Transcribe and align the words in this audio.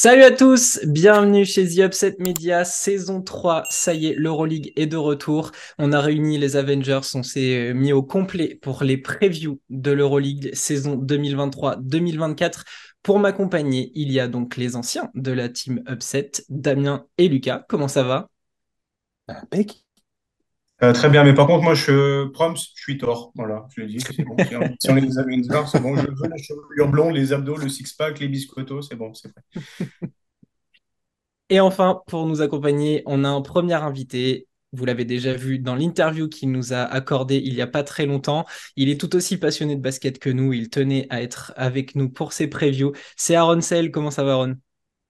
Salut 0.00 0.22
à 0.22 0.30
tous, 0.30 0.78
bienvenue 0.84 1.44
chez 1.44 1.66
The 1.66 1.78
Upset 1.78 2.18
Media, 2.20 2.64
saison 2.64 3.20
3, 3.20 3.64
ça 3.68 3.94
y 3.94 4.06
est, 4.06 4.14
l'Euroleague 4.14 4.72
est 4.76 4.86
de 4.86 4.96
retour. 4.96 5.50
On 5.76 5.92
a 5.92 6.00
réuni 6.00 6.38
les 6.38 6.54
Avengers, 6.54 7.00
on 7.14 7.24
s'est 7.24 7.74
mis 7.74 7.92
au 7.92 8.04
complet 8.04 8.54
pour 8.62 8.84
les 8.84 8.96
previews 8.96 9.60
de 9.70 9.90
l'Euroleague 9.90 10.54
saison 10.54 10.96
2023-2024. 10.98 12.62
Pour 13.02 13.18
m'accompagner, 13.18 13.90
il 13.96 14.12
y 14.12 14.20
a 14.20 14.28
donc 14.28 14.56
les 14.56 14.76
anciens 14.76 15.10
de 15.16 15.32
la 15.32 15.48
team 15.48 15.82
Upset, 15.90 16.30
Damien 16.48 17.04
et 17.18 17.26
Lucas. 17.26 17.64
Comment 17.68 17.88
ça 17.88 18.04
va? 18.04 18.28
Impec. 19.26 19.84
Euh, 20.80 20.92
très 20.92 21.08
bien, 21.08 21.24
mais 21.24 21.34
par 21.34 21.48
contre, 21.48 21.64
moi, 21.64 21.74
je 21.74 22.26
proms, 22.28 22.54
je 22.54 22.80
suis 22.80 22.98
tort. 22.98 23.32
Voilà, 23.34 23.66
je 23.74 23.80
l'ai 23.80 23.88
dit, 23.88 24.00
c'est 24.00 24.22
bon. 24.22 24.36
Si 24.80 24.90
on 24.90 24.96
est 24.96 25.00
des 25.00 25.18
Avengers, 25.18 25.68
c'est 25.70 25.82
bon. 25.82 25.96
Je 25.96 26.02
veux 26.02 26.28
la 26.28 26.36
chevelure 26.36 26.88
blonde, 26.88 27.14
les 27.14 27.32
abdos, 27.32 27.56
le 27.56 27.68
six-pack, 27.68 28.20
les 28.20 28.28
biscottos, 28.28 28.82
c'est 28.82 28.94
bon, 28.94 29.12
c'est 29.12 29.28
vrai. 29.28 29.88
Et 31.50 31.60
enfin, 31.60 32.02
pour 32.06 32.26
nous 32.26 32.42
accompagner, 32.42 33.02
on 33.06 33.24
a 33.24 33.28
un 33.28 33.40
premier 33.40 33.74
invité. 33.74 34.46
Vous 34.72 34.84
l'avez 34.84 35.06
déjà 35.06 35.32
vu 35.32 35.58
dans 35.58 35.74
l'interview 35.74 36.28
qu'il 36.28 36.52
nous 36.52 36.74
a 36.74 36.82
accordé 36.82 37.36
il 37.42 37.54
n'y 37.54 37.62
a 37.62 37.66
pas 37.66 37.82
très 37.82 38.04
longtemps. 38.04 38.44
Il 38.76 38.90
est 38.90 39.00
tout 39.00 39.16
aussi 39.16 39.38
passionné 39.38 39.74
de 39.74 39.80
basket 39.80 40.18
que 40.18 40.28
nous. 40.28 40.52
Il 40.52 40.68
tenait 40.68 41.06
à 41.08 41.22
être 41.22 41.54
avec 41.56 41.94
nous 41.96 42.10
pour 42.10 42.34
ses 42.34 42.48
previews. 42.48 42.92
C'est 43.16 43.34
Aaron 43.34 43.62
Sell. 43.62 43.90
Comment 43.90 44.10
ça 44.10 44.24
va, 44.24 44.32
Aaron? 44.32 44.56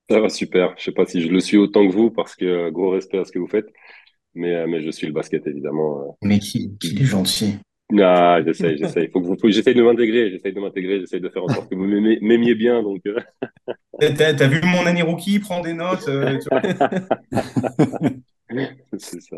Ça 0.08 0.20
va 0.20 0.28
super. 0.28 0.68
Je 0.76 0.82
ne 0.82 0.84
sais 0.84 0.92
pas 0.92 1.06
si 1.06 1.20
je 1.20 1.28
le 1.28 1.40
suis 1.40 1.56
autant 1.56 1.86
que 1.86 1.92
vous 1.92 2.10
parce 2.10 2.36
que 2.36 2.70
gros 2.70 2.90
respect 2.90 3.18
à 3.18 3.24
ce 3.24 3.32
que 3.32 3.40
vous 3.40 3.48
faites. 3.48 3.66
Mais, 4.38 4.54
euh, 4.54 4.66
mais 4.68 4.80
je 4.80 4.90
suis 4.90 5.06
le 5.06 5.12
basket, 5.12 5.46
évidemment. 5.46 6.00
Euh. 6.00 6.12
Mais 6.22 6.38
qui, 6.38 6.78
qui 6.78 6.96
est 7.02 7.04
gentil. 7.04 7.56
Ah, 8.00 8.40
j'essaye, 8.44 8.78
j'essaye. 8.78 9.10
Faut 9.10 9.20
que 9.20 9.26
vous, 9.26 9.36
j'essaye 9.50 9.74
de 9.74 9.82
m'intégrer, 9.82 10.30
j'essaye 10.30 10.52
de 10.52 10.60
m'intégrer, 10.60 11.00
j'essaye 11.00 11.20
de 11.20 11.28
faire 11.28 11.42
en 11.42 11.48
sorte 11.48 11.68
que 11.68 11.74
vous 11.74 11.86
m'aimiez 11.86 12.54
bien, 12.54 12.82
donc. 12.82 13.00
Euh. 13.06 13.18
T'as, 14.16 14.46
vu 14.46 14.60
mon 14.62 14.86
année 14.86 15.02
rookie, 15.02 15.40
prend 15.40 15.60
des 15.60 15.74
notes. 15.74 16.08
c'est 18.98 19.20
ça. 19.20 19.36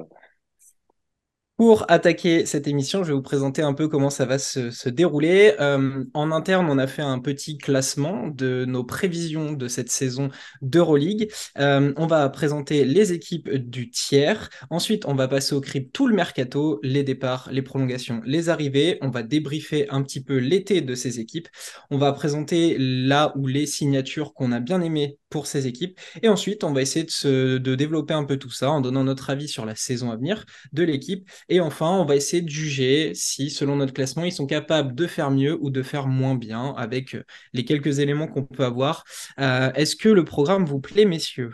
Pour 1.60 1.84
attaquer 1.88 2.46
cette 2.46 2.66
émission, 2.68 3.04
je 3.04 3.08
vais 3.08 3.14
vous 3.14 3.20
présenter 3.20 3.60
un 3.60 3.74
peu 3.74 3.86
comment 3.86 4.08
ça 4.08 4.24
va 4.24 4.38
se, 4.38 4.88
dérouler. 4.88 5.52
Euh, 5.60 6.06
en 6.14 6.32
interne, 6.32 6.70
on 6.70 6.78
a 6.78 6.86
fait 6.86 7.02
un 7.02 7.18
petit 7.18 7.58
classement 7.58 8.28
de 8.28 8.64
nos 8.64 8.82
prévisions 8.82 9.52
de 9.52 9.68
cette 9.68 9.90
saison 9.90 10.30
d'Euroleague. 10.62 11.30
Euh, 11.58 11.92
on 11.98 12.06
va 12.06 12.26
présenter 12.30 12.86
les 12.86 13.12
équipes 13.12 13.50
du 13.50 13.90
tiers. 13.90 14.48
Ensuite, 14.70 15.04
on 15.04 15.14
va 15.14 15.28
passer 15.28 15.54
au 15.54 15.60
crib 15.60 15.92
tout 15.92 16.08
le 16.08 16.14
mercato, 16.14 16.80
les 16.82 17.02
départs, 17.02 17.50
les 17.52 17.60
prolongations, 17.60 18.22
les 18.24 18.48
arrivées. 18.48 18.96
On 19.02 19.10
va 19.10 19.22
débriefer 19.22 19.86
un 19.90 20.02
petit 20.02 20.24
peu 20.24 20.38
l'été 20.38 20.80
de 20.80 20.94
ces 20.94 21.20
équipes. 21.20 21.48
On 21.90 21.98
va 21.98 22.14
présenter 22.14 22.78
là 22.78 23.34
où 23.36 23.46
les 23.46 23.66
signatures 23.66 24.32
qu'on 24.32 24.52
a 24.52 24.60
bien 24.60 24.80
aimées 24.80 25.18
pour 25.28 25.46
ces 25.46 25.66
équipes. 25.66 26.00
Et 26.22 26.28
ensuite, 26.28 26.64
on 26.64 26.72
va 26.72 26.80
essayer 26.80 27.04
de, 27.04 27.58
de 27.58 27.74
développer 27.74 28.14
un 28.14 28.24
peu 28.24 28.38
tout 28.38 28.50
ça 28.50 28.70
en 28.70 28.80
donnant 28.80 29.04
notre 29.04 29.28
avis 29.28 29.46
sur 29.46 29.66
la 29.66 29.74
saison 29.74 30.10
à 30.10 30.16
venir 30.16 30.46
de 30.72 30.84
l'équipe 30.84 31.28
et 31.50 31.60
enfin, 31.60 31.90
on 31.90 32.04
va 32.04 32.16
essayer 32.16 32.42
de 32.42 32.48
juger 32.48 33.12
si, 33.14 33.50
selon 33.50 33.76
notre 33.76 33.92
classement, 33.92 34.24
ils 34.24 34.32
sont 34.32 34.46
capables 34.46 34.94
de 34.94 35.06
faire 35.06 35.30
mieux 35.30 35.58
ou 35.60 35.70
de 35.70 35.82
faire 35.82 36.06
moins 36.06 36.34
bien 36.34 36.74
avec 36.76 37.14
euh, 37.14 37.24
les 37.52 37.64
quelques 37.64 37.98
éléments 37.98 38.28
qu'on 38.28 38.44
peut 38.44 38.64
avoir. 38.64 39.04
Euh, 39.38 39.72
est-ce 39.74 39.96
que 39.96 40.08
le 40.08 40.24
programme 40.24 40.64
vous 40.64 40.80
plaît, 40.80 41.04
messieurs? 41.04 41.52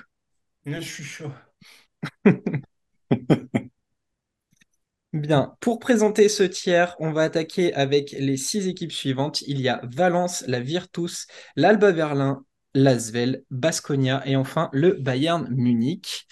Je 0.67 0.81
suis 0.81 1.05
chaud. 1.05 1.33
Bien, 5.13 5.55
pour 5.61 5.79
présenter 5.79 6.29
ce 6.29 6.43
tiers, 6.43 6.95
on 6.99 7.11
va 7.11 7.23
attaquer 7.23 7.73
avec 7.73 8.13
les 8.13 8.37
six 8.37 8.69
équipes 8.69 8.93
suivantes. 8.93 9.41
Il 9.43 9.61
y 9.61 9.69
a 9.69 9.81
Valence, 9.85 10.45
la 10.47 10.61
Virtus, 10.61 11.27
l'Alba 11.55 11.93
Berlin, 11.93 12.45
l'Asvel, 12.75 13.43
Basconia 13.51 14.23
et 14.27 14.37
enfin 14.37 14.69
le 14.73 14.93
Bayern 14.93 15.49
Munich. 15.49 16.27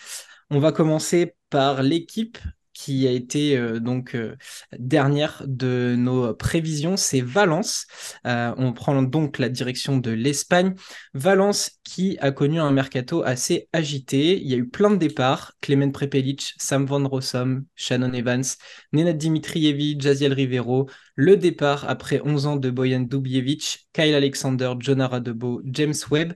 On 0.51 0.59
va 0.59 0.71
commencer 0.71 1.35
par 1.49 1.83
l'équipe 1.83 2.37
qui 2.75 3.07
a 3.07 3.11
été 3.11 3.57
euh, 3.57 3.81
donc 3.81 4.15
euh, 4.15 4.37
dernière 4.79 5.43
de 5.47 5.95
nos 5.97 6.35
prévisions, 6.35 6.97
c'est 6.97 7.21
Valence. 7.21 7.87
Euh, 8.27 8.53
on 8.59 8.73
prend 8.73 9.01
donc 9.03 9.39
la 9.39 9.49
direction 9.49 9.97
de 9.97 10.11
l'Espagne. 10.11 10.75
Valence 11.15 11.79
qui 11.85 12.19
a 12.21 12.33
connu 12.33 12.61
un 12.61 12.73
mercato 12.73 13.23
assez 13.23 13.69
agité. 13.73 14.39
Il 14.41 14.49
y 14.49 14.55
a 14.55 14.57
eu 14.57 14.69
plein 14.69 14.91
de 14.91 14.97
départs. 14.97 15.53
Clement 15.61 15.91
Prepelic, 15.93 16.55
Sam 16.59 16.85
Van 16.85 17.07
Rossum, 17.09 17.65
Shannon 17.77 18.13
Evans, 18.13 18.57
Nenad 18.93 19.17
Dimitrijevic, 19.17 20.01
Jaziel 20.01 20.33
Rivero. 20.33 20.89
Le 21.17 21.37
départ 21.37 21.89
après 21.89 22.21
11 22.25 22.47
ans 22.47 22.57
de 22.57 22.71
Boyan 22.71 23.01
Dubjevic, 23.01 23.89
Kyle 23.93 24.15
Alexander, 24.15 24.73
John 24.81 25.01
Aradebo, 25.01 25.63
James 25.65 25.95
Webb. 26.11 26.33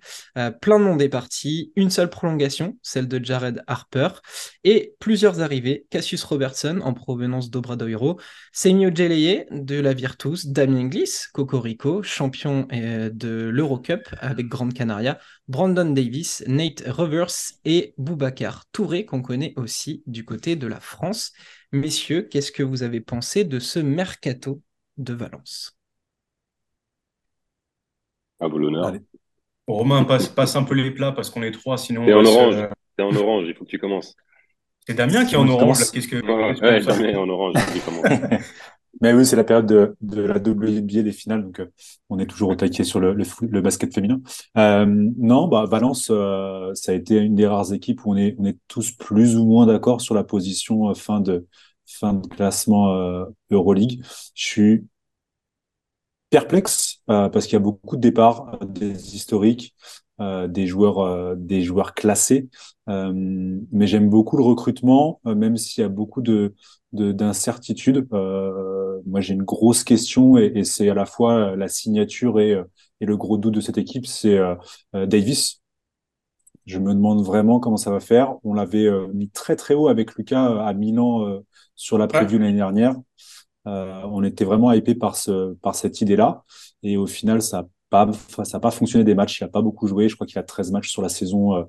plein 0.60 0.78
de 0.78 0.84
monde 0.84 1.02
est 1.02 1.08
parti. 1.08 1.72
Une 1.74 1.90
seule 1.90 2.10
prolongation, 2.10 2.78
celle 2.82 3.08
de 3.08 3.22
Jared 3.24 3.62
Harper. 3.66 4.08
Et 4.62 4.94
plusieurs 5.00 5.40
arrivées. 5.40 5.86
Cassius 5.90 6.22
Robertson 6.22 6.80
en 6.82 6.94
provenance 6.94 7.50
d'Obradoiro, 7.50 8.20
Semio 8.52 8.94
Geleye 8.94 9.46
de 9.50 9.80
la 9.80 9.94
Virtus, 9.94 10.46
Damien 10.46 10.86
Gliss, 10.86 11.28
Cocorico, 11.32 12.02
champion 12.02 12.68
euh, 12.72 13.10
de 13.12 13.48
l'Eurocup 13.48 14.08
avec 14.20 14.46
Grande 14.46 14.74
Canaria, 14.74 15.18
Brandon 15.48 15.90
Davis, 15.90 16.44
Nate 16.46 16.84
Rivers 16.86 17.52
et 17.64 17.94
Boubacar 17.98 18.64
Touré 18.72 19.04
qu'on 19.04 19.22
connaît 19.22 19.54
aussi 19.56 20.02
du 20.06 20.24
côté 20.24 20.56
de 20.56 20.66
la 20.66 20.80
France. 20.80 21.32
Messieurs, 21.72 22.22
qu'est-ce 22.22 22.52
que 22.52 22.62
vous 22.62 22.82
avez 22.82 23.00
pensé 23.00 23.44
de 23.44 23.58
ce 23.58 23.78
mercato? 23.78 24.62
De 24.98 25.14
Valence 25.14 25.78
À 28.40 28.48
vous 28.48 28.58
l'honneur. 28.58 28.92
Romain, 29.66 30.04
passe, 30.04 30.28
passe, 30.28 30.56
un 30.56 30.64
peu 30.64 30.74
les 30.74 30.90
plats 30.90 31.12
parce 31.12 31.30
qu'on 31.30 31.42
est 31.42 31.50
trois, 31.50 31.76
sinon. 31.76 32.04
T'es 32.06 32.14
en 32.14 32.24
orange. 32.24 32.68
T'es 32.96 33.02
en 33.02 33.14
orange, 33.14 33.44
il 33.48 33.54
faut 33.54 33.64
que 33.64 33.70
tu 33.70 33.78
commences. 33.78 34.16
C'est 34.86 34.94
Damien 34.94 35.24
qui 35.24 35.34
est 35.34 35.38
en 35.38 35.48
orange. 35.48 35.90
Qu'est-ce 35.90 36.08
que. 36.08 36.16
Ouais, 36.16 36.80
Damien 36.80 37.18
en 37.18 37.28
orange. 37.28 37.54
Mais 39.00 39.12
oui, 39.12 39.24
c'est 39.24 39.36
la 39.36 39.44
période 39.44 39.66
de, 39.66 39.96
de 40.00 40.22
la 40.22 40.38
WNBA 40.38 41.02
des 41.02 41.12
finales, 41.12 41.44
donc 41.44 41.60
euh, 41.60 41.66
on 42.08 42.18
est 42.18 42.26
toujours 42.26 42.50
au 42.50 42.54
taquet 42.56 42.84
sur 42.84 42.98
le, 42.98 43.14
le, 43.14 43.60
basket 43.60 43.94
féminin. 43.94 44.20
Euh, 44.56 44.86
non, 44.88 45.46
bah, 45.46 45.66
Valence, 45.70 46.08
euh, 46.10 46.72
ça 46.74 46.92
a 46.92 46.94
été 46.94 47.16
une 47.16 47.36
des 47.36 47.46
rares 47.46 47.72
équipes 47.72 48.04
où 48.04 48.12
on 48.12 48.16
est, 48.16 48.34
on 48.38 48.44
est 48.44 48.58
tous 48.66 48.92
plus 48.92 49.36
ou 49.36 49.44
moins 49.44 49.66
d'accord 49.66 50.00
sur 50.00 50.14
la 50.14 50.24
position 50.24 50.92
fin 50.94 51.20
de 51.20 51.46
fin 51.88 52.14
de 52.14 52.26
classement 52.28 53.26
Euroleague. 53.50 54.02
Je 54.34 54.44
suis 54.46 54.88
perplexe 56.30 57.02
parce 57.06 57.46
qu'il 57.46 57.54
y 57.54 57.56
a 57.56 57.60
beaucoup 57.60 57.96
de 57.96 58.00
départs, 58.02 58.58
des 58.66 59.14
historiques. 59.16 59.74
Euh, 60.20 60.48
des 60.48 60.66
joueurs 60.66 60.98
euh, 60.98 61.36
des 61.36 61.62
joueurs 61.62 61.94
classés 61.94 62.48
euh, 62.88 63.12
mais 63.14 63.86
j'aime 63.86 64.10
beaucoup 64.10 64.36
le 64.36 64.42
recrutement 64.42 65.20
même 65.24 65.56
s'il 65.56 65.82
y 65.82 65.84
a 65.84 65.88
beaucoup 65.88 66.22
de 66.22 66.56
d'incertitudes 66.92 68.08
moi 68.10 69.20
j'ai 69.20 69.34
une 69.34 69.44
grosse 69.44 69.84
question 69.84 70.36
et, 70.36 70.50
et 70.56 70.64
c'est 70.64 70.88
à 70.90 70.94
la 70.94 71.06
fois 71.06 71.54
la 71.54 71.68
signature 71.68 72.40
et, 72.40 72.60
et 73.00 73.06
le 73.06 73.16
gros 73.16 73.38
doute 73.38 73.54
de 73.54 73.60
cette 73.60 73.78
équipe 73.78 74.06
c'est 74.06 74.40
Davis 74.92 75.57
je 76.68 76.78
me 76.78 76.94
demande 76.94 77.24
vraiment 77.24 77.58
comment 77.58 77.76
ça 77.76 77.90
va 77.90 77.98
faire 77.98 78.36
on 78.44 78.54
l'avait 78.54 78.88
mis 79.12 79.28
très 79.30 79.56
très 79.56 79.74
haut 79.74 79.88
avec 79.88 80.14
Lucas 80.14 80.64
à 80.64 80.72
Milan 80.74 81.40
sur 81.74 81.98
la 81.98 82.06
preview 82.06 82.38
l'année 82.38 82.56
dernière 82.56 82.94
on 83.64 84.22
était 84.22 84.44
vraiment 84.44 84.72
hypé 84.72 84.94
par 84.94 85.16
ce 85.16 85.54
par 85.54 85.74
cette 85.74 86.00
idée 86.00 86.16
là 86.16 86.44
et 86.82 86.96
au 86.96 87.06
final 87.06 87.42
ça 87.42 87.66
pas, 87.90 88.10
ça 88.44 88.44
n'a 88.58 88.60
pas 88.60 88.70
fonctionné 88.70 89.04
des 89.04 89.14
matchs, 89.14 89.40
il 89.40 89.44
n'a 89.44 89.48
pas 89.50 89.62
beaucoup 89.62 89.86
joué. 89.86 90.08
Je 90.08 90.14
crois 90.14 90.26
qu'il 90.26 90.38
a 90.38 90.42
13 90.42 90.72
matchs 90.72 90.90
sur 90.90 91.02
la 91.02 91.08
saison. 91.08 91.54
Euh, 91.54 91.64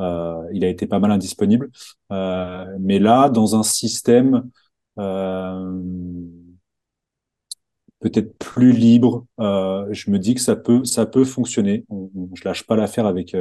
euh, 0.00 0.42
il 0.52 0.64
a 0.64 0.68
été 0.68 0.86
pas 0.86 0.98
mal 0.98 1.10
indisponible. 1.12 1.70
Euh, 2.12 2.66
mais 2.80 2.98
là, 2.98 3.28
dans 3.28 3.56
un 3.56 3.62
système 3.62 4.48
peut-être 8.00 8.36
plus 8.38 8.72
libre, 8.72 9.26
je 9.38 10.10
me 10.10 10.18
dis 10.18 10.34
que 10.34 10.40
ça 10.40 10.56
peut, 10.56 10.84
ça 10.84 11.06
peut 11.06 11.24
fonctionner. 11.24 11.84
On, 11.88 12.10
on, 12.14 12.30
je 12.34 12.44
lâche 12.44 12.66
pas 12.66 12.76
l'affaire 12.76 13.06
avec 13.06 13.34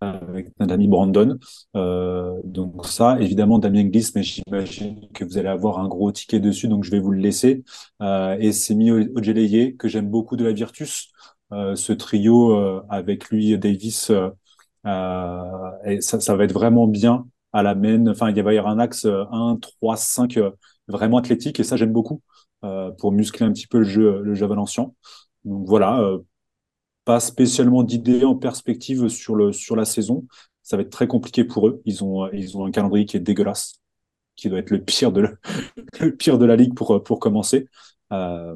avec 0.00 0.48
notre 0.58 0.72
ami 0.72 0.88
Brandon. 0.88 1.38
Euh, 1.76 2.32
donc 2.44 2.86
ça, 2.86 3.20
évidemment, 3.20 3.58
Damien 3.58 3.84
Gliss, 3.84 4.14
mais 4.14 4.22
j'imagine 4.22 5.08
que 5.12 5.24
vous 5.24 5.38
allez 5.38 5.48
avoir 5.48 5.78
un 5.78 5.88
gros 5.88 6.10
ticket 6.12 6.40
dessus, 6.40 6.68
donc 6.68 6.84
je 6.84 6.90
vais 6.90 7.00
vous 7.00 7.10
le 7.10 7.20
laisser. 7.20 7.64
Euh, 8.02 8.36
et 8.40 8.52
c'est 8.52 8.74
Mio 8.74 8.98
Ojeleye, 9.14 9.76
que 9.76 9.88
j'aime 9.88 10.08
beaucoup 10.08 10.36
de 10.36 10.44
la 10.44 10.52
Virtus. 10.52 11.10
Euh, 11.52 11.74
ce 11.74 11.92
trio 11.92 12.52
euh, 12.54 12.82
avec 12.88 13.28
lui, 13.28 13.58
Davis, 13.58 14.10
euh, 14.86 15.70
et 15.84 16.00
ça, 16.00 16.20
ça 16.20 16.36
va 16.36 16.44
être 16.44 16.52
vraiment 16.52 16.86
bien 16.86 17.26
à 17.52 17.62
la 17.62 17.74
main. 17.74 18.06
Enfin, 18.06 18.30
il 18.30 18.42
va 18.42 18.54
y 18.54 18.58
avoir 18.58 18.72
un 18.72 18.78
axe 18.78 19.04
1, 19.06 19.58
3, 19.60 19.96
5 19.96 20.38
vraiment 20.88 21.18
athlétique, 21.18 21.60
et 21.60 21.64
ça, 21.64 21.76
j'aime 21.76 21.92
beaucoup 21.92 22.22
pour 22.98 23.12
muscler 23.12 23.46
un 23.46 23.52
petit 23.52 23.66
peu 23.66 23.78
le 23.78 23.84
jeu, 23.84 24.20
le 24.22 24.34
jeu 24.34 24.46
valencien. 24.46 24.92
Donc 25.44 25.66
voilà, 25.66 26.18
pas 27.04 27.20
spécialement 27.20 27.82
d'idées 27.82 28.24
en 28.24 28.36
perspective 28.36 29.08
sur, 29.08 29.34
le, 29.36 29.52
sur 29.52 29.76
la 29.76 29.84
saison. 29.84 30.26
Ça 30.62 30.76
va 30.76 30.82
être 30.82 30.90
très 30.90 31.06
compliqué 31.08 31.44
pour 31.44 31.68
eux. 31.68 31.82
Ils 31.84 32.04
ont, 32.04 32.30
ils 32.32 32.56
ont 32.56 32.66
un 32.66 32.70
calendrier 32.70 33.06
qui 33.06 33.16
est 33.16 33.20
dégueulasse, 33.20 33.80
qui 34.36 34.48
doit 34.50 34.60
être 34.60 34.70
le 34.70 34.82
pire 34.84 35.12
de, 35.12 35.28
le 36.00 36.16
pire 36.16 36.38
de 36.38 36.46
la 36.46 36.56
ligue 36.56 36.74
pour, 36.74 37.02
pour 37.04 37.20
commencer. 37.20 37.68
Euh, 38.12 38.54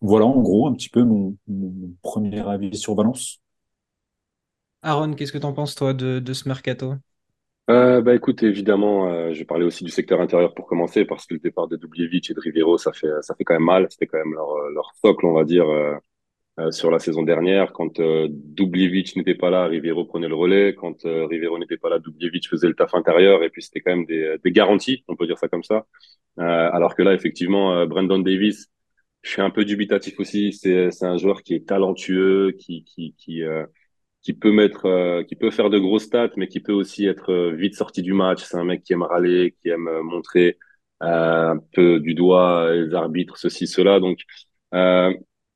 voilà, 0.00 0.26
en 0.26 0.40
gros, 0.42 0.68
un 0.68 0.74
petit 0.74 0.90
peu 0.90 1.02
mon, 1.04 1.36
mon 1.48 1.94
premier 2.02 2.40
avis 2.48 2.76
sur 2.76 2.94
Valence. 2.94 3.40
Aaron, 4.82 5.12
qu'est-ce 5.14 5.32
que 5.32 5.38
tu 5.38 5.44
en 5.44 5.52
penses, 5.52 5.74
toi, 5.74 5.92
de, 5.92 6.18
de 6.18 6.32
ce 6.32 6.48
mercato? 6.48 6.94
Euh, 7.68 8.00
bah 8.00 8.14
écoute, 8.14 8.42
évidemment, 8.44 9.08
euh, 9.10 9.32
je 9.32 9.40
vais 9.40 9.44
parler 9.44 9.64
aussi 9.64 9.82
du 9.82 9.90
secteur 9.90 10.20
intérieur 10.20 10.54
pour 10.54 10.66
commencer, 10.68 11.04
parce 11.04 11.26
que 11.26 11.34
le 11.34 11.40
départ 11.40 11.66
de 11.66 11.76
Dubljevic 11.76 12.30
et 12.30 12.34
de 12.34 12.40
Rivero, 12.40 12.78
ça 12.78 12.92
fait, 12.92 13.08
ça 13.22 13.34
fait 13.34 13.42
quand 13.44 13.54
même 13.54 13.64
mal. 13.64 13.88
C'était 13.90 14.06
quand 14.06 14.18
même 14.18 14.34
leur, 14.34 14.56
leur 14.70 14.92
socle, 15.02 15.26
on 15.26 15.32
va 15.32 15.44
dire, 15.44 15.68
euh, 15.68 15.94
euh, 16.58 16.70
sur 16.70 16.90
la 16.90 16.98
saison 16.98 17.22
dernière. 17.22 17.72
Quand 17.72 18.00
euh, 18.00 18.28
Dubljevic 18.30 19.16
n'était 19.16 19.34
pas 19.34 19.50
là, 19.50 19.66
Rivero 19.66 20.04
prenait 20.04 20.28
le 20.28 20.34
relais. 20.34 20.74
Quand 20.74 21.04
euh, 21.04 21.26
Rivero 21.26 21.58
n'était 21.58 21.76
pas 21.76 21.90
là, 21.90 21.98
Dubljevic 21.98 22.48
faisait 22.48 22.68
le 22.68 22.74
taf 22.74 22.94
intérieur. 22.94 23.42
Et 23.42 23.50
puis 23.50 23.62
c'était 23.62 23.80
quand 23.80 23.92
même 23.96 24.06
des, 24.06 24.36
des 24.42 24.52
garanties, 24.52 25.04
on 25.08 25.16
peut 25.16 25.26
dire 25.26 25.38
ça 25.38 25.48
comme 25.48 25.64
ça. 25.64 25.86
Euh, 26.38 26.42
alors 26.72 26.94
que 26.94 27.02
là, 27.02 27.14
effectivement, 27.14 27.74
euh, 27.74 27.86
Brandon 27.86 28.18
Davis, 28.18 28.68
je 29.22 29.30
suis 29.30 29.42
un 29.42 29.50
peu 29.50 29.64
dubitatif 29.64 30.18
aussi. 30.20 30.52
C'est, 30.52 30.90
un 31.02 31.16
joueur 31.18 31.42
qui 31.42 31.54
est 31.54 31.66
talentueux, 31.68 32.52
qui, 32.58 32.84
qui, 32.84 33.14
qui 33.18 33.42
qui 34.26 34.34
peut 34.34 34.50
mettre, 34.50 34.86
euh, 34.86 35.22
qui 35.22 35.36
peut 35.36 35.52
faire 35.52 35.70
de 35.70 35.78
gros 35.78 36.00
stats, 36.00 36.30
mais 36.36 36.48
qui 36.48 36.58
peut 36.60 36.72
aussi 36.72 37.06
être 37.06 37.30
euh, 37.32 37.52
vite 37.54 37.76
sorti 37.76 38.02
du 38.02 38.12
match. 38.12 38.42
C'est 38.42 38.56
un 38.56 38.64
mec 38.64 38.82
qui 38.82 38.92
aime 38.92 39.04
râler, 39.04 39.54
qui 39.62 39.68
aime 39.68 39.86
euh, 39.86 40.02
montrer 40.02 40.58
un 41.00 41.58
peu 41.72 42.00
du 42.00 42.14
doigt 42.14 42.72
les 42.74 42.92
arbitres, 42.94 43.36
ceci, 43.38 43.68
cela. 43.68 44.00
Donc, 44.00 44.18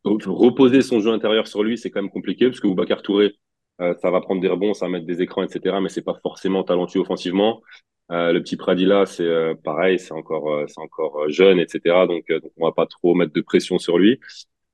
reposer 0.04 0.82
son 0.82 1.00
jeu 1.00 1.12
intérieur 1.12 1.46
sur 1.46 1.62
lui, 1.62 1.78
c'est 1.78 1.90
quand 1.90 2.02
même 2.02 2.10
compliqué 2.10 2.46
parce 2.46 2.60
que 2.60 2.66
Boubacar 2.66 3.02
Touré, 3.02 3.34
ça 3.78 4.10
va 4.10 4.20
prendre 4.20 4.40
des 4.40 4.48
rebonds, 4.48 4.74
ça 4.74 4.86
va 4.86 4.92
mettre 4.92 5.06
des 5.06 5.22
écrans, 5.22 5.42
etc. 5.42 5.76
Mais 5.80 5.88
c'est 5.88 6.02
pas 6.02 6.18
forcément 6.22 6.64
talentueux 6.64 7.00
offensivement. 7.00 7.62
le 8.10 8.38
petit 8.40 8.56
Pradilla, 8.56 9.06
c'est 9.06 9.54
pareil, 9.64 9.98
c'est 9.98 10.12
encore, 10.12 10.68
c'est 10.68 10.80
encore 10.80 11.28
jeune, 11.30 11.58
etc. 11.58 12.06
Donc, 12.06 12.24
on 12.58 12.66
va 12.66 12.72
pas 12.72 12.86
trop 12.86 13.14
mettre 13.14 13.32
de 13.32 13.40
pression 13.40 13.78
sur 13.78 13.98
lui. 13.98 14.20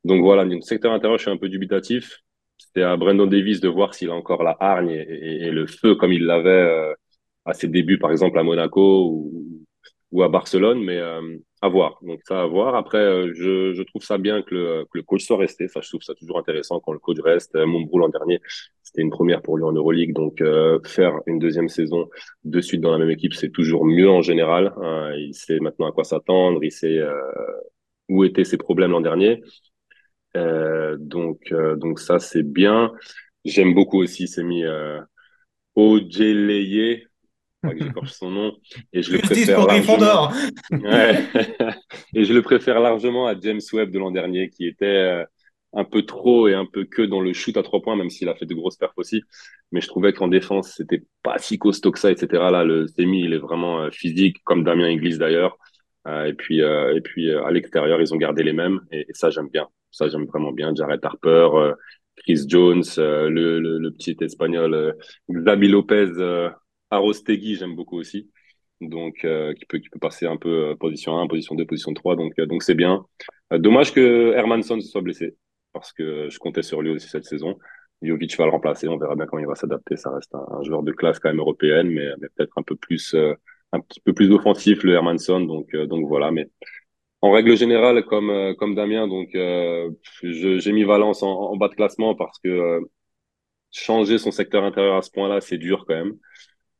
Donc 0.04 0.22
voilà, 0.22 0.44
le 0.44 0.60
secteur 0.60 0.92
intérieur, 0.92 1.18
je 1.18 1.22
suis 1.22 1.30
un 1.30 1.36
peu 1.36 1.48
dubitatif 1.48 2.22
c'était 2.58 2.82
à 2.82 2.96
Brandon 2.96 3.26
Davis 3.26 3.60
de 3.60 3.68
voir 3.68 3.94
s'il 3.94 4.10
a 4.10 4.14
encore 4.14 4.42
la 4.42 4.56
hargne 4.60 4.90
et, 4.90 5.50
le 5.50 5.66
feu 5.66 5.94
comme 5.94 6.12
il 6.12 6.24
l'avait 6.24 6.50
euh, 6.50 6.94
à 7.44 7.54
ses 7.54 7.68
débuts, 7.68 7.98
par 7.98 8.10
exemple 8.12 8.38
à 8.38 8.42
Monaco 8.42 9.08
ou, 9.10 9.65
ou 10.12 10.22
à 10.22 10.28
Barcelone, 10.28 10.82
mais 10.82 10.98
euh, 10.98 11.36
à 11.62 11.68
voir. 11.68 11.98
Donc 12.02 12.20
ça 12.24 12.42
à 12.42 12.46
voir. 12.46 12.74
Après, 12.74 12.98
euh, 12.98 13.32
je, 13.34 13.74
je, 13.74 13.82
trouve 13.82 14.02
ça 14.02 14.18
bien 14.18 14.42
que 14.42 14.54
le, 14.54 14.84
que 14.84 14.98
le, 14.98 15.02
coach 15.02 15.24
soit 15.24 15.36
resté. 15.36 15.68
Ça, 15.68 15.80
je 15.82 15.88
trouve 15.88 16.02
ça 16.02 16.14
toujours 16.14 16.38
intéressant 16.38 16.80
quand 16.80 16.92
le 16.92 16.98
coach 16.98 17.18
reste. 17.20 17.56
Montbrou 17.56 17.98
l'an 17.98 18.08
dernier, 18.08 18.40
c'était 18.82 19.02
une 19.02 19.10
première 19.10 19.42
pour 19.42 19.56
lui 19.56 19.64
en 19.64 19.72
Euroleague, 19.72 20.12
donc 20.14 20.42
faire 20.86 21.20
une 21.26 21.38
deuxième 21.38 21.68
saison 21.68 22.08
de 22.44 22.60
suite 22.60 22.80
dans 22.80 22.92
la 22.92 22.98
même 22.98 23.10
équipe, 23.10 23.34
c'est 23.34 23.50
toujours 23.50 23.84
mieux 23.84 24.08
en 24.08 24.22
général. 24.22 24.72
Hein. 24.82 25.12
Il 25.16 25.34
sait 25.34 25.58
maintenant 25.60 25.86
à 25.88 25.92
quoi 25.92 26.04
s'attendre, 26.04 26.62
il 26.62 26.72
sait 26.72 27.00
où 28.08 28.24
étaient 28.24 28.44
ses 28.44 28.58
problèmes 28.58 28.92
l'an 28.92 29.00
dernier. 29.00 29.42
Euh, 30.36 30.96
donc, 30.98 31.52
euh, 31.52 31.76
donc 31.76 32.00
ça, 32.00 32.18
c'est 32.18 32.42
bien. 32.42 32.92
J'aime 33.44 33.74
beaucoup 33.74 33.98
aussi 33.98 34.28
Semi 34.28 34.64
euh, 34.64 35.00
Ojeleye, 35.76 37.06
que 37.74 37.84
j'écorche 37.84 38.12
son 38.12 38.30
nom, 38.30 38.56
et 38.92 39.02
je 39.02 39.12
le 39.12 39.18
préfère 39.18 39.66
largement. 39.66 40.30
ouais. 40.70 41.24
et 42.14 42.24
je 42.24 42.32
le 42.32 42.42
préfère 42.42 42.80
largement 42.80 43.26
à 43.26 43.38
James 43.38 43.60
Webb 43.72 43.90
de 43.90 43.98
l'an 43.98 44.10
dernier, 44.10 44.50
qui 44.50 44.66
était 44.66 44.86
euh, 44.86 45.24
un 45.72 45.84
peu 45.84 46.02
trop 46.02 46.48
et 46.48 46.54
un 46.54 46.66
peu 46.66 46.84
que 46.84 47.02
dans 47.02 47.20
le 47.20 47.32
shoot 47.32 47.56
à 47.56 47.62
trois 47.62 47.82
points, 47.82 47.96
même 47.96 48.10
s'il 48.10 48.28
a 48.28 48.34
fait 48.34 48.46
de 48.46 48.54
grosses 48.54 48.76
perfs 48.76 48.96
aussi. 48.96 49.22
Mais 49.72 49.80
je 49.80 49.88
trouvais 49.88 50.12
qu'en 50.12 50.28
défense, 50.28 50.74
c'était 50.76 51.02
pas 51.22 51.38
si 51.38 51.58
costaud 51.58 51.92
que 51.92 51.98
ça, 51.98 52.10
etc. 52.10 52.26
Là, 52.50 52.64
le 52.64 52.86
Semi, 52.86 53.24
il 53.24 53.32
est 53.32 53.38
vraiment 53.38 53.82
euh, 53.82 53.90
physique, 53.90 54.38
comme 54.44 54.64
Damien 54.64 54.86
Inglis 54.86 55.18
d'ailleurs. 55.18 55.58
et 56.06 56.34
puis, 56.34 56.60
et 56.60 57.00
puis 57.02 57.32
à 57.32 57.50
l'extérieur, 57.50 58.00
ils 58.00 58.14
ont 58.14 58.16
gardé 58.16 58.42
les 58.44 58.52
mêmes, 58.52 58.80
et, 58.92 59.06
ça, 59.10 59.30
j'aime 59.30 59.48
bien. 59.48 59.66
Ça, 59.96 60.08
j'aime 60.08 60.26
vraiment 60.26 60.52
bien. 60.52 60.74
Jared 60.74 61.02
Harper, 61.02 61.48
euh, 61.54 61.72
Chris 62.16 62.44
Jones, 62.46 62.84
euh, 62.98 63.30
le, 63.30 63.60
le, 63.60 63.78
le, 63.78 63.90
petit 63.92 64.16
espagnol 64.20 64.74
euh, 64.74 64.92
Xabi 65.30 65.68
Lopez, 65.68 66.12
Arostegui, 66.90 67.56
j'aime 67.56 67.74
beaucoup 67.74 67.98
aussi. 67.98 68.30
Donc, 68.80 69.14
qui, 69.56 69.64
peut, 69.66 69.78
qui 69.78 69.88
peut 69.88 69.98
passer 69.98 70.26
un 70.26 70.36
peu 70.36 70.76
position 70.78 71.18
1, 71.18 71.26
position 71.28 71.54
2, 71.54 71.64
position 71.64 71.94
3. 71.94 72.16
Donc, 72.16 72.38
donc 72.40 72.62
c'est 72.62 72.74
bien. 72.74 73.04
dommage 73.50 73.92
que 73.92 74.32
Hermanson 74.34 74.80
se 74.80 74.88
soit 74.88 75.00
blessé 75.00 75.36
parce 75.72 75.92
que 75.92 76.28
je 76.30 76.38
comptais 76.38 76.62
sur 76.62 76.82
lui 76.82 76.90
aussi 76.90 77.08
cette 77.08 77.24
saison. 77.24 77.58
Jovic 78.02 78.36
va 78.36 78.44
le 78.44 78.50
remplacer. 78.50 78.88
On 78.88 78.98
verra 78.98 79.16
bien 79.16 79.26
comment 79.26 79.40
il 79.40 79.48
va 79.48 79.54
s'adapter. 79.54 79.96
Ça 79.96 80.10
reste 80.10 80.34
un, 80.34 80.62
joueur 80.62 80.82
de 80.82 80.92
classe 80.92 81.18
quand 81.18 81.30
même 81.30 81.38
européenne, 81.40 81.88
mais, 81.88 82.10
mais 82.20 82.28
peut-être 82.36 82.58
un 82.58 82.62
peu 82.62 82.76
plus, 82.76 83.14
un 83.72 83.80
petit 83.80 84.00
peu 84.00 84.12
plus 84.12 84.30
offensif 84.32 84.82
le 84.82 84.92
Hermanson. 84.92 85.40
Donc, 85.40 85.74
donc 85.74 86.06
voilà. 86.06 86.30
Mais 86.30 86.50
en 87.22 87.32
règle 87.32 87.56
générale, 87.56 88.04
comme, 88.04 88.30
euh, 88.30 88.54
comme 88.54 88.74
Damien, 88.74 89.08
donc 89.08 89.34
euh, 89.34 89.90
j'ai 90.22 90.72
mis 90.72 90.84
Valence 90.84 91.22
en, 91.22 91.56
bas 91.56 91.68
de 91.68 91.74
classement 91.74 92.14
parce 92.14 92.38
que 92.38 92.48
euh, 92.48 92.80
changer 93.72 94.18
son 94.18 94.30
secteur 94.30 94.64
intérieur 94.64 94.96
à 94.96 95.02
ce 95.02 95.10
point-là, 95.10 95.40
c'est 95.40 95.58
dur 95.58 95.84
quand 95.86 95.94
même. 95.94 96.14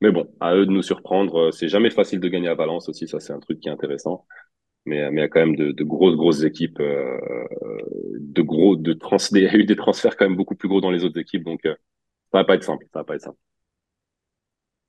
Mais 0.00 0.10
bon, 0.12 0.28
à 0.40 0.54
eux 0.54 0.66
de 0.66 0.70
nous 0.70 0.82
surprendre. 0.82 1.50
C'est 1.52 1.69
jamais 1.69 1.90
facile 1.90 2.20
de 2.20 2.28
gagner 2.28 2.48
à 2.48 2.54
Valence 2.54 2.88
aussi, 2.88 3.08
ça 3.08 3.20
c'est 3.20 3.32
un 3.32 3.40
truc 3.40 3.60
qui 3.60 3.69
est 3.69 3.72
intéressant. 3.72 4.26
Mais, 4.87 5.10
mais 5.10 5.20
il 5.22 5.25
y 5.25 5.26
a 5.26 5.28
quand 5.28 5.40
même 5.40 5.56
de, 5.56 5.72
de 5.72 5.84
grosses, 5.84 6.16
grosses 6.16 6.43
équipes, 6.44 6.81
euh, 6.81 7.19
de 8.20 8.43
gros, 8.43 8.76
de 8.76 8.93
trans, 8.94 9.16
il 9.32 9.43
y 9.43 9.46
a 9.48 9.54
eu 9.56 9.64
des 9.64 9.76
transferts 9.76 10.16
quand 10.16 10.26
même 10.28 10.37
beaucoup 10.37 10.56
plus 10.56 10.69
gros 10.69 10.81
dans 10.81 10.90
les 10.90 11.04
autres 11.04 11.19
équipes, 11.20 11.44
donc 11.44 11.60
ça 11.64 11.75
va 12.34 12.44
pas 12.44 12.54
être 12.56 12.64
simple, 12.64 12.87
ça 12.93 13.00
va 13.00 13.04
pas 13.04 13.16
être 13.16 13.22
simple. 13.22 13.38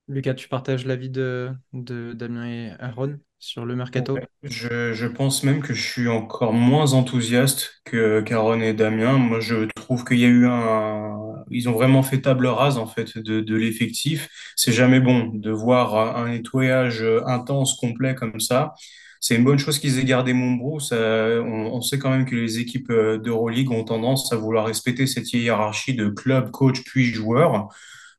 Lucas, 0.08 0.34
tu 0.34 0.48
partages 0.48 0.84
l'avis 0.86 1.08
de, 1.10 1.52
de 1.72 2.12
Damien 2.14 2.46
et 2.48 2.70
Aaron? 2.80 3.18
Sur 3.38 3.64
le 3.64 3.76
mercato? 3.76 4.14
Ouais, 4.14 4.26
je, 4.42 4.92
je 4.92 5.06
pense 5.06 5.42
même 5.44 5.60
que 5.60 5.74
je 5.74 5.82
suis 5.82 6.08
encore 6.08 6.52
moins 6.52 6.92
enthousiaste 6.92 7.80
que 7.84 8.20
qu'Aaron 8.20 8.60
et 8.60 8.72
Damien. 8.72 9.18
Moi, 9.18 9.40
je 9.40 9.66
trouve 9.76 10.04
qu'il 10.04 10.18
y 10.18 10.24
a 10.24 10.28
eu 10.28 10.46
un... 10.46 11.16
Ils 11.50 11.68
ont 11.68 11.72
vraiment 11.72 12.02
fait 12.02 12.20
table 12.20 12.46
rase, 12.46 12.78
en 12.78 12.86
fait, 12.86 13.16
de, 13.18 13.40
de 13.40 13.56
l'effectif. 13.56 14.28
C'est 14.56 14.72
jamais 14.72 15.00
bon 15.00 15.30
de 15.32 15.50
voir 15.50 16.16
un 16.16 16.28
nettoyage 16.28 17.04
intense, 17.26 17.74
complet 17.74 18.14
comme 18.14 18.40
ça. 18.40 18.74
C'est 19.20 19.34
une 19.34 19.44
bonne 19.44 19.58
chose 19.58 19.78
qu'ils 19.78 19.98
aient 19.98 20.04
gardé 20.04 20.32
Montbrou. 20.32 20.80
Ça, 20.80 20.96
on, 20.96 21.74
on, 21.74 21.80
sait 21.80 21.98
quand 21.98 22.10
même 22.10 22.26
que 22.26 22.36
les 22.36 22.58
équipes 22.58 22.92
d'Euroleague 22.92 23.70
ont 23.70 23.84
tendance 23.84 24.32
à 24.32 24.36
vouloir 24.36 24.66
respecter 24.66 25.06
cette 25.06 25.32
hiérarchie 25.32 25.94
de 25.94 26.08
club, 26.08 26.50
coach, 26.50 26.82
puis 26.84 27.04
joueur 27.04 27.68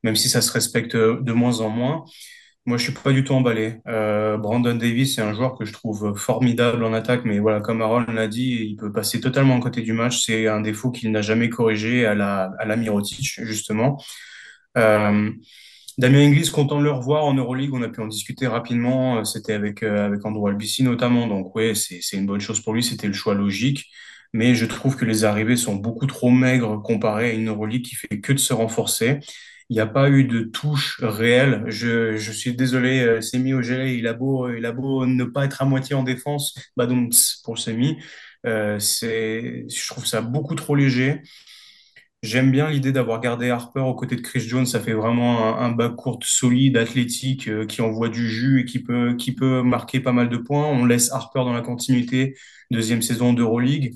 même 0.02 0.16
si 0.16 0.28
ça 0.28 0.40
se 0.40 0.52
respecte 0.52 0.96
de 0.96 1.32
moins 1.32 1.60
en 1.60 1.68
moins. 1.68 2.04
Moi, 2.66 2.76
je 2.76 2.84
suis 2.84 2.92
pas 2.92 3.12
du 3.12 3.24
tout 3.24 3.32
emballé. 3.32 3.80
Euh, 3.88 4.36
Brandon 4.36 4.74
Davis, 4.74 5.14
c'est 5.16 5.22
un 5.22 5.32
joueur 5.32 5.56
que 5.58 5.64
je 5.64 5.72
trouve 5.72 6.14
formidable 6.16 6.84
en 6.84 6.92
attaque, 6.92 7.24
mais 7.24 7.38
voilà, 7.38 7.60
comme 7.60 7.80
Aaron 7.80 8.04
l'a 8.12 8.28
dit, 8.28 8.58
il 8.70 8.76
peut 8.76 8.92
passer 8.92 9.20
totalement 9.20 9.56
à 9.56 9.60
côté 9.60 9.80
du 9.80 9.92
match. 9.94 10.24
C'est 10.24 10.46
un 10.46 10.60
défaut 10.60 10.90
qu'il 10.90 11.10
n'a 11.10 11.22
jamais 11.22 11.48
corrigé 11.48 12.04
à 12.06 12.14
la, 12.14 12.52
à 12.58 12.66
la 12.66 12.76
Mirotic, 12.76 13.40
justement. 13.44 14.00
Euh, 14.78 15.30
Damien 15.98 16.20
Inglis, 16.28 16.50
content 16.50 16.78
de 16.78 16.84
le 16.84 16.92
revoir 16.92 17.24
en 17.24 17.34
Euroleague, 17.34 17.74
on 17.74 17.82
a 17.82 17.88
pu 17.88 18.00
en 18.02 18.06
discuter 18.06 18.46
rapidement. 18.46 19.24
C'était 19.24 19.54
avec, 19.54 19.82
euh, 19.82 20.06
avec 20.06 20.24
Andrew 20.24 20.48
Albici 20.48 20.82
notamment, 20.82 21.26
donc 21.26 21.54
oui, 21.56 21.74
c'est 21.76 22.16
une 22.16 22.26
bonne 22.26 22.40
chose 22.40 22.60
pour 22.60 22.74
lui, 22.74 22.82
c'était 22.82 23.06
le 23.08 23.12
choix 23.14 23.34
logique. 23.34 23.86
Mais 24.32 24.54
je 24.54 24.66
trouve 24.66 24.96
que 24.96 25.04
les 25.04 25.24
arrivées 25.24 25.56
sont 25.56 25.74
beaucoup 25.76 26.06
trop 26.06 26.30
maigres 26.30 26.82
comparées 26.82 27.30
à 27.30 27.32
une 27.32 27.48
Euroleague 27.48 27.82
qui 27.84 27.96
fait 27.96 28.20
que 28.20 28.32
de 28.32 28.38
se 28.38 28.52
renforcer. 28.52 29.18
Il 29.70 29.74
n'y 29.74 29.80
a 29.80 29.86
pas 29.86 30.10
eu 30.10 30.24
de 30.24 30.42
touche 30.42 30.98
réelle. 31.00 31.64
Je, 31.68 32.16
suis 32.32 32.54
désolé, 32.54 33.00
euh, 33.00 33.20
Semi 33.20 33.52
Ogele, 33.54 33.88
il 33.90 34.06
a 34.08 34.12
beau, 34.14 34.50
il 34.52 34.66
a 34.66 34.72
beau 34.72 35.06
ne 35.06 35.24
pas 35.24 35.44
être 35.44 35.62
à 35.62 35.64
moitié 35.64 35.94
en 35.94 36.02
défense, 36.02 36.58
bah 36.76 36.86
donc 36.86 37.14
pour 37.44 37.58
Semi, 37.58 37.96
euh, 38.46 38.78
je 38.80 39.88
trouve 39.88 40.06
ça 40.06 40.20
beaucoup 40.22 40.56
trop 40.56 40.74
léger. 40.74 41.22
J'aime 42.22 42.50
bien 42.50 42.68
l'idée 42.68 42.92
d'avoir 42.92 43.20
gardé 43.20 43.48
Harper 43.48 43.80
aux 43.80 43.94
côtés 43.94 44.14
de 44.16 44.20
Chris 44.20 44.40
Jones. 44.40 44.66
Ça 44.66 44.78
fait 44.80 44.92
vraiment 44.92 45.58
un, 45.58 45.66
un 45.66 45.72
bas 45.72 45.88
court 45.88 46.18
solide, 46.22 46.76
athlétique, 46.76 47.48
euh, 47.48 47.64
qui 47.64 47.80
envoie 47.80 48.10
du 48.10 48.28
jus 48.28 48.60
et 48.60 48.64
qui 48.66 48.82
peut, 48.82 49.14
qui 49.16 49.32
peut 49.34 49.62
marquer 49.62 50.00
pas 50.00 50.12
mal 50.12 50.28
de 50.28 50.36
points. 50.36 50.66
On 50.66 50.84
laisse 50.84 51.10
Harper 51.12 51.40
dans 51.44 51.54
la 51.54 51.62
continuité, 51.62 52.36
deuxième 52.70 53.00
saison 53.02 53.32
d'Euroleague. 53.32 53.94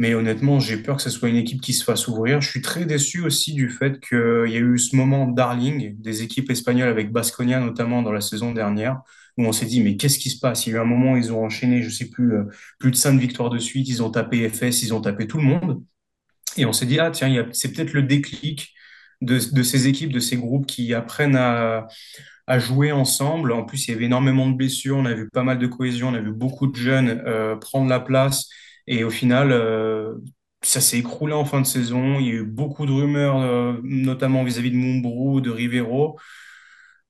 Mais 0.00 0.14
honnêtement, 0.14 0.58
j'ai 0.58 0.76
peur 0.78 0.96
que 0.96 1.02
ce 1.02 1.10
soit 1.10 1.28
une 1.28 1.36
équipe 1.36 1.60
qui 1.60 1.72
se 1.72 1.84
fasse 1.84 2.08
ouvrir. 2.08 2.40
Je 2.40 2.50
suis 2.50 2.60
très 2.60 2.84
déçu 2.84 3.20
aussi 3.22 3.54
du 3.54 3.70
fait 3.70 4.00
qu'il 4.00 4.48
y 4.48 4.56
a 4.56 4.60
eu 4.60 4.76
ce 4.76 4.96
moment 4.96 5.28
darling 5.28 6.00
des 6.00 6.22
équipes 6.22 6.50
espagnoles 6.50 6.88
avec 6.88 7.12
Basconia 7.12 7.60
notamment 7.60 8.02
dans 8.02 8.10
la 8.10 8.20
saison 8.20 8.52
dernière, 8.52 9.02
où 9.38 9.44
on 9.44 9.52
s'est 9.52 9.66
dit, 9.66 9.80
mais 9.80 9.96
qu'est-ce 9.96 10.18
qui 10.18 10.30
se 10.30 10.40
passe? 10.40 10.66
Il 10.66 10.70
y 10.70 10.72
a 10.74 10.78
eu 10.78 10.80
un 10.80 10.84
moment 10.84 11.12
où 11.12 11.16
ils 11.16 11.32
ont 11.32 11.44
enchaîné, 11.44 11.80
je 11.82 11.90
sais 11.90 12.10
plus, 12.10 12.34
euh, 12.34 12.44
plus 12.80 12.90
de 12.90 12.96
cinq 12.96 13.18
victoires 13.20 13.50
de 13.50 13.58
suite, 13.58 13.88
ils 13.88 14.02
ont 14.02 14.10
tapé 14.10 14.48
FS, 14.48 14.82
ils 14.82 14.92
ont 14.94 15.00
tapé 15.00 15.28
tout 15.28 15.38
le 15.38 15.44
monde. 15.44 15.82
Et 16.56 16.66
on 16.66 16.72
s'est 16.72 16.86
dit, 16.86 16.98
ah 16.98 17.10
tiens, 17.10 17.48
c'est 17.52 17.72
peut-être 17.72 17.92
le 17.92 18.02
déclic 18.02 18.74
de, 19.20 19.38
de, 19.52 19.62
ces 19.62 19.88
équipes, 19.88 20.12
de 20.12 20.20
ces 20.20 20.36
groupes 20.36 20.66
qui 20.66 20.92
apprennent 20.94 21.36
à, 21.36 21.86
à 22.46 22.58
jouer 22.58 22.92
ensemble. 22.92 23.52
En 23.52 23.64
plus, 23.64 23.88
il 23.88 23.92
y 23.92 23.94
avait 23.94 24.04
énormément 24.06 24.48
de 24.48 24.56
blessures, 24.56 24.96
on 24.96 25.06
a 25.06 25.14
vu 25.14 25.28
pas 25.30 25.42
mal 25.42 25.58
de 25.58 25.66
cohésion, 25.66 26.08
on 26.08 26.14
a 26.14 26.20
vu 26.20 26.32
beaucoup 26.32 26.66
de 26.66 26.76
jeunes 26.76 27.22
euh, 27.26 27.56
prendre 27.56 27.88
la 27.88 28.00
place 28.00 28.48
et 28.86 29.04
au 29.04 29.10
final, 29.10 29.52
euh, 29.52 30.16
ça 30.62 30.80
s'est 30.80 30.98
écroulé 30.98 31.32
en 31.34 31.44
fin 31.44 31.60
de 31.60 31.66
saison. 31.66 32.18
Il 32.20 32.26
y 32.26 32.30
a 32.30 32.34
eu 32.34 32.44
beaucoup 32.44 32.86
de 32.86 32.92
rumeurs, 32.92 33.40
euh, 33.42 33.74
notamment 33.82 34.44
vis-à-vis 34.44 34.70
de 34.70 34.76
Mumbrou, 34.76 35.40
de 35.40 35.50
Rivero. 35.50 36.18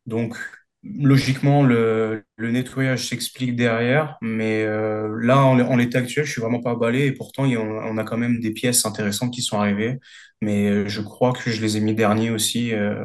Donc, 0.06 0.36
logiquement, 0.82 1.62
le, 1.62 2.24
le 2.36 2.50
nettoyage 2.50 3.08
s'explique 3.08 3.56
derrière, 3.56 4.18
mais 4.20 4.62
euh, 4.64 5.18
là, 5.22 5.38
en, 5.38 5.76
l'état 5.76 5.98
actuel, 6.00 6.24
je 6.26 6.32
suis 6.32 6.40
vraiment 6.42 6.60
pas 6.60 6.72
emballé 6.74 7.06
et 7.06 7.12
pourtant, 7.12 7.44
a- 7.44 7.48
on 7.58 7.96
a 7.98 8.04
quand 8.04 8.18
même 8.18 8.40
des 8.40 8.50
pièces 8.52 8.84
intéressantes 8.86 9.32
qui 9.32 9.42
sont 9.42 9.58
arrivées, 9.58 9.98
mais 10.42 10.68
euh, 10.68 10.88
je 10.88 11.00
crois 11.00 11.32
que 11.32 11.50
je 11.50 11.60
les 11.62 11.76
ai 11.78 11.80
mis 11.80 11.94
derniers 11.94 12.30
aussi. 12.30 12.74
Euh, 12.74 13.04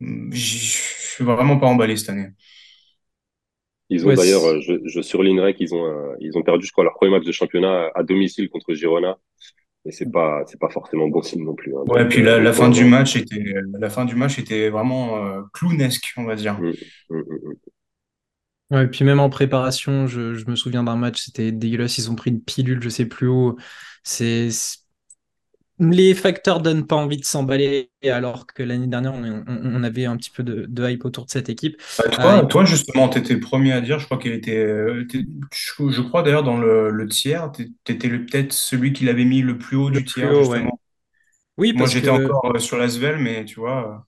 je 0.00 0.38
suis 1.16 1.24
vraiment 1.24 1.58
pas 1.58 1.66
emballé 1.66 1.96
cette 1.96 2.10
année. 2.10 2.30
Ils 3.90 4.06
ont 4.06 4.08
Ouais, 4.08 4.16
d'ailleurs, 4.16 4.44
euh, 4.44 4.60
je, 4.60 4.74
je 4.86 5.00
surlignerai 5.02 5.54
qu'ils 5.54 5.74
ont, 5.74 5.84
euh, 5.84 6.14
ils 6.20 6.38
ont 6.38 6.42
perdu, 6.42 6.66
je 6.66 6.72
crois, 6.72 6.84
leur 6.84 6.94
premier 6.94 7.10
match 7.12 7.24
de 7.26 7.32
championnat 7.32 7.90
à 7.94 8.02
domicile 8.02 8.48
contre 8.48 8.72
Girona. 8.74 9.18
Et 9.86 9.92
c'est 9.92 10.10
pas, 10.10 10.44
c'est 10.46 10.60
pas 10.60 10.70
forcément 10.70 11.08
bon 11.08 11.22
signe 11.22 11.44
non 11.44 11.54
plus. 11.54 11.76
hein. 11.76 11.84
Ouais, 11.86 12.06
Donc, 12.06 12.08
puis 12.08 12.22
euh, 12.22 12.40
la, 12.40 12.52
fin 12.52 12.68
du 12.68 12.84
match 12.84 13.16
était, 13.16 13.42
la 13.78 13.90
fin 13.90 14.04
du 14.04 14.14
match 14.14 14.38
était 14.38 14.68
vraiment 14.70 15.16
euh, 15.26 15.42
clownesque, 15.52 16.12
on 16.16 16.24
va 16.24 16.36
dire. 16.36 16.60
Mm, 16.60 16.72
mm, 17.10 17.16
mm, 17.18 17.50
mm. 17.50 17.70
Ouais, 18.70 18.84
et 18.84 18.86
puis 18.88 19.04
même 19.04 19.18
en 19.18 19.30
préparation, 19.30 20.06
je, 20.06 20.34
je 20.34 20.46
me 20.46 20.54
souviens 20.54 20.84
d'un 20.84 20.94
match, 20.96 21.24
c'était 21.24 21.50
dégueulasse, 21.50 21.98
ils 21.98 22.08
ont 22.10 22.14
pris 22.14 22.30
une 22.30 22.40
pilule, 22.42 22.80
je 22.82 22.88
sais 22.88 23.06
plus 23.06 23.26
où. 23.28 23.56
C'est- 24.04 24.50
les 25.80 26.14
facteurs 26.14 26.60
donnent 26.60 26.86
pas 26.86 26.96
envie 26.96 27.16
de 27.16 27.24
s'emballer, 27.24 27.90
alors 28.04 28.46
que 28.46 28.62
l'année 28.62 28.86
dernière, 28.86 29.14
on, 29.14 29.82
avait 29.82 30.04
un 30.06 30.16
petit 30.16 30.30
peu 30.30 30.42
de, 30.42 30.66
de 30.66 30.88
hype 30.90 31.04
autour 31.04 31.24
de 31.26 31.30
cette 31.30 31.48
équipe. 31.48 31.80
Bah, 31.98 32.04
Euh, 32.18 32.18
toi, 32.18 32.42
et- 32.42 32.46
toi, 32.46 32.64
justement, 32.64 33.08
tu 33.08 33.18
étais 33.18 33.34
le 33.34 33.40
premier 33.40 33.72
à 33.72 33.80
dire, 33.80 33.98
je 33.98 34.06
crois 34.06 34.16
qu'elle 34.18 34.32
était, 34.32 34.56
euh, 34.56 35.06
je, 35.52 36.00
crois 36.00 36.22
d'ailleurs 36.22 36.42
dans 36.42 36.58
le, 36.58 36.90
le 36.90 37.08
tiers, 37.08 37.52
tu 37.52 37.74
étais 37.88 38.08
peut-être 38.08 38.52
celui 38.52 38.92
qui 38.92 39.04
l'avait 39.04 39.24
mis 39.26 39.42
le 39.42 39.58
plus 39.58 39.76
haut 39.76 39.90
le 39.92 40.02
du 40.02 40.04
tiers, 40.04 40.32
haut, 40.32 40.48
ouais. 40.48 40.64
justement. 40.64 40.80
Oui, 41.58 41.74
Moi, 41.74 41.88
parce 41.88 41.94
j'étais 41.94 42.10
que 42.10 42.10
encore 42.10 42.54
euh, 42.56 42.58
sur 42.60 42.78
l'Asvel, 42.78 43.18
mais 43.18 43.44
tu 43.44 43.60
vois. 43.60 44.06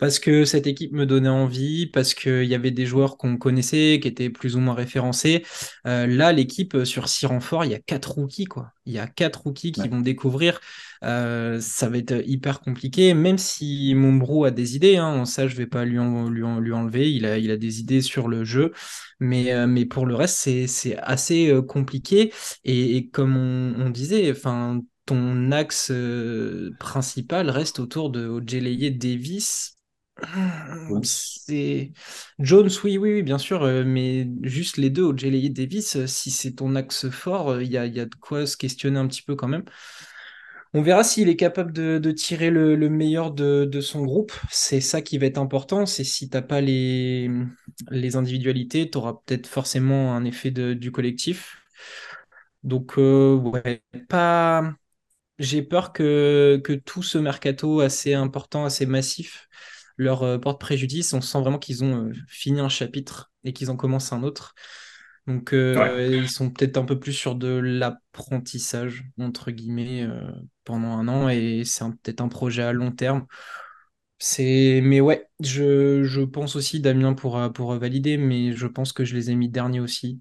Parce 0.00 0.18
que 0.18 0.44
cette 0.46 0.66
équipe 0.66 0.92
me 0.92 1.06
donnait 1.06 1.28
envie, 1.28 1.86
parce 1.86 2.14
qu'il 2.14 2.44
y 2.44 2.54
avait 2.54 2.70
des 2.72 2.86
joueurs 2.86 3.18
qu'on 3.18 3.36
connaissait, 3.36 4.00
qui 4.02 4.08
étaient 4.08 4.30
plus 4.30 4.56
ou 4.56 4.60
moins 4.60 4.74
référencés. 4.74 5.44
Euh, 5.86 6.06
là, 6.06 6.32
l'équipe, 6.32 6.74
euh, 6.74 6.84
sur 6.86 7.08
six 7.08 7.26
renforts, 7.26 7.64
il 7.66 7.70
y 7.72 7.74
a 7.74 7.78
quatre 7.78 8.12
rookies, 8.12 8.46
quoi. 8.46 8.72
Il 8.86 8.94
y 8.94 8.98
a 8.98 9.06
quatre 9.06 9.42
rookies 9.42 9.72
qui 9.72 9.82
Ouais. 9.82 9.88
vont 9.88 10.00
découvrir. 10.00 10.60
Euh, 11.04 11.60
ça 11.60 11.88
va 11.88 11.98
être 11.98 12.22
hyper 12.26 12.60
compliqué, 12.60 13.14
même 13.14 13.38
si 13.38 13.94
Mombrou 13.94 14.44
a 14.46 14.50
des 14.50 14.76
idées, 14.76 14.96
hein, 14.96 15.24
ça, 15.26 15.46
je 15.48 15.56
vais 15.56 15.66
pas 15.66 15.84
lui, 15.84 15.98
en- 15.98 16.28
lui, 16.30 16.42
en- 16.42 16.60
lui 16.60 16.72
enlever. 16.72 17.10
Il 17.12 17.26
a, 17.26 17.38
il 17.38 17.50
a 17.50 17.56
des 17.56 17.80
idées 17.80 18.02
sur 18.02 18.28
le 18.28 18.44
jeu. 18.44 18.72
Mais, 19.20 19.52
euh, 19.52 19.66
mais 19.66 19.84
pour 19.86 20.06
le 20.06 20.14
reste, 20.14 20.36
c'est, 20.68 20.96
assez 20.98 21.52
compliqué. 21.68 22.32
Et, 22.64 22.96
et 22.96 23.08
comme 23.08 23.36
on, 23.36 23.74
on 23.86 23.90
disait, 23.90 24.30
enfin, 24.30 24.80
ton 25.06 25.50
axe 25.52 25.90
euh, 25.90 26.70
principal 26.78 27.50
reste 27.50 27.80
autour 27.80 28.10
de 28.10 28.26
Ojeleye 28.26 28.90
Davis. 28.92 29.76
Jones. 30.88 31.04
C'est 31.04 31.92
Jones, 32.38 32.68
oui, 32.84 32.98
oui, 32.98 33.12
oui, 33.14 33.22
bien 33.22 33.38
sûr, 33.38 33.62
euh, 33.62 33.84
mais 33.84 34.28
juste 34.42 34.76
les 34.76 34.90
deux, 34.90 35.02
Ojeleye 35.04 35.50
Davis, 35.50 35.96
euh, 35.96 36.06
si 36.06 36.30
c'est 36.30 36.52
ton 36.56 36.74
axe 36.76 37.08
fort, 37.10 37.50
euh, 37.50 37.62
il 37.62 37.70
y 37.70 37.78
a, 37.78 37.86
y 37.86 38.00
a 38.00 38.06
de 38.06 38.14
quoi 38.16 38.46
se 38.46 38.56
questionner 38.56 38.98
un 38.98 39.06
petit 39.06 39.22
peu 39.22 39.36
quand 39.36 39.48
même. 39.48 39.64
On 40.72 40.82
verra 40.82 41.02
s'il 41.02 41.28
est 41.28 41.36
capable 41.36 41.72
de, 41.72 41.98
de 41.98 42.10
tirer 42.12 42.50
le, 42.50 42.76
le 42.76 42.88
meilleur 42.88 43.32
de, 43.32 43.64
de 43.64 43.80
son 43.80 44.04
groupe. 44.04 44.32
C'est 44.50 44.80
ça 44.80 45.02
qui 45.02 45.18
va 45.18 45.26
être 45.26 45.38
important. 45.38 45.84
C'est 45.86 46.04
si 46.04 46.28
t'as 46.28 46.42
pas 46.42 46.60
les, 46.60 47.28
les 47.90 48.16
individualités, 48.16 48.88
tu 48.88 48.96
auras 48.98 49.14
peut-être 49.26 49.48
forcément 49.48 50.14
un 50.14 50.24
effet 50.24 50.50
de- 50.52 50.74
du 50.74 50.92
collectif. 50.92 51.56
Donc, 52.62 52.98
euh, 52.98 53.34
ouais, 53.36 53.82
pas. 54.08 54.74
J'ai 55.38 55.62
peur 55.62 55.92
que, 55.92 56.60
que 56.64 56.72
tout 56.74 57.02
ce 57.02 57.18
mercato 57.18 57.80
assez 57.80 58.14
important, 58.14 58.64
assez 58.66 58.86
massif, 58.86 59.48
leur 60.00 60.22
euh, 60.24 60.38
porte 60.38 60.60
préjudice. 60.60 61.12
On 61.12 61.20
sent 61.20 61.40
vraiment 61.40 61.58
qu'ils 61.58 61.84
ont 61.84 62.06
euh, 62.08 62.12
fini 62.28 62.60
un 62.60 62.68
chapitre 62.68 63.30
et 63.44 63.52
qu'ils 63.52 63.70
en 63.70 63.76
commencent 63.76 64.12
un 64.12 64.22
autre. 64.22 64.54
Donc, 65.26 65.52
Ouais. 65.74 65.90
euh, 65.90 66.08
ils 66.16 66.30
sont 66.30 66.50
peut-être 66.50 66.78
un 66.78 66.84
peu 66.84 66.98
plus 66.98 67.12
sur 67.12 67.34
de 67.36 67.48
l'apprentissage, 67.48 69.04
entre 69.20 69.50
guillemets, 69.50 70.02
euh, 70.04 70.30
pendant 70.64 70.88
un 70.98 71.08
an. 71.08 71.28
Et 71.28 71.64
c'est 71.64 71.84
peut-être 72.02 72.20
un 72.22 72.28
projet 72.28 72.62
à 72.62 72.72
long 72.72 72.92
terme. 72.92 73.26
C'est... 74.18 74.80
Mais 74.84 75.00
ouais, 75.00 75.26
je, 75.40 76.04
je 76.04 76.20
pense 76.22 76.56
aussi, 76.56 76.80
Damien 76.80 77.14
pourra, 77.14 77.52
pourra 77.52 77.78
valider, 77.78 78.16
mais 78.18 78.52
je 78.52 78.66
pense 78.66 78.92
que 78.92 79.04
je 79.04 79.14
les 79.16 79.30
ai 79.30 79.34
mis 79.36 79.48
derniers 79.48 79.80
aussi. 79.80 80.20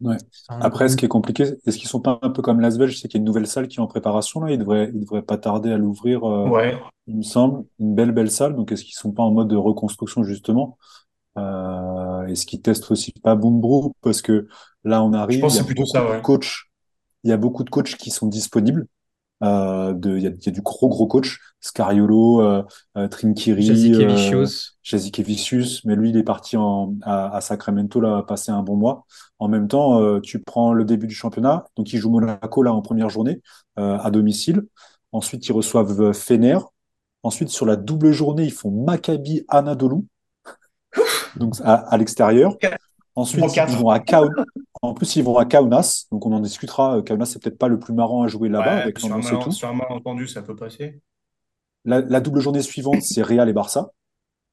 Ouais. 0.00 0.16
Après, 0.48 0.88
ce 0.88 0.96
qui 0.96 1.04
est 1.06 1.08
compliqué, 1.08 1.54
est-ce 1.66 1.76
qu'ils 1.76 1.88
sont 1.88 2.00
pas 2.00 2.20
un 2.22 2.30
peu 2.30 2.40
comme 2.40 2.60
Lasvel? 2.60 2.88
Je 2.88 2.96
sais 2.96 3.08
qu'il 3.08 3.18
y 3.18 3.20
a 3.20 3.22
une 3.22 3.24
nouvelle 3.26 3.48
salle 3.48 3.66
qui 3.66 3.78
est 3.78 3.80
en 3.80 3.88
préparation 3.88 4.40
là. 4.40 4.52
Ils 4.52 4.58
devraient, 4.58 4.90
ils 4.94 5.00
devraient 5.00 5.22
pas 5.22 5.38
tarder 5.38 5.72
à 5.72 5.78
l'ouvrir, 5.78 6.24
euh, 6.24 6.48
Ouais. 6.48 6.78
il 7.08 7.16
me 7.16 7.22
semble. 7.22 7.64
Une 7.80 7.94
belle, 7.96 8.12
belle 8.12 8.30
salle. 8.30 8.54
Donc, 8.54 8.70
est-ce 8.70 8.84
qu'ils 8.84 8.94
sont 8.94 9.10
pas 9.12 9.24
en 9.24 9.32
mode 9.32 9.48
de 9.48 9.56
reconstruction 9.56 10.22
justement? 10.22 10.78
Euh, 11.38 12.26
est-ce 12.28 12.46
qu'ils 12.46 12.62
testent 12.62 12.90
aussi 12.92 13.12
pas 13.22 13.36
Boombro? 13.36 13.94
Parce 14.02 14.22
que 14.22 14.48
là, 14.84 15.02
on 15.04 15.12
Je 15.28 15.38
arrive, 15.38 15.38
pense 15.38 15.54
il 15.54 15.58
y 15.58 15.58
que 15.58 15.60
a 15.60 15.64
c'est 15.64 15.66
plutôt 15.66 15.86
beaucoup 15.86 15.86
ça, 15.86 16.00
de 16.02 16.06
ouais. 16.10 16.22
coachs, 16.22 16.64
il 17.24 17.30
y 17.30 17.32
a 17.32 17.38
beaucoup 17.38 17.64
de 17.64 17.70
coachs 17.70 17.96
qui 17.96 18.10
sont 18.10 18.26
disponibles. 18.28 18.86
Euh, 19.44 19.92
de, 19.92 20.16
il 20.16 20.22
y 20.22 20.26
a, 20.26 20.30
il 20.30 20.44
y 20.44 20.48
a 20.48 20.52
du 20.52 20.62
gros, 20.62 20.88
gros 20.88 21.06
coach. 21.06 21.38
Scariolo, 21.60 22.40
euh, 22.40 22.62
euh, 22.96 23.08
Trinkiri, 23.08 23.68
euh, 23.68 23.74
Jasikevicius. 23.74 24.78
Jasikevicius, 24.82 25.84
mais 25.84 25.96
lui, 25.96 26.10
il 26.10 26.16
est 26.16 26.22
parti 26.22 26.56
en, 26.56 26.94
à, 27.02 27.36
à 27.36 27.40
Sacramento, 27.40 28.00
là, 28.00 28.22
passer 28.22 28.52
un 28.52 28.62
bon 28.62 28.76
mois. 28.76 29.06
En 29.40 29.48
même 29.48 29.66
temps, 29.66 30.00
euh, 30.00 30.20
tu 30.20 30.40
prends 30.40 30.72
le 30.72 30.84
début 30.84 31.08
du 31.08 31.14
championnat, 31.14 31.66
donc 31.76 31.92
ils 31.92 31.98
jouent 31.98 32.10
Monaco, 32.10 32.62
là, 32.62 32.72
en 32.72 32.80
première 32.80 33.10
journée, 33.10 33.42
euh, 33.78 33.98
à 33.98 34.10
domicile. 34.10 34.66
Ensuite, 35.10 35.46
ils 35.48 35.52
reçoivent 35.52 36.00
euh, 36.00 36.12
Fener. 36.12 36.58
Ensuite, 37.24 37.48
sur 37.48 37.66
la 37.66 37.74
double 37.74 38.12
journée, 38.12 38.44
ils 38.44 38.52
font 38.52 38.70
Maccabi 38.70 39.44
Anadolu, 39.48 40.02
donc 41.36 41.54
à, 41.64 41.74
à 41.74 41.96
l'extérieur. 41.96 42.56
Ensuite, 43.20 43.44
quatre. 43.54 43.72
ils 43.72 43.76
vont 43.76 43.90
à 43.90 44.00
En 44.82 44.94
plus, 44.94 45.16
ils 45.16 45.24
vont 45.24 45.36
à 45.38 45.44
Kaunas, 45.44 46.06
donc 46.12 46.26
on 46.26 46.32
en 46.32 46.40
discutera. 46.40 47.02
Kaunas, 47.02 47.26
c'est 47.26 47.42
peut-être 47.42 47.58
pas 47.58 47.68
le 47.68 47.78
plus 47.78 47.94
marrant 47.94 48.22
à 48.22 48.28
jouer 48.28 48.48
là-bas, 48.48 48.76
Ouais, 48.76 48.82
avec 48.82 48.98
sur 48.98 49.14
un, 49.16 49.20
l'ambiance 49.20 49.32
et 49.32 49.36
mal, 49.36 49.38
tout. 49.38 49.52
sur 49.52 49.68
un 49.68 49.72
malentendu, 49.74 50.26
ça 50.28 50.42
peut 50.42 50.54
passer. 50.56 51.00
La, 51.84 52.00
la 52.02 52.20
double 52.20 52.38
journée 52.40 52.62
suivante, 52.62 53.02
c'est 53.02 53.20
Real 53.22 53.48
et 53.48 53.52
Barça. 53.52 53.90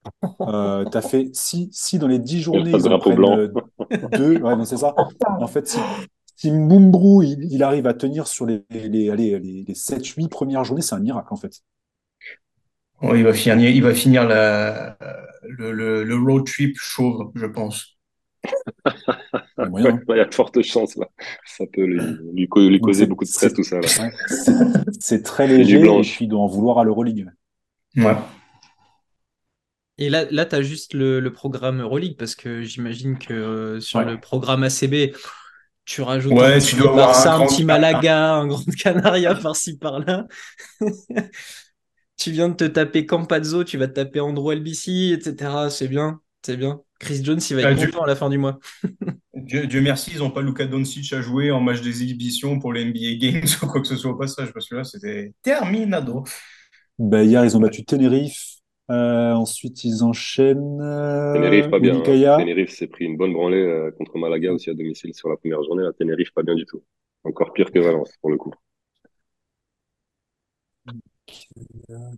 Euh, 0.47 0.85
t'as 0.85 1.01
fait 1.01 1.29
si, 1.33 1.69
si 1.71 1.97
dans 1.99 2.07
les 2.07 2.19
dix 2.19 2.39
journées, 2.41 2.71
pas 2.71 2.79
de 2.79 2.87
ils 2.87 2.93
en 2.93 2.99
prennent 2.99 3.15
blanc. 3.15 3.37
euh, 3.37 3.47
deux, 4.11 4.37
ouais, 4.41 4.55
non, 4.55 4.65
c'est 4.65 4.77
ça. 4.77 4.93
En 5.39 5.47
fait, 5.47 5.67
si, 5.67 5.89
si 6.35 6.51
Mbumbrou, 6.51 7.23
il, 7.23 7.51
il 7.51 7.63
arrive 7.63 7.87
à 7.87 7.93
tenir 7.95 8.27
sur 8.27 8.45
les, 8.45 8.63
les, 8.69 9.09
allez, 9.09 9.39
les, 9.39 9.63
les 9.63 9.73
7-8 9.75 10.27
premières 10.29 10.63
journées, 10.63 10.81
c'est 10.83 10.95
un 10.95 10.99
miracle, 10.99 11.33
en 11.33 11.37
fait. 11.37 11.61
Ouais, 13.01 13.19
il 13.19 13.23
va 13.25 13.33
finir, 13.33 13.69
il 13.69 13.83
va 13.83 13.93
finir 13.93 14.25
la, 14.27 14.97
le, 15.43 15.71
le, 15.71 16.03
le 16.03 16.15
road 16.17 16.45
trip 16.45 16.75
chauve, 16.77 17.31
je 17.35 17.45
pense. 17.45 17.94
Il 19.57 19.61
y 19.61 19.63
a 19.63 19.69
moyen, 19.69 19.89
hein. 19.89 19.99
Ouais, 20.07 20.15
il 20.15 20.19
y 20.19 20.21
a 20.21 20.25
de 20.25 20.33
fortes 20.33 20.61
chances 20.61 20.95
là. 20.97 21.07
Ça 21.45 21.65
peut 21.71 21.83
lui, 21.85 22.01
lui, 22.33 22.47
co- 22.47 22.67
lui 22.67 22.79
Donc, 22.79 22.81
causer 22.81 23.05
beaucoup 23.05 23.23
de 23.23 23.29
stress 23.29 23.53
tout 23.53 23.63
ça. 23.63 23.77
Ouais, 23.77 24.11
c'est- 24.99 25.23
très 25.23 25.47
léger, 25.47 25.77
et 25.77 25.81
blanche. 25.81 26.15
puis 26.15 26.25
il 26.25 26.27
doit 26.29 26.41
en 26.41 26.47
vouloir 26.47 26.79
à 26.79 26.83
l'Euroleague. 26.83 27.27
Ouais. 27.97 28.15
Et 29.97 30.09
là, 30.09 30.25
là 30.29 30.45
tu 30.45 30.55
as 30.55 30.61
juste 30.61 30.93
le, 30.93 31.19
le 31.19 31.31
programme 31.33 31.81
Euroleague 31.81 32.17
parce 32.17 32.35
que 32.35 32.63
j'imagine 32.63 33.17
que 33.17 33.33
euh, 33.33 33.79
sur 33.79 33.99
Ouais. 33.99 34.05
le 34.05 34.19
programme 34.19 34.63
ACB, 34.63 35.13
tu 35.85 36.01
rajoutes 36.01 36.33
Ouais, 36.33 36.55
un 36.55 36.59
tu 36.59 36.75
petit 36.75 36.75
dois 36.77 36.91
avoir 36.91 37.07
Barça, 37.07 37.31
un 37.31 37.35
un, 37.35 37.37
grand 37.39 37.47
petit 37.47 37.63
Malaga, 37.63 38.33
un 38.35 38.47
Grand 38.47 38.63
Canaria 38.83 39.35
par-ci 39.35 39.77
par-là. 39.77 40.27
tu 42.17 42.31
viens 42.31 42.49
de 42.49 42.55
te 42.55 42.65
taper 42.65 43.05
Campazzo, 43.05 43.63
tu 43.63 43.77
vas 43.77 43.87
te 43.87 43.93
taper 43.93 44.19
Andrew 44.19 44.49
Albisi, 44.51 45.13
etc. 45.13 45.69
C'est 45.69 45.87
bien, 45.87 46.21
c'est 46.45 46.57
bien. 46.57 46.81
Chris 46.99 47.21
Jones, 47.23 47.39
il 47.49 47.55
va 47.57 47.61
Ah, 47.67 47.71
être 47.71 47.79
du- 47.79 47.87
content 47.87 48.03
à 48.03 48.07
la 48.07 48.15
fin 48.15 48.29
du 48.29 48.37
mois. 48.37 48.59
Dieu, 49.33 49.67
Dieu 49.67 49.81
merci, 49.81 50.11
ils 50.13 50.19
n'ont 50.19 50.31
pas 50.31 50.41
Luka 50.41 50.65
Doncic 50.65 51.11
à 51.13 51.21
jouer 51.21 51.51
en 51.51 51.59
match 51.59 51.81
des 51.81 52.01
exhibitions 52.01 52.59
pour 52.59 52.71
les 52.73 52.85
NBA 52.85 53.15
Games 53.19 53.43
ou 53.63 53.67
quoi 53.67 53.81
que 53.81 53.87
ce 53.87 53.95
soit 53.95 54.11
au 54.11 54.15
passage, 54.15 54.51
parce 54.53 54.67
que 54.69 54.75
là, 54.75 54.83
c'était 54.83 55.33
terminado. 55.41 56.23
Ben, 56.97 57.23
hier, 57.23 57.43
ils 57.43 57.55
ont 57.57 57.59
battu 57.59 57.83
Tenerife. 57.83 58.53
Euh, 58.91 59.33
ensuite, 59.33 59.83
ils 59.83 60.03
enchaînent 60.03 60.79
euh, 60.79 61.33
Tenerife 61.33 61.69
pas 61.69 61.79
bien. 61.79 61.95
hein. 61.97 62.37
Tenerife 62.37 62.69
s'est 62.69 62.87
pris 62.87 63.05
une 63.05 63.17
bonne 63.17 63.33
branlée 63.33 63.57
euh, 63.61 63.91
contre 63.97 64.17
Malaga 64.17 64.53
aussi 64.53 64.69
à 64.69 64.73
domicile 64.75 65.13
sur 65.13 65.27
la 65.27 65.37
première 65.37 65.61
journée. 65.63 65.83
Là, 65.83 65.91
Tenerife 65.91 66.31
pas 66.33 66.43
bien 66.43 66.55
du 66.55 66.65
tout. 66.65 66.81
Encore 67.23 67.51
pire 67.53 67.71
que 67.71 67.79
Valence 67.79 68.11
pour 68.21 68.29
le 68.29 68.37
coup. 68.37 68.53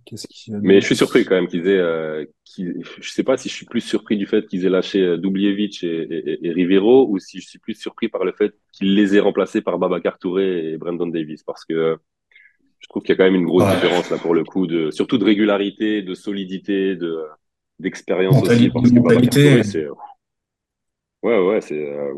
Qu'est-ce 0.05 0.27
qu'il 0.27 0.53
y 0.53 0.55
a 0.55 0.59
Mais 0.61 0.81
je 0.81 0.85
suis 0.85 0.95
surpris 0.95 1.23
quand 1.25 1.35
même 1.35 1.47
qu'ils 1.47 1.67
aient. 1.67 1.77
Euh, 1.77 2.25
qu'ils- 2.43 2.81
je 2.99 3.09
sais 3.09 3.23
pas 3.23 3.37
si 3.37 3.49
je 3.49 3.53
suis 3.53 3.65
plus 3.65 3.81
surpris 3.81 4.17
du 4.17 4.25
fait 4.25 4.45
qu'ils 4.47 4.65
aient 4.65 4.69
lâché 4.69 5.01
euh, 5.01 5.17
Dubljevic 5.17 5.83
et, 5.83 5.87
et, 5.87 6.47
et 6.47 6.51
Rivero 6.51 7.07
ou 7.09 7.19
si 7.19 7.39
je 7.39 7.47
suis 7.47 7.59
plus 7.59 7.73
surpris 7.75 8.09
par 8.09 8.25
le 8.25 8.31
fait 8.33 8.53
qu'ils 8.73 8.95
les 8.95 9.15
aient 9.15 9.19
remplacés 9.19 9.61
par 9.61 9.77
Babacar 9.79 10.17
Touré 10.19 10.71
et 10.73 10.77
Brandon 10.77 11.07
Davis 11.07 11.43
parce 11.43 11.63
que 11.65 11.73
euh, 11.73 11.95
je 12.79 12.87
trouve 12.89 13.03
qu'il 13.03 13.11
y 13.11 13.13
a 13.13 13.17
quand 13.17 13.25
même 13.25 13.35
une 13.35 13.45
grosse 13.45 13.63
Ouais. 13.63 13.75
différence 13.75 14.09
là 14.11 14.17
pour 14.17 14.33
le 14.35 14.43
coup 14.43 14.67
de 14.67 14.91
surtout 14.91 15.17
de 15.17 15.25
régularité, 15.25 16.01
de 16.01 16.13
solidité, 16.15 16.95
de 16.95 17.23
d'expérience 17.79 18.41
aussi 18.43 18.69
parce 18.69 18.91
que 18.91 18.99
Babacar 18.99 19.21
mentalité. 19.21 19.49
Touré 19.49 19.63
c'est 19.63 19.87
ouais 21.23 21.39
ouais 21.39 21.61
c'est 21.61 21.89
euh, 21.93 22.13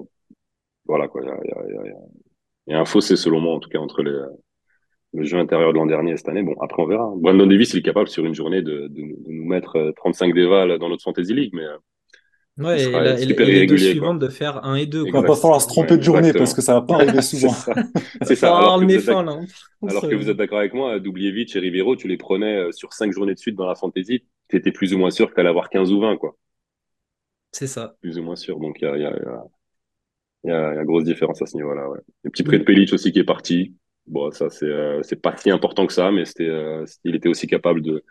voilà 0.86 1.08
quoi 1.08 1.22
y 1.24 1.28
y 1.28 1.30
y 1.30 1.94
il 2.68 2.74
y 2.74 2.76
a 2.76 2.80
un 2.82 2.86
fossé 2.86 3.16
selon 3.16 3.40
moi 3.42 3.56
en 3.56 3.60
tout 3.60 3.70
cas 3.70 3.80
entre 3.80 4.04
les 4.04 4.12
le 5.14 5.24
jeu 5.24 5.38
intérieur 5.38 5.74
de 5.74 5.78
l'an 5.78 5.86
dernier 5.86 6.12
et 6.12 6.18
cette 6.18 6.30
année. 6.30 6.44
Bon, 6.44 6.56
après, 6.62 6.82
on 6.84 6.88
verra. 6.88 7.12
Brandon 7.16 7.48
Davis, 7.48 7.74
il 7.74 7.80
est 7.80 7.84
capable 7.84 8.10
sur 8.10 8.26
une 8.26 8.36
journée 8.36 8.62
de, 8.62 8.88
de, 8.88 9.02
de 9.02 9.32
nous 9.32 9.46
mettre 9.46 9.78
euh, 9.78 9.92
35 9.94 10.34
dévals 10.34 10.78
dans 10.78 10.90
notre 10.90 11.04
Fantasy 11.04 11.34
League, 11.34 11.52
mais, 11.54 11.66
euh, 11.66 11.78
Ouais, 12.60 12.84
et, 12.84 12.92
la, 12.92 13.16
les 13.16 13.66
deux 13.66 13.78
suivantes 13.78 14.20
de 14.20 14.28
faire 14.28 14.66
1 14.66 14.76
et 14.76 14.86
2. 14.86 15.06
Il 15.06 15.14
va 15.14 15.24
pas 15.24 15.36
falloir 15.36 15.62
se 15.62 15.68
tromper 15.68 15.96
de 15.96 16.04
journée 16.04 16.34
parce 16.34 16.54
que 16.54 16.62
ça 16.62 16.74
va 16.74 16.82
pas 16.82 16.96
arriver 16.96 17.22
souvent. 17.22 17.54
c'est 18.24 18.36
ça. 18.36 18.58
Alors, 18.58 18.80
que, 18.80 19.88
alors 19.90 20.10
que 20.10 20.16
vous 20.16 20.30
êtes 20.30 20.36
d'accord 20.36 20.60
avec 20.60 20.74
moi, 20.74 21.00
Doublievich 21.00 21.56
et 21.56 21.60
Rivero, 21.60 21.96
tu 21.96 22.10
les 22.10 22.18
prenais 22.18 22.58
euh, 22.58 22.72
sur 22.74 22.92
5 22.92 23.14
journées 23.14 23.34
de 23.34 23.40
suite 23.40 23.56
dans 23.56 23.66
la 23.66 23.76
fantasy, 23.76 24.26
tu 24.50 24.58
étais 24.58 24.74
plus 24.74 24.94
ou 24.94 24.98
moins 24.98 25.10
sûr 25.10 25.34
qu'elle 25.34 25.46
allait 25.46 25.50
avoir 25.52 25.70
15 25.70 25.94
ou 25.94 26.02
20. 26.02 26.18
quoi. 26.18 26.36
C'est 27.54 27.68
ça. 27.68 27.96
Plus 28.02 28.20
ou 28.20 28.24
moins 28.24 28.36
sûr. 28.36 28.60
Donc 28.60 28.78
il 28.82 28.86
y 28.86 28.88
a, 28.88 28.98
y, 28.98 29.06
a, 29.06 29.16
y, 30.44 30.50
a, 30.50 30.74
y 30.76 30.80
a, 30.80 30.84
grosse 30.84 31.06
différence 31.06 31.42
à 31.42 31.46
ce 31.46 31.56
niveau-là. 31.56 31.90
Ouais. 31.90 32.00
Le 32.24 32.30
petit 32.30 32.44
prêt 32.44 32.60
de 32.60 32.66
Pelic 32.66 32.92
aussi 32.92 33.14
qui 33.14 33.20
est 33.20 33.24
parti. 33.24 33.74
Bon, 34.10 34.32
ça, 34.32 34.50
c'est 34.50 34.66
euh, 34.66 35.02
pas 35.22 35.38
si 35.38 35.52
important 35.52 35.86
que 35.86 35.94
ça, 35.94 36.12
mais 36.12 36.26
c'était, 36.26 36.48
euh, 36.50 36.84
il 37.04 37.16
était 37.16 37.30
aussi 37.30 37.46
capable 37.48 37.82
de, 37.82 38.04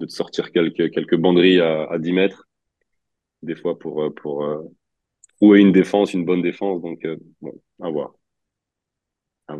de 0.00 0.06
sortir 0.08 0.50
quelques, 0.50 0.90
quelques 0.90 1.16
banderies 1.16 1.60
à, 1.60 1.84
à 1.84 1.98
10 1.98 2.12
mètres 2.12 2.48
des 3.42 3.54
fois 3.56 3.78
pour, 3.78 4.02
euh, 4.02 4.10
pour 4.10 4.44
euh, 4.44 4.62
trouver 5.36 5.60
une 5.60 5.72
défense, 5.72 6.14
une 6.14 6.24
bonne 6.24 6.42
défense. 6.42 6.82
Donc, 6.82 7.06
bon, 7.40 7.52
à 7.82 7.90
voir. 7.90 8.14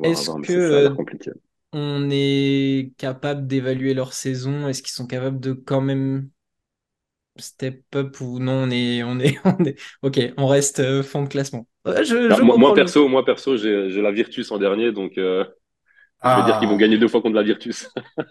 Est-ce 0.03 0.31
que 0.43 0.97
on 1.73 2.09
est 2.11 2.93
capable 2.99 3.47
d'évaluer 3.47 3.95
leur 3.95 4.13
saison? 4.13 4.69
Est-ce 4.69 4.83
qu'ils 4.83 4.93
sont 4.93 5.07
capables 5.07 5.41
de 5.41 5.53
quand 5.53 5.81
même 5.81 6.31
step 7.39 7.83
up 7.95 8.21
ou 8.21 8.39
non? 8.39 8.65
On 8.65 8.71
est 8.71 9.03
on 9.03 9.19
est 9.19 9.39
on 9.45 9.65
est 9.65 9.77
ok 10.03 10.21
on 10.37 10.47
reste 10.47 11.03
fond 11.03 11.23
de 11.25 11.29
classement 11.29 11.67
je, 11.87 12.43
moi, 12.43 12.75
perso 12.75 13.09
moi 13.09 13.25
perso 13.25 13.57
j'ai 13.57 14.01
la 14.01 14.13
Virtus 14.13 14.51
en 14.53 14.59
dernier 14.59 14.93
donc 14.93 15.19
je 16.25 16.41
veux 16.41 16.45
dire 16.45 16.59
qu'ils 16.59 16.69
vont 16.69 16.77
ah. 16.77 16.79
gagner 16.79 16.99
deux 16.99 17.09
fois 17.09 17.21
contre 17.21 17.35
la 17.35 17.43
Virtus 17.43 17.89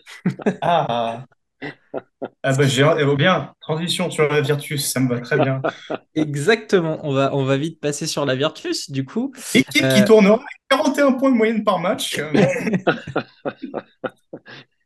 ah 0.62 1.24
ah 2.44 2.54
bah 2.54 2.68
j'ai 2.68 2.86
eh, 3.00 3.16
bien, 3.16 3.54
transition 3.60 4.10
sur 4.12 4.28
la 4.28 4.42
Virtus, 4.42 4.86
ça 4.92 5.00
me 5.00 5.10
va 5.10 5.20
très 5.20 5.38
bien. 5.38 5.62
Exactement, 6.16 7.00
on 7.04 7.14
va, 7.14 7.36
on 7.36 7.46
va 7.46 7.58
vite 7.58 7.80
passer 7.80 8.08
sur 8.08 8.26
la 8.26 8.36
Virtus 8.36 8.90
du 8.90 9.06
coup. 9.06 9.34
Équipe 9.54 9.72
qui 9.72 10.02
euh, 10.02 10.06
tournera 10.06 10.44
41 10.70 11.14
points 11.14 11.32
de 11.32 11.38
moyenne 11.38 11.64
par 11.64 11.80
match. 11.80 12.20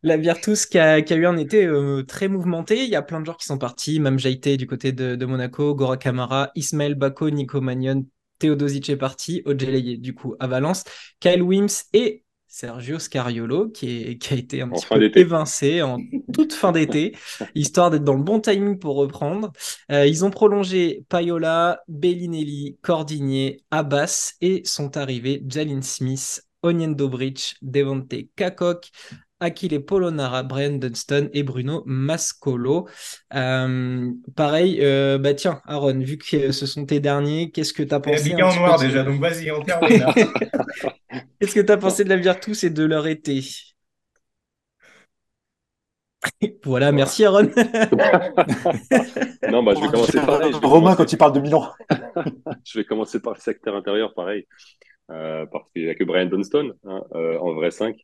la 0.03 0.17
Virtus 0.17 0.65
qui 0.65 0.79
a, 0.79 1.01
qui 1.01 1.13
a, 1.13 1.17
eu 1.17 1.25
un 1.25 1.37
été 1.37 1.65
euh, 1.65 2.03
très 2.03 2.27
mouvementé, 2.27 2.83
il 2.83 2.89
y 2.89 2.95
a 2.95 3.01
plein 3.01 3.19
de 3.19 3.25
joueurs 3.25 3.37
qui 3.37 3.45
sont 3.45 3.57
partis, 3.57 3.99
même 3.99 4.19
Jaité 4.19 4.57
du 4.57 4.67
côté 4.67 4.91
de, 4.91 5.15
de 5.15 5.25
Monaco, 5.25 5.75
Gora 5.75 5.97
Kamara, 5.97 6.51
Ismaël 6.55 6.95
Bako, 6.95 7.29
Nico 7.31 7.61
Magnon, 7.61 8.05
Théodosic 8.39 8.89
est 8.89 8.97
parti, 8.97 9.41
Ojeleye 9.45 9.97
du 9.97 10.13
coup 10.13 10.35
à 10.39 10.47
Valence, 10.47 10.83
Kyle 11.19 11.41
Wims 11.41 11.83
et 11.93 12.23
Sergio 12.59 12.97
Scariolo, 12.97 13.69
qui, 13.69 14.17
a 14.31 14.33
été 14.33 14.63
un 14.63 14.69
petit 14.69 14.87
peu 14.87 15.11
évincé 15.15 15.83
en 15.83 15.99
toute 16.33 16.53
fin 16.53 16.71
d'été, 16.71 17.15
histoire 17.53 17.91
d'être 17.91 18.03
dans 18.03 18.15
le 18.15 18.23
bon 18.23 18.39
timing 18.39 18.79
pour 18.79 18.95
reprendre. 18.95 19.51
Euh, 19.91 20.07
ils 20.07 20.25
ont 20.25 20.31
prolongé 20.31 21.05
Payola, 21.07 21.81
Bellinelli, 21.87 22.79
Cordigné, 22.81 23.61
Abbas 23.69 24.33
et 24.41 24.63
sont 24.65 24.97
arrivés 24.97 25.43
Jalin 25.47 25.83
Smith, 25.83 26.41
Onyen 26.63 26.95
Dobrich, 26.95 27.57
Devonte 27.61 28.15
Kakok, 28.35 28.89
Achille 29.39 29.79
Polonara, 29.79 30.41
Brian 30.41 30.77
Dunston 30.77 31.29
et 31.33 31.43
Bruno 31.43 31.83
Mascolo. 31.85 32.87
Euh, 33.35 34.11
pareil, 34.35 34.79
euh, 34.81 35.19
bah 35.19 35.35
tiens, 35.35 35.61
Aaron, 35.67 35.99
vu 35.99 36.17
que 36.17 36.51
ce 36.51 36.65
sont 36.65 36.87
tes 36.87 36.99
derniers, 36.99 37.51
qu'est-ce 37.51 37.73
que 37.73 37.83
tu 37.83 37.93
as 37.93 37.99
pensé 37.99 38.33
en 38.33 38.55
noir 38.55 38.79
déjà, 38.79 39.03
donc 39.03 39.21
vas-y, 39.21 39.51
on 39.51 39.61
termine. 39.61 40.07
qu'est-ce 41.39 41.55
que 41.55 41.61
tu 41.61 41.71
as 41.71 41.77
pensé 41.77 42.03
de 42.03 42.09
la 42.09 42.17
Virtus 42.17 42.63
et 42.63 42.69
de 42.69 42.83
leur 42.83 43.07
été? 43.07 43.41
Voilà, 46.63 46.91
merci 46.91 47.23
Aaron. 47.25 47.43
non, 49.49 49.63
bah, 49.63 49.73
je 49.75 49.81
vais 49.81 49.87
commencer 49.87 50.19
par. 50.19 50.41
Romain, 50.63 50.95
quand 50.95 51.11
il 51.11 51.17
parle 51.17 51.33
de 51.33 51.39
Milan. 51.39 51.71
je 52.65 52.79
vais 52.79 52.85
commencer 52.85 53.21
par 53.21 53.33
le 53.33 53.39
secteur 53.39 53.75
intérieur, 53.75 54.13
pareil. 54.13 54.45
Euh, 55.09 55.45
parce 55.45 55.69
qu'il 55.71 55.83
n'y 55.83 55.89
a 55.89 55.95
que 55.95 56.03
Brian 56.03 56.25
Dunston, 56.25 56.73
hein, 56.85 57.01
en 57.13 57.53
vrai 57.53 57.71
5. 57.71 57.95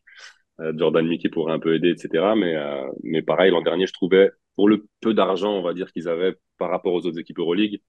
Euh, 0.60 0.72
Jordan 0.76 1.06
Mickey 1.06 1.28
pourrait 1.28 1.52
un 1.52 1.58
peu 1.58 1.74
aider, 1.74 1.90
etc. 1.90 2.34
Mais, 2.36 2.54
euh, 2.54 2.86
mais 3.02 3.22
pareil, 3.22 3.50
l'an 3.50 3.62
dernier, 3.62 3.86
je 3.86 3.92
trouvais, 3.92 4.30
pour 4.56 4.68
le 4.68 4.86
peu 5.00 5.14
d'argent, 5.14 5.52
on 5.52 5.62
va 5.62 5.74
dire, 5.74 5.90
qu'ils 5.92 6.08
avaient 6.08 6.34
par 6.58 6.70
rapport 6.70 6.92
aux 6.94 7.06
autres 7.06 7.18
équipes 7.18 7.38
Euroleague, 7.40 7.80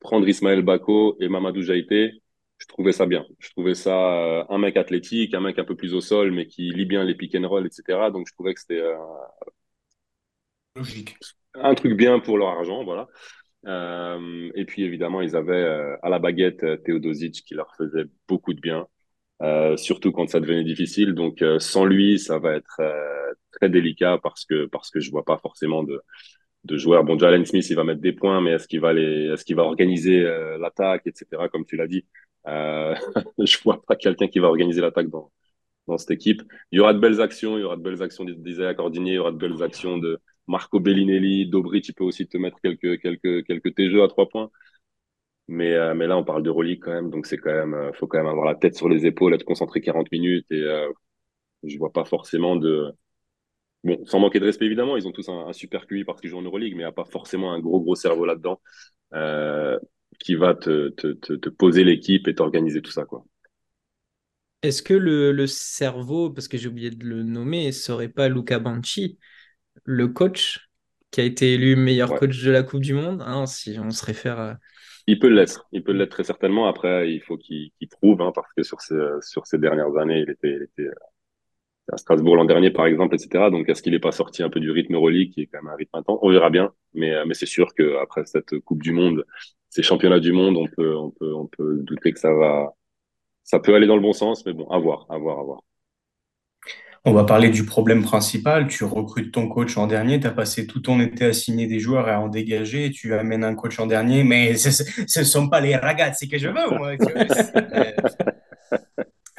prendre 0.00 0.28
Ismaël 0.28 0.62
Bako 0.62 1.16
et 1.20 1.28
Mamadou 1.28 1.62
Jaité, 1.62 2.12
je 2.58 2.66
trouvais 2.66 2.92
ça 2.92 3.06
bien. 3.06 3.24
Je 3.38 3.50
trouvais 3.50 3.74
ça 3.74 4.14
euh, 4.14 4.44
un 4.48 4.58
mec 4.58 4.76
athlétique, 4.76 5.34
un 5.34 5.40
mec 5.40 5.58
un 5.58 5.64
peu 5.64 5.76
plus 5.76 5.94
au 5.94 6.00
sol, 6.00 6.32
mais 6.32 6.46
qui 6.46 6.70
lit 6.70 6.86
bien 6.86 7.04
les 7.04 7.14
pick 7.14 7.34
and 7.34 7.48
roll, 7.48 7.66
etc. 7.66 8.10
Donc, 8.10 8.26
je 8.28 8.32
trouvais 8.34 8.54
que 8.54 8.60
c'était 8.60 8.82
logique. 10.76 11.16
Un 11.54 11.74
truc 11.74 11.94
bien 11.94 12.18
pour 12.20 12.38
leur 12.38 12.48
argent, 12.48 12.84
voilà. 12.84 13.08
Euh, 13.66 14.50
et 14.54 14.64
puis 14.64 14.82
évidemment, 14.84 15.22
ils 15.22 15.36
avaient 15.36 15.96
à 16.02 16.08
la 16.08 16.18
baguette 16.18 16.64
Teodosic 16.84 17.44
qui 17.44 17.54
leur 17.54 17.74
faisait 17.76 18.04
beaucoup 18.28 18.54
de 18.54 18.60
bien. 18.60 18.86
Euh, 19.42 19.76
surtout 19.76 20.12
quand 20.12 20.28
ça 20.28 20.40
devenait 20.40 20.64
difficile. 20.64 21.14
Donc 21.14 21.42
euh, 21.42 21.58
sans 21.58 21.84
lui, 21.84 22.18
ça 22.18 22.38
va 22.38 22.54
être 22.54 22.76
euh, 22.80 23.32
très 23.52 23.68
délicat 23.68 24.18
parce 24.22 24.44
que 24.44 24.66
parce 24.66 24.90
que 24.90 25.00
je 25.00 25.10
vois 25.10 25.24
pas 25.24 25.38
forcément 25.38 25.82
de 25.82 26.00
de 26.64 26.76
joueurs. 26.78 27.04
Bon, 27.04 27.18
Jalen 27.18 27.44
Smith, 27.46 27.66
il 27.70 27.76
va 27.76 27.84
mettre 27.84 28.00
des 28.00 28.12
points, 28.12 28.40
mais 28.40 28.52
est-ce 28.52 28.68
qu'il 28.68 28.80
va 28.80 28.92
les, 28.94 29.32
est-ce 29.32 29.44
qu'il 29.44 29.56
va 29.56 29.64
organiser 29.64 30.22
l'attaque, 30.58 31.02
etc. 31.06 31.48
Comme 31.52 31.66
tu 31.66 31.76
l'as 31.76 31.86
dit, 31.86 32.06
euh, 32.46 32.94
je 33.38 33.58
vois 33.64 33.82
pas 33.82 33.96
quelqu'un 33.96 34.28
qui 34.28 34.38
va 34.38 34.48
organiser 34.48 34.80
l'attaque 34.80 35.08
dans 35.08 35.30
dans 35.86 35.98
cette 35.98 36.12
équipe. 36.12 36.42
Il 36.72 36.78
y 36.78 36.80
aura 36.80 36.94
de 36.94 36.98
belles 36.98 37.20
actions, 37.20 37.58
il 37.58 37.60
y 37.60 37.64
aura 37.64 37.76
de 37.76 37.82
belles 37.82 38.02
actions 38.02 38.24
d'Isaiah 38.24 38.74
Cordinier, 38.74 39.12
il 39.12 39.14
y 39.16 39.18
aura 39.18 39.32
de 39.32 39.36
belles 39.36 39.62
actions 39.62 39.98
de 39.98 40.18
Marco 40.46 40.80
Bellinelli, 40.80 41.48
Dobry, 41.48 41.82
tu 41.82 41.92
peux 41.92 42.04
aussi 42.04 42.26
te 42.26 42.38
mettre 42.38 42.58
quelques 42.62 43.00
quelques 43.00 43.44
quelques 43.46 44.02
à 44.02 44.08
trois 44.08 44.28
points. 44.28 44.50
Mais, 45.48 45.74
euh, 45.74 45.94
mais 45.94 46.06
là, 46.06 46.16
on 46.16 46.24
parle 46.24 46.42
de 46.42 46.50
relique 46.50 46.82
quand 46.84 46.92
même, 46.92 47.10
donc 47.10 47.26
c'est 47.26 47.36
quand 47.36 47.52
même, 47.52 47.74
euh, 47.74 47.92
faut 47.92 48.06
quand 48.06 48.16
même 48.18 48.26
avoir 48.26 48.46
la 48.46 48.54
tête 48.54 48.76
sur 48.76 48.88
les 48.88 49.04
épaules, 49.04 49.34
être 49.34 49.44
concentré 49.44 49.80
40 49.82 50.10
minutes 50.10 50.46
et 50.50 50.62
euh, 50.62 50.90
je 51.64 51.78
vois 51.78 51.92
pas 51.92 52.04
forcément 52.04 52.56
de. 52.56 52.92
Bon, 53.84 54.04
sans 54.06 54.18
manquer 54.20 54.40
de 54.40 54.46
respect 54.46 54.66
évidemment, 54.66 54.96
ils 54.96 55.06
ont 55.06 55.12
tous 55.12 55.28
un, 55.28 55.52
super 55.52 55.86
QI 55.86 56.04
parce 56.04 56.20
qu'ils 56.20 56.30
jouent 56.30 56.38
en 56.38 56.42
Euroleague, 56.42 56.72
mais 56.72 56.80
il 56.80 56.84
n'y 56.84 56.84
a 56.84 56.92
pas 56.92 57.04
forcément 57.04 57.52
un 57.52 57.60
gros 57.60 57.80
gros 57.80 57.94
cerveau 57.94 58.24
là-dedans 58.24 58.60
qui 60.18 60.34
va 60.34 60.54
te, 60.54 60.88
te, 60.90 61.12
te, 61.12 61.32
te 61.34 61.48
poser 61.48 61.84
l'équipe 61.84 62.28
et 62.28 62.34
t'organiser 62.34 62.82
tout 62.82 62.92
ça 62.92 63.04
quoi. 63.04 63.24
Est-ce 64.62 64.82
que 64.82 64.94
le, 64.94 65.32
le, 65.32 65.46
cerveau, 65.46 66.30
parce 66.30 66.48
que 66.48 66.56
j'ai 66.56 66.68
oublié 66.68 66.90
de 66.90 67.04
le 67.04 67.22
nommer, 67.22 67.70
serait 67.70 68.08
pas 68.08 68.28
Luca 68.28 68.58
Banchi, 68.58 69.18
le 69.84 70.08
coach 70.08 70.70
qui 71.10 71.20
a 71.20 71.24
été 71.24 71.52
élu 71.52 71.76
meilleur 71.76 72.14
coach 72.14 72.42
de 72.42 72.50
la 72.50 72.62
Coupe 72.62 72.80
du 72.80 72.94
Monde, 72.94 73.22
hein, 73.26 73.44
si 73.44 73.78
on 73.78 73.90
se 73.90 74.04
réfère 74.04 74.40
à, 74.40 74.58
il 75.06 75.18
peut 75.18 75.28
l'être, 75.28 75.66
il 75.72 75.82
peut 75.82 75.92
l'être 75.92 76.10
très 76.10 76.24
certainement. 76.24 76.66
Après, 76.66 77.12
il 77.12 77.20
faut 77.20 77.36
qu'il 77.36 77.72
prouve, 77.90 78.22
hein, 78.22 78.32
parce 78.34 78.52
que 78.56 78.62
sur 78.62 78.80
ces, 78.80 78.94
sur 79.20 79.46
ces 79.46 79.58
dernières 79.58 79.96
années, 79.98 80.20
il 80.20 80.30
était, 80.30 80.52
il 80.52 80.62
était 80.62 80.88
euh, 80.88 81.92
à 81.92 81.96
Strasbourg 81.98 82.36
l'an 82.36 82.46
dernier, 82.46 82.70
par 82.70 82.86
exemple, 82.86 83.14
etc. 83.14 83.50
Donc, 83.50 83.68
est-ce 83.68 83.82
qu'il 83.82 83.92
n'est 83.92 83.98
pas 83.98 84.12
sorti 84.12 84.42
un 84.42 84.48
peu 84.48 84.60
du 84.60 84.70
rythme 84.70 84.94
Euroleague, 84.94 85.32
qui 85.32 85.42
est 85.42 85.46
quand 85.46 85.62
même 85.62 85.72
un 85.72 85.76
rythme 85.76 85.96
intense? 85.98 86.18
On 86.22 86.30
verra 86.30 86.48
bien. 86.50 86.72
Mais, 86.94 87.14
euh, 87.14 87.24
mais 87.26 87.34
c'est 87.34 87.46
sûr 87.46 87.74
qu'après 87.74 88.24
cette 88.24 88.58
Coupe 88.60 88.82
du 88.82 88.92
Monde, 88.92 89.24
ces 89.74 89.82
championnats 89.82 90.20
du 90.20 90.30
monde, 90.30 90.56
on 90.56 90.68
peut, 90.68 90.96
on 90.96 91.10
peut, 91.10 91.34
on 91.34 91.46
peut 91.46 91.78
douter 91.82 92.12
que 92.12 92.20
ça 92.20 92.32
va, 92.32 92.74
ça 93.42 93.58
peut 93.58 93.74
aller 93.74 93.88
dans 93.88 93.96
le 93.96 94.02
bon 94.02 94.12
sens. 94.12 94.46
Mais 94.46 94.52
bon, 94.52 94.68
à 94.68 94.78
voir, 94.78 95.04
à 95.08 95.18
voir, 95.18 95.40
à 95.40 95.42
voir. 95.42 95.60
On 97.04 97.12
va 97.12 97.24
parler 97.24 97.50
du 97.50 97.66
problème 97.66 98.04
principal. 98.04 98.68
Tu 98.68 98.84
recrutes 98.84 99.34
ton 99.34 99.48
coach 99.48 99.76
en 99.76 99.88
dernier, 99.88 100.20
tu 100.20 100.28
as 100.28 100.30
passé 100.30 100.68
tout 100.68 100.78
ton 100.78 101.00
été 101.00 101.24
à 101.24 101.32
signer 101.32 101.66
des 101.66 101.80
joueurs 101.80 102.08
et 102.08 102.12
à 102.12 102.20
en 102.20 102.28
dégager, 102.28 102.92
tu 102.92 103.14
amènes 103.14 103.42
un 103.42 103.56
coach 103.56 103.80
en 103.80 103.86
dernier, 103.86 104.22
mais 104.22 104.54
ce 104.56 105.18
ne 105.18 105.24
sont 105.24 105.48
pas 105.48 105.60
les 105.60 105.74
ragazzi 105.74 106.28
que 106.28 106.38
je 106.38 106.48
veux, 106.48 106.78
moi. 106.78 106.92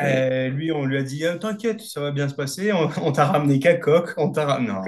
Euh, 0.01 0.49
lui, 0.49 0.73
on 0.73 0.83
lui 0.83 0.97
a 0.97 1.03
dit 1.03 1.25
euh, 1.25 1.37
T'inquiète, 1.37 1.79
ça 1.79 2.01
va 2.01 2.11
bien 2.11 2.27
se 2.27 2.35
passer. 2.35 2.73
On, 2.73 3.11
t'a 3.13 3.23
ramené 3.23 3.59
Kakok. 3.59 4.13
On 4.17 4.29
t'a 4.29 4.45
ramené. 4.45 4.73
Non. 4.73 4.81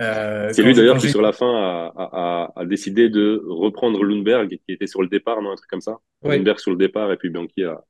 Euh, 0.00 0.50
c'est 0.52 0.62
lui 0.62 0.74
d'ailleurs 0.74 0.98
qui, 0.98 1.10
sur 1.10 1.22
la 1.22 1.32
fin, 1.32 1.92
a, 1.94 2.52
a, 2.56 2.64
décidé 2.64 3.08
de 3.08 3.42
reprendre 3.46 4.02
Lundberg, 4.02 4.48
qui 4.48 4.72
était 4.72 4.86
sur 4.86 5.02
le 5.02 5.08
départ, 5.08 5.42
non, 5.42 5.52
un 5.52 5.56
truc 5.56 5.68
comme 5.68 5.80
ça. 5.80 5.98
Lundberg 6.22 6.58
sur 6.58 6.70
le 6.70 6.76
départ, 6.76 7.12
et 7.12 7.16
puis 7.16 7.30
Bianchi 7.30 7.64
a, 7.64 7.80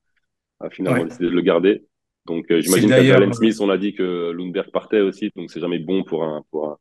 finalement 0.71 1.05
décidé 1.05 1.27
de 1.27 1.31
le 1.31 1.41
garder. 1.41 1.85
Donc, 2.27 2.51
euh, 2.51 2.61
j'imagine 2.61 2.89
qu'à 2.89 3.17
Allen 3.17 3.33
Smith, 3.33 3.57
on 3.61 3.71
a 3.71 3.79
dit 3.79 3.95
que 3.95 4.31
Lundberg 4.31 4.71
partait 4.71 5.01
aussi, 5.01 5.31
donc 5.35 5.51
c'est 5.51 5.61
jamais 5.61 5.79
bon 5.79 6.05
pour 6.05 6.25
un, 6.25 6.45
pour 6.51 6.69
un, 6.69 6.77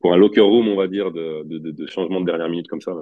pour 0.00 0.12
un 0.12 0.16
locker 0.16 0.40
room, 0.40 0.68
on 0.68 0.76
va 0.76 0.86
dire, 0.86 1.10
de, 1.12 1.42
de, 1.44 1.70
de 1.70 1.86
changement 1.86 2.20
de 2.20 2.26
dernière 2.26 2.48
minute 2.48 2.68
comme 2.68 2.80
ça. 2.80 2.92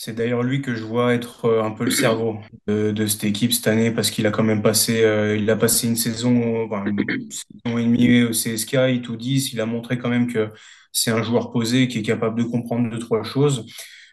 C'est 0.00 0.14
d'ailleurs 0.14 0.44
lui 0.44 0.62
que 0.62 0.76
je 0.76 0.84
vois 0.84 1.12
être 1.12 1.46
euh, 1.46 1.64
un 1.64 1.72
peu 1.72 1.84
le 1.84 1.90
cerveau 1.90 2.38
de, 2.68 3.06
cette 3.08 3.24
équipe 3.24 3.52
cette 3.52 3.66
année 3.66 3.90
parce 3.90 4.12
qu'il 4.12 4.28
a 4.28 4.30
quand 4.30 4.44
même 4.44 4.62
passé, 4.62 5.02
euh, 5.02 5.36
il 5.36 5.50
a 5.50 5.56
passé 5.56 5.88
une 5.88 5.96
saison, 5.96 6.68
une 6.86 7.28
saison 7.32 7.78
et 7.78 7.82
demie 7.82 8.22
au 8.22 8.30
CSK, 8.30 8.74
il 8.90 9.02
tout 9.02 9.16
10. 9.16 9.52
Il 9.52 9.60
a 9.60 9.66
montré 9.66 9.98
quand 9.98 10.08
même 10.08 10.32
que 10.32 10.50
c'est 10.92 11.10
un 11.10 11.24
joueur 11.24 11.50
posé 11.50 11.88
qui 11.88 11.98
est 11.98 12.02
capable 12.02 12.38
de 12.38 12.44
comprendre 12.44 12.88
deux, 12.88 13.00
trois 13.00 13.24
choses. 13.24 13.66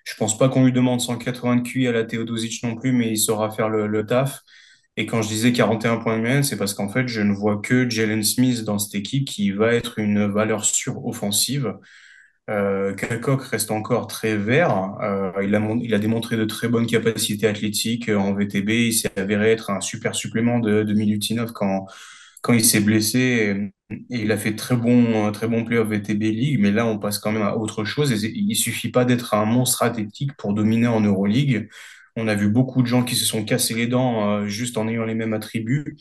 Je 0.05 0.15
pense 0.15 0.35
pas 0.39 0.49
qu'on 0.49 0.65
lui 0.65 0.71
demande 0.71 1.01
180 1.01 1.57
de 1.57 1.61
QI 1.61 1.87
à 1.87 1.91
la 1.91 2.03
Teodosic 2.03 2.63
non 2.63 2.75
plus, 2.75 2.91
mais 2.91 3.11
il 3.11 3.17
saura 3.17 3.51
faire 3.51 3.69
le, 3.69 3.85
le 3.85 4.07
taf. 4.07 4.41
Et 4.97 5.05
quand 5.05 5.21
je 5.21 5.27
disais 5.27 5.53
41 5.53 5.97
points 5.97 6.15
de 6.15 6.21
moyenne, 6.21 6.43
c'est 6.43 6.57
parce 6.57 6.73
qu'en 6.73 6.89
fait, 6.89 7.07
je 7.07 7.21
ne 7.21 7.33
vois 7.33 7.57
que 7.57 7.87
Jalen 7.87 8.23
Smith 8.23 8.63
dans 8.63 8.79
cette 8.79 8.95
équipe 8.95 9.27
qui 9.27 9.51
va 9.51 9.73
être 9.75 9.99
une 9.99 10.25
valeur 10.25 10.65
sûre 10.65 11.05
offensive. 11.05 11.75
Euh, 12.49 12.93
reste 13.51 13.71
encore 13.71 14.07
très 14.07 14.37
vert. 14.37 14.97
Euh, 15.01 15.31
il, 15.43 15.55
a, 15.55 15.75
il 15.81 15.93
a 15.93 15.99
démontré 15.99 16.37
de 16.37 16.45
très 16.45 16.67
bonnes 16.67 16.85
capacités 16.85 17.47
athlétiques 17.47 18.09
en 18.09 18.33
VTB. 18.33 18.69
Il 18.69 18.93
s'est 18.93 19.19
avéré 19.19 19.51
être 19.51 19.71
un 19.71 19.81
super 19.81 20.15
supplément 20.15 20.59
de, 20.59 20.83
de 20.83 20.93
Milutinov 20.93 21.51
quand, 21.53 21.87
quand 22.41 22.53
il 22.53 22.63
s'est 22.63 22.81
blessé. 22.81 23.71
Et, 23.89 23.95
il 24.09 24.31
a 24.31 24.37
fait 24.37 24.55
très 24.55 24.75
bon, 24.75 25.31
très 25.31 25.47
bon 25.47 25.63
play 25.63 25.81
VTB 25.83 26.21
League. 26.23 26.59
Mais 26.59 26.71
là, 26.71 26.85
on 26.85 26.99
passe 26.99 27.19
quand 27.19 27.31
même 27.31 27.41
à 27.43 27.55
autre 27.57 27.83
chose. 27.83 28.11
Il 28.23 28.55
suffit 28.55 28.89
pas 28.91 29.05
d'être 29.05 29.33
un 29.33 29.45
monstre 29.45 29.83
athlétique 29.83 30.35
pour 30.37 30.53
dominer 30.53 30.87
en 30.87 31.01
Euroleague. 31.01 31.69
On 32.15 32.27
a 32.27 32.35
vu 32.35 32.49
beaucoup 32.49 32.81
de 32.81 32.87
gens 32.87 33.03
qui 33.03 33.15
se 33.15 33.25
sont 33.25 33.43
cassés 33.43 33.73
les 33.73 33.87
dents 33.87 34.29
euh, 34.29 34.47
juste 34.47 34.77
en 34.77 34.87
ayant 34.87 35.03
les 35.05 35.15
mêmes 35.15 35.33
attributs. 35.33 35.97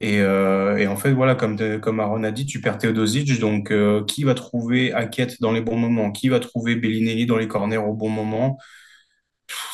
Et, 0.00 0.20
euh, 0.20 0.76
et, 0.76 0.86
en 0.86 0.96
fait, 0.96 1.12
voilà, 1.12 1.34
comme, 1.34 1.56
comme 1.80 2.00
Aaron 2.00 2.22
a 2.24 2.30
dit, 2.30 2.44
tu 2.46 2.60
perds 2.60 2.78
Teodosic, 2.78 3.38
donc 3.40 3.70
euh, 3.70 4.04
qui 4.04 4.24
va 4.24 4.34
trouver 4.34 4.92
Hackett 4.92 5.40
dans 5.40 5.52
les 5.52 5.62
bons 5.62 5.78
moments? 5.78 6.12
Qui 6.12 6.28
va 6.28 6.38
trouver 6.40 6.76
Bellinelli 6.76 7.26
dans 7.26 7.38
les 7.38 7.48
corners 7.48 7.78
au 7.78 7.94
bon 7.94 8.10
moment? 8.10 8.58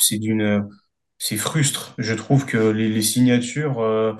C'est 0.01 0.19
d'une, 0.19 0.69
c'est 1.19 1.37
frustre. 1.37 1.95
Je 1.99 2.15
trouve 2.15 2.47
que 2.47 2.57
les, 2.59 2.89
les 2.89 3.03
signatures, 3.03 3.81
euh, 3.81 4.13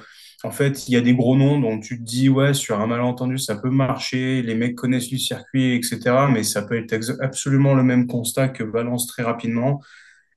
en 0.45 0.51
fait, 0.51 0.89
il 0.89 0.95
y 0.95 0.97
a 0.97 1.01
des 1.01 1.15
gros 1.15 1.37
noms 1.37 1.61
dont 1.61 1.79
tu 1.81 1.99
te 1.99 2.03
dis, 2.05 2.29
ouais, 2.29 2.55
sur 2.55 2.81
un 2.81 2.87
malentendu, 2.87 3.39
ça 3.39 3.57
peut 3.57 3.71
marcher, 3.71 4.43
les 4.43 4.55
mecs 4.55 4.75
connaissent 4.77 5.13
le 5.13 5.19
circuit, 5.19 5.75
etc. 5.77 6.29
Mais 6.33 6.43
ça 6.43 6.63
peut 6.63 6.77
être 6.77 6.95
absolument 7.21 7.75
le 7.75 7.85
même 7.85 8.07
constat 8.07 8.49
que 8.49 8.65
Valence 8.65 9.07
très 9.07 9.23
rapidement. 9.23 9.81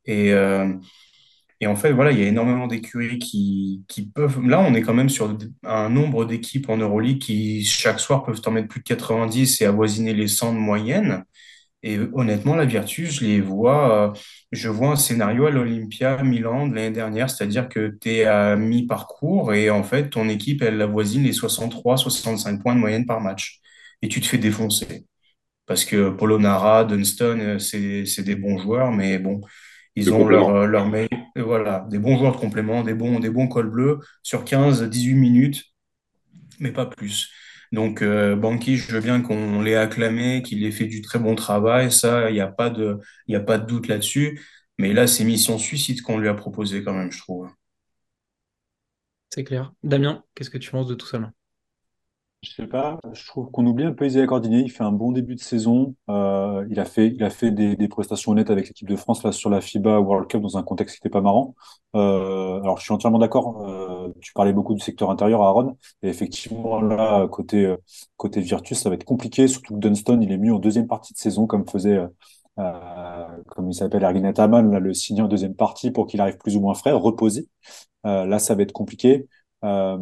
Et, 0.05 0.31
et 1.65 1.67
en 1.67 1.75
fait, 1.75 1.91
voilà, 1.93 2.11
il 2.11 2.19
y 2.19 2.23
a 2.23 2.27
énormément 2.27 2.67
d'écuries 2.67 3.17
qui, 3.17 3.83
qui 3.87 4.05
peuvent. 4.05 4.39
Là, 4.45 4.59
on 4.61 4.75
est 4.75 4.83
quand 4.83 4.93
même 4.93 5.09
sur 5.09 5.35
un 5.63 5.89
nombre 5.89 6.25
d'équipes 6.25 6.69
en 6.69 6.77
Euroleague 6.77 7.17
qui, 7.17 7.65
chaque 7.65 7.99
soir, 7.99 8.23
peuvent 8.23 8.39
en 8.45 8.51
mettre 8.51 8.67
plus 8.67 8.81
de 8.81 8.85
90 8.85 9.61
et 9.61 9.65
avoisiner 9.65 10.13
les 10.13 10.27
100 10.27 10.53
de 10.53 10.59
moyenne. 10.59 11.23
Et 11.81 11.97
honnêtement, 12.13 12.55
la 12.55 12.65
Virtus, 12.65 13.13
je 13.19 13.25
les 13.25 13.41
vois. 13.41 14.11
Euh, 14.11 14.13
je 14.51 14.69
vois 14.69 14.89
un 14.89 14.95
scénario 14.95 15.47
à 15.47 15.49
l'Olympia 15.49 16.21
Milan 16.21 16.67
de 16.67 16.75
l'année 16.75 16.91
dernière, 16.91 17.31
c'est-à-dire 17.31 17.67
que 17.67 17.97
tu 17.99 18.11
es 18.11 18.25
à 18.25 18.55
mi-parcours 18.55 19.51
et 19.55 19.71
en 19.71 19.81
fait, 19.83 20.11
ton 20.11 20.29
équipe, 20.29 20.61
elle 20.61 20.79
avoisine 20.83 21.23
les 21.23 21.33
63, 21.33 21.97
65 21.97 22.61
points 22.61 22.75
de 22.75 22.79
moyenne 22.79 23.07
par 23.07 23.21
match. 23.21 23.59
Et 24.03 24.07
tu 24.07 24.21
te 24.21 24.27
fais 24.27 24.37
défoncer. 24.37 25.05
Parce 25.65 25.83
que 25.83 26.11
Polonara, 26.11 26.85
Dunston, 26.85 27.39
euh, 27.39 27.57
c'est 27.59 28.23
des 28.23 28.35
bons 28.35 28.59
joueurs, 28.59 28.91
mais 28.91 29.17
bon, 29.17 29.41
ils 29.95 30.13
ont 30.13 30.27
leur, 30.27 30.49
euh, 30.49 30.65
leur 30.67 30.85
voilà, 31.41 31.85
des 31.89 31.99
bons 31.99 32.17
joueurs 32.17 32.35
de 32.35 32.39
complément, 32.39 32.83
des 32.83 32.93
bons, 32.93 33.19
des 33.19 33.29
bons 33.29 33.47
cols 33.47 33.69
bleus 33.69 33.99
sur 34.23 34.45
15, 34.45 34.83
18 34.83 35.15
minutes, 35.15 35.63
mais 36.59 36.71
pas 36.71 36.85
plus. 36.85 37.29
Donc, 37.71 38.01
euh, 38.01 38.35
je 38.65 38.91
veux 38.93 39.01
bien 39.01 39.21
qu'on 39.21 39.61
l'ait 39.61 39.75
acclamé, 39.75 40.41
qu'il 40.43 40.63
ait 40.63 40.71
fait 40.71 40.85
du 40.87 41.01
très 41.01 41.19
bon 41.19 41.35
travail. 41.35 41.91
Ça, 41.91 42.29
il 42.29 42.33
n'y 42.33 42.39
a 42.39 42.47
pas 42.47 42.69
de, 42.69 42.99
a 43.33 43.39
pas 43.39 43.57
de 43.57 43.65
doute 43.65 43.87
là-dessus. 43.87 44.41
Mais 44.77 44.93
là, 44.93 45.07
c'est 45.07 45.23
mission 45.23 45.57
suicide 45.57 46.01
qu'on 46.01 46.17
lui 46.17 46.29
a 46.29 46.33
proposé 46.33 46.83
quand 46.83 46.93
même, 46.93 47.11
je 47.11 47.19
trouve. 47.19 47.49
C'est 49.29 49.43
clair. 49.43 49.71
Damien, 49.83 50.23
qu'est-ce 50.33 50.49
que 50.49 50.57
tu 50.57 50.71
penses 50.71 50.87
de 50.87 50.95
tout 50.95 51.05
ça 51.05 51.19
je 52.45 52.51
sais 52.53 52.67
pas, 52.67 52.99
je 53.13 53.25
trouve 53.27 53.49
qu'on 53.51 53.65
oublie 53.65 53.85
un 53.85 53.93
peu 53.93 54.05
Isaiah 54.05 54.27
Cordier. 54.27 54.59
Il 54.59 54.69
fait 54.69 54.83
un 54.83 54.91
bon 54.91 55.11
début 55.11 55.35
de 55.35 55.39
saison. 55.39 55.95
Euh, 56.09 56.65
il 56.69 56.79
a 56.79 56.85
fait, 56.85 57.07
il 57.07 57.23
a 57.23 57.29
fait 57.29 57.51
des, 57.51 57.75
des 57.75 57.87
prestations 57.87 58.31
honnêtes 58.31 58.49
avec 58.49 58.67
l'équipe 58.67 58.87
de 58.87 58.95
France 58.95 59.23
là 59.23 59.31
sur 59.31 59.49
la 59.49 59.61
FIBA 59.61 59.99
World 59.99 60.27
Cup 60.27 60.41
dans 60.41 60.57
un 60.57 60.63
contexte 60.63 60.95
qui 60.95 61.01
n'était 61.01 61.13
pas 61.13 61.21
marrant. 61.21 61.55
Euh, 61.95 62.61
alors 62.61 62.77
je 62.77 62.83
suis 62.83 62.93
entièrement 62.93 63.19
d'accord. 63.19 63.67
Euh, 63.67 64.13
tu 64.21 64.33
parlais 64.33 64.53
beaucoup 64.53 64.73
du 64.73 64.79
secteur 64.81 65.09
intérieur, 65.09 65.41
Aaron. 65.41 65.77
Et 66.03 66.09
effectivement 66.09 66.81
là, 66.81 67.27
côté 67.27 67.75
côté 68.17 68.41
Virtus, 68.41 68.79
ça 68.79 68.89
va 68.89 68.95
être 68.95 69.05
compliqué. 69.05 69.47
Surtout 69.47 69.75
que 69.75 69.79
Dunston, 69.79 70.19
il 70.21 70.31
est 70.31 70.37
mis 70.37 70.51
en 70.51 70.59
deuxième 70.59 70.87
partie 70.87 71.13
de 71.13 71.17
saison 71.17 71.47
comme 71.47 71.67
faisait. 71.67 71.99
Euh, 72.57 73.27
comme 73.49 73.69
il 73.69 73.73
s'appelle 73.73 74.03
Ergin 74.03 74.23
Ataman, 74.25 74.71
là, 74.71 74.79
le 74.79 74.93
signer 74.93 75.21
en 75.21 75.27
deuxième 75.27 75.55
partie 75.55 75.91
pour 75.91 76.07
qu'il 76.07 76.21
arrive 76.21 76.37
plus 76.37 76.55
ou 76.55 76.61
moins 76.61 76.73
frais, 76.73 76.91
reposé. 76.93 77.49
Euh, 78.05 78.25
là, 78.25 78.39
ça 78.39 78.55
va 78.55 78.63
être 78.63 78.71
compliqué. 78.71 79.27
Euh, 79.63 79.97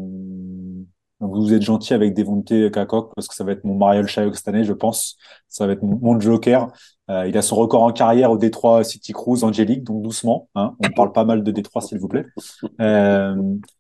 vous 1.32 1.54
êtes 1.54 1.62
gentil 1.62 1.94
avec 1.94 2.14
Devonte 2.14 2.72
Kakok 2.72 3.14
parce 3.16 3.28
que 3.28 3.36
ça 3.36 3.44
va 3.44 3.54
être 3.54 3.64
mon 3.64 3.76
Mariel 3.76 4.08
Shayok 4.08 4.36
cette 4.36 4.48
année, 4.48 4.64
je 4.64 4.74
pense. 4.74 5.18
Ça 5.48 5.66
va 5.68 5.74
être 5.74 5.84
mon, 5.84 6.20
joker. 6.20 6.68
Euh, 7.10 7.28
il 7.28 7.38
a 7.38 7.42
son 7.42 7.56
record 7.56 7.84
en 7.84 7.92
carrière 7.92 8.32
au 8.32 8.38
Détroit 8.38 8.84
City 8.84 9.14
Cruise 9.14 9.44
Angélique, 9.44 9.84
donc 9.84 10.02
doucement. 10.02 10.50
Hein. 10.56 10.76
On 10.84 10.90
parle 10.92 11.12
pas 11.12 11.26
mal 11.26 11.44
de 11.44 11.52
Détroit, 11.52 11.82
s'il 11.82 12.00
vous 12.00 12.08
plaît. 12.08 12.26
Euh, 12.80 13.36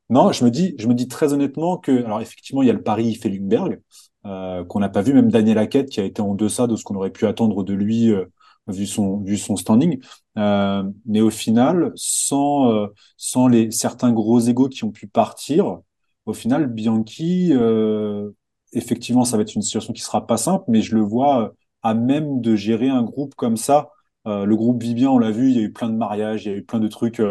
non, 0.10 0.32
je 0.32 0.44
me 0.44 0.52
dis, 0.52 0.76
je 0.78 0.88
me 0.88 0.94
dis 0.94 1.08
très 1.08 1.34
honnêtement 1.34 1.78
que, 1.78 2.04
alors 2.04 2.22
effectivement, 2.22 2.62
il 2.62 2.68
y 2.68 2.70
a 2.70 2.74
le 2.74 2.84
Paris 2.84 3.16
Felingberg 3.16 3.82
euh, 4.26 4.64
qu'on 4.66 4.80
n'a 4.80 4.90
pas 4.90 5.02
vu, 5.02 5.14
même 5.14 5.32
Daniel 5.32 5.58
Hackett 5.58 5.90
qui 5.90 6.00
a 6.00 6.04
été 6.04 6.22
en 6.22 6.36
deçà 6.36 6.68
de 6.68 6.76
ce 6.76 6.84
qu'on 6.84 6.96
aurait 6.96 7.12
pu 7.12 7.26
attendre 7.26 7.64
de 7.64 7.74
lui 7.74 8.12
euh, 8.12 8.26
vu 8.68 8.86
son 8.86 9.56
standing. 9.56 10.00
Mais 10.36 11.22
au 11.22 11.30
final, 11.30 11.92
sans 11.96 12.88
sans 13.18 13.48
les 13.48 13.72
certains 13.72 14.14
gros 14.14 14.40
égaux 14.40 14.70
qui 14.70 14.84
ont 14.86 14.92
pu 14.92 15.08
partir, 15.08 15.80
au 16.26 16.34
final, 16.34 16.68
Bianchi, 16.68 17.50
euh, 17.54 18.30
effectivement, 18.74 19.26
ça 19.26 19.38
va 19.38 19.44
être 19.44 19.56
une 19.56 19.62
situation 19.62 19.94
qui 19.94 20.02
sera 20.02 20.26
pas 20.26 20.38
simple, 20.38 20.64
mais 20.68 20.82
je 20.82 20.96
le 20.96 21.02
vois 21.02 21.44
euh, 21.44 21.50
à 21.84 21.94
même 21.94 22.42
de 22.42 22.56
gérer 22.56 22.90
un 22.90 23.04
groupe 23.04 23.36
comme 23.36 23.58
ça. 23.58 23.90
Euh, 24.26 24.46
le 24.46 24.56
groupe 24.56 24.82
vit 24.82 24.94
bien, 24.94 25.10
on 25.10 25.20
l'a 25.20 25.32
vu, 25.32 25.50
il 25.50 25.58
y 25.58 25.60
a 25.60 25.64
eu 25.64 25.74
plein 25.74 25.90
de 25.90 25.98
mariages, 25.98 26.46
il 26.46 26.52
y 26.52 26.56
a 26.56 26.58
eu 26.58 26.64
plein 26.64 26.80
de 26.80 26.88
trucs 26.88 27.22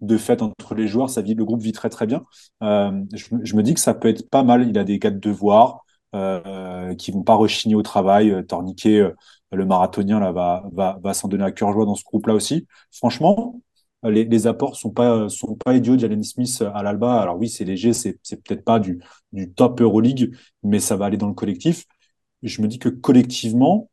de 0.00 0.16
fêtes 0.18 0.42
entre 0.42 0.74
les 0.74 0.86
joueurs, 0.86 1.08
ça 1.10 1.22
vit, 1.22 1.34
le 1.34 1.44
groupe 1.46 1.62
vit 1.62 1.72
très 1.72 1.88
très 1.88 2.06
bien. 2.06 2.24
Je, 2.60 3.56
me 3.56 3.62
dis 3.62 3.74
que 3.74 3.80
ça 3.80 3.94
peut 3.94 4.08
être 4.08 4.28
pas 4.28 4.42
mal. 4.42 4.68
Il 4.68 4.78
a 4.78 4.84
des 4.84 4.98
gars 4.98 5.10
de 5.10 5.18
devoir 5.18 5.84
qui 6.98 7.10
vont 7.10 7.22
pas 7.22 7.34
rechigner 7.34 7.74
au 7.74 7.82
travail. 7.82 8.44
Torniquet, 8.46 9.02
le 9.50 9.66
marathonien, 9.66 10.20
là, 10.20 10.32
va, 10.32 10.64
va, 10.72 10.98
va 11.02 11.14
s'en 11.14 11.28
donner 11.28 11.44
à 11.44 11.52
cœur 11.52 11.72
joie 11.72 11.86
dans 11.86 11.94
ce 11.94 12.04
groupe-là 12.04 12.34
aussi. 12.34 12.66
Franchement, 12.90 13.62
les, 14.04 14.24
les, 14.24 14.46
apports 14.46 14.76
sont 14.76 14.90
pas 14.90 15.28
sont 15.28 15.54
pas 15.56 15.74
idiots. 15.74 15.98
Jalen 15.98 16.22
Smith 16.22 16.62
à 16.74 16.82
l'Alba, 16.82 17.20
alors 17.20 17.38
oui, 17.38 17.48
c'est 17.48 17.64
léger, 17.64 17.92
c'est 17.92 18.18
c'est 18.22 18.42
peut-être 18.42 18.64
pas 18.64 18.78
du 18.80 19.00
du 19.32 19.52
top 19.52 19.80
Euroleague, 19.80 20.34
mais 20.62 20.80
ça 20.80 20.96
va 20.96 21.06
aller 21.06 21.16
dans 21.16 21.28
le 21.28 21.34
collectif. 21.34 21.84
Je 22.42 22.62
me 22.62 22.68
dis 22.68 22.78
que 22.78 22.88
collectivement, 22.88 23.90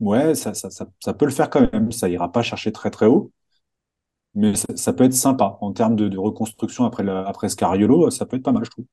ouais, 0.00 0.34
ça 0.34 0.54
ça, 0.54 0.70
ça, 0.70 0.86
ça 1.00 1.14
peut 1.14 1.24
le 1.26 1.30
faire 1.32 1.50
quand 1.50 1.70
même. 1.72 1.92
Ça 1.92 2.08
ira 2.08 2.32
pas 2.32 2.42
chercher 2.42 2.72
très 2.72 2.90
très 2.90 3.06
haut, 3.06 3.32
mais 4.34 4.54
ça, 4.54 4.68
ça 4.76 4.92
peut 4.92 5.04
être 5.04 5.14
sympa 5.14 5.58
en 5.60 5.72
termes 5.72 5.96
de, 5.96 6.08
de 6.08 6.18
reconstruction 6.18 6.84
après 6.84 7.02
la, 7.02 7.26
après 7.26 7.48
Scariolo, 7.48 8.10
ça 8.10 8.26
peut 8.26 8.36
être 8.36 8.42
pas 8.42 8.52
mal, 8.52 8.64
je 8.64 8.70
trouve. 8.70 8.86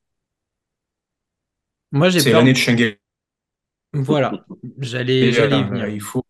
Moi, 1.91 2.09
j'ai 2.09 2.19
c'est 2.19 2.31
l'année 2.31 2.53
de 2.53 2.57
Schengen. 2.57 2.95
Voilà, 3.93 4.45
j'allais 4.79 5.31
j'allais 5.31 5.63
venir. 5.63 5.87
Il 5.87 6.01
faut 6.01 6.24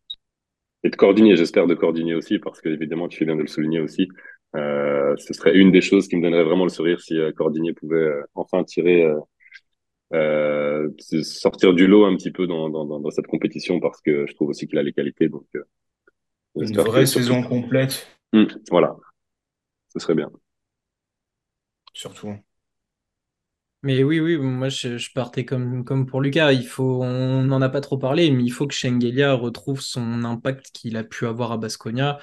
et 0.85 0.89
de 0.91 0.95
Cordinier, 0.95 1.35
j'espère 1.35 1.65
de 1.65 1.73
Cordinier 1.73 2.13
aussi, 2.13 2.37
parce 2.37 2.61
que 2.61 2.69
évidemment, 2.69 3.07
tu 3.07 3.17
fais 3.17 3.25
bien 3.25 3.35
de 3.35 3.41
le 3.41 3.47
souligner 3.47 3.79
aussi. 3.79 4.07
Euh, 4.55 5.15
ce 5.17 5.33
serait 5.33 5.55
une 5.55 5.71
des 5.71 5.81
choses 5.81 6.07
qui 6.07 6.15
me 6.15 6.21
donnerait 6.21 6.43
vraiment 6.43 6.63
le 6.63 6.69
sourire 6.69 7.01
si 7.01 7.17
euh, 7.17 7.31
Cordinier 7.31 7.73
pouvait 7.73 7.97
euh, 7.97 8.21
enfin 8.35 8.63
tirer, 8.63 9.03
euh, 10.13 10.89
sortir 11.23 11.73
du 11.73 11.87
lot 11.87 12.05
un 12.05 12.15
petit 12.15 12.29
peu 12.29 12.45
dans, 12.45 12.69
dans, 12.69 12.85
dans, 12.85 13.09
cette 13.09 13.25
compétition, 13.25 13.79
parce 13.79 13.99
que 13.99 14.27
je 14.27 14.35
trouve 14.35 14.49
aussi 14.49 14.67
qu'il 14.67 14.77
a 14.77 14.83
les 14.83 14.93
qualités. 14.93 15.27
Donc, 15.27 15.47
une 16.55 16.77
vraie 16.77 17.07
saison 17.07 17.41
complète. 17.41 18.07
Mmh, 18.33 18.45
voilà, 18.69 18.95
ce 19.91 19.97
serait 19.97 20.13
bien. 20.13 20.29
Surtout. 21.93 22.35
Mais 23.85 24.03
oui, 24.03 24.19
oui, 24.19 24.37
moi 24.37 24.67
je, 24.69 25.13
partais 25.13 25.45
comme, 25.45 25.83
comme 25.85 26.07
pour 26.07 26.19
Lucas. 26.19 26.51
Il 26.53 26.65
faut, 26.65 27.03
on 27.03 27.43
n'en 27.43 27.61
a 27.61 27.69
pas 27.69 27.81
trop 27.81 27.99
parlé, 27.99 28.31
mais 28.31 28.43
il 28.43 28.49
faut 28.49 28.65
que 28.65 28.73
Schengelia 28.73 29.33
retrouve 29.33 29.79
son 29.79 30.23
impact 30.23 30.71
qu'il 30.73 30.97
a 30.97 31.03
pu 31.03 31.27
avoir 31.27 31.51
à 31.51 31.57
Basconia. 31.57 32.17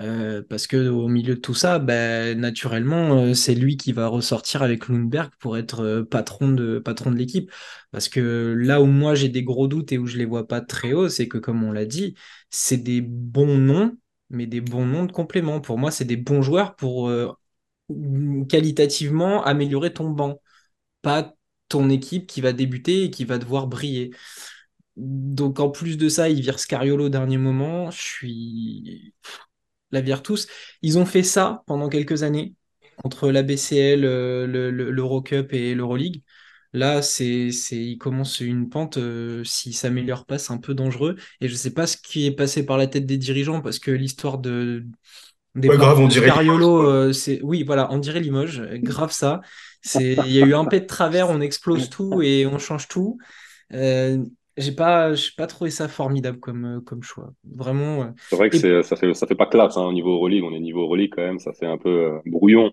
Euh, 0.00 0.42
parce 0.48 0.66
que 0.66 0.88
au 0.88 1.08
milieu 1.08 1.34
de 1.36 1.40
tout 1.40 1.54
ça, 1.54 1.78
ben, 1.78 2.38
naturellement, 2.40 3.18
euh, 3.18 3.34
c'est 3.34 3.54
lui 3.54 3.76
qui 3.76 3.92
va 3.92 4.08
ressortir 4.08 4.62
avec 4.62 4.88
Lundberg 4.88 5.30
pour 5.38 5.58
être 5.58 5.80
euh, 5.80 6.04
patron 6.04 6.48
de, 6.52 6.78
patron 6.78 7.10
de 7.10 7.16
l'équipe. 7.16 7.52
Parce 7.90 8.08
que 8.08 8.54
là 8.58 8.80
où 8.80 8.86
moi 8.86 9.14
j'ai 9.14 9.28
des 9.28 9.44
gros 9.44 9.68
doutes 9.68 9.92
et 9.92 9.98
où 9.98 10.06
je 10.06 10.16
les 10.16 10.24
vois 10.24 10.48
pas 10.48 10.62
très 10.62 10.94
hauts, 10.94 11.10
c'est 11.10 11.28
que 11.28 11.38
comme 11.38 11.62
on 11.64 11.72
l'a 11.72 11.84
dit, 11.84 12.14
c'est 12.48 12.78
des 12.78 13.02
bons 13.02 13.58
noms, 13.58 13.96
mais 14.30 14.46
des 14.46 14.62
bons 14.62 14.86
noms 14.86 15.04
de 15.04 15.12
complément. 15.12 15.60
Pour 15.60 15.78
moi, 15.78 15.90
c'est 15.90 16.06
des 16.06 16.16
bons 16.16 16.42
joueurs 16.42 16.76
pour 16.76 17.12
qualitativement 18.48 19.44
améliorer 19.44 19.92
ton 19.92 20.10
banc 20.10 20.40
pas 21.04 21.34
ton 21.68 21.90
équipe 21.90 22.26
qui 22.26 22.40
va 22.42 22.52
débuter 22.52 23.04
et 23.04 23.10
qui 23.12 23.24
va 23.24 23.38
devoir 23.38 23.68
briller. 23.68 24.12
Donc 24.96 25.60
en 25.60 25.70
plus 25.70 25.98
de 25.98 26.08
ça, 26.08 26.28
ils 26.28 26.40
virent 26.40 26.58
Scariolo 26.60 27.06
au 27.06 27.08
dernier 27.10 27.38
moment. 27.38 27.90
Je 27.92 28.00
suis 28.00 29.14
la 29.92 30.00
Virtus. 30.00 30.48
Ils 30.82 30.98
ont 30.98 31.06
fait 31.06 31.22
ça 31.22 31.62
pendant 31.66 31.88
quelques 31.88 32.22
années 32.24 32.54
entre 33.04 33.30
la 33.30 33.42
BCL, 33.42 34.02
l'Eurocup 34.02 35.52
et 35.52 35.74
l'Euroleague. 35.74 36.22
Là, 36.74 37.02
c'est, 37.02 37.52
c'est, 37.52 37.76
il 37.76 37.98
commence 37.98 38.40
une 38.40 38.68
pente. 38.68 38.98
Euh, 38.98 39.44
S'il 39.44 39.74
s'améliore 39.74 40.26
pas, 40.26 40.38
c'est 40.38 40.52
un 40.52 40.58
peu 40.58 40.74
dangereux. 40.74 41.14
Et 41.40 41.48
je 41.48 41.54
sais 41.54 41.72
pas 41.72 41.86
ce 41.86 41.96
qui 41.96 42.26
est 42.26 42.32
passé 42.32 42.66
par 42.66 42.78
la 42.78 42.88
tête 42.88 43.06
des 43.06 43.16
dirigeants 43.16 43.60
parce 43.60 43.78
que 43.78 43.92
l'histoire 43.92 44.38
de 44.38 44.84
des 45.54 45.68
grave, 45.68 46.00
on 46.00 46.08
dirait 46.08 46.30
Scariolo, 46.30 46.82
euh, 46.88 47.12
c'est 47.12 47.40
oui, 47.42 47.62
voilà, 47.62 47.92
on 47.92 47.98
dirait 47.98 48.18
Limoges. 48.18 48.60
Grave 48.82 49.12
ça. 49.12 49.40
Il 49.94 50.30
y 50.30 50.42
a 50.42 50.46
eu 50.46 50.54
un 50.54 50.64
pet 50.64 50.80
de 50.80 50.86
travers, 50.86 51.30
on 51.30 51.40
explose 51.40 51.90
tout 51.90 52.22
et 52.22 52.46
on 52.46 52.58
change 52.58 52.88
tout. 52.88 53.18
Euh, 53.72 54.24
j'ai 54.56 54.72
pas, 54.72 55.12
pas 55.36 55.46
trouvé 55.46 55.70
ça 55.70 55.88
formidable 55.88 56.38
comme, 56.38 56.82
comme 56.86 57.02
choix. 57.02 57.32
Vraiment. 57.44 58.14
C'est 58.30 58.36
vrai 58.36 58.50
que 58.50 58.82
ça 58.82 58.96
fait, 58.96 59.12
ça 59.14 59.26
fait 59.26 59.34
pas 59.34 59.46
classe 59.46 59.76
hein, 59.76 59.82
au 59.82 59.92
niveau 59.92 60.14
Euroleague. 60.14 60.44
On 60.44 60.54
est 60.54 60.60
niveau 60.60 60.82
Euroleague 60.82 61.12
quand 61.14 61.22
même, 61.22 61.38
ça 61.38 61.52
fait 61.52 61.66
un 61.66 61.78
peu 61.78 62.20
brouillon, 62.24 62.72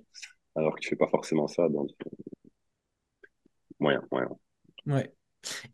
alors 0.55 0.75
que 0.75 0.79
tu 0.79 0.89
fais 0.89 0.95
pas 0.95 1.07
forcément 1.07 1.47
ça. 1.47 1.67
Donc, 1.69 1.89
moyen, 3.79 4.01
moyen. 4.11 4.29
Ouais. 4.85 5.13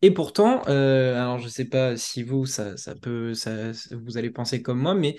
Et 0.01 0.11
pourtant, 0.11 0.61
alors 0.61 1.39
je 1.39 1.49
sais 1.49 1.65
pas 1.65 1.97
si 1.97 2.23
vous, 2.23 2.45
ça, 2.45 2.77
ça 2.77 2.95
peut, 2.95 3.33
ça, 3.33 3.71
vous 3.91 4.17
allez 4.17 4.29
penser 4.29 4.61
comme 4.61 4.79
moi, 4.79 4.95
mais 4.95 5.17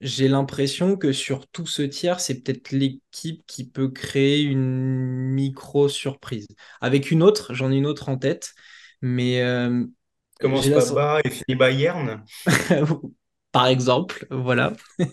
j'ai 0.00 0.28
l'impression 0.28 0.96
que 0.96 1.12
sur 1.12 1.46
tout 1.48 1.66
ce 1.66 1.82
tiers, 1.82 2.20
c'est 2.20 2.42
peut-être 2.42 2.70
l'équipe 2.72 3.44
qui 3.46 3.68
peut 3.68 3.88
créer 3.88 4.42
une 4.42 5.30
micro-surprise. 5.34 6.46
Avec 6.80 7.10
une 7.10 7.22
autre, 7.22 7.52
j'en 7.54 7.70
ai 7.70 7.76
une 7.76 7.86
autre 7.86 8.08
en 8.08 8.16
tête, 8.16 8.54
mais... 9.02 9.42
Euh, 9.42 9.84
Commence 10.40 10.68
pas 10.68 10.94
bas 10.94 11.20
et 11.22 11.30
finit 11.30 11.54
Bayern 11.54 12.24
Par 13.52 13.66
exemple, 13.66 14.26
voilà. 14.30 14.72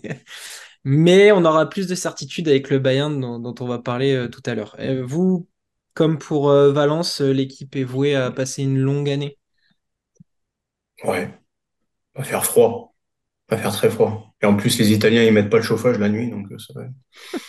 mais 0.86 1.34
on 1.34 1.44
aura 1.44 1.68
plus 1.68 1.88
de 1.88 1.96
certitude 1.96 2.48
avec 2.48 2.70
le 2.70 2.80
Bayern 2.80 3.20
dont, 3.20 3.56
on 3.60 3.68
va 3.68 3.80
parler 3.80 4.14
euh, 4.14 4.30
tout 4.30 4.44
à 4.46 4.56
l'heure. 4.56 4.78
Euh, 4.80 5.04
vous, 5.06 5.50
comme 5.96 6.18
pour 6.18 6.50
Valence, 6.50 7.20
l'équipe 7.20 7.76
est 7.76 7.84
vouée 7.84 8.16
à 8.16 8.32
passer 8.32 8.64
une 8.64 8.78
longue 8.78 9.10
année? 9.10 9.38
Ouais, 11.04 11.30
va 12.16 12.24
faire 12.24 12.46
froid 12.46 12.96
va 13.50 13.58
faire 13.58 13.72
très 13.72 13.90
froid. 13.90 14.27
Et 14.42 14.46
en 14.46 14.56
plus, 14.56 14.78
les 14.80 14.92
Italiens, 14.94 15.24
ils 15.24 15.34
mettent 15.34 15.50
pas 15.50 15.58
le 15.58 15.64
chauffage 15.64 15.98
la 16.00 16.10
nuit, 16.10 16.30
donc 16.30 16.52
euh, 16.52 16.58
ça 16.58 16.74
va. 16.74 16.88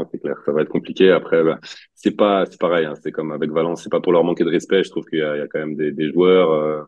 Ah, 0.00 0.04
c'est 0.12 0.20
clair, 0.20 0.36
ça 0.46 0.52
va 0.52 0.62
être 0.62 0.68
compliqué. 0.68 1.10
Après, 1.10 1.42
bah, 1.42 1.58
c'est 1.94 2.16
pas, 2.16 2.46
c'est 2.46 2.60
pareil. 2.60 2.86
Hein, 2.86 2.94
c'est 3.02 3.10
comme 3.10 3.32
avec 3.32 3.50
Valence, 3.50 3.82
c'est 3.82 3.90
pas 3.90 4.00
pour 4.00 4.12
leur 4.12 4.22
manquer 4.22 4.44
de 4.44 4.50
respect. 4.50 4.84
Je 4.84 4.90
trouve 4.90 5.04
qu'il 5.06 5.18
y, 5.18 5.22
a 5.22 5.46
quand 5.48 5.58
même 5.58 5.74
des, 5.74 6.12
joueurs. 6.12 6.52
Euh, 6.52 6.82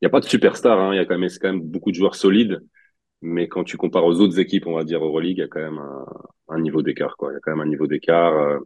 il 0.00 0.04
n'y 0.04 0.06
a 0.06 0.10
pas 0.10 0.18
de 0.18 0.24
superstars. 0.24 0.80
Hein, 0.80 0.92
il 0.92 0.96
y 0.96 0.98
a 0.98 1.04
quand 1.04 1.16
même, 1.16 1.30
quand 1.40 1.48
même 1.48 1.60
beaucoup 1.60 1.92
de 1.92 1.96
joueurs 1.96 2.16
solides. 2.16 2.58
Mais 3.22 3.46
quand 3.46 3.62
tu 3.62 3.76
compares 3.76 4.04
aux 4.04 4.20
autres 4.20 4.40
équipes, 4.40 4.66
on 4.66 4.74
va 4.74 4.82
dire 4.82 5.04
Euroleague, 5.04 5.38
il 5.38 5.40
y 5.40 5.44
a 5.44 5.48
quand 5.48 5.60
même 5.60 5.80
un, 6.48 6.60
niveau 6.60 6.82
d'écart. 6.82 7.14
Il 7.22 7.34
y 7.34 7.36
a 7.36 7.40
quand 7.40 7.52
même 7.52 7.60
un 7.60 7.70
niveau 7.70 7.86
d'écart. 7.86 8.34
Euh, 8.36 8.58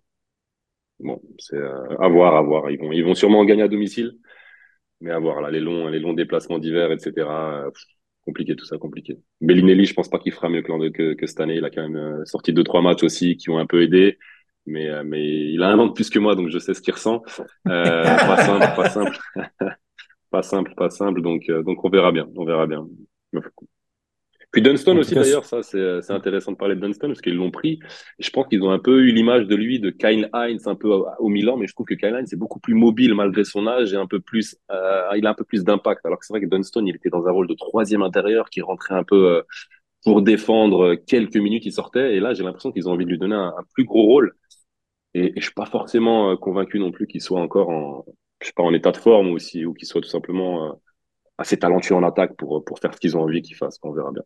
bon, 1.00 1.20
c'est 1.38 1.58
à 1.58 2.08
voir, 2.08 2.36
à 2.36 2.42
voir. 2.42 2.70
Ils 2.70 2.78
vont, 2.78 2.92
ils 2.92 3.04
vont 3.04 3.14
sûrement 3.14 3.44
gagner 3.44 3.64
à 3.64 3.68
domicile, 3.68 4.12
mais 5.00 5.10
à 5.10 5.18
voir 5.18 5.42
là, 5.42 5.50
les 5.50 5.60
longs, 5.60 5.88
les 5.88 6.00
longs 6.00 6.14
déplacements 6.14 6.58
d'hiver, 6.58 6.90
etc 6.90 7.26
compliqué 8.24 8.56
tout 8.56 8.64
ça, 8.64 8.78
compliqué. 8.78 9.18
Bellinelli, 9.40 9.86
je 9.86 9.94
pense 9.94 10.08
pas 10.08 10.18
qu'il 10.18 10.32
fera 10.32 10.48
mieux 10.48 10.62
que, 10.62 10.88
que, 10.90 11.14
que, 11.14 11.26
cette 11.26 11.40
année. 11.40 11.56
Il 11.56 11.64
a 11.64 11.70
quand 11.70 11.82
même 11.82 11.96
euh, 11.96 12.24
sorti 12.24 12.52
deux 12.52 12.64
trois 12.64 12.82
matchs 12.82 13.02
aussi 13.02 13.36
qui 13.36 13.50
ont 13.50 13.58
un 13.58 13.66
peu 13.66 13.82
aidé, 13.82 14.18
mais 14.66 14.88
euh, 14.88 15.02
mais 15.04 15.24
il 15.24 15.62
a 15.62 15.68
un 15.68 15.78
an 15.78 15.86
de 15.86 15.92
plus 15.92 16.10
que 16.10 16.18
moi, 16.18 16.34
donc 16.34 16.48
je 16.50 16.58
sais 16.58 16.74
ce 16.74 16.80
qu'il 16.80 16.94
ressent. 16.94 17.22
Euh, 17.68 18.02
pas 18.04 18.44
simple, 18.44 18.66
pas 18.76 18.90
simple, 18.90 19.18
pas 20.30 20.42
simple, 20.42 20.74
pas 20.76 20.90
simple. 20.90 21.22
Donc 21.22 21.50
donc 21.50 21.84
on 21.84 21.90
verra 21.90 22.12
bien, 22.12 22.28
on 22.36 22.44
verra 22.44 22.66
bien. 22.66 22.86
Puis 24.52 24.62
Dunston 24.62 24.96
aussi, 24.98 25.14
d'ailleurs, 25.14 25.44
ça, 25.44 25.62
c'est, 25.62 26.02
c'est 26.02 26.12
intéressant 26.12 26.50
de 26.52 26.56
parler 26.56 26.74
de 26.74 26.80
Dunston 26.80 27.08
parce 27.08 27.20
qu'ils 27.20 27.36
l'ont 27.36 27.52
pris. 27.52 27.78
je 28.18 28.30
pense 28.30 28.48
qu'ils 28.48 28.62
ont 28.64 28.70
un 28.70 28.80
peu 28.80 29.02
eu 29.02 29.12
l'image 29.12 29.46
de 29.46 29.54
lui, 29.54 29.78
de 29.78 29.90
Kyle 29.90 30.28
Hines, 30.34 30.58
un 30.66 30.74
peu 30.74 30.88
au, 30.88 31.28
Milan, 31.28 31.56
mais 31.56 31.68
je 31.68 31.72
trouve 31.72 31.86
que 31.86 31.94
Kyle 31.94 32.16
Hines 32.18 32.26
est 32.32 32.36
beaucoup 32.36 32.58
plus 32.58 32.74
mobile 32.74 33.14
malgré 33.14 33.44
son 33.44 33.68
âge 33.68 33.92
et 33.92 33.96
un 33.96 34.06
peu 34.06 34.18
plus, 34.18 34.56
euh, 34.72 35.08
il 35.16 35.24
a 35.26 35.30
un 35.30 35.34
peu 35.34 35.44
plus 35.44 35.62
d'impact. 35.62 36.04
Alors 36.04 36.18
que 36.18 36.26
c'est 36.26 36.32
vrai 36.32 36.40
que 36.40 36.46
Dunston, 36.46 36.84
il 36.84 36.96
était 36.96 37.10
dans 37.10 37.26
un 37.26 37.30
rôle 37.30 37.46
de 37.46 37.54
troisième 37.54 38.02
intérieur 38.02 38.50
qui 38.50 38.60
rentrait 38.60 38.94
un 38.94 39.04
peu 39.04 39.36
euh, 39.36 39.42
pour 40.04 40.22
défendre 40.22 40.96
quelques 40.96 41.36
minutes, 41.36 41.64
il 41.66 41.72
sortait. 41.72 42.16
Et 42.16 42.20
là, 42.20 42.34
j'ai 42.34 42.42
l'impression 42.42 42.72
qu'ils 42.72 42.88
ont 42.88 42.92
envie 42.92 43.04
de 43.04 43.10
lui 43.10 43.18
donner 43.18 43.36
un, 43.36 43.54
plus 43.74 43.84
gros 43.84 44.02
rôle. 44.02 44.34
Et, 45.14 45.26
et 45.26 45.32
je 45.36 45.42
suis 45.44 45.54
pas 45.54 45.66
forcément 45.66 46.32
euh, 46.32 46.36
convaincu 46.36 46.80
non 46.80 46.90
plus 46.90 47.06
qu'il 47.06 47.20
soit 47.20 47.40
encore 47.40 47.68
en, 47.70 48.04
je 48.40 48.48
sais 48.48 48.52
pas, 48.54 48.64
en 48.64 48.74
état 48.74 48.90
de 48.90 48.96
forme 48.96 49.30
ou, 49.30 49.34
aussi, 49.34 49.64
ou 49.64 49.74
qu'il 49.74 49.86
soit 49.86 50.00
tout 50.00 50.08
simplement 50.08 50.80
assez 51.38 51.58
talentueux 51.58 51.94
en 51.94 52.02
attaque 52.02 52.36
pour, 52.36 52.64
pour 52.64 52.78
faire 52.80 52.94
ce 52.94 53.00
qu'ils 53.00 53.16
ont 53.16 53.22
envie 53.22 53.42
qu'il 53.42 53.56
fasse. 53.56 53.78
On 53.82 53.92
verra 53.92 54.10
bien. 54.12 54.22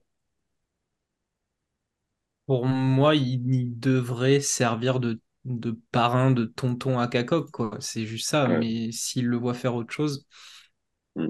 Pour 2.47 2.67
moi, 2.67 3.15
il, 3.15 3.79
devrait 3.79 4.41
servir 4.41 5.01
de, 5.01 5.21
de, 5.45 5.79
parrain 5.93 6.31
de 6.31 6.45
tonton 6.45 6.99
à 6.99 7.09
cacoque, 7.09 7.51
quoi. 7.51 7.77
C'est 7.81 8.05
juste 8.05 8.29
ça. 8.29 8.47
Mais 8.49 8.91
s'il 8.93 9.27
le 9.27 9.37
voit 9.37 9.55
faire 9.55 9.75
autre 9.75 9.93
chose, 9.93 10.27
mm. 11.17 11.29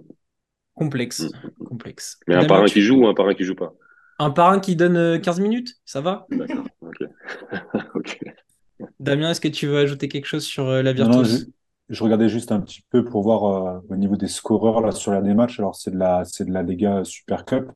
complexe. 0.75 1.21
Mm, 1.21 1.65
complexe. 1.65 2.19
Mais 2.27 2.35
un 2.35 2.47
parrain 2.47 2.67
qui 2.67 2.81
joue 2.81 3.03
ou 3.03 3.07
un 3.07 3.15
parrain 3.15 3.35
qui 3.35 3.45
joue 3.45 3.55
pas? 3.55 3.73
Un 4.19 4.31
parrain 4.31 4.61
qui 4.61 4.77
donne 4.77 5.21
15 5.21 5.39
euh, 5.39 5.43
minutes, 5.43 5.75
ça 5.85 6.01
va? 6.01 6.27
D'accord, 6.31 6.67
ok. 7.95 8.19
Damien, 8.99 9.31
est-ce 9.31 9.41
que 9.41 9.49
tu 9.49 9.67
veux 9.67 9.79
ajouter 9.79 10.09
quelque 10.09 10.27
chose 10.27 10.45
sur 10.45 10.69
euh, 10.69 10.83
la 10.83 10.93
Virtus? 10.93 11.47
je, 11.89 12.03
regardais 12.03 12.29
juste 12.29 12.51
un 12.51 12.61
petit 12.61 12.85
peu 12.91 13.05
pour 13.05 13.23
voir 13.23 13.45
euh, 13.45 13.81
au 13.89 13.97
niveau 13.97 14.17
des 14.17 14.29
scoreurs 14.29 14.81
là, 14.81 14.91
sur 14.91 15.13
les 15.21 15.35
matchs. 15.35 15.61
Alors, 15.61 15.77
c'est 15.77 15.93
de 15.93 15.99
la, 15.99 16.25
c'est 16.25 16.45
de 16.45 16.53
la 16.53 16.63
Lega 16.63 17.05
Super 17.05 17.45
Cup 17.45 17.71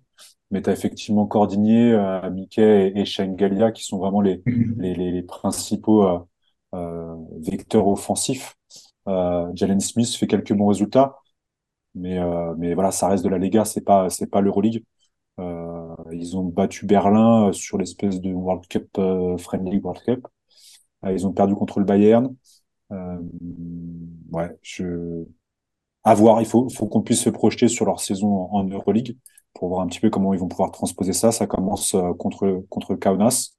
mais 0.51 0.63
tu 0.63 0.71
as 0.71 0.73
effectivement 0.73 1.27
Cordigné, 1.27 1.93
euh, 1.93 2.31
Mickey 2.31 2.93
et, 2.97 3.01
et 3.01 3.73
qui 3.73 3.85
sont 3.85 3.99
vraiment 3.99 4.21
les, 4.21 4.43
mhm. 4.47 4.77
les, 4.81 4.95
les, 4.95 5.23
principaux 5.23 6.05
euh, 6.07 6.19
euh, 6.75 7.17
vecteurs 7.41 7.87
offensifs. 7.89 8.55
Euh, 9.09 9.51
Jalen 9.55 9.81
Smith 9.81 10.15
fait 10.15 10.27
quelques 10.27 10.53
bons 10.55 10.69
résultats, 10.69 11.17
mais, 11.95 12.19
euh, 12.19 12.55
mais 12.59 12.75
voilà, 12.75 12.91
ça 12.93 13.09
reste 13.09 13.25
de 13.25 13.31
la 13.31 13.39
Lega, 13.39 13.65
c'est 13.65 13.83
pas 13.83 14.11
c'est 14.11 14.29
pas 14.29 14.41
l'Euroleague. 14.41 14.85
Euh, 15.41 15.95
ils 16.13 16.37
ont 16.37 16.45
battu 16.45 16.87
Berlin 16.87 17.53
sur 17.53 17.79
l'espèce 17.79 18.21
de 18.21 18.33
World 18.33 18.67
Cup 18.69 18.89
Friendly 19.39 19.79
World 19.81 20.03
Cup. 20.05 20.29
ils 21.07 21.27
ont 21.27 21.33
perdu 21.33 21.55
contre 21.55 21.81
le 21.81 21.87
Bayern. 21.87 22.35
ouais, 24.33 24.59
je 24.63 25.25
à 26.05 26.15
voir. 26.15 26.41
Il 26.41 26.47
faut, 26.47 26.69
faut 26.71 26.87
qu'on 26.87 27.03
puisse 27.03 27.23
se 27.23 27.31
projeter 27.31 27.69
sur 27.69 27.85
leur 27.87 28.01
saison 28.01 28.29
en, 28.29 28.61
en 28.61 28.65
Euroleague 28.65 29.17
pour 29.55 29.69
voir 29.69 29.81
un 29.83 29.87
petit 29.87 30.01
peu 30.01 30.11
comment 30.11 30.35
ils 30.35 30.41
vont 30.41 30.49
pouvoir 30.49 30.71
transposer 30.73 31.13
ça. 31.13 31.33
Ça 31.33 31.47
commence 31.47 31.95
euh, 31.95 32.13
contre, 32.15 32.65
contre 32.71 32.95
Kaunas 32.95 33.55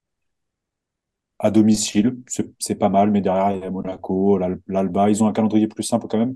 à 1.39 1.51
domicile, 1.51 2.17
c'est 2.59 2.75
pas 2.75 2.89
mal, 2.89 3.11
mais 3.11 3.21
derrière 3.21 3.51
il 3.51 3.61
y 3.61 3.63
a 3.63 3.69
Monaco, 3.69 4.37
l'Alba, 4.67 5.09
ils 5.09 5.23
ont 5.23 5.27
un 5.27 5.33
calendrier 5.33 5.67
plus 5.67 5.83
simple 5.83 6.07
quand 6.09 6.17
même. 6.17 6.35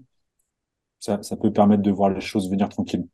Ça, 0.99 1.21
ça 1.23 1.35
peut 1.35 1.51
permettre 1.51 1.83
de 1.83 1.91
voir 1.91 2.09
les 2.09 2.21
choses 2.21 2.49
venir 2.49 2.69
tranquilles. 2.69 3.05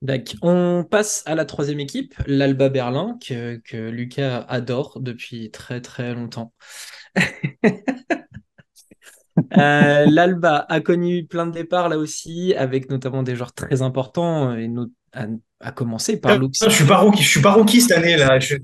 D'accord. 0.00 0.38
On 0.42 0.84
passe 0.88 1.24
à 1.26 1.34
la 1.34 1.44
troisième 1.44 1.80
équipe, 1.80 2.14
l'Alba 2.28 2.68
Berlin, 2.68 3.18
que, 3.20 3.56
que 3.56 3.88
Lucas 3.88 4.42
adore 4.48 5.00
depuis 5.00 5.50
très 5.50 5.80
très 5.80 6.14
longtemps. 6.14 6.52
Euh, 9.56 10.06
L'Alba 10.10 10.66
a 10.68 10.80
connu 10.80 11.24
plein 11.26 11.46
de 11.46 11.52
départs 11.52 11.88
là 11.88 11.98
aussi, 11.98 12.54
avec 12.54 12.90
notamment 12.90 13.22
des 13.22 13.36
joueurs 13.36 13.52
très 13.52 13.82
importants, 13.82 14.54
et 14.54 14.70
à, 15.60 15.72
commencer 15.72 16.20
par 16.20 16.38
Luke. 16.38 16.52
Je 16.62 16.68
suis 16.68 16.84
pas 16.84 16.98
rookie, 16.98 17.22
je 17.22 17.28
suis 17.28 17.40
pas 17.42 17.52
rookie 17.52 17.80
cette 17.80 17.98
année 17.98 18.16
là. 18.16 18.38
Je... 18.38 18.56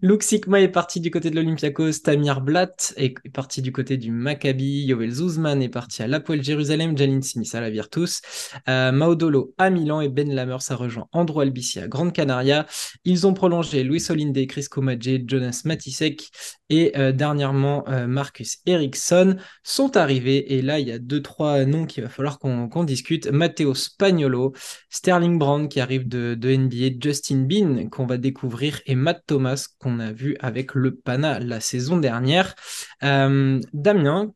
Luke 0.00 0.22
Sikma 0.22 0.60
est 0.60 0.68
parti 0.68 1.00
du 1.00 1.10
côté 1.10 1.28
de 1.28 1.34
l'Olympiakos, 1.34 2.02
Tamir 2.04 2.40
Blatt 2.40 2.94
est 2.96 3.14
parti 3.32 3.62
du 3.62 3.72
côté 3.72 3.96
du 3.96 4.12
Maccabi, 4.12 4.84
Yoel 4.84 5.10
Zuzman 5.10 5.60
est 5.60 5.68
parti 5.68 6.04
à 6.04 6.06
l'Apoel 6.06 6.40
Jérusalem, 6.40 6.96
Jalin 6.96 7.20
Smith 7.20 7.52
à 7.56 7.60
la 7.60 7.68
Virtus, 7.68 8.20
euh, 8.68 8.92
Maudolo 8.92 9.54
à 9.58 9.70
Milan 9.70 10.00
et 10.00 10.08
Ben 10.08 10.32
Lammers 10.32 10.70
a 10.70 10.76
rejoint 10.76 11.08
Andro 11.10 11.40
Albici 11.40 11.80
à 11.80 11.88
Grande 11.88 12.12
Canaria. 12.12 12.66
Ils 13.04 13.26
ont 13.26 13.34
prolongé 13.34 13.82
Luis 13.82 14.04
Olinde, 14.08 14.46
Chris 14.46 14.66
Komadje, 14.70 15.26
Jonas 15.26 15.62
Matisek 15.64 16.28
et 16.70 16.96
euh, 16.96 17.10
dernièrement 17.10 17.82
euh, 17.88 18.06
Marcus 18.06 18.58
Eriksson 18.66 19.36
sont 19.64 19.96
arrivés 19.96 20.54
et 20.54 20.62
là 20.62 20.78
il 20.78 20.86
y 20.86 20.92
a 20.92 20.98
deux 20.98 21.22
trois 21.22 21.64
noms 21.64 21.86
qu'il 21.86 22.04
va 22.04 22.08
falloir 22.08 22.38
qu'on 22.38 22.84
discute. 22.84 23.26
Matteo 23.26 23.74
Spagnolo, 23.74 24.52
Sterling 24.90 25.38
Brown 25.38 25.68
qui 25.68 25.80
arrive 25.80 26.06
de, 26.06 26.36
de 26.38 26.54
NBA, 26.54 26.98
Justin 27.00 27.46
Bean 27.48 27.88
qu'on 27.88 28.06
va 28.06 28.16
découvrir 28.16 28.80
et 28.86 28.94
Matt 28.94 29.24
Thomas 29.26 29.66
qu'on 29.80 29.87
a 29.98 30.12
vu 30.12 30.36
avec 30.40 30.74
le 30.74 30.94
Pana 30.94 31.38
la 31.40 31.60
saison 31.60 31.96
dernière. 31.96 32.54
Euh, 33.02 33.60
Damien, 33.72 34.32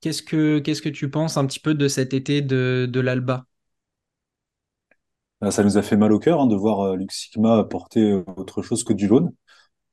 qu'est-ce 0.00 0.22
que 0.22 0.58
que 0.60 0.88
tu 0.88 1.10
penses 1.10 1.36
un 1.36 1.46
petit 1.46 1.60
peu 1.60 1.74
de 1.74 1.88
cet 1.88 2.14
été 2.14 2.42
de, 2.42 2.88
de 2.90 3.00
l'Alba? 3.00 3.46
Ça 5.50 5.64
nous 5.64 5.76
a 5.76 5.82
fait 5.82 5.96
mal 5.96 6.12
au 6.12 6.18
cœur 6.20 6.40
hein, 6.40 6.46
de 6.46 6.54
voir 6.54 6.96
Luc 6.96 7.10
Sigma 7.10 7.64
porter 7.64 8.12
autre 8.36 8.62
chose 8.62 8.84
que 8.84 8.92
du 8.92 9.08
jaune. 9.08 9.32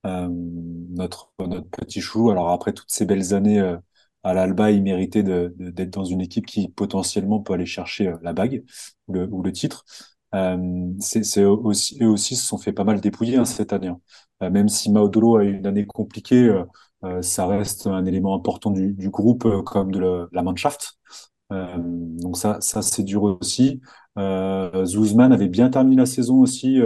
Euh, 0.05 0.29
notre, 0.31 1.33
notre 1.39 1.69
petit 1.69 2.01
chou. 2.01 2.29
Alors 2.31 2.51
après 2.51 2.73
toutes 2.73 2.91
ces 2.91 3.05
belles 3.05 3.33
années 3.33 3.59
euh, 3.59 3.77
à 4.23 4.33
l'Alba, 4.33 4.71
il 4.71 4.81
méritait 4.81 5.23
d'être 5.23 5.89
dans 5.89 6.05
une 6.05 6.21
équipe 6.21 6.45
qui 6.45 6.69
potentiellement 6.69 7.41
peut 7.41 7.53
aller 7.53 7.65
chercher 7.65 8.07
euh, 8.07 8.17
la 8.21 8.33
bague 8.33 8.63
ou 9.07 9.13
le, 9.13 9.27
ou 9.29 9.43
le 9.43 9.51
titre. 9.51 9.85
Euh, 10.35 10.57
c'est 10.99 11.43
aussi, 11.43 11.97
eux 12.03 12.07
aussi 12.07 12.35
se 12.35 12.45
sont 12.45 12.57
fait 12.57 12.73
pas 12.73 12.83
mal 12.83 13.01
dépouiller 13.01 13.37
hein, 13.37 13.45
cette 13.45 13.73
année. 13.73 13.87
Hein. 13.87 14.49
même 14.49 14.69
si 14.69 14.91
Maudolo 14.91 15.37
a 15.37 15.43
eu 15.43 15.57
une 15.57 15.67
année 15.67 15.85
compliquée, 15.85 16.49
euh, 17.03 17.21
ça 17.21 17.47
reste 17.47 17.87
un 17.87 18.05
élément 18.05 18.35
important 18.35 18.71
du, 18.71 18.93
du 18.93 19.09
groupe 19.09 19.47
comme 19.65 19.91
de 19.91 20.27
la 20.31 20.43
Mannschaft. 20.43 20.97
donc 21.49 22.37
ça, 22.37 22.57
ça 22.61 22.81
c'est 22.81 23.03
dur 23.03 23.23
aussi. 23.23 23.81
Euh, 24.17 24.85
Zuzman 24.85 25.31
avait 25.31 25.47
bien 25.47 25.69
terminé 25.69 25.97
la 25.97 26.05
saison 26.05 26.41
aussi 26.41 26.79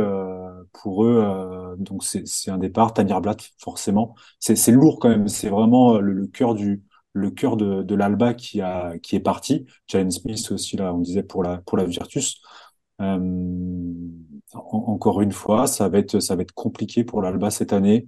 pour 0.74 1.06
eux, 1.06 1.24
euh, 1.24 1.76
donc 1.78 2.04
c'est 2.04 2.52
un 2.52 2.58
départ. 2.58 2.94
Tanir 2.94 3.22
Blatt, 3.22 3.40
forcément. 3.60 4.16
C'est 4.40 4.72
lourd 4.72 5.00
quand 5.00 5.10
même. 5.10 5.28
C'est 5.28 5.50
vraiment 5.50 5.96
euh, 5.96 6.00
le, 6.00 6.28
cœur 6.28 6.56
du, 6.56 6.84
le 7.14 7.32
cœur 7.32 7.58
de, 7.58 7.84
de 7.84 7.96
l'Alba 7.96 8.34
qui 8.34 8.62
a 8.62 8.98
qui 9.00 9.16
est 9.16 9.20
parti. 9.20 9.66
Jalen 9.88 10.12
Smith 10.12 10.52
aussi 10.52 10.78
là, 10.78 10.94
on 10.94 11.00
disait 11.00 11.24
pour 11.24 11.44
la 11.44 11.60
pour 11.60 11.78
la 11.78 11.86
Virtus. 11.86 12.42
Euh, 13.04 13.20
encore 14.54 15.22
une 15.22 15.32
fois, 15.32 15.68
ça 15.68 15.90
va 15.90 15.98
être 16.00 16.20
ça 16.20 16.36
va 16.36 16.44
être 16.44 16.54
compliqué 16.54 17.04
pour 17.04 17.22
l'Alba 17.22 17.50
cette 17.52 17.74
année. 17.74 18.08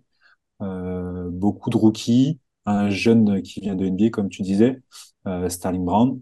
Euh, 0.61 1.29
beaucoup 1.31 1.69
de 1.69 1.77
rookies, 1.77 2.39
un 2.65 2.89
jeune 2.89 3.41
qui 3.41 3.61
vient 3.61 3.75
de 3.75 3.85
NBA 3.85 4.09
comme 4.11 4.29
tu 4.29 4.41
disais, 4.43 4.81
euh, 5.27 5.49
Starling 5.49 5.85
Brown. 5.85 6.21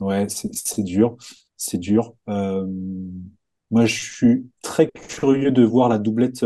Ouais, 0.00 0.26
c'est 0.28 0.82
dur, 0.82 1.16
c'est 1.56 1.78
dur. 1.78 2.14
Moi, 3.70 3.86
je 3.86 3.94
suis 3.94 4.50
très 4.62 4.88
curieux 5.08 5.50
de 5.50 5.62
voir 5.64 5.88
la 5.88 5.98
doublette, 5.98 6.44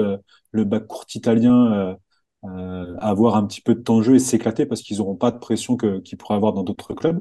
le 0.52 0.64
bac 0.64 0.86
court 0.86 1.04
italien 1.14 1.96
euh, 2.44 2.96
avoir 2.98 3.36
un 3.36 3.46
petit 3.46 3.60
peu 3.60 3.74
de 3.74 3.80
temps 3.80 3.98
de 3.98 4.02
jeu 4.02 4.14
et 4.14 4.18
s'éclater 4.18 4.64
parce 4.64 4.80
qu'ils 4.80 4.98
n'auront 4.98 5.16
pas 5.16 5.30
de 5.30 5.38
pression 5.38 5.76
que 5.76 5.98
qu'ils 5.98 6.16
pourraient 6.16 6.36
avoir 6.36 6.54
dans 6.54 6.62
d'autres 6.62 6.94
clubs. 6.94 7.20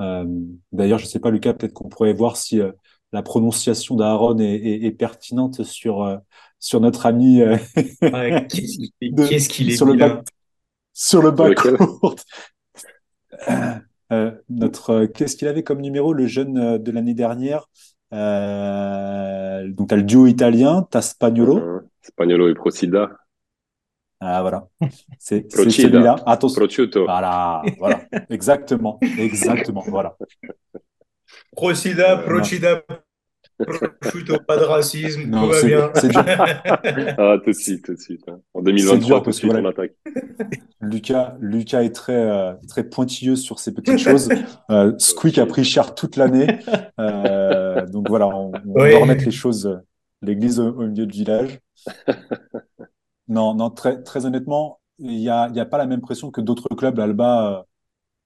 Euh, 0.00 0.24
D'ailleurs, 0.72 0.98
je 0.98 1.06
sais 1.06 1.18
pas, 1.18 1.30
Lucas, 1.30 1.52
peut-être 1.54 1.74
qu'on 1.74 1.88
pourrait 1.88 2.14
voir 2.14 2.36
si 2.36 2.60
euh, 2.60 2.72
la 3.12 3.22
prononciation 3.22 3.94
d'Aaron 3.94 4.38
est, 4.38 4.54
est, 4.54 4.84
est, 4.84 4.90
pertinente 4.90 5.62
sur 5.64 6.02
euh, 6.02 6.16
sur 6.58 6.80
notre 6.80 7.04
ami. 7.06 7.42
Euh, 7.42 7.56
Qu'est-ce 8.48 9.48
qu'il 9.48 9.70
est 9.70 9.76
sur 9.76 9.86
le 9.86 9.94
bac, 9.94 10.24
sur 10.94 11.22
le 11.22 11.30
bac 11.30 11.54
court. 11.56 12.16
notre 14.48 15.06
qu'est-ce 15.06 15.34
qu'il 15.36 15.48
avait 15.48 15.64
comme 15.64 15.80
numéro 15.80 16.12
le 16.12 16.26
jeune 16.26 16.78
de 16.78 16.90
l'année 16.92 17.14
dernière? 17.14 17.68
Donc 18.12 18.20
t'as 19.88 19.96
le 19.96 20.04
duo 20.04 20.28
italien 20.28 20.86
t'as 20.88 21.02
Spagnolo 21.02 21.80
Spagnolo 22.00 22.48
et 22.48 22.54
Procida 22.54 23.10
ah, 24.20 24.40
voilà. 24.40 24.66
C'est 25.18 25.50
celui-là. 25.52 26.16
Attention. 26.26 26.60
Prosciutto. 26.60 27.04
Voilà, 27.04 27.62
voilà. 27.78 28.02
Exactement. 28.30 28.98
Exactement. 29.18 29.82
Voilà. 29.86 30.16
Procida, 31.54 32.16
Procida, 32.18 32.82
Prosciutto, 34.00 34.38
pas 34.40 34.56
de 34.56 34.64
racisme, 34.64 35.26
non, 35.26 35.42
tout 35.42 35.52
va 35.52 35.62
bien. 35.62 35.90
C'est 35.94 36.08
dur. 36.08 36.24
ah, 36.26 37.36
tout 37.44 37.50
de 37.50 37.52
suite, 37.52 37.84
tout 37.84 37.94
de 37.94 38.00
suite. 38.00 38.22
Hein. 38.28 38.40
En 38.52 38.62
2023, 38.62 39.22
tout 39.22 39.30
de 39.30 39.34
suite, 39.34 39.52
voilà. 39.52 39.68
on 39.68 39.70
attaque. 39.70 39.92
Lucas, 40.80 41.36
Lucas 41.40 41.82
est 41.82 41.94
très, 41.94 42.14
euh, 42.14 42.54
très 42.68 42.84
pointilleux 42.84 43.36
sur 43.36 43.60
ces 43.60 43.72
petites 43.72 43.98
choses. 43.98 44.28
Euh, 44.70 44.92
Squeak 44.98 45.38
a 45.38 45.46
pris 45.46 45.64
cher 45.64 45.94
toute 45.94 46.16
l'année. 46.16 46.58
Euh, 46.98 47.86
donc 47.86 48.08
voilà, 48.08 48.26
on, 48.28 48.52
on 48.66 48.82
oui. 48.82 48.92
va 48.92 48.98
remettre 48.98 49.24
les 49.24 49.30
choses, 49.30 49.80
l'église 50.20 50.58
au, 50.58 50.68
au 50.70 50.86
milieu 50.86 51.06
du 51.06 51.18
village. 51.18 51.60
Non, 53.28 53.54
non, 53.54 53.70
très, 53.70 54.26
honnêtement, 54.26 54.80
il 54.98 55.16
n'y 55.16 55.28
a, 55.28 55.66
pas 55.66 55.78
la 55.78 55.86
même 55.86 56.00
pression 56.00 56.30
que 56.30 56.40
d'autres 56.40 56.68
clubs. 56.74 56.98
Alba 56.98 57.58
euh, 57.58 57.62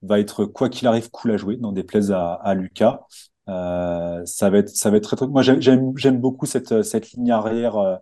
va 0.03 0.21
être, 0.21 0.45
quoi 0.45 0.69
qu'il 0.69 0.89
arrive, 0.89 1.11
cool 1.11 1.33
à 1.33 1.37
jouer, 1.37 1.57
dans 1.57 1.73
des 1.73 1.85
plaises 1.85 2.13
à, 2.13 2.35
à 2.35 2.55
Lucas. 2.55 3.01
Euh, 3.49 4.25
ça 4.27 4.51
va 4.51 4.59
être, 4.59 5.01
très. 5.01 5.27
Moi, 5.27 5.43
j'aime, 5.43 6.21
beaucoup 6.21 6.47
cette, 6.47 6.73
ligne 7.13 7.31
arrière 7.31 7.77
euh, 7.77 7.97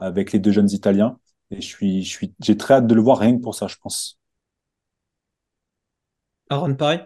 avec 0.00 0.32
les 0.32 0.38
deux 0.38 0.52
jeunes 0.52 0.70
Italiens. 0.70 1.18
Et 1.50 1.60
je 1.60 1.66
suis, 1.66 2.02
je 2.02 2.10
suis, 2.10 2.34
j'ai 2.40 2.56
très 2.56 2.74
hâte 2.74 2.86
de 2.86 2.94
le 2.94 3.02
voir 3.02 3.18
rien 3.18 3.36
que 3.36 3.42
pour 3.42 3.54
ça, 3.54 3.66
je 3.66 3.76
pense. 3.76 4.18
Aaron, 6.50 6.74
pareil 6.74 7.00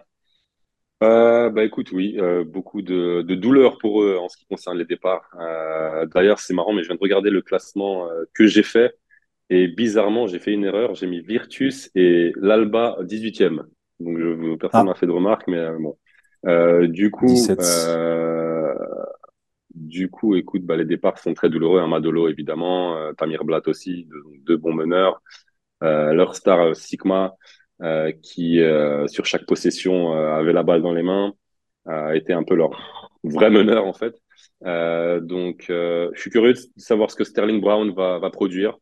euh, 1.01 1.49
bah 1.49 1.63
écoute, 1.63 1.91
oui, 1.93 2.17
euh, 2.19 2.43
beaucoup 2.43 2.81
de, 2.81 3.21
de 3.21 3.35
douleur 3.35 3.77
pour 3.77 4.03
eux 4.03 4.17
en 4.17 4.27
ce 4.27 4.37
qui 4.37 4.45
concerne 4.45 4.77
les 4.77 4.85
départs. 4.85 5.29
Euh, 5.39 6.05
D'ailleurs, 6.07 6.39
c'est 6.39 6.53
marrant, 6.53 6.73
mais 6.73 6.83
je 6.83 6.87
viens 6.87 6.95
de 6.95 7.01
regarder 7.01 7.29
le 7.29 7.41
classement 7.41 8.09
euh, 8.09 8.25
que 8.33 8.45
j'ai 8.47 8.63
fait 8.63 8.95
et 9.49 9.67
bizarrement, 9.67 10.27
j'ai 10.27 10.39
fait 10.39 10.51
une 10.51 10.65
erreur. 10.65 10.95
J'ai 10.95 11.07
mis 11.07 11.21
Virtus 11.21 11.89
et 11.95 12.33
l'Alba 12.35 12.97
18e. 13.01 13.61
Donc, 13.99 14.17
je, 14.19 14.55
personne 14.55 14.85
n'a 14.85 14.91
ah. 14.91 14.95
fait 14.95 15.07
de 15.07 15.11
remarque, 15.11 15.47
mais 15.47 15.57
euh, 15.57 15.77
bon. 15.79 15.97
Euh, 16.45 16.87
du 16.87 17.11
coup, 17.11 17.33
du 19.73 20.09
coup, 20.09 20.35
écoute, 20.35 20.63
bah, 20.63 20.75
les 20.75 20.85
départs 20.85 21.17
sont 21.17 21.33
très 21.33 21.49
douloureux. 21.49 21.79
Amadolo, 21.79 22.27
évidemment, 22.27 23.13
Tamir 23.15 23.45
Blatt 23.45 23.67
aussi, 23.67 24.05
deux, 24.05 24.23
deux 24.45 24.57
bons 24.57 24.73
meneurs. 24.73 25.21
leur 25.81 26.35
star 26.35 26.75
Sigma. 26.75 27.35
Euh, 27.81 28.11
qui, 28.11 28.59
euh, 28.59 29.07
sur 29.07 29.25
chaque 29.25 29.45
possession, 29.45 30.13
euh, 30.13 30.33
avait 30.33 30.51
la 30.51 30.63
balle 30.63 30.81
dans 30.81 30.91
les 30.91 31.03
mains, 31.03 31.33
était 32.13 32.33
un 32.33 32.43
peu 32.43 32.55
leur 32.55 32.69
vrai 33.23 33.49
meneur 33.49 33.85
en 33.87 33.93
fait. 33.93 34.15
donc, 34.61 35.65
je 35.69 36.11
suis 36.15 36.29
curieux 36.29 36.53
de 36.53 36.59
savoir 36.77 37.09
ce 37.09 37.15
que 37.15 37.23
Sterling 37.23 37.61
Brown 37.61 37.91
va, 37.93 38.29
produire. 38.29 38.77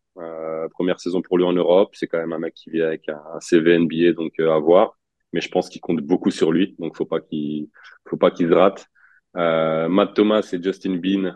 première 0.71 0.99
saison 0.99 1.21
pour 1.21 1.37
lui 1.37 1.45
en 1.45 1.53
Europe, 1.53 1.91
c'est 1.93 2.07
quand 2.07 2.17
même 2.17 2.33
un 2.33 2.39
mec 2.39 2.53
qui 2.53 2.69
vient 2.69 2.87
avec 2.87 3.07
un, 3.07 3.39
CV 3.39 3.79
NBA, 3.79 4.13
donc 4.13 4.37
à 4.39 4.57
voir. 4.59 4.97
Mais 5.31 5.41
je 5.41 5.49
pense 5.49 5.69
qu'il 5.69 5.79
compte 5.79 6.01
beaucoup 6.01 6.31
sur 6.31 6.51
lui, 6.51 6.75
donc 6.79 6.97
faut 6.97 7.05
pas 7.05 7.21
qu'il 7.21 7.69
faut 8.09 8.17
pas 8.17 8.31
qu'il 8.31 8.49
se 8.49 8.53
rate. 8.53 8.87
Matt 9.35 10.13
Thomas 10.15 10.49
et 10.51 10.61
Justin 10.61 10.97
Bean 10.97 11.33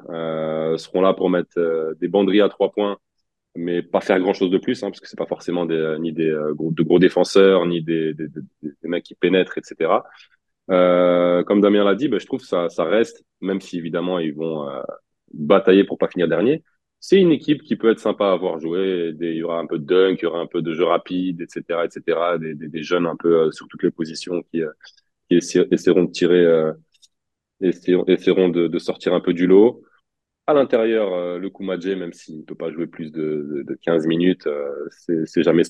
seront 0.78 1.02
là 1.02 1.14
pour 1.14 1.30
mettre 1.30 1.94
des 2.02 2.08
banderies 2.10 2.42
à 2.42 2.50
trois 2.50 2.72
points 2.72 2.98
mais 3.56 3.82
pas 3.82 4.02
faire 4.02 4.20
grand 4.20 4.34
chose 4.34 4.52
de 4.52 4.58
plus, 4.58 4.84
hein, 4.84 4.90
parce 4.90 5.00
que 5.00 5.08
c'est 5.08 5.18
pas 5.18 5.26
forcément 5.26 5.66
des, 5.66 5.98
ni 6.00 6.14
des 6.14 6.30
euh, 6.30 6.54
gros, 6.54 6.72
de 6.72 6.84
gros 6.84 7.00
défenseurs, 7.00 7.66
ni 7.66 7.82
des, 7.82 8.14
des, 8.14 8.28
des, 8.28 8.72
mecs 8.84 9.04
qui 9.04 9.16
pénètrent, 9.16 9.58
etc. 9.58 10.04
Euh, 10.70 11.44
comme 11.44 11.62
Damien 11.62 11.84
l'a 11.84 11.96
dit, 11.96 12.08
ben, 12.08 12.20
je 12.20 12.26
trouve 12.26 12.42
que 12.42 12.48
ça, 12.48 12.70
ça 12.70 12.86
reste, 12.86 13.24
même 13.42 13.62
si 13.62 13.78
évidemment 13.78 14.20
ils 14.20 14.34
vont 14.34 14.70
euh, 14.70 14.82
batailler 15.34 15.84
pour 15.84 15.98
pas 15.98 16.08
finir 16.08 16.28
dernier, 16.28 16.64
c'est 17.02 17.20
une 17.20 17.32
équipe 17.32 17.64
qui 17.64 17.76
peut 17.76 17.90
être 17.90 18.00
sympa 18.00 18.28
à 18.28 18.32
avoir 18.34 18.60
joué. 18.60 19.14
il 19.20 19.34
y 19.36 19.44
aura 19.44 19.60
un 19.60 19.66
peu 19.66 19.80
de 19.80 19.86
dunk, 19.86 20.20
il 20.22 20.24
y 20.24 20.26
aura 20.28 20.40
un 20.40 20.46
peu 20.46 20.62
de 20.62 20.74
jeu 20.74 20.86
rapide, 20.86 21.42
etc., 21.42 21.84
etc. 21.84 22.38
Des, 22.40 22.54
des, 22.56 22.84
jeunes 22.84 23.08
un 23.08 23.16
peu 23.18 23.48
euh, 23.48 23.52
sur 23.52 23.68
toutes 23.68 23.84
les 23.84 23.92
positions 23.92 24.44
qui, 24.52 24.62
euh, 24.62 24.72
qui 25.28 25.36
essaieront 25.36 26.04
de 26.04 26.12
tirer, 26.12 26.46
euh, 26.46 26.74
essaieront, 27.62 28.06
essaieront 28.06 28.50
de, 28.50 28.68
de, 28.68 28.80
sortir 28.80 29.16
un 29.16 29.20
peu 29.20 29.34
du 29.34 29.48
lot. 29.48 29.84
À 30.52 30.54
l'intérieur, 30.54 31.14
euh, 31.14 31.40
le 31.40 31.50
Kumadje, 31.50 31.96
même 31.96 32.12
s'il 32.12 32.40
ne 32.40 32.44
peut 32.44 32.56
pas 32.56 32.70
jouer 32.72 32.86
plus 32.86 33.10
de, 33.10 33.48
de, 33.50 33.64
de 33.64 33.80
15 33.84 34.06
minutes, 34.06 34.48
euh, 34.48 34.70
c'est 35.26 35.44
jamais, 35.44 35.64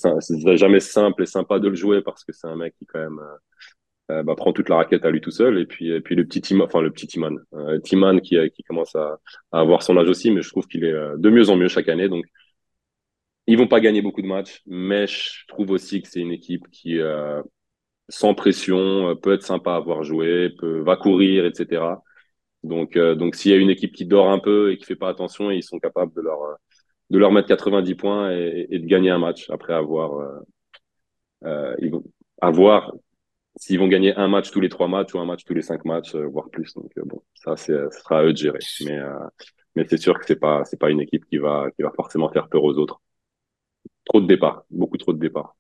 simple 0.80 1.22
et 1.22 1.26
sympa 1.28 1.60
de 1.60 1.68
le 1.70 1.76
jouer 1.76 2.02
parce 2.02 2.24
que 2.24 2.34
c'est 2.34 2.48
un 2.48 2.56
mec 2.56 2.74
qui 2.80 2.88
quand 2.88 2.98
même 2.98 3.20
euh, 3.20 4.14
euh, 4.22 4.24
bah, 4.24 4.34
prend 4.36 4.54
toute 4.54 4.70
la 4.70 4.78
raquette 4.78 5.06
à 5.06 5.12
lui 5.12 5.22
tout 5.22 5.30
seul. 5.30 5.60
Et 5.60 5.68
puis, 5.68 5.88
le 5.88 6.26
petit 6.26 6.42
Timon, 6.42 6.64
enfin 6.66 6.82
le 6.82 6.90
petit 6.90 7.06
Timon, 7.06 7.38
euh, 7.54 7.78
Timon 7.80 8.20
qui, 8.22 8.36
commence 8.68 8.96
à, 8.96 9.20
avoir 9.52 9.84
son 9.84 9.98
âge 9.98 10.10
aussi, 10.10 10.32
mais 10.32 10.42
je 10.42 10.50
trouve 10.50 10.66
qu'il 10.68 10.84
est 10.84 10.94
de 10.94 11.30
mieux 11.30 11.52
en 11.52 11.58
mieux 11.58 11.68
chaque 11.68 11.88
année. 11.88 12.10
Donc, 12.10 12.26
ils 13.46 13.58
vont 13.60 13.68
pas 13.68 13.82
gagner 13.82 14.02
beaucoup 14.02 14.24
de 14.24 14.28
matchs, 14.28 14.64
mais 14.66 15.06
je 15.06 15.46
trouve 15.48 15.70
aussi 15.70 16.02
que 16.02 16.08
c'est 16.08 16.22
une 16.22 16.32
équipe 16.32 16.68
qui, 16.72 17.00
sans 18.10 18.34
pression, 18.34 19.16
peut 19.16 19.34
être 19.34 19.44
sympa 19.44 19.76
à 19.76 19.80
voir 19.80 20.04
jouer, 20.04 20.56
va 20.64 20.96
courir, 20.96 21.46
etc. 21.46 21.84
Donc, 22.64 22.96
euh, 22.96 23.16
donc 23.16 23.36
s'il 23.36 23.52
y 23.52 23.56
a 23.56 23.58
une 23.58 23.70
équipe 23.70 23.94
qui 23.94 24.06
dort 24.06 24.30
un 24.30 24.40
peu 24.40 24.72
et 24.72 24.78
qui 24.78 24.86
fait 24.86 24.96
pas 24.96 25.10
attention, 25.10 25.52
ils 25.52 25.64
sont 25.64 25.80
capables 25.80 26.14
de 26.14 26.22
leur 26.22 26.40
de 27.10 27.18
leur 27.18 27.32
mettre 27.32 27.48
90 27.50 27.96
points 27.96 28.32
et, 28.32 28.68
de 28.72 28.86
gagner 28.86 29.10
un 29.10 29.20
match 29.20 29.50
après 29.50 29.74
avoir 29.74 30.20
euh, 30.20 30.40
euh, 31.46 31.76
ils 31.80 31.92
avoir 32.42 32.94
s'ils 33.58 33.80
vont 33.80 33.88
gagner 33.88 34.16
un 34.16 34.28
match 34.28 34.52
tous 34.52 34.62
les 34.62 34.70
trois 34.70 34.88
matchs 34.88 35.14
ou 35.14 35.20
un 35.20 35.26
match 35.26 35.44
tous 35.46 35.54
les 35.54 35.62
cinq 35.62 35.86
matchs, 35.86 36.16
voire 36.16 36.50
plus. 36.50 36.74
Donc 36.76 36.92
bon, 37.06 37.22
ça 37.36 37.58
ce 37.58 37.90
sera 37.92 38.20
à 38.20 38.24
eux 38.24 38.34
de 38.34 38.38
gérer. 38.38 38.60
Mais 38.86 39.00
mais 39.76 39.86
c'est 39.90 39.98
sûr 39.98 40.18
que 40.20 40.26
c'est 40.26 40.40
pas 40.40 40.64
c'est 40.66 40.80
pas 40.80 40.90
une 40.92 41.02
équipe 41.02 41.26
qui 41.26 41.38
va 41.38 41.70
qui 41.76 41.84
va 41.84 41.92
forcément 41.96 42.30
faire 42.32 42.48
peur 42.50 42.64
aux 42.64 42.78
autres. 42.78 43.02
Trop 44.06 44.22
de 44.22 44.28
départs, 44.28 44.64
beaucoup 44.70 44.98
trop 44.98 45.14
de 45.14 45.20
départs. 45.20 45.56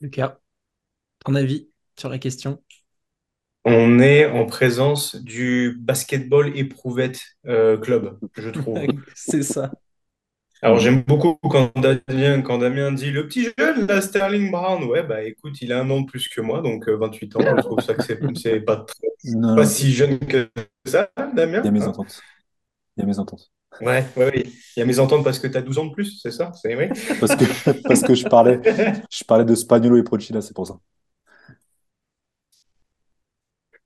Lucas, 0.00 0.38
ton 1.24 1.34
avis 1.34 1.70
sur 1.96 2.08
la 2.08 2.18
question? 2.18 2.62
On 3.64 3.98
est 3.98 4.26
en 4.26 4.44
présence 4.46 5.16
du 5.16 5.76
basketball 5.80 6.56
éprouvette 6.56 7.22
euh, 7.46 7.78
club, 7.78 8.18
je 8.36 8.50
trouve. 8.50 8.78
c'est 9.14 9.42
ça. 9.42 9.72
Alors 10.62 10.78
j'aime 10.78 11.02
beaucoup 11.02 11.38
quand 11.42 11.70
Damien, 11.78 12.40
quand 12.40 12.58
Damien 12.58 12.92
dit 12.92 13.10
le 13.10 13.26
petit 13.26 13.48
jeune, 13.58 13.86
la 13.86 14.00
Sterling 14.00 14.50
Brown. 14.50 14.82
Ouais, 14.84 15.02
bah 15.02 15.22
écoute, 15.22 15.60
il 15.60 15.72
a 15.72 15.80
un 15.80 15.90
an 15.90 16.00
de 16.00 16.06
plus 16.06 16.28
que 16.28 16.40
moi, 16.40 16.62
donc 16.62 16.88
28 16.88 17.36
euh, 17.36 17.38
ans. 17.38 17.56
Je 17.56 17.62
trouve 17.62 17.80
ça 17.80 17.94
que 17.94 18.02
c'est 18.02 18.16
pas, 18.64 18.76
très, 18.76 19.08
pas 19.56 19.66
si 19.66 19.92
jeune 19.92 20.18
que 20.18 20.48
ça, 20.86 21.10
Damien. 21.34 21.60
Il 21.60 21.66
y 21.66 21.68
a 21.68 21.70
mes 21.70 21.86
ententes. 21.86 22.20
Il 22.96 23.00
y 23.00 23.04
a 23.04 23.06
mes 23.06 23.18
ententes. 23.18 23.50
Ouais, 23.80 24.06
ouais, 24.16 24.30
oui. 24.34 24.52
Il 24.76 24.80
y 24.80 24.82
a 24.82 24.86
mes 24.86 24.98
ententes 24.98 25.24
parce 25.24 25.38
que 25.38 25.48
tu 25.48 25.56
as 25.56 25.62
12 25.62 25.78
ans 25.78 25.86
de 25.86 25.92
plus, 25.92 26.20
c'est 26.22 26.30
ça? 26.30 26.52
Oui. 26.64 26.88
parce, 27.20 27.34
que, 27.34 27.82
parce 27.88 28.02
que 28.02 28.14
je 28.14 28.24
parlais, 28.26 28.60
je 29.10 29.24
parlais 29.24 29.44
de 29.44 29.54
Spagnolo 29.54 29.96
et 29.96 30.02
Procida, 30.02 30.40
c'est 30.40 30.54
pour 30.54 30.66
ça. 30.66 30.78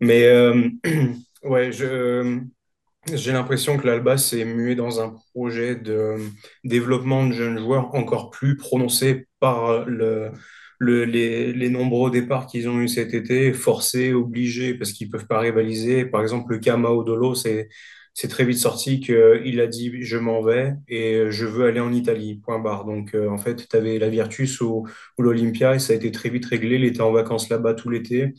Mais 0.01 0.25
euh, 0.27 0.69
ouais, 1.45 1.71
j'ai 1.73 3.33
l'impression 3.33 3.79
que 3.79 3.87
l'Alba 3.87 4.19
s'est 4.19 4.45
mué 4.45 4.75
dans 4.75 5.01
un 5.01 5.17
projet 5.35 5.77
de 5.77 6.17
développement 6.65 7.27
de 7.27 7.33
jeunes 7.33 7.59
joueurs 7.59 7.95
encore 7.95 8.31
plus 8.31 8.57
prononcé 8.57 9.27
par 9.41 9.87
le, 9.87 10.31
le, 10.79 11.05
les, 11.05 11.71
nombreux 11.71 12.11
départs 12.11 12.47
qu'ils 12.47 12.69
ont 12.69 12.81
eu 12.81 12.89
cet 12.89 13.15
été, 13.15 13.53
forcés, 13.53 14.13
obligés, 14.13 14.75
parce 14.75 14.93
qu'ils 14.93 15.11
peuvent 15.11 15.27
pas 15.27 15.41
rivaliser. 15.41 16.05
Par 16.05 16.23
exemple, 16.23 16.53
le 16.53 16.59
cas 16.59 16.77
Maodolo, 16.77 17.35
c'est 17.35 17.69
c'est 18.15 18.27
très 18.29 18.45
vite 18.45 18.59
sorti 18.59 18.99
qu'il 18.99 19.61
a 19.61 19.67
dit 19.69 20.03
je 20.03 20.17
m'en 20.19 20.43
vais 20.43 20.75
et 20.89 21.31
je 21.31 21.47
veux 21.47 21.67
aller 21.67 21.79
en 21.79 21.93
Italie, 21.93 22.41
point 22.45 22.59
barre. 22.59 22.85
Donc 22.85 23.15
en 23.15 23.39
fait, 23.39 23.69
tu 23.69 23.77
avais 23.77 23.99
la 24.01 24.09
Virtus 24.09 24.61
ou 24.61 24.89
l'Olympia 25.19 25.77
et 25.77 25.79
ça 25.79 25.93
a 25.93 25.97
été 25.97 26.11
très 26.11 26.29
vite 26.29 26.47
réglé. 26.47 26.77
Il 26.77 26.85
était 26.85 27.01
en 27.01 27.13
vacances 27.13 27.49
là-bas 27.49 27.75
tout 27.75 27.91
l'été. 27.91 28.35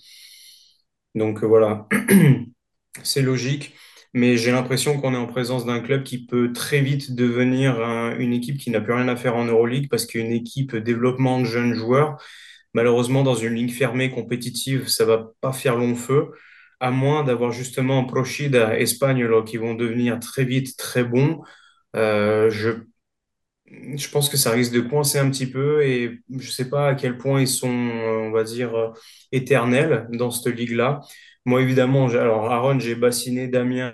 Donc 1.16 1.44
voilà, 1.44 1.88
c'est 3.04 3.22
logique. 3.22 3.76
Mais 4.14 4.38
j'ai 4.38 4.52
l'impression 4.52 5.00
qu'on 5.00 5.14
est 5.14 5.18
en 5.18 5.28
présence 5.28 5.66
d'un 5.66 5.80
club 5.82 6.04
qui 6.04 6.26
peut 6.26 6.52
très 6.52 6.82
vite 6.82 7.14
devenir 7.16 7.80
une 8.18 8.34
équipe 8.34 8.58
qui 8.58 8.72
n'a 8.72 8.82
plus 8.82 8.94
rien 8.94 9.08
à 9.08 9.16
faire 9.16 9.36
en 9.36 9.46
Euroleague 9.46 9.88
parce 9.90 10.06
qu'une 10.08 10.32
équipe 10.32 10.76
développement 10.76 11.40
de 11.40 11.46
jeunes 11.46 11.76
joueurs, 11.76 12.18
malheureusement, 12.74 13.24
dans 13.24 13.36
une 13.36 13.54
ligne 13.56 13.70
fermée 13.70 14.10
compétitive, 14.10 14.88
ça 14.88 15.06
va 15.06 15.32
pas 15.42 15.54
faire 15.54 15.76
long 15.76 15.96
feu, 15.96 16.32
à 16.80 16.92
moins 16.92 17.24
d'avoir 17.24 17.52
justement 17.52 18.06
Prochida, 18.06 18.80
Espagnol 18.80 19.44
qui 19.46 19.58
vont 19.58 19.76
devenir 19.76 20.20
très 20.20 20.46
vite 20.46 20.76
très 20.78 21.04
bons. 21.04 21.42
Euh, 21.96 22.50
je, 22.50 22.72
je 23.96 24.10
pense 24.10 24.30
que 24.30 24.38
ça 24.38 24.52
risque 24.52 24.74
de 24.74 24.82
coincer 24.82 25.20
un 25.20 25.30
petit 25.30 25.48
peu 25.48 25.84
et 25.84 26.22
je 26.38 26.50
sais 26.50 26.70
pas 26.70 26.90
à 26.90 26.96
quel 26.96 27.18
point 27.18 27.42
ils 27.42 27.48
sont, 27.48 27.70
on 27.70 28.32
va 28.32 28.44
dire, 28.44 28.94
éternels 29.32 30.08
dans 30.12 30.32
cette 30.32 30.56
ligue-là. 30.56 31.02
Moi, 31.46 31.62
évidemment, 31.62 32.08
alors 32.10 32.52
Aaron, 32.52 32.80
j'ai 32.80 32.96
bassiné 32.96 33.48
Damien 33.48 33.94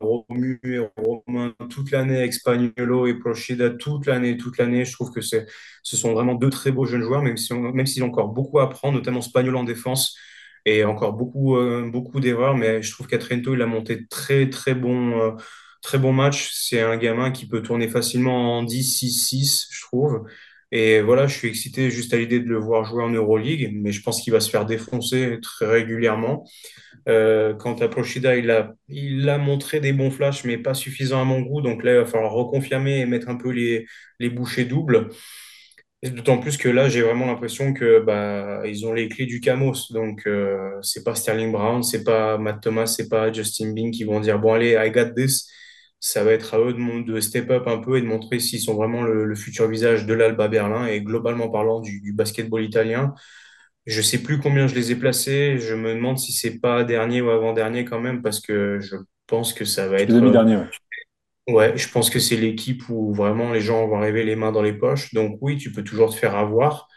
Romu 0.00 0.60
et 0.64 0.78
Romain 0.96 1.54
toute 1.70 1.90
l'année, 1.90 2.18
avec 2.18 2.32
Spagnolo 2.34 3.06
et 3.06 3.14
Prochida 3.14 3.70
toute 3.70 4.06
l'année, 4.06 4.36
toute 4.36 4.58
l'année. 4.58 4.84
Je 4.84 4.92
trouve 4.92 5.10
que 5.12 5.20
ce 5.20 5.46
sont 5.82 6.12
vraiment 6.12 6.34
deux 6.34 6.50
très 6.50 6.70
beaux 6.70 6.86
jeunes 6.86 7.02
joueurs, 7.02 7.22
même 7.22 7.36
s'ils 7.36 7.56
si 7.86 8.00
même 8.00 8.08
ont 8.08 8.12
encore 8.12 8.28
beaucoup 8.28 8.58
à 8.58 8.64
apprendre, 8.64 8.94
notamment 8.94 9.20
Spagnolo 9.22 9.58
en 9.58 9.64
défense 9.64 10.16
et 10.64 10.84
encore 10.84 11.14
beaucoup, 11.14 11.56
euh, 11.56 11.88
beaucoup 11.90 12.20
d'erreurs. 12.20 12.56
Mais 12.56 12.82
je 12.82 12.92
trouve 12.92 13.06
qu'Atrento, 13.06 13.54
il 13.54 13.62
a 13.62 13.66
monté 13.66 14.06
très, 14.06 14.48
très 14.50 14.74
bon, 14.74 15.20
euh, 15.20 15.30
très 15.82 15.98
bon 15.98 16.12
match. 16.12 16.50
C'est 16.52 16.80
un 16.82 16.96
gamin 16.96 17.30
qui 17.30 17.46
peut 17.46 17.62
tourner 17.62 17.88
facilement 17.88 18.58
en 18.58 18.64
10-6-6, 18.64 19.68
je 19.70 19.80
trouve. 19.82 20.24
Et 20.70 21.00
voilà, 21.00 21.26
je 21.26 21.34
suis 21.36 21.48
excité 21.48 21.90
juste 21.90 22.12
à 22.12 22.18
l'idée 22.18 22.40
de 22.40 22.48
le 22.48 22.58
voir 22.58 22.84
jouer 22.84 23.02
en 23.02 23.08
Euroleague, 23.10 23.70
mais 23.74 23.90
je 23.92 24.02
pense 24.02 24.20
qu'il 24.20 24.32
va 24.32 24.40
se 24.40 24.50
faire 24.50 24.66
défoncer 24.66 25.38
très 25.42 25.66
régulièrement. 25.66 26.44
Euh, 27.08 27.54
quant 27.54 27.74
à 27.76 27.88
Prochida, 27.88 28.36
il 28.36 28.50
a, 28.50 28.74
il 28.88 29.28
a 29.30 29.38
montré 29.38 29.80
des 29.80 29.92
bons 29.94 30.10
flashs, 30.10 30.44
mais 30.44 30.58
pas 30.58 30.74
suffisant 30.74 31.22
à 31.22 31.24
mon 31.24 31.40
goût. 31.40 31.62
Donc 31.62 31.84
là, 31.84 31.92
il 31.92 31.98
va 31.98 32.04
falloir 32.06 32.32
reconfirmer 32.32 33.00
et 33.00 33.06
mettre 33.06 33.28
un 33.30 33.36
peu 33.36 33.50
les, 33.50 33.86
les 34.20 34.28
bouchées 34.30 34.64
doubles. 34.66 35.08
D'autant 36.04 36.38
plus 36.38 36.56
que 36.56 36.68
là, 36.68 36.88
j'ai 36.88 37.02
vraiment 37.02 37.26
l'impression 37.26 37.72
que 37.74 37.98
bah, 38.00 38.62
ils 38.66 38.86
ont 38.86 38.92
les 38.92 39.08
clés 39.08 39.26
du 39.26 39.40
Camos. 39.40 39.74
Donc, 39.90 40.26
euh, 40.28 40.78
c'est 40.80 41.02
pas 41.02 41.16
Sterling 41.16 41.50
Brown, 41.50 41.82
c'est 41.82 42.04
pas 42.04 42.38
Matt 42.38 42.62
Thomas, 42.62 42.86
c'est 42.86 43.08
pas 43.08 43.32
Justin 43.32 43.72
Bing 43.72 43.90
qui 43.90 44.04
vont 44.04 44.20
dire 44.20 44.38
bon 44.38 44.52
allez, 44.52 44.76
I 44.78 44.90
got 44.92 45.12
this. 45.16 45.48
Ça 46.00 46.22
va 46.24 46.32
être 46.32 46.54
à 46.54 46.60
eux 46.60 46.72
de, 46.72 47.02
de 47.02 47.20
step 47.20 47.50
up 47.50 47.66
un 47.66 47.78
peu 47.78 47.98
et 47.98 48.00
de 48.00 48.06
montrer 48.06 48.38
s'ils 48.38 48.60
sont 48.60 48.74
vraiment 48.74 49.02
le, 49.02 49.34
futur 49.34 49.68
visage 49.68 50.06
de 50.06 50.14
l'Alba 50.14 50.48
Berlin 50.48 50.86
et 50.86 51.00
globalement 51.00 51.48
parlant 51.48 51.80
du, 51.80 52.00
du 52.00 52.12
basketball 52.12 52.62
italien. 52.62 53.14
Je 53.86 54.02
sais 54.02 54.18
plus 54.22 54.38
combien 54.38 54.66
je 54.66 54.74
les 54.74 54.92
ai 54.92 54.96
placés. 54.96 55.58
Je 55.58 55.74
me 55.74 55.94
demande 55.94 56.18
si 56.18 56.32
c'est 56.32 56.58
pas 56.58 56.84
dernier 56.84 57.22
ou 57.22 57.30
avant-dernier 57.30 57.84
quand 57.84 58.00
même, 58.00 58.22
parce 58.22 58.40
que 58.40 58.78
je 58.80 58.96
pense 59.26 59.52
que 59.52 59.64
ça 59.64 59.88
va 59.88 59.98
être. 60.00 60.12
Demi-dernier, 60.12 60.56
ouais. 60.56 60.68
Ouais, 61.48 61.78
je 61.78 61.88
pense 61.90 62.10
que 62.10 62.18
c'est 62.18 62.36
l'équipe 62.36 62.86
où 62.90 63.14
vraiment 63.14 63.52
les 63.52 63.62
gens 63.62 63.88
vont 63.88 63.96
arriver 63.96 64.22
les 64.22 64.36
mains 64.36 64.52
dans 64.52 64.60
les 64.60 64.74
poches. 64.74 65.14
Donc 65.14 65.38
oui, 65.40 65.56
tu 65.56 65.72
peux 65.72 65.82
toujours 65.82 66.10
te 66.10 66.14
faire 66.14 66.36
avoir. 66.36 66.88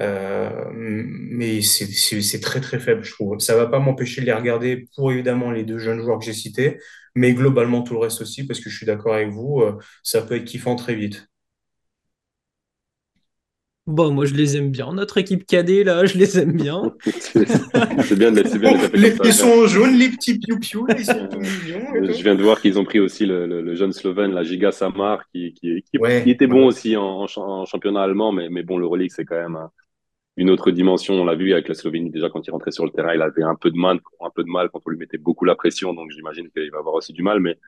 Euh, 0.00 0.70
mais 0.72 1.60
c'est 1.62 2.40
très 2.40 2.60
très 2.60 2.78
faible, 2.78 3.02
je 3.02 3.12
trouve. 3.12 3.38
Ça 3.40 3.56
va 3.56 3.66
pas 3.66 3.80
m'empêcher 3.80 4.20
de 4.20 4.26
les 4.26 4.32
regarder 4.32 4.88
pour 4.94 5.10
évidemment 5.10 5.50
les 5.50 5.64
deux 5.64 5.78
jeunes 5.78 6.00
joueurs 6.00 6.20
que 6.20 6.24
j'ai 6.24 6.32
cités, 6.34 6.78
mais 7.16 7.32
globalement 7.32 7.82
tout 7.82 7.94
le 7.94 8.00
reste 8.00 8.20
aussi, 8.20 8.46
parce 8.46 8.60
que 8.60 8.70
je 8.70 8.76
suis 8.76 8.86
d'accord 8.86 9.14
avec 9.14 9.30
vous, 9.30 9.62
euh, 9.62 9.76
ça 10.02 10.22
peut 10.22 10.36
être 10.36 10.44
kiffant 10.44 10.76
très 10.76 10.94
vite. 10.94 11.26
Bon, 13.86 14.12
moi 14.12 14.26
je 14.26 14.34
les 14.34 14.56
aime 14.56 14.70
bien. 14.70 14.92
Notre 14.92 15.16
équipe 15.16 15.46
cadet, 15.46 15.84
là, 15.84 16.04
je 16.06 16.18
les 16.18 16.40
aime 16.40 16.52
bien. 16.52 16.92
c'est 17.04 18.18
bien, 18.18 18.34
c'est 18.34 18.58
bien 18.58 18.76
les, 18.92 19.14
Ils 19.24 19.32
sont 19.32 19.66
jaunes, 19.68 19.96
les 19.96 20.08
petits 20.08 20.38
piou-piou, 20.38 20.86
ils 20.98 21.04
sont 21.04 21.28
tout 21.28 21.38
mignons. 21.38 22.12
Je 22.12 22.22
viens 22.22 22.34
de 22.34 22.42
voir 22.42 22.60
qu'ils 22.60 22.78
ont 22.80 22.84
pris 22.84 22.98
aussi 22.98 23.26
le, 23.26 23.46
le, 23.46 23.74
jeune 23.76 23.92
Slovène, 23.92 24.32
la 24.32 24.42
Giga 24.42 24.72
Samar, 24.72 25.22
qui, 25.32 25.54
qui, 25.54 25.84
qui, 25.84 26.30
était 26.30 26.48
bon 26.48 26.66
aussi 26.66 26.96
en, 26.96 27.26
en, 27.36 27.64
championnat 27.64 28.02
allemand, 28.02 28.32
mais, 28.32 28.48
mais 28.50 28.64
bon, 28.64 28.76
le 28.76 28.86
relique, 28.86 29.12
c'est 29.12 29.24
quand 29.24 29.36
même 29.36 29.68
une 30.36 30.50
autre 30.50 30.70
dimension. 30.70 31.14
On 31.14 31.24
l'a 31.24 31.34
vu 31.34 31.52
avec 31.52 31.68
la 31.68 31.74
Slovénie 31.74 32.10
déjà 32.10 32.28
quand 32.28 32.46
il 32.46 32.50
rentrait 32.50 32.72
sur 32.72 32.84
le 32.84 32.90
terrain, 32.90 33.14
il 33.14 33.22
avait 33.22 33.42
un 33.42 33.54
peu 33.54 33.70
de 33.70 33.76
mal, 33.76 34.00
un 34.20 34.30
peu 34.34 34.42
de 34.44 34.48
mal 34.48 34.68
quand 34.72 34.80
on 34.86 34.90
lui 34.90 34.98
mettait 34.98 35.18
beaucoup 35.18 35.44
la 35.44 35.54
pression, 35.54 35.94
donc 35.94 36.10
j'imagine 36.10 36.48
qu'il 36.50 36.70
va 36.70 36.78
avoir 36.78 36.94
aussi 36.94 37.12
du 37.12 37.22
mal, 37.22 37.40
mais 37.40 37.58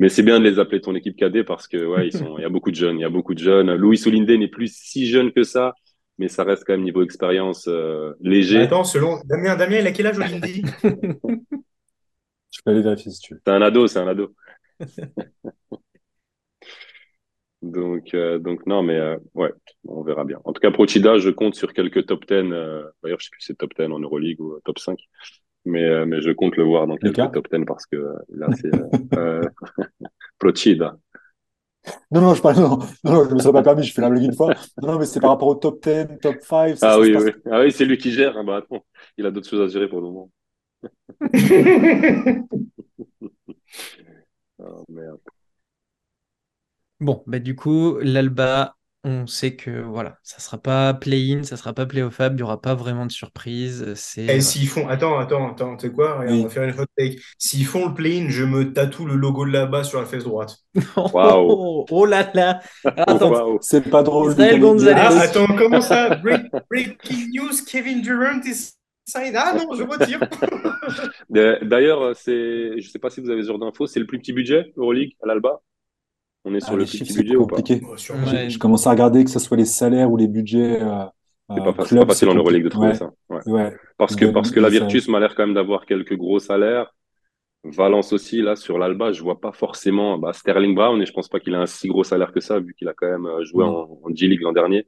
mais 0.00 0.08
c'est 0.08 0.22
bien 0.22 0.38
de 0.38 0.44
les 0.44 0.60
appeler 0.60 0.80
ton 0.80 0.94
équipe 0.94 1.16
cadet 1.16 1.42
parce 1.42 1.66
que 1.66 1.84
ouais, 1.84 2.06
ils 2.06 2.16
sont, 2.16 2.38
il 2.38 2.42
y 2.42 2.44
a 2.44 2.48
beaucoup 2.48 2.70
de 2.70 2.76
jeunes, 2.76 2.98
il 2.98 3.02
y 3.02 3.04
a 3.04 3.10
beaucoup 3.10 3.34
de 3.34 3.40
jeunes. 3.40 3.74
Louis 3.74 3.98
Soulindé 3.98 4.38
n'est 4.38 4.46
plus 4.46 4.72
si 4.72 5.06
jeune 5.08 5.32
que 5.32 5.42
ça, 5.42 5.74
mais 6.18 6.28
ça 6.28 6.44
reste 6.44 6.62
quand 6.64 6.74
même 6.74 6.84
niveau 6.84 7.02
expérience 7.02 7.66
euh, 7.66 8.12
léger. 8.20 8.60
Attends, 8.60 8.84
selon 8.84 9.18
Damien, 9.24 9.56
Damien, 9.56 9.78
il 9.78 9.86
a 9.88 9.92
quel 9.92 10.06
âge 10.06 10.18
Olindi 10.18 10.62
Je 12.50 12.60
peux 12.64 12.70
aller 12.70 12.82
vérifier 12.82 13.10
si 13.10 13.20
tu 13.20 13.34
veux. 13.34 13.40
C'est 13.44 13.52
un 13.52 13.60
ado, 13.60 13.88
c'est 13.88 13.98
un 13.98 14.06
ado. 14.06 14.34
donc, 17.62 18.14
euh, 18.14 18.38
donc 18.38 18.66
non, 18.66 18.82
mais 18.82 18.96
euh, 18.96 19.16
ouais, 19.34 19.52
on 19.86 20.02
verra 20.02 20.24
bien. 20.24 20.38
En 20.44 20.52
tout 20.52 20.60
cas, 20.60 20.70
Prochida, 20.70 21.18
je 21.18 21.30
compte 21.30 21.54
sur 21.54 21.72
quelques 21.72 22.06
top 22.06 22.24
10. 22.26 22.48
D'ailleurs, 22.50 23.18
je 23.18 23.24
sais 23.24 23.30
plus 23.30 23.40
si 23.40 23.46
c'est 23.48 23.58
top 23.58 23.72
10 23.78 23.86
en 23.92 23.98
Euroleague 23.98 24.40
ou 24.40 24.58
top 24.64 24.78
5. 24.78 24.98
Mais, 25.64 25.84
euh, 25.84 26.06
mais 26.06 26.20
je 26.22 26.30
compte 26.30 26.56
le 26.56 26.64
voir 26.64 26.86
dans 26.86 26.96
quelques 26.96 27.32
top 27.32 27.48
10 27.52 27.64
parce 27.66 27.84
que 27.86 27.96
euh, 27.96 28.14
là, 28.30 28.46
c'est 28.54 28.70
euh, 29.18 29.42
Procida. 30.38 30.96
Non, 32.10 32.20
non, 32.20 32.34
je 32.34 32.42
parle, 32.42 32.56
non, 32.56 32.78
non, 33.04 33.28
je 33.28 33.34
me 33.34 33.38
serais 33.38 33.52
pas 33.52 33.62
permis, 33.62 33.82
je 33.82 33.92
fais 33.92 34.02
la 34.02 34.10
blague 34.10 34.24
une 34.24 34.34
fois. 34.34 34.54
Non, 34.82 34.98
mais 34.98 35.04
c'est 35.06 35.20
par 35.20 35.30
rapport 35.30 35.48
au 35.48 35.54
top 35.54 35.82
10, 35.82 36.18
top 36.20 36.36
5. 36.40 36.78
ah, 36.82 36.98
oui, 37.00 37.14
oui. 37.16 37.32
ah 37.50 37.60
oui, 37.60 37.72
c'est 37.72 37.84
lui 37.84 37.98
qui 37.98 38.12
gère. 38.12 38.42
Bah, 38.44 38.56
attends, 38.58 38.84
il 39.16 39.26
a 39.26 39.30
d'autres 39.30 39.48
choses 39.48 39.60
à 39.60 39.68
gérer 39.68 39.88
pour 39.88 40.00
le 40.00 40.06
moment. 40.06 40.30
oh, 44.58 44.84
merde. 44.88 45.20
Bon, 47.00 47.22
bah, 47.26 47.38
du 47.38 47.54
coup, 47.54 47.98
l'Alba 48.00 48.74
on 49.04 49.26
sait 49.26 49.54
que 49.54 49.80
voilà, 49.80 50.18
ça 50.22 50.40
sera 50.40 50.58
pas 50.58 50.92
play-in, 50.92 51.44
ça 51.44 51.56
sera 51.56 51.72
pas 51.72 51.86
play-off-up, 51.86 52.32
il 52.32 52.36
n'y 52.36 52.42
aura 52.42 52.60
pas 52.60 52.74
vraiment 52.74 53.06
de 53.06 53.12
surprise. 53.12 53.94
C'est, 53.94 54.24
Et 54.24 54.40
s'ils 54.40 54.68
font, 54.68 54.88
attends, 54.88 55.18
attends, 55.18 55.52
attends, 55.52 55.76
tu 55.76 55.86
sais 55.86 55.92
quoi, 55.92 56.20
on 56.26 56.42
va 56.42 56.48
faire 56.48 56.64
une 56.64 56.78
hot 56.78 56.84
take. 56.96 57.18
S'ils 57.38 57.64
font 57.64 57.88
le 57.88 57.94
play-in, 57.94 58.28
je 58.28 58.44
me 58.44 58.72
tatoue 58.72 59.06
le 59.06 59.14
logo 59.14 59.46
de 59.46 59.52
là-bas 59.52 59.84
sur 59.84 60.00
la 60.00 60.06
fesse 60.06 60.24
droite. 60.24 60.56
Wow. 60.96 61.86
oh, 61.90 62.06
là 62.06 62.28
là. 62.34 62.60
Attends, 62.84 63.58
c'est 63.60 63.88
pas 63.88 64.02
drôle. 64.02 64.34
Ah, 64.38 65.20
attends, 65.20 65.46
comment 65.56 65.80
ça? 65.80 66.16
Breaking 66.16 67.28
news, 67.34 67.64
Kevin 67.66 68.02
Durant 68.02 68.40
is 68.44 68.74
ah 69.14 69.54
non, 69.56 69.74
je 69.74 69.84
retire. 69.84 70.20
D'ailleurs, 71.30 72.14
c'est, 72.14 72.78
je 72.78 72.90
sais 72.90 72.98
pas 72.98 73.08
si 73.08 73.22
vous 73.22 73.30
avez 73.30 73.40
ce 73.42 73.48
genre 73.48 73.58
d'infos, 73.58 73.86
c'est 73.86 74.00
le 74.00 74.06
plus 74.06 74.18
petit 74.18 74.34
budget 74.34 74.72
Euroleague 74.76 75.12
à 75.22 75.26
l'Alba? 75.26 75.62
On 76.48 76.54
est 76.54 76.60
sur 76.60 76.72
ah, 76.72 76.76
le 76.76 76.84
petit 76.84 77.04
budget 77.04 77.36
ou 77.36 77.46
pas 77.46 77.58
Je 77.58 78.58
commence 78.58 78.86
à 78.86 78.90
regarder 78.90 79.22
que 79.22 79.30
ce 79.30 79.38
soit 79.38 79.58
les 79.58 79.66
salaires 79.66 80.10
ou 80.10 80.16
les 80.16 80.28
budgets. 80.28 80.80
Euh, 80.80 81.04
c'est 81.50 81.62
pas, 81.62 81.72
pas, 81.72 81.84
facile 82.06 82.28
en 82.28 82.34
Euroleague 82.34 82.64
de 82.64 82.68
trouver 82.70 82.94
ça. 82.94 83.10
Parce 83.98 84.16
que, 84.16 84.26
parce 84.26 84.50
que 84.50 84.60
la 84.60 84.70
Virtus 84.70 85.08
m'a 85.08 85.20
l'air 85.20 85.34
quand 85.34 85.46
même 85.46 85.54
d'avoir 85.54 85.84
quelques 85.84 86.16
gros 86.16 86.38
salaires. 86.38 86.94
Valence 87.64 88.12
aussi, 88.12 88.40
là, 88.40 88.56
sur 88.56 88.78
l'Alba, 88.78 89.12
je 89.12 89.20
vois 89.22 89.40
pas 89.40 89.52
forcément 89.52 90.16
bah, 90.16 90.32
Sterling 90.32 90.74
Brown 90.74 91.02
et 91.02 91.06
je 91.06 91.12
pense 91.12 91.28
pas 91.28 91.40
qu'il 91.40 91.54
a 91.54 91.60
un 91.60 91.66
si 91.66 91.88
gros 91.88 92.04
salaire 92.04 92.32
que 92.32 92.40
ça, 92.40 92.60
vu 92.60 92.72
qu'il 92.78 92.88
a 92.88 92.94
quand 92.94 93.10
même 93.10 93.26
euh, 93.26 93.44
joué 93.44 93.64
en, 93.64 93.88
G-League 94.14 94.40
l'an 94.40 94.52
dernier. 94.52 94.86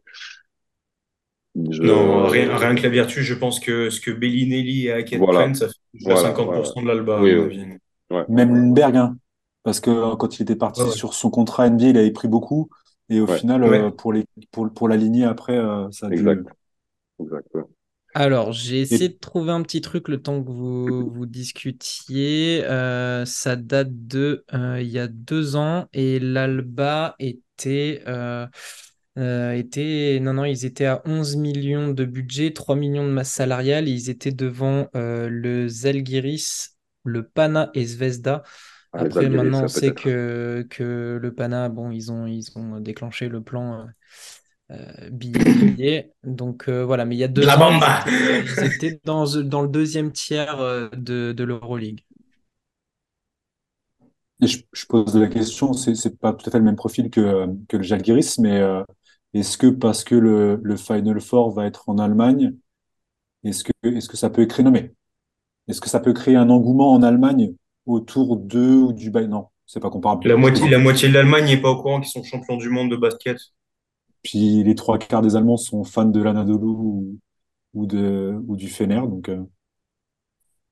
Non, 1.57 2.27
rien, 2.27 2.57
rien, 2.57 2.75
que 2.77 2.83
la 2.83 2.89
Virtus, 2.89 3.23
je 3.23 3.35
pense 3.35 3.59
que 3.59 3.91
ce 3.91 4.01
que 4.01 4.13
Bellinelli 4.13 4.87
et 4.87 4.93
Hackett 4.93 5.19
voilà. 5.19 5.53
ça 5.53 5.67
fait 5.69 6.15
50% 6.15 6.83
de 6.83 6.87
l'Alba. 6.87 7.21
Même 8.29 8.55
Lundberg, 8.55 8.97
hein. 8.97 9.17
Parce 9.63 9.81
que 9.81 9.91
euh, 9.91 10.17
quand 10.17 10.39
il 10.39 10.43
était 10.43 10.57
parti 10.57 10.91
sur 10.91 11.15
son 11.15 11.31
contrat 11.31 11.67
NBA, 11.67 11.89
il 11.89 11.99
avait 11.99 12.11
pris 12.11 12.29
beaucoup. 12.29 12.71
Et 13.09 13.21
au 13.21 13.27
final, 13.27 13.65
euh, 13.65 13.91
pour, 13.91 14.13
les, 14.13 14.25
pour, 14.53 14.71
pour 14.73 14.89
l'aligner 14.89 15.25
après, 15.25 15.57
euh, 15.57 15.91
ça 15.91 16.07
a 16.07 16.11
exact. 16.11 16.49
Alors, 18.13 18.53
j'ai 18.53 18.81
essayé 18.81 19.09
de 19.09 19.19
trouver 19.19 19.53
un 19.53 19.63
petit 19.63 19.81
truc 19.81 20.09
le 20.09 20.21
temps 20.21 20.43
que 20.43 20.51
vous, 20.51 21.11
vous 21.11 21.27
discutiez. 21.27 22.63
ça 22.63 23.57
date 23.57 24.07
de 24.07 24.45
il 24.53 24.89
y 24.89 24.99
a 24.99 25.09
deux 25.09 25.57
ans 25.57 25.87
et 25.93 26.19
l'Alba 26.19 27.15
était, 27.19 28.03
était. 29.17 30.19
Non, 30.23 30.33
non, 30.33 30.45
ils 30.45 30.65
étaient 30.65 30.87
à 30.87 31.03
11 31.05 31.37
millions 31.37 31.89
de 31.89 32.05
budget, 32.05 32.53
3 32.53 32.77
millions 32.77 33.07
de 33.07 33.13
masse 33.13 33.31
salariale. 33.31 33.89
ils 33.89 34.09
étaient 34.09 34.33
devant 34.33 34.89
le 34.95 35.69
Zalgiris, 35.69 36.79
le 37.05 37.29
Pana 37.29 37.71
et 37.75 37.85
Zvezda. 37.85 38.43
Après, 38.93 39.29
maintenant, 39.29 39.65
on 39.65 39.69
sait 39.69 39.95
que, 39.95 40.67
que 40.69 41.19
le 41.21 41.35
PANA, 41.35 41.69
bon, 41.69 41.91
ils 41.91 42.11
ont, 42.11 42.27
ils 42.27 42.47
ont 42.57 42.81
déclenché 42.81 43.29
le 43.29 43.41
plan 43.41 43.87
euh, 44.71 44.73
euh 44.73 45.11
billet, 45.11 46.13
Donc 46.25 46.69
euh, 46.69 46.85
voilà, 46.85 47.05
mais 47.05 47.15
il 47.15 47.19
y 47.19 47.25
a 47.25 47.29
deux 47.29 47.47
La 47.47 47.61
ans, 47.61 47.81
ils 48.07 48.65
étaient, 48.65 49.01
dans, 49.05 49.25
dans, 49.43 49.63
le 49.63 49.69
deuxième 49.69 50.11
tiers 50.11 50.61
euh, 50.61 50.89
de, 50.97 51.33
de 51.33 51.45
l'Euroleague. 51.45 52.05
je, 54.41 54.59
pose 54.89 55.15
la 55.17 55.29
question, 55.29 55.73
c'est 55.73 55.93
n'est 56.05 56.17
pas 56.17 56.33
tout 56.33 56.49
à 56.49 56.51
fait 56.51 56.59
le 56.59 56.65
même 56.65 56.77
profil 56.77 57.11
que, 57.11 57.47
que 57.69 57.77
le 57.77 57.83
Jalgiris, 57.85 58.39
mais 58.39 58.59
euh, 58.59 58.83
est-ce 59.35 59.57
que 59.57 59.69
parce 59.69 60.03
que 60.03 60.17
le, 60.17 60.59
le, 60.63 60.77
Final 60.77 61.21
Four 61.21 61.53
va 61.53 61.67
être 61.67 61.89
en 61.89 61.99
Allemagne, 61.99 62.57
est-ce 63.45 63.63
que, 63.63 63.71
est 63.85 64.01
-ce 64.01 64.09
que 64.09 64.17
ça 64.17 64.31
peut 64.31 64.47
créer, 64.47 64.65
non 64.65 64.73
mais, 64.73 64.93
est-ce 65.69 65.81
que 65.81 65.89
ça 65.89 66.01
peut 66.01 66.13
créer 66.13 66.35
un 66.35 66.51
engouement 66.51 66.93
en 66.93 67.03
Allemagne 67.05 67.55
autour 67.93 68.37
d'eux 68.37 68.77
ou 68.77 68.93
du 68.93 69.11
Bayern 69.11 69.31
Non, 69.33 69.47
c'est 69.67 69.81
pas 69.81 69.91
comparable. 69.91 70.29
La 70.29 70.37
moitié, 70.37 70.69
la 70.69 70.79
moitié 70.79 71.09
de 71.09 71.15
l'Allemagne 71.15 71.47
n'est 71.47 71.61
pas 71.61 71.71
au 71.71 71.81
courant 71.81 72.01
qu'ils 72.01 72.11
sont 72.11 72.23
champions 72.23 72.57
du 72.57 72.69
monde 72.69 72.91
de 72.91 72.97
basket. 72.97 73.39
Puis 74.23 74.63
les 74.63 74.75
trois 74.75 74.99
quarts 74.99 75.23
des 75.23 75.37
Allemands 75.37 75.57
sont 75.57 75.85
fans 75.85 76.05
de 76.05 76.23
l'Anadolu 76.23 76.67
ou, 76.67 77.19
ou, 77.75 77.87
de, 77.87 78.35
ou 78.47 78.57
du 78.57 78.69
Fener, 78.69 79.01
donc. 79.01 79.29
Euh, 79.29 79.43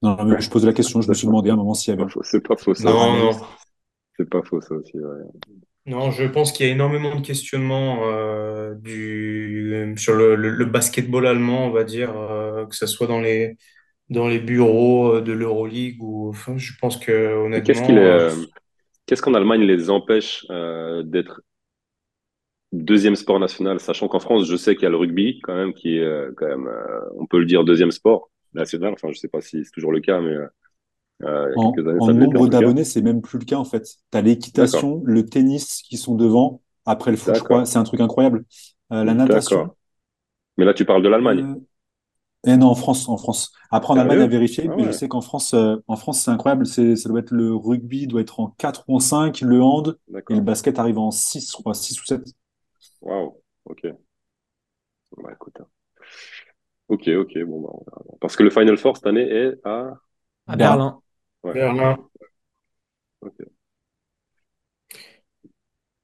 non, 0.03 0.16
mais 0.25 0.41
je 0.41 0.49
pose 0.49 0.64
la 0.64 0.73
question, 0.73 1.01
je 1.01 1.09
me 1.09 1.14
suis 1.14 1.27
demandé 1.27 1.51
à 1.51 1.55
un 1.55 1.57
moment 1.57 1.75
s'il 1.75 1.93
y 1.95 2.01
avait. 2.01 2.11
C'est 2.23 2.47
pas 2.47 2.57
faux, 2.57 2.75
ça. 2.75 2.85
Non, 2.85 3.16
non. 3.16 3.31
C'est 4.16 4.29
pas 4.29 4.43
faux, 4.43 4.61
ça 4.61 4.75
aussi. 4.75 4.97
Non, 5.87 6.11
je 6.11 6.25
pense 6.25 6.53
qu'il 6.53 6.66
y 6.66 6.69
a 6.69 6.73
énormément 6.73 7.14
de 7.16 7.25
questionnements 7.25 8.01
euh, 8.03 8.75
du, 8.75 9.95
sur 9.97 10.14
le, 10.14 10.37
le, 10.37 10.64
basketball 10.66 11.27
allemand, 11.27 11.66
on 11.66 11.71
va 11.71 11.83
dire, 11.83 12.16
euh, 12.16 12.66
que 12.66 12.77
ce 12.77 12.87
soit 12.87 13.07
dans 13.07 13.21
les, 13.21 13.57
dans 14.11 14.29
les 14.29 14.39
bureaux 14.39 15.17
euh, 15.17 15.21
de 15.21 15.33
l'Euroleague 15.33 16.03
ou 16.03 16.29
enfin, 16.29 16.57
je 16.57 16.73
pense 16.81 16.97
que 16.97 17.45
honnêtement. 17.45 18.39
Qu'est-ce 19.07 19.23
qu'en 19.23 19.33
Allemagne 19.33 19.63
les 19.63 19.89
empêche 19.89 20.45
d'être 21.05 21.41
deuxième 22.73 23.17
sport 23.17 23.41
national, 23.41 23.81
sachant 23.81 24.07
qu'en 24.07 24.21
France, 24.21 24.47
je 24.47 24.55
sais 24.55 24.75
qu'il 24.75 24.83
y 24.83 24.87
a 24.87 24.91
le 24.91 24.99
rugby 24.99 25.41
quand 25.43 25.55
même, 25.55 25.73
qui 25.73 25.97
est 25.97 26.35
quand 26.37 26.47
même, 26.47 26.71
on 27.17 27.25
peut 27.25 27.39
le 27.39 27.47
dire, 27.47 27.65
deuxième 27.65 27.91
sport 27.91 28.31
national. 28.53 28.93
Enfin, 28.93 29.09
je 29.11 29.19
sais 29.19 29.29
pas 29.29 29.41
si 29.41 29.65
c'est 29.65 29.71
toujours 29.71 29.93
le 29.93 30.01
cas, 30.01 30.21
mais 30.21 30.37
euh, 31.25 31.53
en, 31.57 32.13
nombre 32.13 32.49
d'abonnés, 32.49 32.85
c'est 32.85 33.03
même 33.03 33.23
plus 33.23 33.41
le 33.41 33.45
cas 33.45 33.57
en 33.57 33.65
fait. 33.65 33.83
Tu 33.83 34.19
as 34.19 34.21
l'équitation, 34.21 35.03
le 35.05 35.25
tennis 35.25 35.83
qui 35.83 35.97
sont 35.97 36.15
devant. 36.15 36.63
Après 36.87 37.11
le 37.11 37.17
foot, 37.17 37.35
je 37.35 37.43
crois, 37.43 37.65
c'est 37.65 37.79
un 37.79 37.85
truc 37.85 38.01
incroyable. 38.01 38.45
Euh, 38.93 39.05
la 39.05 39.15
natation. 39.15 39.75
Mais 40.57 40.65
là, 40.65 40.75
tu 40.75 40.85
parles 40.85 41.03
de 41.03 41.09
l'Allemagne. 41.09 41.57
Et 42.47 42.51
eh 42.53 42.57
non, 42.57 42.68
en 42.68 42.74
France, 42.76 43.09
en 43.09 43.16
France. 43.16 43.53
Après, 43.70 43.93
en 43.93 43.97
Allemagne, 43.97 44.20
à 44.20 44.26
vérifier, 44.28 44.68
ah 44.70 44.74
mais 44.76 44.84
je 44.84 44.93
sais 44.93 45.09
qu'en 45.09 45.20
France, 45.20 45.55
euh, 45.55 45.76
en 45.89 45.97
France, 45.97 46.20
c'est 46.20 46.30
incroyable. 46.30 46.66
C'est, 46.66 46.95
ça 46.95 47.09
doit 47.09 47.18
être 47.18 47.32
le 47.32 47.53
rugby, 47.55 48.07
doit 48.07 48.20
être 48.20 48.39
en 48.39 48.55
4 48.59 48.84
ou 48.86 48.97
en 48.97 49.01
5, 49.01 49.41
le 49.41 49.61
hand, 49.61 49.99
et 50.30 50.34
le 50.34 50.41
basket 50.41 50.78
arrive 50.78 50.99
en 50.99 51.11
6, 51.11 51.51
je 51.51 51.57
crois, 51.57 51.74
6 51.74 52.01
ou 52.01 52.05
7. 52.05 52.22
Waouh, 53.01 53.43
ok. 53.64 53.89
Bah, 55.16 55.30
écoute. 55.32 55.57
Hein. 55.61 55.66
Ok, 56.89 57.09
ok, 57.09 57.39
bon, 57.45 57.61
bah, 57.61 57.99
Parce 58.20 58.36
que 58.36 58.45
le 58.45 58.51
Final 58.51 58.78
Four 58.78 58.97
cette 58.97 59.07
année 59.07 59.28
est 59.28 59.55
à. 59.64 59.95
À 60.47 60.57
Berlin. 60.57 61.03
Ouais. 61.43 61.55
Berlin. 61.55 61.99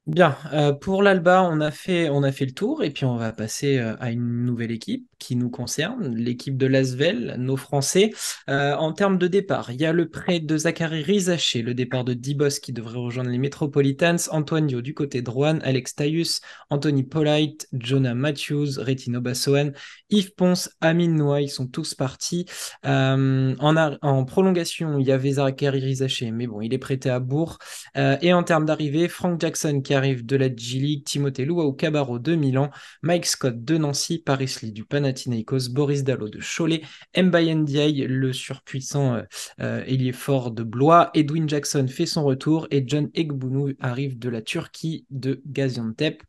Bien, 0.07 0.37
euh, 0.53 0.71
pour 0.71 1.01
l'Alba, 1.01 1.41
on 1.41 1.59
a 1.61 1.71
fait 1.71 2.11
on 2.11 2.21
a 2.21 2.31
fait 2.31 2.45
le 2.45 2.51
tour 2.51 2.83
et 2.83 2.91
puis 2.91 3.05
on 3.05 3.17
va 3.17 3.31
passer 3.31 3.79
euh, 3.79 3.95
à 3.99 4.11
une 4.11 4.45
nouvelle 4.45 4.69
équipe 4.69 5.07
qui 5.17 5.35
nous 5.35 5.49
concerne, 5.49 6.15
l'équipe 6.15 6.57
de 6.57 6.67
Lasvel, 6.67 7.37
nos 7.39 7.57
Français. 7.57 8.11
Euh, 8.47 8.75
en 8.75 8.93
termes 8.93 9.17
de 9.17 9.25
départ, 9.25 9.71
il 9.71 9.81
y 9.81 9.85
a 9.85 9.93
le 9.93 10.07
prêt 10.07 10.39
de 10.39 10.57
Zachary 10.57 11.01
Rizaché, 11.01 11.63
le 11.63 11.73
départ 11.73 12.03
de 12.03 12.13
Dibos 12.13 12.59
qui 12.61 12.71
devrait 12.71 12.99
rejoindre 12.99 13.31
les 13.31 13.39
Metropolitans, 13.39 14.29
Antoine 14.29 14.67
du 14.67 14.93
côté 14.93 15.23
de 15.23 15.29
Rouen, 15.31 15.57
Alex 15.63 15.95
Tayus, 15.95 16.39
Anthony 16.69 17.01
Polite, 17.01 17.67
Jonah 17.73 18.13
Matthews, 18.13 18.77
Retino 18.77 19.21
Bassoen, 19.21 19.73
Yves 20.11 20.35
Ponce, 20.35 20.69
Amin 20.81 21.07
Noah, 21.07 21.41
ils 21.41 21.49
sont 21.49 21.65
tous 21.65 21.95
partis. 21.95 22.45
en, 22.83 23.55
en, 23.59 24.25
prolongation, 24.25 24.99
il 24.99 25.07
y 25.07 25.11
avait 25.11 25.31
Zachary 25.31 25.79
Rizaché, 25.79 26.29
mais 26.29 26.45
bon, 26.45 26.61
il 26.61 26.75
est 26.75 26.77
prêté 26.77 27.09
à 27.09 27.19
Bourg. 27.19 27.57
et 27.95 28.33
en 28.33 28.43
termes 28.43 28.65
d'arrivée, 28.65 29.07
Frank 29.07 29.41
Jackson 29.41 29.81
qui 29.83 29.94
arrive 29.95 30.25
de 30.25 30.35
la 30.35 30.53
G-League, 30.53 31.03
Timothée 31.03 31.45
Luau 31.45 31.73
Cabarro 31.73 32.19
de 32.19 32.35
Milan, 32.35 32.69
Mike 33.01 33.25
Scott 33.25 33.63
de 33.63 33.77
Nancy, 33.77 34.19
Paris 34.19 34.57
Lee 34.61 34.71
du 34.71 34.85
Panathinaikos, 34.85 35.69
Boris 35.69 36.03
Dallo 36.03 36.29
de 36.29 36.39
Cholet, 36.39 36.81
Mbaye 37.17 37.55
Ndiaye, 37.55 38.07
le 38.07 38.33
surpuissant 38.33 39.15
euh, 39.15 39.21
euh, 39.61 39.83
ailier 39.85 40.11
fort 40.11 40.51
de 40.51 40.63
Blois, 40.63 41.09
Edwin 41.13 41.47
Jackson 41.49 41.87
fait 41.87 42.05
son 42.05 42.23
retour 42.23 42.67
et 42.71 42.83
John 42.85 43.09
Egbounou 43.13 43.73
arrive 43.79 44.19
de 44.19 44.29
la 44.29 44.41
Turquie 44.41 45.05
de 45.09 45.41
Gaziantep. 45.45 46.23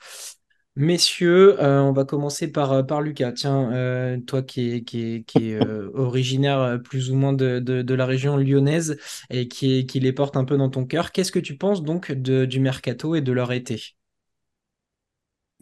Messieurs, 0.79 1.59
euh, 1.63 1.81
on 1.81 1.93
va 1.93 2.05
commencer 2.05 2.53
par, 2.53 2.73
euh, 2.73 2.83
par 2.83 3.01
Lucas. 3.01 3.33
Tiens, 3.33 3.73
euh, 3.73 4.19
toi 4.19 4.43
qui 4.43 4.75
es, 4.75 4.83
qui 4.83 5.25
qui 5.25 5.57
originaire 5.95 6.79
plus 6.85 7.11
ou 7.11 7.15
moins 7.15 7.33
de, 7.33 7.95
la 7.95 8.07
région 8.07 8.37
lyonnaise 8.37 8.99
et 9.31 9.49
qui, 9.49 9.87
qui 9.87 10.01
les 10.01 10.13
porte 10.13 10.37
un 10.37 10.45
peu 10.45 10.59
dans 10.59 10.69
ton 10.69 10.85
cœur, 10.85 11.13
qu'est-ce 11.13 11.33
que 11.33 11.39
tu 11.39 11.57
penses 11.57 11.83
donc 11.83 12.13
du 12.13 12.61
mercato 12.61 13.15
et 13.15 13.23
de 13.23 13.33
leur 13.33 13.53
été? 13.53 13.97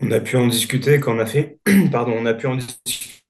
On 0.01 0.11
a 0.11 0.19
pu 0.19 0.37
en 0.37 0.49
discuter 0.49 0.99
quand 0.99 1.15
on 1.15 1.21
a 1.21 1.27
fait. 1.27 1.59
Pardon, 1.93 2.15
on 2.19 2.27
a 2.27 2.35
pu 2.35 2.49
en 2.49 2.57
discuter 2.57 3.23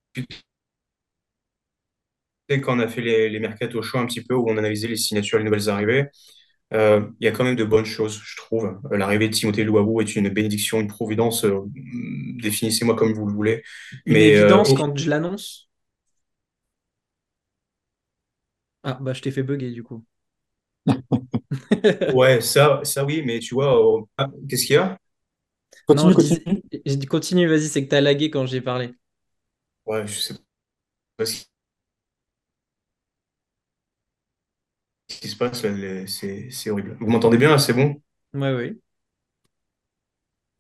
quand 2.62 2.76
on 2.76 2.80
a 2.80 2.89
fait 2.89 3.03
les, 3.03 3.28
les 3.28 3.41
mercato 3.41 3.82
show 3.82 3.99
un 3.99 4.07
petit 4.07 4.22
peu 4.22 4.35
où 4.35 4.49
on 4.49 4.57
analysait 4.57 4.89
les 4.89 4.97
signatures 4.97 5.39
et 5.39 5.43
les 5.43 5.51
nouvelles 5.51 5.68
arrivées. 5.68 6.07
Euh, 6.72 7.02
il 7.20 7.24
y 7.24 7.28
a 7.28 7.30
quand 7.30 7.44
même 7.44 7.56
de 7.56 7.64
bonnes 7.64 7.84
choses, 7.84 8.20
je 8.24 8.36
trouve. 8.36 8.80
Euh, 8.90 8.96
l'arrivée 8.96 9.28
de 9.28 9.34
Timothée 9.34 9.64
Louabou 9.64 10.00
est 10.00 10.16
une 10.16 10.28
bénédiction, 10.28 10.80
une 10.80 10.88
providence. 10.88 11.44
Euh, 11.44 11.60
définissez-moi 12.42 12.96
comme 12.96 13.12
vous 13.12 13.26
le 13.26 13.32
voulez. 13.32 13.62
Une 14.06 14.14
Mais, 14.14 14.28
évidence 14.30 14.72
quand 14.72 14.96
je 14.96 15.08
l'annonce? 15.10 15.68
Ah, 18.82 18.98
bah 19.00 19.12
je 19.12 19.22
t'ai 19.22 19.30
fait 19.30 19.42
bugger 19.42 19.70
du 19.70 19.82
coup. 19.82 20.04
ouais, 22.14 22.40
ça, 22.40 22.80
ça 22.82 23.04
oui, 23.04 23.22
mais 23.24 23.38
tu 23.38 23.54
vois, 23.54 24.02
ah, 24.18 24.28
qu'est-ce 24.48 24.66
qu'il 24.66 24.74
y 24.74 24.78
a? 24.78 24.98
Continue, 25.86 26.08
non, 26.08 26.14
continue. 26.14 26.62
Dis, 26.86 27.06
continue, 27.06 27.46
vas-y, 27.46 27.68
c'est 27.68 27.84
que 27.84 27.90
tu 27.90 27.96
as 27.96 28.00
lagué 28.00 28.30
quand 28.30 28.46
j'ai 28.46 28.60
parlé. 28.60 28.94
Ouais, 29.86 30.06
je 30.06 30.18
sais 30.20 30.34
pas 31.16 31.26
ce 31.26 31.44
qui 35.18 35.28
se 35.28 35.36
passe, 35.36 35.64
c'est 36.06 36.70
horrible. 36.70 36.96
Vous 37.00 37.10
m'entendez 37.10 37.36
bien 37.36 37.50
là, 37.50 37.58
c'est 37.58 37.72
bon? 37.72 38.00
Oui, 38.32 38.48
oui. 38.50 38.80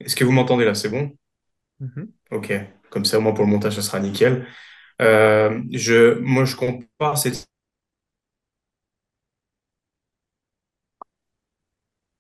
Est-ce 0.00 0.16
que 0.16 0.24
vous 0.24 0.32
m'entendez 0.32 0.64
là, 0.64 0.74
c'est 0.74 0.88
bon? 0.88 1.10
Mhm. 1.80 2.10
Ok, 2.30 2.52
comme 2.90 3.04
ça 3.04 3.18
au 3.18 3.20
moins 3.20 3.32
pour 3.32 3.44
le 3.44 3.50
montage, 3.50 3.74
ça 3.74 3.82
sera 3.82 4.00
nickel. 4.00 4.46
Euh, 5.02 5.60
je, 5.72 6.18
moi, 6.20 6.44
je 6.44 6.56
compare 6.56 7.18
cette 7.18 7.46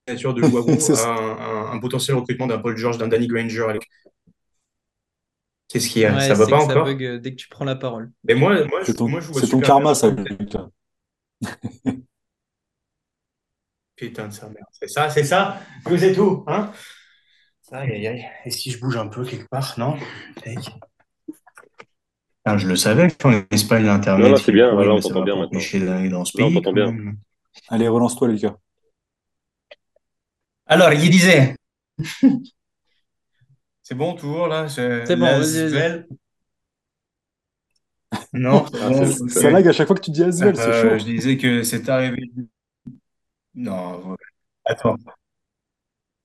signature 0.08 0.34
de 0.34 0.42
à 0.96 1.72
un, 1.72 1.78
potentiel 1.78 2.16
recrutement 2.16 2.46
d'un 2.46 2.58
Paul 2.58 2.76
George, 2.76 2.98
d'un 2.98 3.08
Danny 3.08 3.26
Granger. 3.26 3.78
Qu'est-ce 5.68 5.88
qu'il 5.88 6.02
y 6.02 6.04
a? 6.04 6.20
Ça 6.20 6.34
va 6.34 6.46
pas 6.46 6.62
encore? 6.62 6.84
bug 6.84 7.04
euh, 7.04 7.18
dès 7.18 7.30
que 7.32 7.36
tu 7.36 7.48
prends 7.48 7.64
la 7.64 7.76
parole. 7.76 8.12
Mais 8.24 8.34
moi, 8.34 8.64
moi, 8.66 8.80
C'est 8.84 8.92
je, 8.92 8.96
ton, 8.96 9.08
moi, 9.08 9.20
je 9.20 9.28
vois 9.28 9.40
c'est 9.40 9.48
ton 9.48 9.60
karma, 9.60 9.94
ça. 9.94 10.14
Putain 13.96 14.28
de 14.28 14.32
sa 14.32 14.48
mère. 14.48 14.64
C'est 14.72 14.88
ça, 14.88 15.08
c'est 15.08 15.24
ça. 15.24 15.60
Vous 15.84 16.02
êtes 16.04 16.18
où, 16.18 16.44
hein? 16.48 16.72
Aïe, 17.72 17.92
aïe, 17.92 18.06
aïe. 18.06 18.24
Et 18.44 18.50
si 18.50 18.70
je 18.70 18.78
bouge 18.80 18.96
un 18.96 19.06
peu 19.08 19.24
quelque 19.24 19.48
part, 19.48 19.74
non? 19.78 19.96
Ah, 22.44 22.58
je 22.58 22.68
le 22.68 22.76
savais 22.76 23.10
qu'en 23.10 23.32
Espagne, 23.50 23.84
l'Internet. 23.86 24.26
Non, 24.26 24.32
là, 24.32 24.38
c'est 24.38 24.52
bien. 24.52 24.66
Là, 24.74 24.92
on 24.94 25.00
ça 25.00 25.08
t'entend 25.08 25.20
va 25.20 25.24
bien 25.24 25.36
maintenant. 25.36 25.58
dans 26.10 26.24
ce 26.24 26.38
Là, 26.38 26.44
on 26.44 26.48
pays, 26.48 26.54
t'entend 26.54 26.72
bien. 26.72 26.92
même. 26.92 27.16
Allez, 27.68 27.88
relance-toi, 27.88 28.28
Lucas. 28.28 28.56
Alors, 30.66 30.92
il 30.92 31.10
disait. 31.10 31.56
C'est 33.82 33.94
bon, 33.94 34.14
toujours, 34.14 34.48
là? 34.48 34.66
Je... 34.66 35.04
C'est 35.06 35.16
bon, 35.16 35.26
vas-y. 35.26 36.04
Non, 38.32 38.64
Ah, 38.80 38.90
Ça 39.28 39.50
lag 39.50 39.66
à 39.68 39.72
chaque 39.72 39.86
fois 39.86 39.96
que 39.96 40.00
tu 40.02 40.10
dis 40.10 40.22
Asvel, 40.22 40.56
c'est 40.56 40.62
Euh, 40.62 40.90
chaud. 40.90 40.98
je 40.98 41.04
disais 41.04 41.36
que 41.36 41.62
c'est 41.62 41.88
arrivé. 41.88 42.30
Non, 43.54 44.16
attends. 44.64 44.98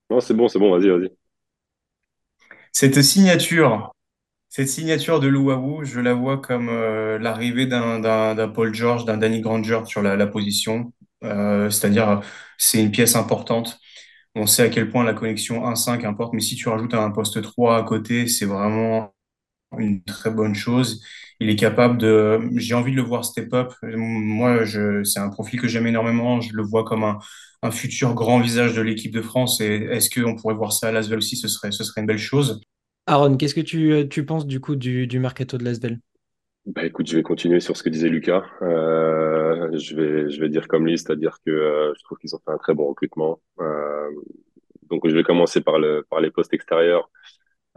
Non, 0.10 0.20
c'est 0.22 0.34
bon, 0.34 0.48
c'est 0.48 0.60
bon, 0.60 0.72
vas-y, 0.78 0.90
vas-y. 0.90 1.10
Cette 2.72 3.02
signature, 3.02 3.94
cette 4.50 4.70
signature 4.70 5.22
de 5.22 5.28
Luau, 5.28 5.84
je 5.86 6.02
la 6.02 6.14
vois 6.16 6.40
comme 6.40 6.70
euh, 6.70 7.20
l'arrivée 7.20 7.68
d'un 7.68 8.00
d'un- 8.00 8.36
d'un 8.36 8.50
Paul 8.50 8.74
George, 8.76 9.06
d'un 9.06 9.18
Danny 9.18 9.42
Granger 9.42 9.82
sur 9.86 10.02
la, 10.04 10.18
la 10.18 10.28
position. 10.28 10.94
Euh, 11.24 11.70
c'est-à-dire, 11.70 12.22
c'est 12.58 12.82
une 12.84 12.92
pièce 12.92 13.16
importante. 13.16 13.80
On 14.36 14.48
sait 14.48 14.64
à 14.64 14.70
quel 14.70 14.90
point 14.92 15.04
la 15.06 15.14
connexion 15.14 15.68
1-5 15.68 16.06
importe, 16.06 16.34
mais 16.34 16.42
si 16.42 16.56
tu 16.56 16.70
rajoutes 16.70 16.94
un 16.96 17.12
poste 17.12 17.42
3 17.44 17.78
à 17.78 17.84
côté, 17.84 18.28
c'est 18.28 18.46
vraiment 18.46 19.14
une 19.78 20.04
très 20.04 20.32
bonne 20.32 20.56
chose. 20.56 21.04
Il 21.40 21.50
est 21.50 21.56
capable 21.56 21.98
de, 21.98 22.40
j'ai 22.56 22.74
envie 22.74 22.92
de 22.92 22.98
le 22.98 23.02
voir 23.04 23.24
step 23.24 23.54
up. 23.54 23.74
Moi, 23.84 24.66
je, 24.66 25.04
c'est 25.04 25.20
un 25.20 25.30
profil 25.30 25.60
que 25.62 25.68
j'aime 25.68 25.88
énormément. 25.88 26.42
Je 26.42 26.54
le 26.54 26.64
vois 26.64 26.84
comme 26.84 27.04
un, 27.04 27.20
un 27.62 27.72
futur 27.72 28.14
grand 28.14 28.40
visage 28.40 28.74
de 28.76 28.82
l'équipe 28.82 29.14
de 29.14 29.22
France. 29.22 29.62
Et 29.62 29.88
est-ce 29.92 30.10
qu'on 30.10 30.36
pourrait 30.36 30.56
voir 30.56 30.74
ça 30.74 30.88
à 30.90 30.92
Lasvel 30.92 31.20
aussi? 31.20 31.36
Ce 31.38 31.48
serait, 31.48 31.72
ce 31.72 31.84
serait 31.84 32.02
une 32.02 32.08
belle 32.08 32.18
chose. 32.18 32.62
Aaron, 33.08 33.36
qu'est-ce 33.38 33.56
que 33.56 33.62
tu, 33.62 34.08
tu 34.10 34.26
penses 34.26 34.48
du 34.48 34.60
coup 34.60 34.76
du, 34.76 35.08
du 35.08 35.20
mercato 35.20 35.58
de 35.58 35.66
Lasvel? 35.66 36.00
Bah 36.66 36.86
écoute, 36.86 37.08
je 37.08 37.16
vais 37.18 37.24
continuer 37.24 37.60
sur 37.62 37.76
ce 37.76 37.84
que 37.84 37.90
disait 37.90 38.10
Lucas. 38.10 38.44
Euh, 38.62 39.50
euh, 39.60 39.78
je 39.78 39.96
vais 39.96 40.30
je 40.30 40.40
vais 40.40 40.50
dire 40.50 40.68
comme 40.68 40.86
lui, 40.86 40.98
c'est-à-dire 40.98 41.38
que 41.46 41.52
euh, 41.52 41.94
je 41.98 42.04
trouve 42.04 42.18
qu'ils 42.18 42.36
ont 42.36 42.40
fait 42.46 42.52
un 42.52 42.58
très 42.58 42.74
bon 42.74 42.88
recrutement. 42.88 43.42
Euh, 43.60 44.10
donc 44.90 45.08
je 45.08 45.16
vais 45.16 45.24
commencer 45.24 45.62
par 45.62 45.80
le 45.80 46.06
par 46.10 46.22
les 46.22 46.32
postes 46.32 46.54
extérieurs. 46.54 47.10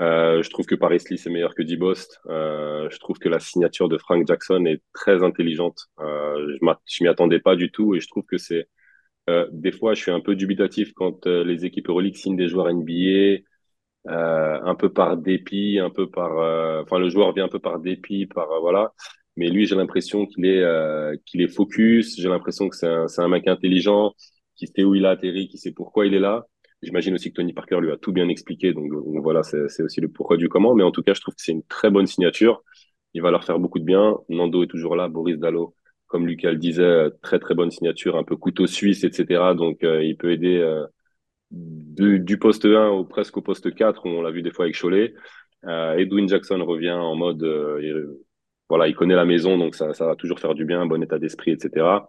Euh, 0.01 0.43
je 0.43 0.51
trouve 0.51 0.67
que 0.67 0.75
Paris 0.75 0.99
Lee 1.11 1.19
c'est 1.19 1.31
meilleur 1.31 1.55
que 1.55 1.63
Dibost. 1.63 2.21
Euh, 2.27 2.89
je 2.91 2.99
trouve 2.99 3.19
que 3.19 3.29
la 3.29 3.41
signature 3.41 3.89
de 3.89 3.99
Frank 3.99 4.27
Jackson 4.27 4.65
est 4.67 4.83
très 4.95 5.23
intelligente. 5.23 5.89
Euh, 6.01 6.57
je 6.87 7.05
m'y 7.05 7.09
attendais 7.09 7.41
pas 7.41 7.57
du 7.57 7.71
tout 7.71 7.95
et 7.95 8.01
je 8.01 8.09
trouve 8.09 8.25
que 8.25 8.39
c'est 8.39 8.69
des 9.53 9.73
fois 9.73 9.95
je 9.95 10.03
suis 10.03 10.11
un 10.11 10.21
peu 10.21 10.35
dubitatif 10.35 10.93
quand 10.95 11.27
les 11.27 11.65
équipes 11.65 11.89
Euroleague 11.89 12.17
signent 12.17 12.37
des 12.37 12.49
joueurs 12.49 12.69
NBA 12.69 13.43
euh, 14.09 14.61
un 14.65 14.75
peu 14.75 14.93
par 14.93 15.17
dépit, 15.17 15.79
un 15.79 15.91
peu 15.91 16.11
par, 16.11 16.37
euh, 16.39 16.83
enfin 16.83 16.99
le 16.99 17.09
joueur 17.09 17.33
vient 17.35 17.45
un 17.45 17.49
peu 17.49 17.61
par 17.61 17.79
dépit, 17.79 18.27
par 18.27 18.51
euh, 18.51 18.61
voilà. 18.61 18.93
Mais 19.37 19.49
lui, 19.49 19.67
j'ai 19.67 19.77
l'impression 19.77 20.27
qu'il 20.27 20.45
est 20.47 20.63
qu'il 21.27 21.41
est 21.43 21.49
focus. 21.49 22.17
J'ai 22.21 22.29
l'impression 22.29 22.69
que 22.69 22.77
c'est 22.77 22.87
un 22.89 23.09
c'est 23.09 23.23
un 23.23 23.29
mec 23.29 23.47
intelligent, 23.49 24.13
qui 24.57 24.67
sait 24.67 24.85
où 24.85 24.95
il 24.95 25.07
a 25.07 25.11
atterri, 25.11 25.49
qui 25.49 25.59
sait 25.59 25.73
pourquoi 25.73 26.07
il 26.07 26.15
est 26.15 26.21
là. 26.21 26.47
J'imagine 26.83 27.15
aussi 27.15 27.31
que 27.31 27.37
Tony 27.37 27.53
Parker 27.53 27.79
lui 27.81 27.93
a 27.93 27.97
tout 27.97 28.13
bien 28.13 28.29
expliqué, 28.29 28.73
donc, 28.73 28.91
voilà, 29.23 29.43
c'est 29.43 29.83
aussi 29.83 30.01
le 30.01 30.09
pourquoi 30.09 30.37
du 30.37 30.49
comment. 30.49 30.75
Mais 30.75 30.83
en 30.83 30.91
tout 30.91 31.03
cas, 31.03 31.15
je 31.15 31.21
trouve 31.21 31.35
que 31.35 31.43
c'est 31.43 31.53
une 31.53 31.63
très 31.65 31.91
bonne 31.91 32.07
signature. 32.07 32.63
Il 33.15 33.23
va 33.23 33.31
leur 33.31 33.45
faire 33.45 33.59
beaucoup 33.59 33.79
de 33.79 33.85
bien. 33.85 34.19
Nando 34.29 34.63
est 34.65 34.67
toujours 34.67 34.97
là, 34.97 35.09
Boris 35.09 35.39
Dallo, 35.39 35.75
comme 36.07 36.27
Lucas 36.27 36.51
le 36.51 36.59
disait, 36.59 37.11
très 37.23 37.39
très 37.39 37.55
bonne 37.55 37.71
signature, 37.71 38.17
un 38.17 38.25
peu 38.25 38.37
couteau 38.37 38.67
suisse, 38.67 39.05
etc. 39.05 39.55
Donc 39.55 39.79
il 39.83 40.17
peut 40.17 40.33
aider 40.33 40.61
du, 41.53 42.39
poste 42.39 42.65
1 42.65 42.89
au 42.89 43.05
presque 43.05 43.37
au 43.37 43.43
poste 43.43 43.75
4, 43.75 44.07
on 44.07 44.23
l'a 44.23 44.31
vu 44.31 44.43
des 44.43 44.51
fois 44.51 44.65
avec 44.65 44.81
Cholet. 44.81 45.15
Euh, 45.65 45.97
Edwin 45.97 46.29
Jackson 46.29 46.65
revient 46.65 46.93
en 46.93 47.15
mode, 47.15 47.43
euh, 47.43 48.21
voilà, 48.69 48.89
il 48.89 48.95
connaît 48.95 49.15
la 49.15 49.25
maison, 49.25 49.59
donc 49.59 49.75
ça, 49.75 49.95
ça 49.95 50.07
va 50.07 50.17
toujours 50.17 50.41
faire 50.41 50.55
du 50.55 50.65
bien, 50.65 50.87
bon 50.87 51.03
état 51.03 51.19
d'esprit, 51.19 51.53
etc. 51.53 52.09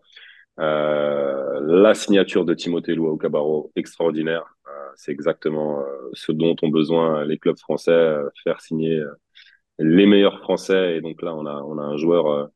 Euh, 0.60 1.60
la 1.62 1.94
signature 1.94 2.46
de 2.46 2.54
Timothée 2.54 2.96
Loua 2.96 3.12
au 3.12 3.18
Cabarro, 3.18 3.72
extraordinaire. 3.76 4.53
Euh, 4.94 4.96
c'est 4.98 5.12
exactement 5.12 5.82
euh, 5.82 6.10
ce 6.14 6.32
dont 6.32 6.56
ont 6.62 6.70
besoin 6.70 7.26
les 7.26 7.38
clubs 7.38 7.58
français, 7.60 8.16
faire 8.44 8.62
signer 8.62 9.04
les 9.80 10.06
meilleurs 10.06 10.40
Français. 10.40 10.98
Et 10.98 11.02
donc 11.02 11.22
là, 11.22 11.36
on 11.36 11.46
a, 11.46 11.56
on 11.64 11.78
a 11.80 11.84
un 11.84 11.98
joueur 11.98 12.50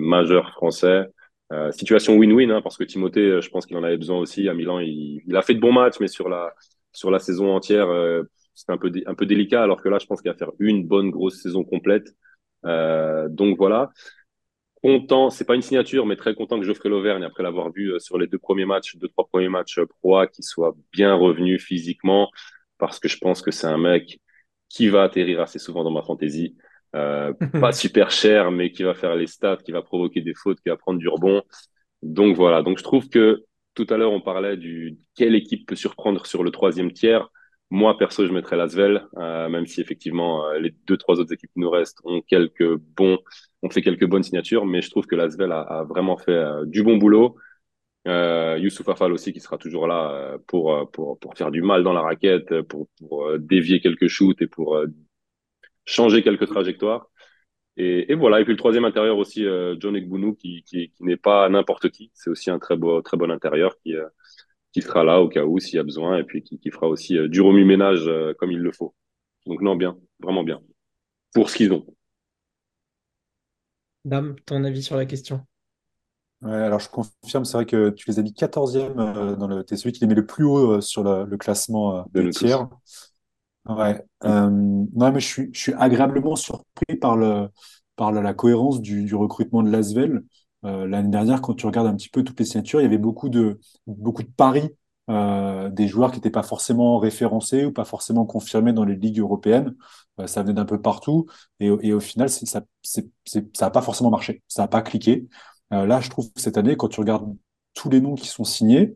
majeur 0.00 0.50
français. 0.52 1.06
Euh, 1.52 1.70
situation 1.70 2.16
win-win, 2.16 2.50
hein, 2.50 2.62
parce 2.62 2.78
que 2.78 2.84
Timothée, 2.84 3.20
euh, 3.20 3.40
je 3.42 3.50
pense 3.50 3.66
qu'il 3.66 3.76
en 3.76 3.82
avait 3.84 3.98
besoin 3.98 4.18
aussi. 4.18 4.48
À 4.48 4.54
Milan, 4.54 4.78
il, 4.80 5.20
il, 5.26 5.36
a 5.36 5.42
fait 5.42 5.54
de 5.54 5.60
bons 5.60 5.72
matchs, 5.72 6.00
mais 6.00 6.08
sur 6.08 6.30
la, 6.30 6.54
sur 6.92 7.10
la 7.10 7.18
saison 7.18 7.54
entière, 7.54 7.88
euh, 7.90 8.22
c'était 8.54 8.72
un 8.72 8.78
peu, 8.78 8.90
un 9.06 9.14
peu 9.14 9.26
délicat, 9.26 9.62
alors 9.62 9.82
que 9.82 9.88
là, 9.90 9.98
je 9.98 10.06
pense 10.06 10.22
qu'il 10.22 10.30
va 10.30 10.36
faire 10.36 10.52
une 10.58 10.86
bonne 10.86 11.10
grosse 11.10 11.42
saison 11.42 11.62
complète. 11.62 12.14
Euh, 12.64 13.28
donc 13.28 13.58
voilà. 13.58 13.90
Content, 14.82 15.30
c'est 15.30 15.44
pas 15.44 15.54
une 15.54 15.62
signature, 15.62 16.06
mais 16.06 16.16
très 16.16 16.34
content 16.34 16.58
que 16.58 16.64
Geoffrey 16.66 16.88
Lauvergne, 16.88 17.22
après 17.22 17.44
l'avoir 17.44 17.70
vu 17.70 17.92
sur 18.00 18.18
les 18.18 18.26
deux 18.26 18.38
premiers 18.38 18.64
matchs, 18.64 18.96
deux, 18.96 19.08
trois 19.08 19.28
premiers 19.28 19.48
matchs 19.48 19.78
pro, 20.00 20.26
qu'il 20.26 20.44
soit 20.44 20.74
bien 20.92 21.14
revenu 21.14 21.58
physiquement, 21.60 22.30
parce 22.78 22.98
que 22.98 23.08
je 23.08 23.16
pense 23.18 23.42
que 23.42 23.52
c'est 23.52 23.68
un 23.68 23.78
mec 23.78 24.20
qui 24.68 24.88
va 24.88 25.04
atterrir 25.04 25.40
assez 25.40 25.60
souvent 25.60 25.84
dans 25.84 25.92
ma 25.92 26.02
fantaisie. 26.02 26.56
Euh, 26.96 27.32
pas 27.60 27.72
super 27.72 28.10
cher, 28.10 28.50
mais 28.50 28.72
qui 28.72 28.82
va 28.82 28.94
faire 28.94 29.14
les 29.14 29.26
stats, 29.28 29.58
qui 29.58 29.70
va 29.70 29.82
provoquer 29.82 30.20
des 30.20 30.34
fautes, 30.34 30.60
qui 30.60 30.68
va 30.68 30.76
prendre 30.76 30.98
du 30.98 31.08
rebond. 31.08 31.42
Donc 32.02 32.36
voilà. 32.36 32.62
Donc 32.62 32.78
je 32.78 32.82
trouve 32.82 33.08
que 33.08 33.44
tout 33.74 33.86
à 33.90 33.96
l'heure 33.96 34.12
on 34.12 34.20
parlait 34.20 34.56
du 34.56 34.98
quelle 35.14 35.34
équipe 35.34 35.66
peut 35.66 35.76
surprendre 35.76 36.26
sur 36.26 36.42
le 36.42 36.50
troisième 36.50 36.92
tiers. 36.92 37.28
Moi 37.72 37.96
perso, 37.96 38.26
je 38.26 38.32
mettrais 38.34 38.56
Lasvel, 38.56 39.08
euh, 39.16 39.48
même 39.48 39.66
si 39.66 39.80
effectivement 39.80 40.44
euh, 40.46 40.58
les 40.58 40.74
deux 40.86 40.98
trois 40.98 41.18
autres 41.18 41.32
équipes 41.32 41.50
qui 41.54 41.60
nous 41.60 41.70
restent 41.70 42.00
ont 42.04 42.20
quelques 42.20 42.76
bons, 42.76 43.18
ont 43.62 43.70
fait 43.70 43.80
quelques 43.80 44.04
bonnes 44.06 44.22
signatures, 44.22 44.66
mais 44.66 44.82
je 44.82 44.90
trouve 44.90 45.06
que 45.06 45.16
Lasvel 45.16 45.50
a, 45.52 45.82
vraiment 45.88 46.18
fait 46.18 46.32
euh, 46.32 46.66
du 46.66 46.82
bon 46.82 46.98
boulot. 46.98 47.34
Euh, 48.06 48.58
Youssouf 48.58 48.86
Afal 48.90 49.10
aussi 49.12 49.32
qui 49.32 49.40
sera 49.40 49.56
toujours 49.56 49.86
là 49.86 50.36
pour, 50.48 50.90
pour, 50.92 51.18
pour 51.18 51.34
faire 51.34 51.50
du 51.50 51.62
mal 51.62 51.82
dans 51.82 51.94
la 51.94 52.02
raquette, 52.02 52.60
pour, 52.62 52.88
pour 52.98 53.38
dévier 53.38 53.80
quelques 53.80 54.08
shoots 54.08 54.42
et 54.42 54.48
pour 54.48 54.78
changer 55.86 56.22
quelques 56.22 56.48
trajectoires. 56.48 57.08
Et, 57.78 58.14
voilà. 58.14 58.40
Et 58.40 58.44
puis 58.44 58.52
le 58.52 58.58
troisième 58.58 58.84
intérieur 58.84 59.16
aussi, 59.16 59.46
John 59.78 59.96
Ekbounou, 59.96 60.34
qui, 60.34 60.62
qui, 60.64 60.90
qui 60.90 61.04
n'est 61.04 61.16
pas 61.16 61.48
n'importe 61.48 61.88
qui. 61.90 62.10
C'est 62.12 62.28
aussi 62.28 62.50
un 62.50 62.58
très 62.58 62.76
beau, 62.76 63.00
très 63.02 63.16
bon 63.16 63.30
intérieur 63.30 63.78
qui, 63.78 63.94
qui 64.72 64.82
sera 64.82 65.04
là 65.04 65.20
au 65.20 65.28
cas 65.28 65.44
où 65.44 65.58
s'il 65.60 65.76
y 65.76 65.78
a 65.78 65.82
besoin, 65.84 66.18
et 66.18 66.24
puis 66.24 66.42
qui, 66.42 66.58
qui 66.58 66.70
fera 66.70 66.88
aussi 66.88 67.18
euh, 67.18 67.28
du 67.28 67.40
remue-ménage 67.40 68.06
euh, 68.08 68.34
comme 68.38 68.52
il 68.52 68.58
le 68.60 68.72
faut. 68.72 68.94
Donc 69.46 69.60
non, 69.62 69.76
bien, 69.76 69.98
vraiment 70.20 70.44
bien. 70.44 70.60
Pour 71.34 71.50
ce 71.50 71.56
qu'ils 71.56 71.72
ont. 71.72 71.86
Dame, 74.04 74.36
ton 74.46 74.62
avis 74.62 74.84
sur 74.84 74.96
la 74.96 75.06
question? 75.06 75.44
Ouais, 76.42 76.54
alors 76.56 76.80
je 76.80 76.88
confirme, 76.88 77.44
c'est 77.44 77.52
vrai 77.56 77.66
que 77.66 77.90
tu 77.90 78.10
les 78.10 78.18
as 78.18 78.22
mis 78.22 78.32
14e 78.32 78.94
dans 79.36 79.46
le. 79.46 79.62
T'es 79.64 79.76
celui 79.76 79.92
qui 79.92 80.00
les 80.00 80.08
met 80.08 80.14
le 80.16 80.26
plus 80.26 80.44
haut 80.44 80.80
sur 80.80 81.04
le, 81.04 81.24
le 81.24 81.36
classement 81.36 82.04
de 82.12 82.22
tiers. 82.22 82.68
Ouais. 83.68 84.02
Euh, 84.24 84.50
non, 84.50 85.12
mais 85.12 85.20
je 85.20 85.26
suis, 85.26 85.50
je 85.52 85.58
suis 85.60 85.72
agréablement 85.74 86.34
surpris 86.36 86.96
par 87.00 87.16
le, 87.16 87.48
par 87.96 88.10
la, 88.12 88.20
la 88.20 88.34
cohérence 88.34 88.80
du, 88.80 89.04
du 89.04 89.14
recrutement 89.14 89.62
de 89.62 89.70
Lasvel. 89.70 90.22
Euh, 90.64 90.86
l'année 90.86 91.08
dernière, 91.08 91.40
quand 91.42 91.54
tu 91.54 91.66
regardes 91.66 91.88
un 91.88 91.96
petit 91.96 92.08
peu 92.08 92.22
toutes 92.22 92.38
les 92.38 92.46
signatures, 92.46 92.80
il 92.80 92.84
y 92.84 92.86
avait 92.86 92.98
beaucoup 92.98 93.28
de, 93.28 93.60
beaucoup 93.86 94.22
de 94.22 94.30
paris 94.30 94.70
euh, 95.10 95.68
des 95.70 95.88
joueurs 95.88 96.10
qui 96.12 96.18
n'étaient 96.18 96.30
pas 96.30 96.44
forcément 96.44 96.98
référencés 96.98 97.64
ou 97.64 97.72
pas 97.72 97.84
forcément 97.84 98.24
confirmés 98.24 98.72
dans 98.72 98.84
les 98.84 98.94
ligues 98.96 99.18
européennes. 99.18 99.74
Euh, 100.20 100.26
ça 100.26 100.42
venait 100.42 100.54
d'un 100.54 100.64
peu 100.64 100.80
partout 100.80 101.26
et, 101.60 101.66
et 101.82 101.92
au 101.92 102.00
final, 102.00 102.28
ça, 102.30 102.62
n'a 103.60 103.70
pas 103.70 103.82
forcément 103.82 104.10
marché. 104.10 104.42
Ça 104.48 104.62
n'a 104.62 104.68
pas 104.68 104.82
cliqué. 104.82 105.28
Là, 105.70 106.00
je 106.00 106.10
trouve 106.10 106.30
que 106.32 106.40
cette 106.40 106.58
année, 106.58 106.76
quand 106.76 106.88
tu 106.88 107.00
regardes 107.00 107.34
tous 107.72 107.88
les 107.88 108.02
noms 108.02 108.14
qui 108.14 108.26
sont 108.28 108.44
signés, 108.44 108.94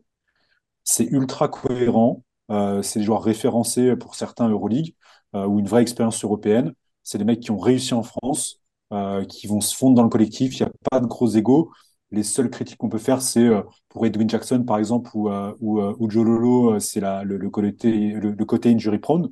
c'est 0.83 1.05
ultra 1.05 1.47
cohérent. 1.49 2.23
C'est 2.49 2.99
des 2.99 3.05
joueurs 3.05 3.23
référencés 3.23 3.95
pour 3.95 4.15
certains 4.15 4.47
Euroleague 4.49 4.93
ou 5.33 5.59
une 5.59 5.67
vraie 5.67 5.81
expérience 5.81 6.23
européenne. 6.23 6.73
C'est 7.03 7.17
des 7.17 7.23
mecs 7.23 7.39
qui 7.39 7.49
ont 7.51 7.57
réussi 7.57 7.95
en 7.95 8.03
France, 8.03 8.61
euh, 8.93 9.23
qui 9.25 9.47
vont 9.47 9.61
se 9.61 9.75
fondre 9.75 9.95
dans 9.95 10.03
le 10.03 10.09
collectif. 10.09 10.59
Il 10.59 10.63
n'y 10.63 10.69
a 10.69 10.71
pas 10.89 10.99
de 10.99 11.05
gros 11.07 11.29
égaux. 11.29 11.71
Les 12.11 12.23
seules 12.23 12.49
critiques 12.49 12.77
qu'on 12.77 12.89
peut 12.89 12.97
faire, 12.97 13.21
c'est 13.21 13.49
pour 13.89 14.05
Edwin 14.05 14.29
Jackson, 14.29 14.63
par 14.63 14.77
exemple, 14.77 15.09
ou, 15.13 15.29
ou, 15.59 15.81
ou 15.81 16.09
Joe 16.09 16.25
Lolo, 16.25 16.79
c'est 16.79 17.01
le, 17.01 17.37
le, 17.37 17.49
côté, 17.49 17.91
le, 18.13 18.31
le, 18.31 18.45
côté 18.45 18.71
injury 18.73 18.99
prone 18.99 19.29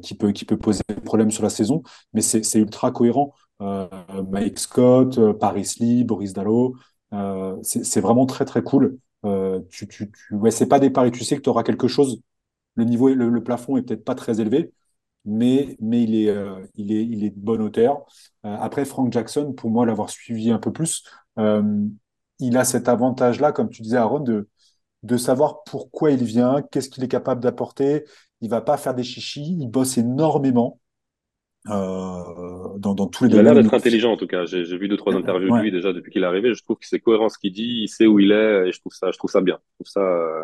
qui, 0.00 0.14
peut, 0.14 0.30
qui 0.30 0.44
peut 0.44 0.56
poser 0.56 0.82
problème 1.04 1.32
sur 1.32 1.42
la 1.42 1.50
saison. 1.50 1.82
Mais 2.12 2.20
c'est 2.20 2.58
ultra 2.60 2.92
cohérent. 2.92 3.34
Mike 3.58 4.60
Scott, 4.60 5.18
Paris 5.40 5.68
Lee, 5.80 6.04
Boris 6.04 6.32
Dallo, 6.32 6.76
c'est 7.62 8.00
vraiment 8.00 8.26
très, 8.26 8.44
très 8.44 8.62
cool. 8.62 8.98
Euh, 9.24 9.60
tu, 9.70 9.86
tu, 9.86 10.10
tu, 10.10 10.34
ouais, 10.34 10.50
c'est 10.50 10.66
pas 10.66 10.78
des 10.78 10.90
paris. 10.90 11.10
Tu 11.10 11.24
sais 11.24 11.36
que 11.36 11.42
tu 11.42 11.48
auras 11.50 11.62
quelque 11.62 11.88
chose. 11.88 12.20
Le 12.74 12.84
niveau, 12.84 13.08
le, 13.08 13.28
le 13.28 13.42
plafond 13.44 13.76
est 13.76 13.82
peut-être 13.82 14.04
pas 14.04 14.14
très 14.14 14.40
élevé, 14.40 14.72
mais, 15.24 15.76
mais 15.80 16.02
il, 16.02 16.14
est, 16.14 16.28
euh, 16.28 16.64
il, 16.76 16.92
est, 16.92 17.04
il 17.04 17.24
est 17.24 17.30
de 17.30 17.38
bonne 17.38 17.62
hauteur. 17.62 18.04
Euh, 18.44 18.56
après, 18.60 18.84
Frank 18.84 19.12
Jackson, 19.12 19.52
pour 19.52 19.70
moi, 19.70 19.86
l'avoir 19.86 20.10
suivi 20.10 20.50
un 20.50 20.58
peu 20.58 20.72
plus, 20.72 21.04
euh, 21.38 21.62
il 22.38 22.56
a 22.56 22.64
cet 22.64 22.88
avantage-là, 22.88 23.52
comme 23.52 23.68
tu 23.68 23.82
disais, 23.82 23.98
Aaron, 23.98 24.20
de, 24.20 24.48
de 25.02 25.16
savoir 25.16 25.62
pourquoi 25.64 26.10
il 26.10 26.24
vient, 26.24 26.62
qu'est-ce 26.70 26.88
qu'il 26.88 27.04
est 27.04 27.08
capable 27.08 27.42
d'apporter. 27.42 28.04
Il 28.40 28.48
va 28.48 28.60
pas 28.60 28.76
faire 28.76 28.94
des 28.94 29.02
chichis, 29.02 29.56
il 29.60 29.68
bosse 29.68 29.98
énormément. 29.98 30.80
Euh, 31.68 32.78
dans, 32.78 32.94
dans, 32.94 33.06
tous 33.06 33.24
les 33.24 33.30
il 33.30 33.38
a 33.38 33.42
l'air 33.42 33.54
d'être 33.54 33.74
intelligent 33.74 34.12
en 34.12 34.16
tout 34.16 34.26
cas. 34.26 34.46
J'ai 34.46 34.64
vu 34.78 34.88
deux 34.88 34.96
trois 34.96 35.14
interviews 35.14 35.54
de 35.54 35.60
lui 35.60 35.70
déjà 35.70 35.92
depuis 35.92 36.10
qu'il 36.10 36.22
est 36.22 36.26
arrivé. 36.26 36.54
Je 36.54 36.62
trouve 36.62 36.78
que 36.78 36.86
c'est 36.86 37.00
cohérent 37.00 37.28
ce 37.28 37.38
qu'il 37.38 37.52
dit, 37.52 37.82
il 37.82 37.88
sait 37.88 38.06
où 38.06 38.18
il 38.18 38.32
est 38.32 38.68
et 38.68 38.72
je 38.72 38.80
trouve 38.80 38.94
ça, 38.94 39.10
je 39.12 39.18
trouve 39.18 39.30
ça 39.30 39.42
bien. 39.42 39.58
Je 39.72 39.84
trouve 39.84 39.92
ça, 39.92 40.00
euh, 40.00 40.42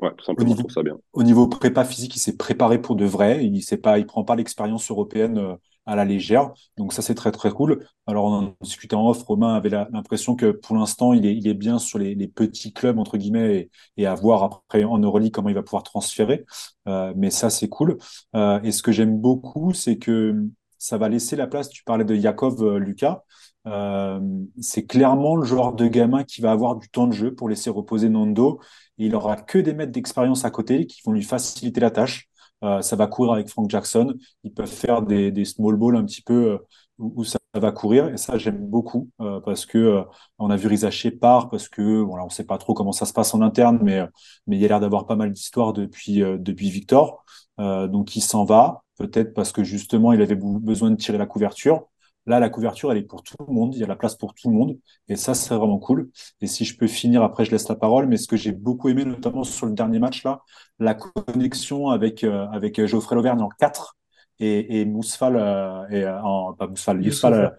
ouais, 0.00 0.10
tout 0.16 0.24
simplement, 0.24 0.50
au 0.50 0.54
niveau, 0.54 0.58
je 0.58 0.62
trouve 0.62 0.74
ça 0.74 0.82
bien. 0.82 0.98
Au 1.12 1.22
niveau 1.22 1.48
prépa 1.48 1.84
physique, 1.84 2.16
il 2.16 2.20
s'est 2.20 2.36
préparé 2.36 2.80
pour 2.80 2.96
de 2.96 3.04
vrai. 3.04 3.44
Il 3.44 3.62
sait 3.62 3.76
pas, 3.76 3.98
il 3.98 4.06
prend 4.06 4.24
pas 4.24 4.36
l'expérience 4.36 4.90
européenne 4.90 5.38
euh, 5.38 5.54
à 5.86 5.96
la 5.96 6.04
légère. 6.04 6.52
Donc 6.76 6.92
ça 6.92 7.02
c'est 7.02 7.14
très 7.14 7.32
très 7.32 7.50
cool. 7.50 7.86
Alors 8.06 8.26
on 8.26 8.32
en 8.32 8.54
discutait 8.60 8.94
en 8.94 9.08
off. 9.08 9.22
Romain 9.22 9.54
avait 9.54 9.70
l'impression 9.70 10.36
que 10.36 10.50
pour 10.52 10.76
l'instant 10.76 11.12
il 11.12 11.26
est, 11.26 11.34
il 11.34 11.48
est 11.48 11.54
bien 11.54 11.78
sur 11.78 11.98
les, 11.98 12.14
les 12.14 12.28
petits 12.28 12.72
clubs 12.72 12.98
entre 12.98 13.16
guillemets 13.16 13.56
et, 13.56 14.02
et, 14.02 14.06
à 14.06 14.14
voir 14.14 14.42
après 14.44 14.84
en 14.84 14.98
Euroleague 14.98 15.32
comment 15.32 15.48
il 15.48 15.54
va 15.54 15.62
pouvoir 15.62 15.82
transférer. 15.82 16.44
Euh, 16.88 17.12
mais 17.16 17.30
ça 17.30 17.50
c'est 17.50 17.68
cool. 17.68 17.98
Euh, 18.36 18.60
et 18.62 18.72
ce 18.72 18.82
que 18.82 18.92
j'aime 18.92 19.18
beaucoup, 19.20 19.72
c'est 19.72 19.98
que 19.98 20.44
ça 20.78 20.96
va 20.96 21.08
laisser 21.08 21.36
la 21.36 21.46
place. 21.46 21.68
Tu 21.68 21.84
parlais 21.84 22.04
de 22.04 22.14
Yakov 22.14 22.62
euh, 22.62 22.78
Lucas. 22.78 23.22
Euh, 23.66 24.20
c'est 24.60 24.86
clairement 24.86 25.36
le 25.36 25.44
genre 25.44 25.74
de 25.74 25.86
gamin 25.86 26.24
qui 26.24 26.40
va 26.40 26.50
avoir 26.50 26.76
du 26.76 26.88
temps 26.88 27.06
de 27.06 27.12
jeu 27.12 27.34
pour 27.34 27.48
laisser 27.48 27.70
reposer 27.70 28.08
Nando. 28.08 28.60
Il 28.98 29.14
aura 29.14 29.36
que 29.36 29.58
des 29.58 29.74
mètres 29.74 29.92
d'expérience 29.92 30.44
à 30.44 30.50
côté 30.50 30.86
qui 30.86 31.02
vont 31.04 31.12
lui 31.12 31.22
faciliter 31.22 31.80
la 31.80 31.90
tâche. 31.90 32.28
Euh, 32.62 32.82
ça 32.82 32.96
va 32.96 33.06
courir 33.06 33.32
avec 33.32 33.48
Frank 33.48 33.70
Jackson. 33.70 34.14
Ils 34.44 34.52
peuvent 34.52 34.66
faire 34.70 35.02
des, 35.02 35.44
small 35.44 35.76
balls 35.76 35.96
un 35.96 36.04
petit 36.04 36.22
peu 36.22 36.52
euh, 36.52 36.58
où, 36.98 37.24
ça 37.24 37.38
va 37.54 37.72
courir. 37.72 38.08
Et 38.08 38.16
ça, 38.16 38.38
j'aime 38.38 38.58
beaucoup 38.58 39.10
parce 39.18 39.66
que 39.66 40.04
on 40.38 40.50
a 40.50 40.56
vu 40.56 40.68
Rizaché 40.68 41.10
part 41.10 41.48
parce 41.48 41.68
que 41.68 42.00
voilà, 42.00 42.24
on 42.24 42.28
sait 42.28 42.44
pas 42.44 42.58
trop 42.58 42.74
comment 42.74 42.92
ça 42.92 43.06
se 43.06 43.12
passe 43.12 43.34
en 43.34 43.40
interne, 43.40 43.80
mais 43.82 44.02
mais 44.46 44.56
il 44.56 44.62
y 44.62 44.64
a 44.66 44.68
l'air 44.68 44.80
d'avoir 44.80 45.06
pas 45.06 45.16
mal 45.16 45.32
d'histoires 45.32 45.72
depuis 45.72 46.20
depuis 46.20 46.70
Victor. 46.70 47.24
donc 47.58 48.16
il 48.16 48.20
s'en 48.20 48.44
va 48.44 48.84
peut-être 48.98 49.34
parce 49.34 49.52
que 49.52 49.64
justement 49.64 50.12
il 50.12 50.22
avait 50.22 50.36
besoin 50.36 50.90
de 50.90 50.96
tirer 50.96 51.18
la 51.18 51.26
couverture. 51.26 51.88
Là, 52.30 52.38
la 52.38 52.48
couverture, 52.48 52.92
elle 52.92 52.98
est 52.98 53.02
pour 53.02 53.24
tout 53.24 53.34
le 53.46 53.52
monde. 53.52 53.74
Il 53.74 53.80
y 53.80 53.84
a 53.84 53.88
la 53.88 53.96
place 53.96 54.14
pour 54.14 54.34
tout 54.34 54.48
le 54.50 54.56
monde. 54.56 54.78
Et 55.08 55.16
ça, 55.16 55.34
c'est 55.34 55.52
vraiment 55.52 55.78
cool. 55.78 56.10
Et 56.40 56.46
si 56.46 56.64
je 56.64 56.76
peux 56.78 56.86
finir, 56.86 57.24
après, 57.24 57.44
je 57.44 57.50
laisse 57.50 57.68
la 57.68 57.74
parole. 57.74 58.06
Mais 58.06 58.16
ce 58.16 58.28
que 58.28 58.36
j'ai 58.36 58.52
beaucoup 58.52 58.88
aimé, 58.88 59.04
notamment 59.04 59.42
sur 59.42 59.66
le 59.66 59.72
dernier 59.72 59.98
match, 59.98 60.22
là, 60.22 60.42
la 60.78 60.94
connexion 60.94 61.88
avec, 61.88 62.22
euh, 62.22 62.46
avec 62.52 62.84
Geoffrey 62.86 63.16
Lauvergne 63.16 63.40
en 63.42 63.48
4 63.48 63.96
et, 64.38 64.80
et 64.80 64.84
Mousfal, 64.84 65.36
euh, 65.36 65.88
et, 65.90 66.04
euh, 66.04 66.22
en, 66.22 66.54
pas 66.54 66.68
Mousfal, 66.68 66.98
Mousfal 67.00 67.56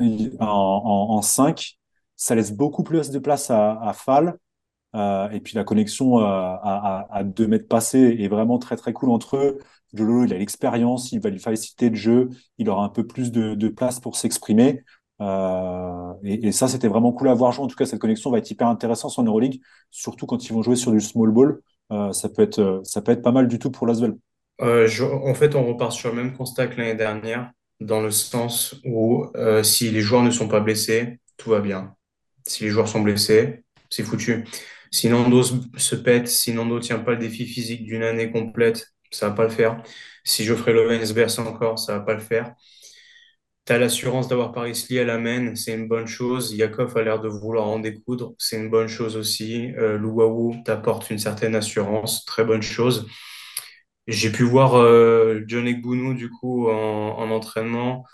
en, 0.00 0.46
en, 0.46 1.16
en, 1.16 1.22
5. 1.22 1.78
Ça 2.16 2.34
laisse 2.34 2.52
beaucoup 2.52 2.84
plus 2.84 3.10
de 3.10 3.18
place 3.18 3.50
à, 3.50 3.78
à 3.82 3.92
Fall. 3.92 4.38
Euh, 4.94 5.30
et 5.30 5.40
puis 5.40 5.54
la 5.54 5.64
connexion 5.64 6.18
euh, 6.18 6.24
à, 6.24 7.06
à, 7.10 7.18
à, 7.18 7.24
deux 7.24 7.46
mètres 7.46 7.66
passés 7.66 8.16
est 8.18 8.28
vraiment 8.28 8.58
très 8.58 8.76
très 8.76 8.92
cool 8.92 9.10
entre 9.10 9.36
eux. 9.36 9.58
Jolo, 9.94 10.24
il 10.24 10.32
a 10.32 10.38
l'expérience, 10.38 11.12
il 11.12 11.20
va 11.20 11.30
lui 11.30 11.38
faciliter 11.38 11.90
le 11.90 11.96
jeu, 11.96 12.28
il 12.58 12.68
aura 12.70 12.84
un 12.84 12.88
peu 12.88 13.06
plus 13.06 13.30
de, 13.32 13.68
place 13.68 14.00
pour 14.00 14.16
s'exprimer. 14.16 14.82
Euh, 15.20 16.12
et, 16.24 16.52
ça, 16.52 16.68
c'était 16.68 16.88
vraiment 16.88 17.12
cool 17.12 17.28
à 17.28 17.34
voir. 17.34 17.58
En 17.60 17.66
tout 17.66 17.76
cas, 17.76 17.86
cette 17.86 18.00
connexion 18.00 18.30
va 18.30 18.38
être 18.38 18.50
hyper 18.50 18.66
intéressante 18.68 19.18
en 19.18 19.22
Euroleague, 19.22 19.60
surtout 19.90 20.26
quand 20.26 20.44
ils 20.46 20.52
vont 20.52 20.62
jouer 20.62 20.76
sur 20.76 20.92
du 20.92 21.00
small 21.00 21.30
ball. 21.30 21.60
Euh, 21.90 22.12
ça 22.12 22.28
peut 22.28 22.42
être 22.42 22.80
ça 22.84 23.02
peut 23.02 23.12
être 23.12 23.22
pas 23.22 23.32
mal 23.32 23.48
du 23.48 23.58
tout 23.58 23.70
pour 23.70 23.86
l'Asvel. 23.86 24.14
Euh, 24.60 24.88
en 25.24 25.34
fait, 25.34 25.54
on 25.54 25.66
repart 25.66 25.92
sur 25.92 26.10
le 26.10 26.16
même 26.16 26.36
constat 26.36 26.68
que 26.68 26.76
l'année 26.76 26.94
dernière, 26.94 27.50
dans 27.80 28.00
le 28.00 28.10
sens 28.10 28.76
où 28.84 29.26
euh, 29.36 29.62
si 29.62 29.90
les 29.90 30.00
joueurs 30.00 30.22
ne 30.22 30.30
sont 30.30 30.48
pas 30.48 30.60
blessés, 30.60 31.18
tout 31.36 31.50
va 31.50 31.60
bien. 31.60 31.94
Si 32.46 32.64
les 32.64 32.70
joueurs 32.70 32.88
sont 32.88 33.00
blessés, 33.00 33.64
c'est 33.90 34.04
foutu. 34.04 34.44
Si 34.90 35.08
Nando 35.08 35.42
se 35.42 35.94
pète, 35.96 36.28
si 36.28 36.52
Nando 36.52 36.78
tient 36.78 36.98
pas 36.98 37.12
le 37.12 37.18
défi 37.18 37.46
physique 37.46 37.84
d'une 37.84 38.02
année 38.02 38.30
complète, 38.30 38.92
ça 39.12 39.28
va 39.28 39.34
pas 39.34 39.44
le 39.44 39.50
faire. 39.50 39.82
Si 40.24 40.44
Geoffrey 40.44 40.72
Loven 40.72 41.04
se 41.04 41.12
berce 41.12 41.38
encore, 41.38 41.78
ça 41.78 41.98
va 41.98 42.00
pas 42.00 42.14
le 42.14 42.20
faire. 42.20 42.54
Tu 43.64 43.72
as 43.72 43.78
l'assurance 43.78 44.26
d'avoir 44.26 44.52
Paris 44.52 44.86
Lee 44.90 44.98
à 44.98 45.04
la 45.04 45.18
main, 45.18 45.54
c'est 45.54 45.74
une 45.74 45.86
bonne 45.86 46.06
chose. 46.06 46.52
Yakov 46.52 46.96
a 46.96 47.02
l'air 47.02 47.20
de 47.20 47.28
vouloir 47.28 47.66
en 47.68 47.78
découdre, 47.78 48.34
c'est 48.38 48.56
une 48.56 48.70
bonne 48.70 48.88
chose 48.88 49.16
aussi. 49.16 49.72
Euh, 49.76 49.96
Louaou 49.98 50.56
t'apporte 50.64 51.10
une 51.10 51.18
certaine 51.18 51.54
assurance, 51.54 52.24
très 52.24 52.44
bonne 52.44 52.62
chose. 52.62 53.06
J'ai 54.08 54.32
pu 54.32 54.42
voir 54.42 54.74
euh, 54.76 55.42
John 55.46 55.66
Ekbounou 55.66 56.14
du 56.14 56.28
coup 56.28 56.68
en, 56.68 57.30
entraînement. 57.30 58.04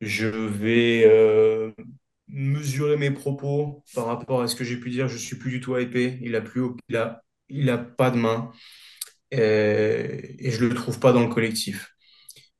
Je 0.00 0.26
vais 0.28 1.04
euh, 1.06 1.72
mesurer 2.28 2.96
mes 2.96 3.10
propos 3.10 3.84
par 3.94 4.06
rapport 4.06 4.42
à 4.42 4.48
ce 4.48 4.56
que 4.56 4.64
j'ai 4.64 4.78
pu 4.78 4.90
dire. 4.90 5.08
Je 5.08 5.18
suis 5.18 5.36
plus 5.36 5.50
du 5.50 5.60
tout 5.60 5.76
hypé. 5.78 6.18
Il 6.22 6.36
a 6.36 6.40
plus, 6.40 6.62
il 6.88 6.96
a, 6.96 7.22
il 7.48 7.70
a 7.70 7.78
pas 7.78 8.10
de 8.10 8.16
main 8.18 8.50
et, 9.30 10.36
et 10.38 10.50
je 10.50 10.64
le 10.64 10.74
trouve 10.74 11.00
pas 11.00 11.12
dans 11.12 11.22
le 11.22 11.28
collectif. 11.32 11.94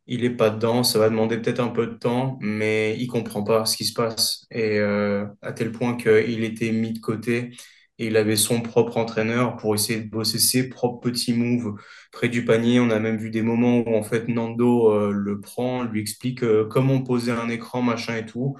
Il 0.07 0.25
est 0.25 0.31
pas 0.31 0.51
dedans. 0.51 0.83
Ça 0.83 0.99
va 0.99 1.09
demander 1.09 1.39
peut-être 1.39 1.61
un 1.61 1.69
peu 1.69 1.87
de 1.87 1.95
temps, 1.95 2.39
mais 2.41 2.97
il 2.99 3.07
comprend 3.07 3.45
pas 3.45 3.67
ce 3.67 3.77
qui 3.77 3.85
se 3.85 3.93
passe 3.95 4.47
et 4.51 4.79
euh, 4.79 5.27
à 5.43 5.53
tel 5.53 5.73
point 5.73 5.97
qu'il 5.97 6.45
était 6.45 6.73
mis 6.73 6.93
de 6.93 6.99
côté 7.01 7.51
et 7.99 8.07
il 8.07 8.17
avait 8.17 8.37
son 8.37 8.63
propre 8.63 8.97
entraîneur 8.97 9.57
pour 9.57 9.75
essayer 9.75 10.01
de 10.01 10.09
bosser 10.09 10.39
ses 10.39 10.69
propres 10.71 11.01
petits 11.11 11.35
moves 11.35 11.75
près 12.13 12.29
du 12.29 12.45
panier. 12.45 12.81
On 12.81 12.91
a 12.91 12.99
même 12.99 13.19
vu 13.19 13.31
des 13.31 13.43
moments 13.43 13.79
où 13.81 13.95
en 13.95 14.03
fait 14.03 14.27
Nando 14.29 14.91
euh, 14.91 15.13
le 15.13 15.41
prend, 15.41 15.85
lui 15.85 16.01
explique 16.01 16.43
euh, 16.43 16.67
comment 16.69 17.03
poser 17.03 17.33
un 17.33 17.49
écran, 17.51 17.83
machin 17.83 18.17
et 18.17 18.27
tout 18.27 18.57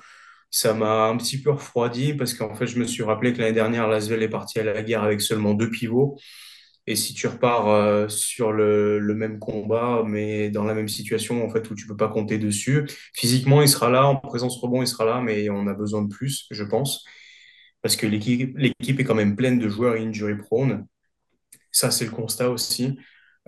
ça 0.51 0.75
m'a 0.75 1.07
un 1.07 1.17
petit 1.17 1.41
peu 1.41 1.51
refroidi 1.51 2.15
parce 2.15 2.35
qu'en 2.35 2.55
fait, 2.55 2.67
je 2.67 2.79
me 2.79 2.85
suis 2.85 3.03
rappelé 3.03 3.33
que 3.33 3.39
l'année 3.39 3.53
dernière, 3.53 3.89
Lasvel 3.89 4.23
est 4.23 4.29
parti 4.29 4.59
à 4.59 4.65
la 4.65 4.83
guerre 4.83 5.05
avec 5.05 5.21
seulement 5.21 5.55
deux 5.55 5.71
pivots. 5.71 6.19
Et 6.91 6.97
si 6.97 7.15
tu 7.15 7.29
repars 7.29 7.69
euh, 7.69 8.09
sur 8.09 8.51
le, 8.51 9.01
même 9.15 9.39
combat, 9.39 10.03
mais 10.05 10.51
dans 10.51 10.65
la 10.65 10.75
même 10.75 10.89
situation, 10.89 11.47
en 11.47 11.49
fait, 11.49 11.71
où 11.71 11.77
tu 11.77 11.87
peux 11.87 11.97
pas 11.97 12.09
compter 12.09 12.37
dessus, 12.37 12.85
physiquement, 13.15 13.63
il 13.63 13.69
sera 13.69 13.91
là, 13.91 14.07
en 14.09 14.17
présence 14.17 14.59
rebond, 14.59 14.83
il 14.83 14.89
sera 14.89 15.05
là, 15.05 15.21
mais 15.21 15.49
on 15.51 15.69
a 15.69 15.75
besoin 15.75 16.03
de 16.03 16.09
plus, 16.09 16.49
je 16.51 16.65
pense, 16.65 17.05
parce 17.83 17.95
que 17.95 18.09
l'équipe, 18.09 18.59
est 18.59 19.05
quand 19.05 19.15
même 19.15 19.37
pleine 19.37 19.61
de 19.61 19.69
joueurs 19.69 19.95
injury 19.95 20.37
prone. 20.37 20.85
Ça, 21.71 21.93
c'est 21.93 22.07
le 22.07 22.11
constat 22.11 22.51
aussi. 22.51 22.99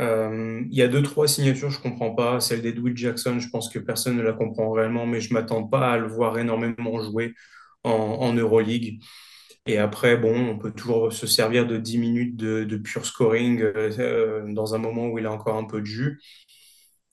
Euh, 0.00 0.62
il 0.70 0.76
y 0.76 0.82
a 0.82 0.88
deux, 0.88 1.02
trois 1.02 1.26
signatures, 1.26 1.70
je 1.70 1.80
comprends 1.80 2.14
pas. 2.14 2.38
Celle 2.38 2.62
d'Edwin 2.62 2.96
Jackson, 2.96 3.40
je 3.40 3.48
pense 3.48 3.68
que 3.70 3.80
personne 3.80 4.16
ne 4.16 4.22
la 4.22 4.34
comprend 4.34 4.70
réellement, 4.70 5.04
mais 5.04 5.20
je 5.20 5.34
m'attends 5.34 5.64
pas 5.66 5.90
à 5.92 5.98
le 5.98 6.06
voir 6.06 6.38
énormément 6.38 7.02
jouer 7.02 7.34
en 7.82 8.32
Euroleague. 8.34 9.00
Et 9.66 9.78
après, 9.78 10.16
bon, 10.16 10.34
on 10.50 10.58
peut 10.58 10.72
toujours 10.72 11.12
se 11.12 11.26
servir 11.26 11.66
de 11.66 11.76
10 11.76 11.98
minutes 11.98 12.36
de, 12.36 12.64
de 12.64 12.76
pure 12.76 13.06
scoring 13.06 13.60
euh, 13.62 14.42
dans 14.52 14.74
un 14.74 14.78
moment 14.78 15.06
où 15.08 15.18
il 15.18 15.26
a 15.26 15.32
encore 15.32 15.56
un 15.56 15.64
peu 15.64 15.80
de 15.80 15.86
jus. 15.86 16.20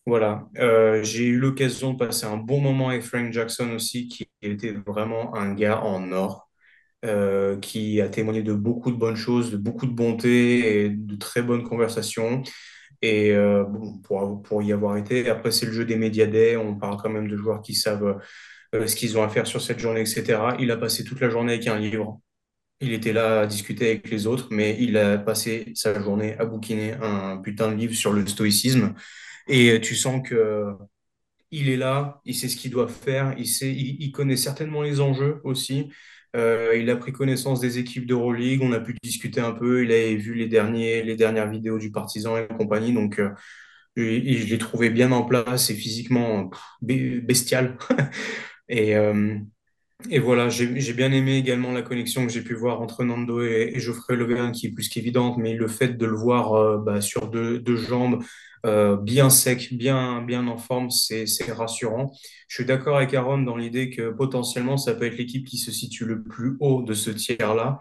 Voilà. 0.06 0.48
Euh, 0.58 1.04
j'ai 1.04 1.26
eu 1.26 1.38
l'occasion 1.38 1.94
de 1.94 1.98
passer 1.98 2.26
un 2.26 2.38
bon 2.38 2.60
moment 2.62 2.90
avec 2.90 3.04
Frank 3.04 3.32
Jackson 3.32 3.72
aussi, 3.72 4.08
qui 4.08 4.28
était 4.42 4.72
vraiment 4.72 5.36
un 5.36 5.54
gars 5.54 5.82
en 5.84 6.12
or. 6.12 6.50
Euh, 7.06 7.58
qui 7.60 8.02
a 8.02 8.10
témoigné 8.10 8.44
de 8.44 8.54
beaucoup 8.54 8.92
de 8.92 8.98
bonnes 8.98 9.16
choses, 9.16 9.52
de 9.52 9.58
beaucoup 9.58 9.86
de 9.86 9.94
bonté 9.94 10.84
et 10.84 10.90
de 10.90 11.16
très 11.16 11.42
bonnes 11.42 11.64
conversations. 11.64 12.44
Et 13.02 13.32
euh, 13.32 13.64
pour, 14.04 14.42
pour, 14.44 14.62
y 14.64 14.74
avoir 14.74 14.98
été, 14.98 15.30
après 15.30 15.52
c'est 15.52 15.66
le 15.66 15.72
jeu 15.72 15.86
des 15.86 15.96
médias 15.96 16.28
on 16.58 16.76
parle 16.76 16.98
quand 17.02 17.10
même 17.10 17.30
de 17.30 17.38
joueurs 17.38 17.62
qui 17.62 17.74
savent 17.74 18.20
euh, 18.76 18.88
ce 18.88 18.96
qu'ils 18.98 19.18
ont 19.18 19.24
à 19.24 19.30
faire 19.30 19.48
sur 19.48 19.62
cette 19.62 19.80
journée, 19.80 20.02
etc. 20.02 20.58
Il 20.60 20.72
a 20.72 20.78
passé 20.78 21.06
toute 21.06 21.22
la 21.22 21.30
journée 21.30 21.54
avec 21.54 21.68
un 21.68 21.80
livre. 21.80 22.20
Il 22.82 22.94
était 22.94 23.14
là 23.14 23.42
à 23.42 23.46
discuter 23.48 23.90
avec 23.90 24.10
les 24.10 24.26
autres, 24.28 24.48
mais 24.52 24.78
il 24.80 24.98
a 24.98 25.18
passé 25.18 25.72
sa 25.76 26.00
journée 26.02 26.38
à 26.38 26.46
bouquiner 26.46 26.94
un 26.94 27.38
putain 27.38 27.72
de 27.72 27.76
livre 27.76 27.94
sur 27.94 28.14
le 28.14 28.26
stoïcisme. 28.26 28.94
Et 29.48 29.82
tu 29.82 29.96
sens 29.96 30.22
que 30.28 30.76
il 31.52 31.70
est 31.70 31.78
là, 31.78 32.22
il 32.26 32.36
sait 32.36 32.48
ce 32.48 32.56
qu'il 32.56 32.72
doit 32.72 32.88
faire, 32.88 33.34
il, 33.38 33.48
sait, 33.48 33.74
il, 33.74 34.12
connaît 34.12 34.38
certainement 34.38 34.82
les 34.82 35.02
enjeux 35.02 35.42
aussi. 35.44 35.90
Euh, 36.36 36.76
il 36.78 36.90
a 36.90 36.96
pris 36.96 37.12
connaissance 37.12 37.60
des 37.60 37.80
équipes 37.80 38.06
d'Euroleague, 38.06 38.62
on 38.62 38.72
a 38.72 38.80
pu 38.80 38.96
discuter 39.02 39.42
un 39.42 39.52
peu, 39.52 39.84
il 39.84 39.92
a 39.92 40.16
vu 40.16 40.36
les, 40.36 40.48
derniers, 40.48 41.02
les 41.04 41.16
dernières 41.16 41.50
vidéos 41.50 41.80
du 41.80 41.92
Partisan 41.92 42.38
et 42.38 42.48
compagnie, 42.48 42.94
donc 42.94 43.20
euh, 43.20 43.32
je, 43.96 44.04
l'ai 44.04 44.58
trouvé 44.60 44.92
bien 44.92 45.12
en 45.12 45.24
place 45.24 45.70
et 45.72 45.76
physiquement 45.76 46.52
bestial. 46.82 47.78
et, 48.70 48.96
euh, 48.96 49.40
et 50.10 50.20
voilà, 50.20 50.50
j'ai 50.50 50.94
bien 50.94 51.12
aimé 51.12 51.38
également 51.38 51.72
la 51.72 51.82
connexion 51.82 52.26
que 52.26 52.32
j'ai 52.32 52.42
pu 52.42 52.54
voir 52.54 52.82
entre 52.82 53.04
Nando 53.04 53.42
et, 53.42 53.74
Geoffrey 53.78 54.16
Levein, 54.16 54.52
qui 54.52 54.68
est 54.68 54.72
plus 54.72 54.88
qu'évidente, 54.88 55.38
mais 55.38 55.54
le 55.54 55.68
fait 55.68 55.98
de 55.98 56.06
le 56.06 56.16
voir 56.16 56.80
bah, 56.80 57.02
sur 57.02 57.28
deux, 57.28 57.60
deux 57.60 57.76
jambes, 57.76 58.24
euh, 58.66 58.98
bien 58.98 59.30
sec, 59.30 59.74
bien, 59.74 60.22
bien 60.22 60.48
en 60.48 60.58
forme, 60.58 60.90
c'est 60.90 61.26
rassurant. 61.52 62.12
Je 62.48 62.56
suis 62.56 62.66
d'accord 62.66 62.98
avec 62.98 63.14
Aaron 63.14 63.40
dans 63.40 63.56
l'idée 63.56 63.90
que 63.90 64.10
potentiellement, 64.12 64.78
ça 64.78 64.94
peut 64.94 65.06
être 65.06 65.18
l'équipe 65.18 65.46
qui 65.46 65.58
se 65.58 65.72
situe 65.72 66.06
le 66.06 66.24
plus 66.24 66.58
haut 66.60 66.82
de 66.82 66.94
ce 66.94 67.10
tiers-là. 67.10 67.80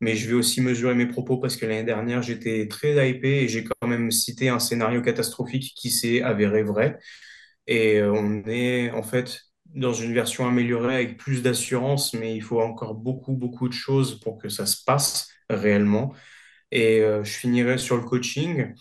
Mais 0.00 0.14
je 0.16 0.28
vais 0.28 0.34
aussi 0.34 0.60
mesurer 0.60 0.94
mes 0.94 1.06
propos 1.06 1.38
parce 1.38 1.56
que 1.56 1.64
l'année 1.66 1.84
dernière, 1.84 2.22
j'étais 2.22 2.68
très 2.68 3.10
hypé 3.10 3.42
et 3.44 3.48
j'ai 3.48 3.64
quand 3.64 3.88
même 3.88 4.10
cité 4.10 4.48
un 4.48 4.58
scénario 4.58 5.00
catastrophique 5.02 5.72
qui 5.76 5.90
s'est 5.90 6.22
avéré 6.22 6.62
vrai. 6.62 6.98
Et 7.66 7.98
euh, 8.00 8.12
on 8.12 8.42
est 8.46 8.90
en 8.90 9.02
fait 9.02 9.45
dans 9.76 9.92
une 9.92 10.12
version 10.14 10.46
améliorée 10.46 10.94
avec 10.96 11.18
plus 11.18 11.42
d'assurance, 11.42 12.14
mais 12.14 12.34
il 12.34 12.42
faut 12.42 12.60
encore 12.60 12.94
beaucoup, 12.94 13.34
beaucoup 13.34 13.68
de 13.68 13.74
choses 13.74 14.20
pour 14.20 14.38
que 14.38 14.48
ça 14.48 14.66
se 14.66 14.82
passe 14.84 15.28
réellement. 15.50 16.14
Et 16.72 17.00
euh, 17.02 17.24
je 17.24 17.32
finirai 17.32 17.78
sur 17.78 17.96
le 17.96 18.02
coaching. 18.02 18.74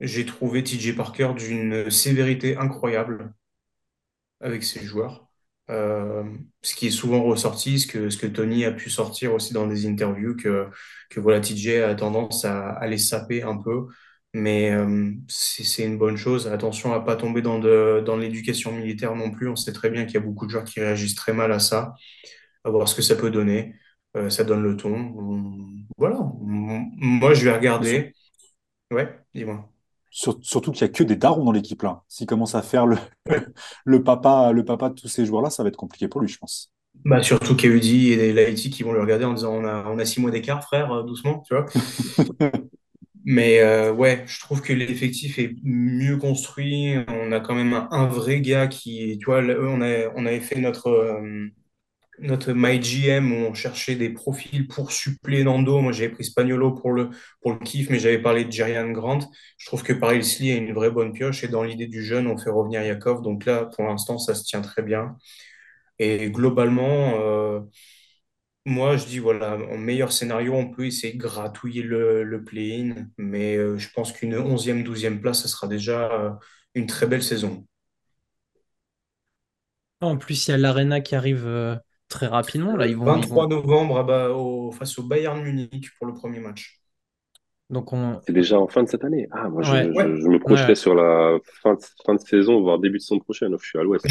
J'ai 0.00 0.26
trouvé 0.26 0.62
TJ 0.62 0.94
Parker 0.96 1.32
d'une 1.36 1.90
sévérité 1.90 2.56
incroyable 2.56 3.34
avec 4.40 4.64
ses 4.64 4.84
joueurs. 4.84 5.28
Euh, 5.70 6.24
ce 6.62 6.74
qui 6.74 6.88
est 6.88 6.90
souvent 6.90 7.22
ressorti, 7.22 7.80
ce 7.80 7.86
que, 7.86 8.26
Tony 8.26 8.64
a 8.64 8.72
pu 8.72 8.90
sortir 8.90 9.32
aussi 9.34 9.54
dans 9.54 9.66
des 9.66 9.86
interviews, 9.86 10.36
que, 10.36 10.68
que 11.10 11.20
voilà, 11.20 11.40
TJ 11.40 11.82
a 11.82 11.94
tendance 11.94 12.44
à, 12.44 12.70
à 12.70 12.86
les 12.86 12.98
saper 12.98 13.42
un 13.42 13.56
peu. 13.56 13.86
Mais 14.34 14.72
euh, 14.72 15.12
c'est 15.28 15.84
une 15.84 15.96
bonne 15.96 16.16
chose. 16.16 16.48
Attention 16.48 16.92
à 16.92 17.00
pas 17.00 17.16
tomber 17.16 17.40
dans, 17.40 17.58
de, 17.58 18.02
dans 18.04 18.16
l'éducation 18.16 18.72
militaire 18.72 19.14
non 19.14 19.30
plus. 19.30 19.48
On 19.48 19.56
sait 19.56 19.72
très 19.72 19.90
bien 19.90 20.04
qu'il 20.04 20.14
y 20.14 20.16
a 20.18 20.20
beaucoup 20.20 20.46
de 20.46 20.50
joueurs 20.50 20.64
qui 20.64 20.80
réagissent 20.80 21.14
très 21.14 21.32
mal 21.32 21.52
à 21.52 21.60
ça. 21.60 21.94
À 22.64 22.70
voir 22.70 22.88
ce 22.88 22.94
que 22.94 23.02
ça 23.02 23.14
peut 23.14 23.30
donner. 23.30 23.74
Euh, 24.16 24.30
ça 24.30 24.44
donne 24.44 24.62
le 24.62 24.76
ton. 24.76 25.14
Voilà. 25.96 26.18
Moi, 26.40 27.34
je 27.34 27.44
vais 27.44 27.54
regarder. 27.54 28.12
Ouais, 28.90 29.18
dis-moi 29.34 29.68
surtout 30.14 30.70
qu'il 30.70 30.86
n'y 30.86 30.90
a 30.90 30.92
que 30.92 31.02
des 31.02 31.16
darons 31.16 31.44
dans 31.44 31.52
l'équipe 31.52 31.82
là. 31.82 32.02
S'il 32.08 32.26
commence 32.26 32.54
à 32.54 32.62
faire 32.62 32.86
le, 32.86 32.96
le, 33.84 34.02
papa, 34.02 34.52
le 34.52 34.64
papa 34.64 34.88
de 34.90 34.94
tous 34.94 35.08
ces 35.08 35.26
joueurs-là, 35.26 35.50
ça 35.50 35.62
va 35.62 35.68
être 35.68 35.76
compliqué 35.76 36.08
pour 36.08 36.20
lui, 36.20 36.28
je 36.28 36.38
pense. 36.38 36.70
Bah, 37.04 37.22
surtout 37.22 37.56
KUD 37.56 37.84
et 37.84 38.32
Laïti 38.32 38.70
qui 38.70 38.84
vont 38.84 38.92
le 38.92 39.00
regarder 39.00 39.24
en 39.24 39.34
disant 39.34 39.52
on 39.52 39.64
a, 39.64 39.84
on 39.88 39.98
a 39.98 40.04
six 40.04 40.20
mois 40.20 40.30
d'écart, 40.30 40.62
frère, 40.62 40.92
euh, 40.92 41.02
doucement, 41.02 41.42
tu 41.46 41.54
vois. 41.54 41.66
Mais 43.24 43.60
euh, 43.60 43.92
ouais, 43.92 44.22
je 44.26 44.38
trouve 44.40 44.60
que 44.60 44.72
l'effectif 44.72 45.38
est 45.38 45.54
mieux 45.62 46.18
construit. 46.18 46.94
On 47.08 47.32
a 47.32 47.40
quand 47.40 47.54
même 47.54 47.72
un, 47.90 48.06
vrai 48.06 48.40
gars 48.40 48.66
qui, 48.66 49.18
tu 49.18 49.26
vois, 49.26 49.40
on, 49.42 49.80
a, 49.80 50.10
on 50.14 50.26
avait 50.26 50.40
fait 50.40 50.60
notre, 50.60 50.88
euh, 50.88 51.48
notre 52.18 52.52
MyGM 52.52 53.32
où 53.32 53.36
on 53.46 53.54
cherchait 53.54 53.96
des 53.96 54.10
profils 54.10 54.68
pour 54.68 54.92
suppléer 54.92 55.42
Nando. 55.44 55.80
Moi, 55.80 55.92
j'avais 55.92 56.10
pris 56.10 56.24
Spagnolo 56.24 56.72
pour 56.72 56.92
le, 56.92 57.10
pour 57.40 57.52
le 57.52 57.58
kiff, 57.60 57.88
mais 57.90 57.98
j'avais 57.98 58.20
parlé 58.20 58.44
de 58.44 58.52
Jerian 58.52 58.90
Grant. 58.90 59.20
Je 59.58 59.66
trouve 59.66 59.82
que 59.82 59.94
Paris 59.94 60.20
Lee 60.40 60.52
a 60.52 60.56
une 60.56 60.74
vraie 60.74 60.90
bonne 60.90 61.12
pioche 61.12 61.44
et 61.44 61.48
dans 61.48 61.62
l'idée 61.62 61.86
du 61.86 62.02
jeune, 62.04 62.26
on 62.26 62.36
fait 62.36 62.50
revenir 62.50 62.82
Yakov. 62.82 63.22
Donc 63.22 63.46
là, 63.46 63.66
pour 63.74 63.84
l'instant, 63.84 64.18
ça 64.18 64.34
se 64.34 64.44
tient 64.44 64.60
très 64.60 64.82
bien. 64.82 65.16
Et 65.98 66.30
globalement, 66.30 67.14
euh, 67.20 67.60
moi, 68.66 68.96
je 68.96 69.04
dis, 69.04 69.18
voilà, 69.18 69.56
en 69.56 69.76
meilleur 69.76 70.12
scénario, 70.12 70.54
on 70.54 70.70
peut 70.70 70.86
essayer 70.86 71.12
de 71.12 71.18
gratouiller 71.18 71.82
le, 71.82 72.22
le 72.22 72.44
play-in, 72.44 73.06
mais 73.18 73.56
euh, 73.56 73.76
je 73.76 73.88
pense 73.94 74.12
qu'une 74.12 74.34
11e, 74.34 74.82
12e 74.82 75.20
place, 75.20 75.42
ce 75.42 75.48
sera 75.48 75.68
déjà 75.68 76.10
euh, 76.12 76.30
une 76.74 76.86
très 76.86 77.06
belle 77.06 77.22
saison. 77.22 77.66
En 80.00 80.16
plus, 80.16 80.48
il 80.48 80.52
y 80.52 80.54
a 80.54 80.56
l'Arena 80.56 81.00
qui 81.00 81.14
arrive 81.14 81.46
euh, 81.46 81.76
très 82.08 82.26
rapidement. 82.26 82.76
Là, 82.76 82.86
ils 82.86 82.96
vont, 82.96 83.04
23 83.04 83.48
novembre 83.48 84.72
face 84.78 84.98
au 84.98 85.02
Bayern 85.02 85.42
Munich 85.42 85.90
pour 85.98 86.06
le 86.06 86.14
premier 86.14 86.40
match. 86.40 86.83
Donc 87.74 87.92
on... 87.92 88.20
C'est 88.24 88.32
déjà 88.32 88.58
en 88.60 88.68
fin 88.68 88.84
de 88.84 88.88
cette 88.88 89.02
année. 89.02 89.26
Ah, 89.32 89.48
moi, 89.48 89.62
je, 89.62 89.72
me 89.72 90.38
projetais 90.38 90.76
sur 90.76 90.94
la 90.94 91.38
fin 91.60 91.74
de, 91.74 91.80
fin 92.06 92.14
de, 92.14 92.20
saison, 92.20 92.60
voire 92.60 92.78
début 92.78 92.98
de 92.98 93.02
saison 93.02 93.18
prochaine. 93.18 93.52
Je 93.60 93.66
suis 93.66 93.78
à 93.80 93.82
l'ouest. 93.82 94.06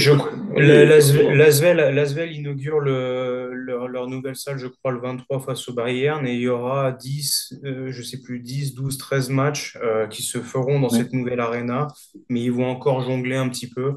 L'Asvel 0.57 2.33
inaugure 2.33 2.81
le, 2.81 3.53
leur, 3.53 4.07
nouvelle 4.09 4.35
salle, 4.35 4.57
je 4.57 4.67
crois, 4.67 4.91
le 4.91 4.99
23 4.99 5.39
face 5.39 5.69
au 5.69 5.73
Bayern. 5.73 6.27
Et 6.27 6.33
il 6.33 6.41
y 6.41 6.49
aura 6.49 6.91
10, 6.91 7.61
euh, 7.63 7.87
je 7.89 8.01
sais 8.03 8.21
plus, 8.21 8.41
10, 8.41 8.75
12, 8.75 8.97
13 8.97 9.29
matchs 9.29 9.77
euh, 9.81 10.07
qui 10.07 10.23
se 10.23 10.39
feront 10.39 10.81
dans 10.81 10.89
cette 10.89 11.13
nouvelle 11.13 11.39
arena. 11.39 11.87
Mais 12.27 12.41
ils 12.41 12.51
vont 12.51 12.67
encore 12.67 12.99
jongler 12.99 13.37
un 13.37 13.47
petit 13.47 13.69
peu. 13.69 13.93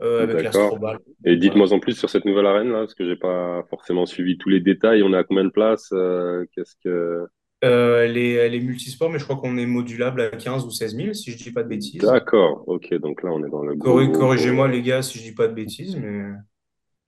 Euh, 0.00 0.22
avec 0.22 0.44
l'Astrobal. 0.44 1.00
Et 1.24 1.36
dites-moi 1.36 1.72
en 1.72 1.80
plus 1.80 1.98
sur 1.98 2.08
cette 2.08 2.24
nouvelle 2.24 2.46
arène 2.46 2.70
là, 2.70 2.78
parce 2.78 2.94
que 2.94 3.04
j'ai 3.04 3.16
pas 3.16 3.64
forcément 3.68 4.06
suivi 4.06 4.38
tous 4.38 4.48
les 4.48 4.60
détails. 4.60 5.02
On 5.02 5.12
est 5.12 5.16
à 5.16 5.24
combien 5.24 5.42
de 5.42 5.50
places 5.50 5.92
Qu'est-ce 6.54 6.76
que 6.84 7.26
euh, 7.64 8.04
elle, 8.04 8.16
est, 8.16 8.60
multisport, 8.60 9.10
mais 9.10 9.18
je 9.18 9.24
crois 9.24 9.36
qu'on 9.36 9.56
est 9.56 9.66
modulable 9.66 10.20
à 10.20 10.28
15 10.28 10.64
ou 10.64 10.70
16 10.70 10.96
000, 10.96 11.12
si 11.12 11.32
je 11.32 11.36
dis 11.36 11.50
pas 11.50 11.64
de 11.64 11.68
bêtises. 11.68 12.00
D'accord, 12.00 12.62
ok, 12.68 12.94
donc 12.94 13.22
là 13.24 13.30
on 13.32 13.44
est 13.44 13.50
dans 13.50 13.62
le. 13.62 13.76
Corrigez-moi 13.76 14.68
les 14.68 14.82
gars 14.82 15.02
si 15.02 15.18
je 15.18 15.24
dis 15.24 15.34
pas 15.34 15.48
de 15.48 15.54
bêtises, 15.54 15.96
mais. 15.96 16.30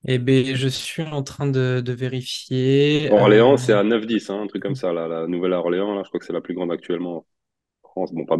Eh 0.07 0.19
bien, 0.19 0.55
je 0.55 0.67
suis 0.67 1.03
en 1.03 1.23
train 1.23 1.47
de, 1.47 1.83
vérifier. 1.87 3.11
Orléans, 3.13 3.53
euh, 3.53 3.57
c'est 3.59 3.75
à 3.75 3.85
9-10, 3.85 4.33
hein, 4.33 4.43
un 4.43 4.47
truc 4.47 4.63
comme 4.63 4.75
ça. 4.75 4.93
la 4.93 5.27
nouvelle 5.27 5.53
Orléans, 5.53 5.95
là, 5.95 6.03
je 6.05 6.09
crois 6.09 6.19
que 6.19 6.27
c'est 6.27 6.33
la 6.33 6.41
plus 6.41 6.55
grande 6.55 6.73
actuellement 6.73 7.27
en 7.83 7.89
France. 7.91 8.15
Bon, 8.15 8.25
pas, 8.25 8.39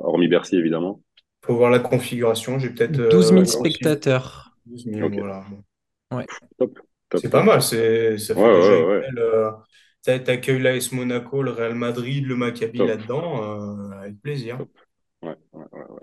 hormis 0.00 0.28
Bercy, 0.28 0.56
évidemment. 0.56 1.02
Faut 1.44 1.56
voir 1.56 1.70
la 1.70 1.80
configuration. 1.80 2.58
J'ai 2.58 2.70
peut-être. 2.70 3.10
12 3.10 3.28
000 3.28 3.40
euh, 3.40 3.44
spectateurs. 3.44 4.52
12 4.66 4.84
000, 4.84 5.08
voilà. 5.08 5.44
Ouais. 6.12 6.26
C'est 7.16 7.30
pas 7.30 7.42
mal. 7.42 7.60
C'est, 7.60 8.16
ça 8.18 8.34
fait 8.34 8.40
déjà 8.40 8.72
une 9.08 9.20
t'accueilles 10.02 10.60
l'AS 10.60 10.92
Monaco, 10.92 11.42
le 11.42 11.50
Real 11.50 11.74
Madrid, 11.74 12.26
le 12.26 12.36
Maccabi 12.36 12.78
là-dedans, 12.78 13.42
euh, 13.42 13.90
avec 13.98 14.20
plaisir. 14.20 14.58
Ouais, 15.22 15.36
ouais, 15.52 15.64
ouais, 15.72 16.00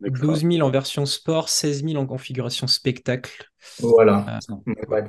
12 0.00 0.40
000 0.50 0.66
en 0.66 0.70
version 0.70 1.06
sport, 1.06 1.48
16 1.48 1.84
000 1.84 1.96
en 1.96 2.06
configuration 2.06 2.66
spectacle. 2.66 3.48
Voilà. 3.80 4.40
Euh, 4.50 5.02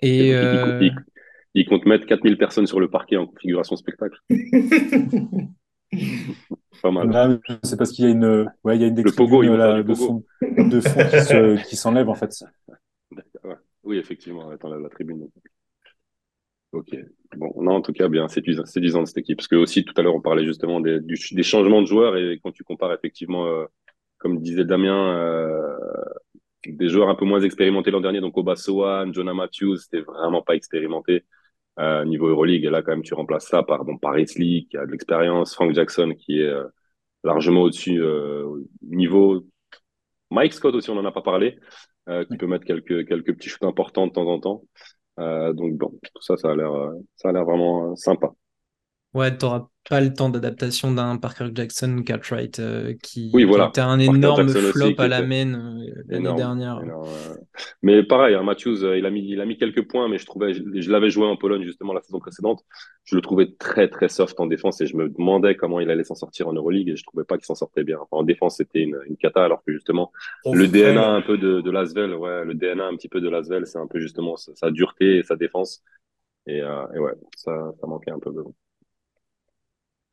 et, 0.00 0.34
euh... 0.34 0.90
il, 1.54 1.66
compte 1.66 1.86
mettre 1.86 2.06
4000 2.06 2.36
personnes 2.36 2.66
sur 2.66 2.80
le 2.80 2.90
parquet 2.90 3.16
en 3.16 3.26
configuration 3.26 3.76
spectacle. 3.76 4.18
Pas 6.82 6.90
mal. 6.90 7.40
C'est 7.62 7.76
parce 7.76 7.92
qu'il 7.92 8.04
y 8.04 8.08
a 8.08 8.10
une, 8.10 8.46
ouais, 8.64 8.76
il 8.76 8.82
y 8.82 8.84
a 8.84 8.88
une 8.88 8.94
de, 8.94 9.10
fond, 9.10 9.26
de 10.42 10.80
fond 10.80 11.56
qui 11.68 11.76
s'enlève 11.76 12.08
en 12.08 12.14
fait. 12.14 12.30
Oui, 13.82 13.98
effectivement, 13.98 14.54
dans 14.60 14.68
la, 14.68 14.78
la 14.78 14.88
tribune. 14.88 15.28
Ok. 16.72 16.96
Bon, 17.36 17.52
non, 17.62 17.76
en 17.76 17.80
tout 17.82 17.92
cas, 17.92 18.08
bien, 18.08 18.28
c'est 18.28 18.44
séduisant 18.66 19.02
de 19.02 19.06
cette 19.06 19.18
équipe. 19.18 19.38
Parce 19.38 19.48
que 19.48 19.56
aussi, 19.56 19.84
tout 19.84 19.94
à 19.96 20.02
l'heure, 20.02 20.14
on 20.14 20.20
parlait 20.20 20.44
justement 20.44 20.80
des, 20.80 21.00
des, 21.00 21.42
changements 21.42 21.80
de 21.80 21.86
joueurs 21.86 22.16
et 22.16 22.38
quand 22.42 22.52
tu 22.52 22.62
compares 22.62 22.92
effectivement, 22.92 23.46
euh, 23.46 23.64
comme 24.18 24.40
disait 24.40 24.64
Damien, 24.64 25.16
euh, 25.16 25.76
des 26.66 26.88
joueurs 26.88 27.08
un 27.08 27.14
peu 27.14 27.24
moins 27.24 27.40
expérimentés 27.40 27.90
l'an 27.90 28.00
dernier, 28.00 28.20
donc 28.20 28.36
Obasoan, 28.36 29.12
Jonah 29.12 29.34
Matthews, 29.34 29.76
c'était 29.78 30.00
vraiment 30.00 30.42
pas 30.42 30.54
expérimenté 30.56 31.24
euh, 31.78 32.04
niveau 32.04 32.26
Euroleague. 32.28 32.64
Et 32.64 32.70
là, 32.70 32.82
quand 32.82 32.92
même, 32.92 33.02
tu 33.02 33.14
remplaces 33.14 33.46
ça 33.46 33.62
par 33.62 33.84
bon, 33.84 33.98
Paris 33.98 34.26
League, 34.36 34.68
qui 34.70 34.76
a 34.76 34.86
de 34.86 34.90
l'expérience, 34.90 35.54
Frank 35.54 35.72
Jackson, 35.74 36.14
qui 36.18 36.40
est 36.40 36.46
euh, 36.46 36.64
largement 37.24 37.62
au-dessus 37.62 38.00
euh, 38.02 38.64
niveau. 38.82 39.46
Mike 40.30 40.52
Scott 40.54 40.74
aussi, 40.74 40.90
on 40.90 40.98
en 40.98 41.04
a 41.04 41.12
pas 41.12 41.22
parlé, 41.22 41.58
qui 42.28 42.36
peut 42.38 42.46
mettre 42.46 42.64
quelques, 42.64 43.06
quelques 43.06 43.34
petits 43.34 43.50
shoots 43.50 43.64
importants 43.64 44.06
de 44.06 44.12
temps 44.12 44.26
en 44.26 44.40
temps. 44.40 44.64
Euh, 45.18 45.52
donc 45.52 45.74
bon, 45.74 45.90
tout 46.14 46.22
ça, 46.22 46.36
ça 46.36 46.50
a 46.52 46.56
l'air, 46.56 46.72
euh, 46.72 46.94
ça 47.16 47.30
a 47.30 47.32
l'air 47.32 47.44
vraiment 47.44 47.92
euh, 47.92 47.96
sympa. 47.96 48.32
Ouais, 49.14 49.36
tu 49.36 49.46
n'auras 49.46 49.68
pas 49.88 50.02
le 50.02 50.12
temps 50.12 50.28
d'adaptation 50.28 50.92
d'un 50.92 51.16
Parker 51.16 51.48
Jackson 51.54 52.02
Cartwright 52.04 52.58
euh, 52.58 52.94
qui, 53.02 53.30
oui, 53.32 53.44
voilà. 53.44 53.72
un 53.78 53.98
énorme 53.98 54.48
flop 54.48 54.92
à 54.98 55.08
la 55.08 55.22
main 55.22 55.54
euh, 55.54 56.02
l'année 56.08 56.34
dernière. 56.34 56.82
Mais 57.82 58.02
pareil, 58.02 58.34
hein, 58.34 58.42
Matthews, 58.42 58.84
euh, 58.84 58.98
il, 58.98 59.06
a 59.06 59.10
mis, 59.10 59.26
il 59.26 59.40
a 59.40 59.46
mis 59.46 59.56
quelques 59.56 59.88
points, 59.88 60.08
mais 60.08 60.18
je 60.18 60.26
trouvais, 60.26 60.52
je, 60.52 60.90
l'avais 60.90 61.08
joué 61.08 61.26
en 61.26 61.38
Pologne 61.38 61.64
justement 61.64 61.94
la 61.94 62.02
saison 62.02 62.18
précédente. 62.18 62.66
Je 63.04 63.16
le 63.16 63.22
trouvais 63.22 63.54
très 63.58 63.88
très 63.88 64.10
soft 64.10 64.38
en 64.40 64.46
défense 64.46 64.78
et 64.82 64.86
je 64.86 64.94
me 64.94 65.08
demandais 65.08 65.56
comment 65.56 65.80
il 65.80 65.90
allait 65.90 66.04
s'en 66.04 66.14
sortir 66.14 66.48
en 66.48 66.52
Euroleague 66.52 66.90
et 66.90 66.96
je 66.96 67.04
trouvais 67.04 67.24
pas 67.24 67.38
qu'il 67.38 67.46
s'en 67.46 67.54
sortait 67.54 67.84
bien. 67.84 67.98
en 68.10 68.22
défense, 68.24 68.58
c'était 68.58 68.82
une, 68.82 68.98
une 69.06 69.16
cata, 69.16 69.42
alors 69.42 69.64
que 69.64 69.72
justement, 69.72 70.12
le 70.44 70.68
DNA 70.68 71.12
un 71.12 71.22
peu 71.22 71.38
de, 71.38 71.62
de 71.62 71.70
Lasvel, 71.70 72.14
ouais, 72.14 72.44
le 72.44 72.52
DNA 72.52 72.86
un 72.86 72.94
petit 72.96 73.08
peu 73.08 73.22
de 73.22 73.28
Lasvel, 73.30 73.66
c'est 73.66 73.78
un 73.78 73.86
peu 73.86 74.00
justement 74.00 74.36
sa, 74.36 74.70
dureté 74.70 75.16
et 75.16 75.22
sa 75.22 75.36
défense. 75.36 75.82
Et, 76.46 76.58
et 76.58 76.98
ouais, 76.98 77.12
ça, 77.36 77.72
ça 77.80 77.86
manquait 77.86 78.10
un 78.10 78.18
peu. 78.18 78.32
De... 78.32 78.42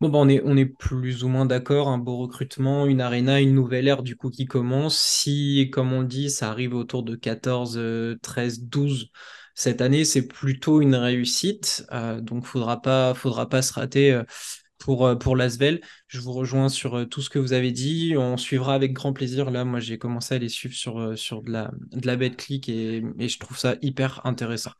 Bah, 0.09 0.19
on, 0.19 0.27
est, 0.29 0.65
plus 0.65 1.23
ou 1.23 1.27
moins 1.29 1.45
d'accord, 1.45 1.87
un 1.89 1.97
beau 1.97 2.17
recrutement, 2.17 2.85
une 2.85 3.01
arena, 3.01 3.41
une 3.41 3.53
nouvelle 3.53 3.87
ère 3.87 4.03
du 4.03 4.15
coup 4.15 4.29
qui 4.29 4.45
commence. 4.45 4.97
Si, 4.99 5.69
comme 5.71 5.93
on 5.93 6.03
dit, 6.03 6.29
ça 6.29 6.49
arrive 6.49 6.73
autour 6.73 7.03
de 7.03 7.15
14, 7.15 7.79
13, 8.21 8.61
12 8.63 9.11
cette 9.55 9.81
année, 9.81 10.03
c'est 10.05 10.27
plutôt 10.27 10.81
une 10.81 10.95
réussite. 10.95 11.85
Euh, 11.91 12.19
donc, 12.21 12.43
il 12.43 12.47
faudra 12.47 12.81
pas, 12.81 13.13
faudra 13.13 13.47
pas 13.49 13.61
se 13.61 13.73
rater 13.73 14.11
euh, 14.11 14.23
pour, 14.77 15.07
euh, 15.07 15.15
pour 15.15 15.35
l'Asvel. 15.37 15.81
Je 16.07 16.19
vous 16.19 16.33
rejoins 16.33 16.69
sur 16.69 17.07
tout 17.09 17.21
ce 17.21 17.29
que 17.29 17.39
vous 17.39 17.53
avez 17.53 17.71
dit. 17.71 18.15
On 18.17 18.37
suivra 18.37 18.75
avec 18.75 18.93
grand 18.93 19.13
plaisir. 19.13 19.51
Là, 19.51 19.63
moi, 19.65 19.79
j'ai 19.79 19.97
commencé 19.97 20.35
à 20.35 20.37
les 20.39 20.49
suivre 20.49 21.15
sur, 21.15 21.41
de 21.41 21.51
la, 21.51 21.71
de 21.91 22.05
la 22.05 22.15
bête 22.17 22.35
click 22.37 22.69
et, 22.69 23.03
et 23.19 23.29
je 23.29 23.39
trouve 23.39 23.57
ça 23.57 23.75
hyper 23.81 24.25
intéressant. 24.25 24.71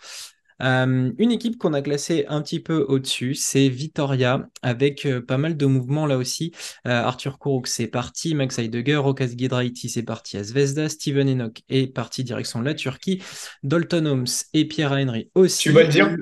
Euh, 0.62 1.12
une 1.18 1.32
équipe 1.32 1.58
qu'on 1.58 1.74
a 1.74 1.82
classée 1.82 2.26
un 2.28 2.42
petit 2.42 2.60
peu 2.60 2.86
au-dessus, 2.88 3.36
c'est 3.36 3.68
Vitoria, 3.70 4.48
avec 4.62 5.06
euh, 5.06 5.22
pas 5.22 5.38
mal 5.38 5.58
de 5.58 5.66
mouvements 5.66 6.06
là 6.06 6.18
aussi. 6.18 6.52
Euh, 6.88 6.92
Arthur 6.92 7.40
Kourouk, 7.40 7.68
c'est 7.68 7.88
parti, 7.88 8.36
Max 8.36 8.58
Heidegger, 8.60 8.98
Rokas 8.98 9.30
Giedraiti, 9.38 9.90
c'est 9.90 10.04
parti 10.04 10.38
à 10.38 10.44
Zvezda, 10.44 10.90
Steven 10.90 11.28
Enoch 11.28 11.62
est 11.70 11.94
parti 11.94 12.24
direction 12.24 12.62
la 12.62 12.74
Turquie, 12.74 13.22
Dalton 13.64 14.06
Holmes 14.06 14.26
et 14.54 14.66
Pierre 14.66 14.92
Henry 14.92 15.30
aussi. 15.36 15.64
Tu 15.64 15.72
vas 15.72 15.84
le 15.84 15.90
dire? 15.90 16.16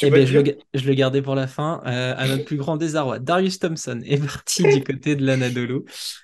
Eh 0.00 0.10
ben, 0.10 0.26
je, 0.26 0.38
le, 0.38 0.94
gardais 0.94 1.20
pour 1.20 1.34
la 1.34 1.46
fin. 1.46 1.82
Euh, 1.86 2.14
à 2.16 2.26
notre 2.26 2.44
plus 2.44 2.56
grand 2.56 2.76
désarroi, 2.76 3.18
Darius 3.18 3.58
Thompson 3.58 4.00
est 4.04 4.24
parti 4.24 4.62
du 4.62 4.82
côté 4.82 5.16
de 5.16 5.24
l'Anadolu. 5.24 5.82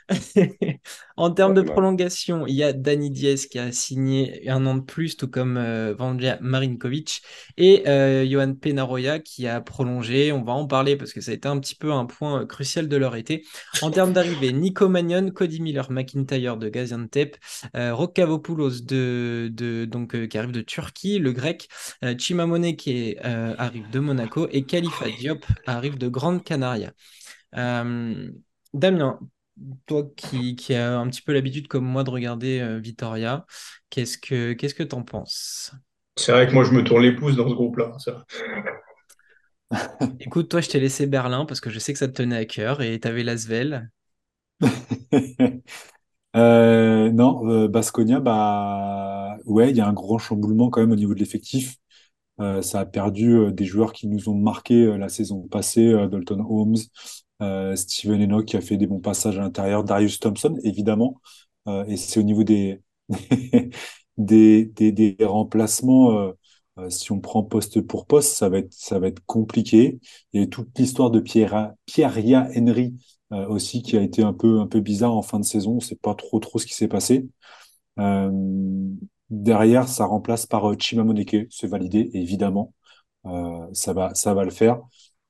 en 1.18 1.30
termes 1.32 1.54
de 1.54 1.62
prolongation, 1.62 2.46
il 2.46 2.54
y 2.54 2.62
a 2.62 2.72
Dani 2.72 3.10
Diaz 3.10 3.46
qui 3.46 3.58
a 3.58 3.72
signé 3.72 4.48
un 4.48 4.64
an 4.66 4.76
de 4.76 4.82
plus, 4.82 5.16
tout 5.16 5.28
comme 5.28 5.56
euh, 5.56 5.94
Vanja 5.98 6.38
Marinkovic, 6.40 7.22
et 7.56 7.88
euh, 7.88 8.24
Johan 8.28 8.54
Penaroya 8.54 9.18
qui 9.18 9.46
a 9.48 9.60
prolongé. 9.60 10.30
On 10.32 10.42
va 10.42 10.52
en 10.52 10.66
parler 10.66 10.96
parce 10.96 11.12
que 11.12 11.20
ça 11.20 11.32
a 11.32 11.34
été 11.34 11.48
un 11.48 11.58
petit 11.58 11.74
peu 11.74 11.92
un 11.92 12.06
point 12.06 12.46
crucial 12.46 12.88
de 12.88 12.96
leur 12.96 13.16
été. 13.16 13.44
En 13.82 13.90
termes 13.90 14.12
d'arrivée, 14.12 14.52
Nico 14.52 14.88
Magnon, 14.88 15.30
Cody 15.30 15.60
Miller, 15.60 15.90
McIntyre 15.90 16.56
de 16.56 16.68
Gaziantep, 16.68 17.36
euh, 17.76 17.94
Rokavopoulos 17.94 18.82
de, 18.82 19.50
de, 19.52 19.84
donc, 19.84 20.14
euh, 20.14 20.26
qui 20.26 20.38
arrive 20.38 20.52
de 20.52 20.60
Turquie, 20.60 21.18
le 21.18 21.32
grec, 21.32 21.68
Chimamone 22.18 22.76
qui 22.76 22.92
est 22.92 23.18
arrive 23.24 23.90
de 23.90 23.98
Monaco 23.98 24.48
et 24.52 24.62
Khalifa 24.62 25.06
Diop 25.18 25.44
arrive 25.66 25.98
de 25.98 26.08
Grande 26.08 26.44
Canaria. 26.44 26.92
Euh, 27.56 28.30
Damien, 28.74 29.18
toi 29.86 30.04
qui, 30.16 30.56
qui 30.56 30.74
as 30.74 30.98
un 30.98 31.08
petit 31.08 31.22
peu 31.22 31.32
l'habitude 31.32 31.68
comme 31.68 31.84
moi 31.84 32.04
de 32.04 32.10
regarder 32.10 32.60
euh, 32.60 32.78
Vitoria, 32.78 33.46
qu'est-ce 33.90 34.18
que 34.18 34.52
qu'est-ce 34.52 34.74
que 34.74 34.82
t'en 34.82 35.02
penses? 35.02 35.72
C'est 36.16 36.32
vrai 36.32 36.46
que 36.46 36.52
moi 36.52 36.64
je 36.64 36.72
me 36.72 36.82
tourne 36.82 37.02
les 37.02 37.14
pouces 37.14 37.36
dans 37.36 37.48
ce 37.48 37.54
groupe-là. 37.54 37.96
Écoute, 40.20 40.48
toi 40.48 40.60
je 40.60 40.68
t'ai 40.68 40.80
laissé 40.80 41.06
Berlin 41.06 41.44
parce 41.44 41.60
que 41.60 41.70
je 41.70 41.78
sais 41.78 41.92
que 41.92 41.98
ça 41.98 42.08
te 42.08 42.12
tenait 42.12 42.36
à 42.36 42.44
cœur 42.44 42.82
et 42.82 42.98
t'avais 42.98 43.22
Lasvel. 43.22 43.90
euh, 46.36 47.10
non, 47.12 47.48
euh, 47.48 47.68
Basconia, 47.68 48.20
bah 48.20 49.36
ouais, 49.44 49.70
il 49.70 49.76
y 49.76 49.80
a 49.80 49.86
un 49.86 49.92
grand 49.92 50.18
chamboulement 50.18 50.70
quand 50.70 50.80
même 50.80 50.92
au 50.92 50.96
niveau 50.96 51.14
de 51.14 51.20
l'effectif. 51.20 51.76
Euh, 52.40 52.62
ça 52.62 52.80
a 52.80 52.86
perdu 52.86 53.34
euh, 53.36 53.50
des 53.50 53.64
joueurs 53.64 53.92
qui 53.92 54.06
nous 54.06 54.28
ont 54.28 54.34
marqué 54.34 54.84
euh, 54.84 54.96
la 54.96 55.08
saison 55.08 55.48
passée, 55.48 55.92
Dalton 56.08 56.44
Holmes, 56.48 56.76
Steven 57.40 58.22
Enoch 58.22 58.44
qui 58.46 58.56
a 58.56 58.60
fait 58.60 58.76
des 58.76 58.86
bons 58.86 59.00
passages 59.00 59.38
à 59.38 59.42
l'intérieur, 59.42 59.84
Darius 59.84 60.18
Thompson 60.20 60.58
évidemment, 60.64 61.20
et 61.86 61.96
c'est 61.96 62.18
au 62.20 62.22
niveau 62.22 62.44
des 62.44 62.82
des, 64.16 64.64
des, 64.66 65.16
remplacements, 65.20 66.32
si 66.88 67.12
on 67.12 67.20
prend 67.20 67.42
poste 67.42 67.80
pour 67.80 68.06
poste, 68.06 68.36
ça 68.36 68.48
va 68.48 68.58
être, 68.58 68.72
ça 68.72 68.98
va 68.98 69.08
être 69.08 69.24
compliqué. 69.26 70.00
A 70.34 70.46
toute 70.46 70.76
l'histoire 70.78 71.10
de 71.10 71.20
Pierre, 71.20 71.72
Pierre 71.86 72.16
Henry 72.56 72.94
aussi 73.30 73.82
qui 73.82 73.96
a 73.96 74.02
été 74.02 74.22
un 74.22 74.32
peu, 74.32 74.60
un 74.60 74.66
peu 74.66 74.80
bizarre 74.80 75.14
en 75.16 75.22
fin 75.22 75.38
de 75.40 75.44
saison. 75.44 75.72
On 75.72 75.74
ne 75.76 75.80
sait 75.80 75.96
pas 75.96 76.14
trop, 76.14 76.40
trop 76.40 76.58
ce 76.58 76.66
qui 76.66 76.74
s'est 76.74 76.88
passé. 76.88 77.28
derrière, 79.30 79.88
ça 79.88 80.06
remplace 80.06 80.46
par 80.46 80.72
Chimamoneke, 80.78 81.46
c'est 81.50 81.66
validé, 81.66 82.10
évidemment. 82.14 82.74
ça, 83.72 83.92
va, 83.92 84.14
ça 84.14 84.34
va 84.34 84.44
le 84.44 84.50
faire. 84.50 84.80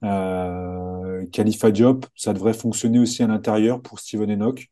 Euh, 0.05 1.26
Khalifa 1.32 1.70
Diop, 1.70 2.07
ça 2.14 2.32
devrait 2.32 2.55
fonctionner 2.55 2.99
aussi 2.99 3.22
à 3.22 3.26
l'intérieur 3.26 3.82
pour 3.82 3.99
Steven 3.99 4.30
Enoch. 4.30 4.68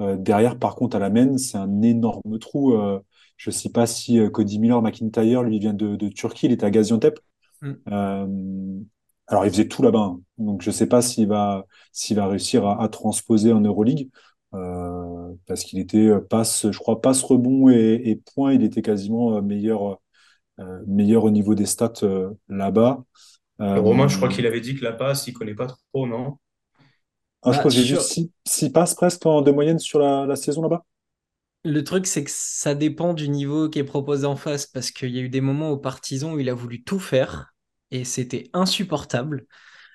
Euh, 0.00 0.16
derrière, 0.16 0.58
par 0.58 0.74
contre, 0.74 0.96
à 0.96 1.00
la 1.00 1.10
main, 1.10 1.38
c'est 1.38 1.58
un 1.58 1.82
énorme 1.82 2.38
trou. 2.38 2.74
Euh, 2.74 3.00
je 3.36 3.50
ne 3.50 3.54
sais 3.54 3.70
pas 3.70 3.86
si 3.86 4.18
euh, 4.18 4.28
Cody 4.30 4.58
Miller 4.58 4.82
McIntyre, 4.82 5.42
lui, 5.42 5.58
vient 5.58 5.74
de, 5.74 5.96
de 5.96 6.08
Turquie, 6.08 6.46
il 6.46 6.52
était 6.52 6.66
à 6.66 6.70
Gaziantep. 6.70 7.18
Mm. 7.62 8.84
Alors, 9.28 9.44
il 9.44 9.50
faisait 9.50 9.68
tout 9.68 9.82
là-bas. 9.82 9.98
Hein. 10.00 10.20
Donc, 10.38 10.62
je 10.62 10.70
ne 10.70 10.74
sais 10.74 10.86
pas 10.86 11.02
s'il 11.02 11.28
va, 11.28 11.66
s'il 11.92 12.16
va 12.16 12.28
réussir 12.28 12.66
à, 12.66 12.82
à, 12.82 12.88
transposer 12.88 13.52
en 13.52 13.60
Euroleague. 13.60 14.10
Parce 15.46 15.64
qu'il 15.64 15.78
était 15.78 16.18
passe, 16.30 16.70
je 16.70 16.78
crois, 16.78 17.02
passe 17.02 17.22
rebond 17.22 17.68
et, 17.68 18.00
et 18.06 18.16
point, 18.16 18.54
il 18.54 18.62
était 18.62 18.80
quasiment 18.80 19.42
meilleur, 19.42 20.00
meilleur 20.86 21.24
au 21.24 21.30
niveau 21.30 21.54
des 21.54 21.66
stats 21.66 21.92
là-bas. 22.48 23.04
Euh, 23.60 23.80
Romain, 23.80 24.08
je 24.08 24.16
crois 24.16 24.28
qu'il 24.28 24.46
avait 24.46 24.60
dit 24.60 24.74
que 24.74 24.84
la 24.84 24.92
passe, 24.92 25.26
il 25.26 25.32
connaît 25.32 25.54
pas 25.54 25.66
trop, 25.66 26.06
non? 26.06 26.38
Ah, 27.42 27.52
Je 27.52 27.58
crois 27.58 27.70
que 27.70 27.76
j'ai 27.76 27.94
vu 27.94 28.30
6 28.44 28.70
passes 28.70 28.94
presque 28.94 29.24
en, 29.24 29.40
de 29.40 29.50
moyenne 29.50 29.78
sur 29.78 29.98
la, 29.98 30.36
saison 30.36 30.62
là-bas. 30.62 30.84
Le 31.64 31.82
truc, 31.82 32.06
c'est 32.06 32.24
que 32.24 32.30
ça 32.32 32.74
dépend 32.74 33.14
du 33.14 33.28
niveau 33.28 33.68
qui 33.68 33.78
est 33.78 33.84
proposé 33.84 34.26
en 34.26 34.36
face, 34.36 34.66
parce 34.66 34.90
qu'il 34.90 35.10
y 35.10 35.18
a 35.18 35.22
eu 35.22 35.28
des 35.28 35.40
moments 35.40 35.70
au 35.70 35.78
partisan 35.78 36.34
où 36.34 36.38
il 36.38 36.48
a 36.48 36.54
voulu 36.54 36.82
tout 36.82 36.98
faire, 36.98 37.54
et 37.90 38.04
c'était 38.04 38.50
insupportable. 38.52 39.46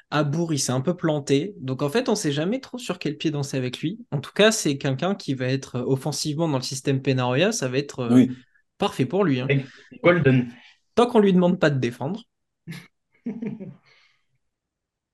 À 0.10 0.24
Bourg, 0.24 0.54
il 0.54 0.60
s'est 0.60 0.74
un 0.74 0.82
peu 0.82 0.96
planté. 0.98 1.54
Donc 1.60 1.82
en 1.82 1.90
fait, 1.90 2.10
on 2.10 2.14
ne 2.14 2.18
sait 2.18 2.34
jamais 2.34 2.60
trop 2.60 2.78
sur 2.78 3.00
quel 3.00 3.18
pied 3.18 3.32
danser 3.32 3.56
avec 3.56 3.80
lui. 3.80 4.00
En 4.12 4.20
tout 4.20 4.34
cas, 4.34 4.52
c'est 4.52 4.78
quelqu'un 4.78 5.16
qui 5.16 5.34
va 5.36 5.46
être 5.46 5.80
offensivement 5.80 6.50
dans 6.50 6.58
le 6.58 6.64
système 6.64 7.02
Penaroya, 7.02 7.54
ça 7.54 7.70
va 7.70 7.78
être 7.78 8.00
euh, 8.02 8.26
parfait 8.78 9.06
pour 9.06 9.24
lui. 9.24 9.40
Hein. 9.40 9.48
Golden. 10.04 10.52
Tant 10.96 11.08
qu'on 11.08 11.20
lui 11.20 11.32
demande 11.32 11.60
pas 11.60 11.70
de 11.70 11.80
défendre. 11.80 12.24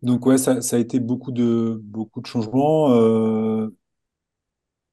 Donc 0.01 0.26
ouais, 0.26 0.38
ça, 0.38 0.60
a 0.72 0.78
été 0.78 0.99
beaucoup 0.99 1.32
de, 1.32 1.82
changements. 2.26 2.91
Euh, 2.93 3.70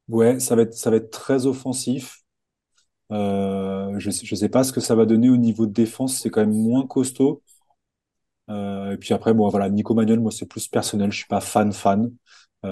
ouais, 0.08 0.40
ça 0.40 0.56
va 0.56 0.62
être, 0.62 1.10
très 1.10 1.46
offensif. 1.46 2.22
Euh, 3.12 3.98
je 3.98 4.08
ne 4.08 4.36
sais 4.36 4.48
pas 4.48 4.64
ce 4.64 4.72
que 4.72 4.80
ça 4.80 4.94
va 4.94 5.06
donner 5.06 5.28
au 5.30 5.36
niveau 5.36 5.66
de 5.66 5.72
défense, 5.72 6.18
c'est 6.20 6.30
quand 6.30 6.40
même 6.40 6.54
moins 6.54 6.86
costaud. 6.86 7.42
Euh, 8.50 8.92
et 8.92 8.96
puis 8.98 9.14
après, 9.14 9.34
bon 9.34 9.50
Nico 9.70 9.94
Manuel, 9.94 10.20
moi 10.20 10.30
c'est 10.30 10.46
plus 10.46 10.68
personnel, 10.68 11.10
je 11.12 11.18
suis 11.18 11.26
pas 11.26 11.40
fan 11.40 11.72
fan. 11.72 12.12
Il 12.64 12.68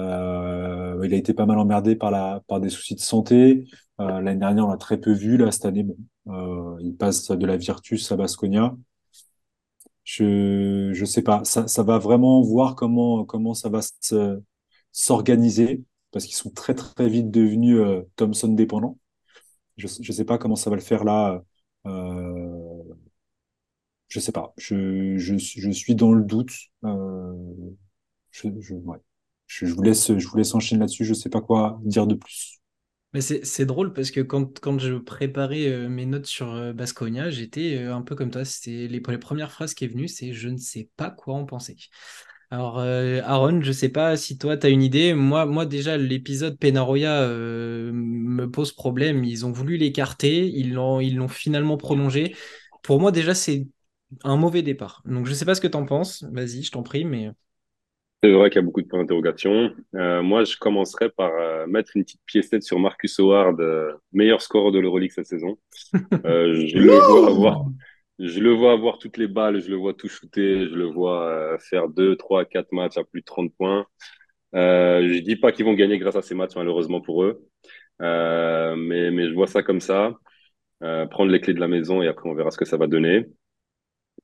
a 1.13 1.17
été 1.17 1.33
pas 1.33 1.45
mal 1.45 1.59
emmerdé 1.59 1.95
par 1.95 2.59
des 2.59 2.69
soucis 2.69 2.95
de 2.95 2.99
santé. 2.99 3.65
L'année 3.99 4.39
dernière, 4.39 4.67
on 4.67 4.71
l'a 4.71 4.77
très 4.77 4.97
peu 4.99 5.11
vu. 5.13 5.37
Là, 5.37 5.51
cette 5.51 5.65
année, 5.65 5.85
il 6.27 6.95
passe 6.97 7.29
de 7.29 7.45
la 7.45 7.57
Virtus 7.57 8.11
à 8.11 8.15
Basconia. 8.17 8.75
Je 10.13 10.91
je 10.93 11.05
sais 11.05 11.21
pas. 11.23 11.43
Ça, 11.43 11.67
ça 11.67 11.83
va 11.83 11.97
vraiment 11.97 12.41
voir 12.41 12.75
comment 12.75 13.25
comment 13.25 13.53
ça 13.53 13.69
va 13.69 13.81
s'organiser 14.91 15.83
parce 16.11 16.25
qu'ils 16.25 16.35
sont 16.35 16.51
très 16.51 16.75
très 16.75 17.09
vite 17.09 17.31
devenus 17.31 17.77
euh, 17.79 18.01
Thomson 18.15 18.49
dépendants. 18.49 18.97
Je 19.77 19.87
je 20.01 20.11
sais 20.13 20.25
pas 20.25 20.37
comment 20.37 20.55
ça 20.55 20.69
va 20.71 20.75
le 20.77 20.81
faire 20.81 21.03
là. 21.05 21.43
Euh, 21.87 22.83
je 24.07 24.19
sais 24.19 24.31
pas. 24.31 24.53
Je, 24.57 25.17
je, 25.17 25.37
je 25.37 25.69
suis 25.71 25.95
dans 25.95 26.11
le 26.13 26.23
doute. 26.23 26.53
Euh, 26.85 27.33
je, 28.31 28.49
je, 28.61 28.75
ouais. 28.75 28.97
je, 29.47 29.65
je 29.65 29.73
vous 29.73 29.83
laisse 29.83 30.17
je 30.17 30.27
vous 30.27 30.37
laisse 30.37 30.53
enchaîner 30.55 30.81
là-dessus. 30.81 31.05
Je 31.05 31.13
sais 31.13 31.29
pas 31.29 31.41
quoi 31.41 31.79
dire 31.83 32.07
de 32.07 32.15
plus. 32.15 32.61
Mais 33.13 33.21
c'est 33.21 33.65
drôle 33.65 33.93
parce 33.93 34.09
que 34.09 34.21
quand, 34.21 34.79
je 34.79 34.95
préparais 34.95 35.67
euh, 35.67 35.87
mes 35.87 36.07
notes 36.07 36.25
sur 36.25 36.51
euh, 36.51 36.73
Basconia, 36.73 37.29
j'étais 37.29 37.77
euh, 37.77 37.95
un 37.95 38.01
peu 38.01 38.15
comme 38.15 38.31
toi. 38.31 38.43
C'était 38.43 38.87
les, 38.87 39.01
les, 39.07 39.17
premières 39.19 39.51
phrases 39.51 39.75
qui 39.75 39.85
est 39.85 39.87
venues, 39.87 40.07
c'est 40.07 40.33
je 40.33 40.49
ne 40.49 40.57
sais 40.57 40.89
pas 40.97 41.11
quoi 41.11 41.35
en 41.35 41.45
penser. 41.45 41.77
Alors, 42.49 42.79
Aaron, 42.79 43.61
je 43.61 43.67
ne 43.67 43.73
sais 43.73 43.89
pas 43.89 44.15
si 44.15 44.37
toi, 44.37 44.57
tu 44.57 44.67
as 44.67 44.69
une 44.69 44.83
idée. 44.83 45.13
Moi, 45.15 45.45
moi 45.47 45.65
déjà, 45.65 45.97
l'épisode 45.97 46.57
Penaroya 46.59 47.27
me 47.27 48.45
pose 48.45 48.71
problème. 48.73 49.23
Ils 49.23 49.45
ont 49.45 49.51
voulu 49.51 49.77
l'écarter, 49.77 50.47
ils 50.47 50.73
l'ont 50.73 50.99
ils 50.99 51.15
l'ont 51.15 51.27
finalement 51.27 51.77
prolongé. 51.77 52.35
Pour 52.83 52.99
moi, 52.99 53.11
déjà, 53.11 53.33
c'est 53.33 53.67
un 54.23 54.37
mauvais 54.37 54.61
départ. 54.61 55.01
Donc, 55.05 55.25
je 55.25 55.31
ne 55.31 55.35
sais 55.35 55.45
pas 55.45 55.55
ce 55.55 55.61
que 55.61 55.67
tu 55.67 55.77
en 55.77 55.85
penses. 55.85 56.23
Vas-y, 56.31 56.61
je 56.63 56.71
t'en 56.71 56.83
prie, 56.83 57.05
mais. 57.05 57.31
C'est 58.23 58.31
vrai 58.31 58.49
qu'il 58.49 58.55
y 58.55 58.63
a 58.63 58.65
beaucoup 58.65 58.81
de 58.81 58.87
points 58.87 58.99
d'interrogation. 58.99 59.75
Euh, 59.95 60.23
moi, 60.23 60.45
je 60.45 60.55
commencerai 60.55 61.09
par 61.09 61.33
euh, 61.33 61.67
mettre 61.67 61.91
une 61.97 62.05
petite 62.05 62.21
piécette 62.25 62.63
sur 62.63 62.79
Marcus 62.79 63.19
Howard, 63.19 63.59
euh, 63.59 63.91
meilleur 64.13 64.41
scoreur 64.41 64.71
de 64.71 64.79
l'Euroleague 64.79 65.11
cette 65.11 65.25
saison. 65.25 65.57
Je, 65.93 66.77
le 66.77 66.93
vois 66.93 67.27
avoir, 67.27 67.65
je 68.19 68.39
le 68.39 68.51
vois 68.51 68.71
avoir 68.71 68.97
toutes 68.97 69.17
les 69.17 69.27
balles, 69.27 69.59
je 69.61 69.69
le 69.69 69.75
vois 69.75 69.93
tout 69.93 70.07
shooter, 70.07 70.69
je 70.69 70.73
le 70.73 70.85
vois 70.85 71.57
faire 71.59 71.89
2, 71.89 72.15
3, 72.15 72.45
4 72.45 72.71
matchs 72.71 72.97
à 72.97 73.03
plus 73.03 73.19
de 73.19 73.25
30 73.25 73.53
points. 73.57 73.85
je 74.53 75.19
dis 75.19 75.35
pas 75.35 75.51
qu'ils 75.51 75.65
vont 75.65 75.73
gagner 75.73 75.97
grâce 75.97 76.15
à 76.15 76.21
ces 76.21 76.33
matchs, 76.33 76.55
malheureusement 76.55 77.01
pour 77.01 77.23
eux. 77.23 77.43
mais, 77.99 79.11
mais 79.11 79.27
je 79.27 79.33
vois 79.33 79.47
ça 79.47 79.63
comme 79.63 79.81
ça. 79.81 80.13
prendre 80.79 81.31
les 81.31 81.41
clés 81.41 81.53
de 81.53 81.59
la 81.59 81.67
maison 81.67 82.01
et 82.01 82.07
après 82.07 82.29
on 82.29 82.35
verra 82.35 82.51
ce 82.51 82.57
que 82.57 82.65
ça 82.65 82.77
va 82.77 82.87
donner. 82.87 83.25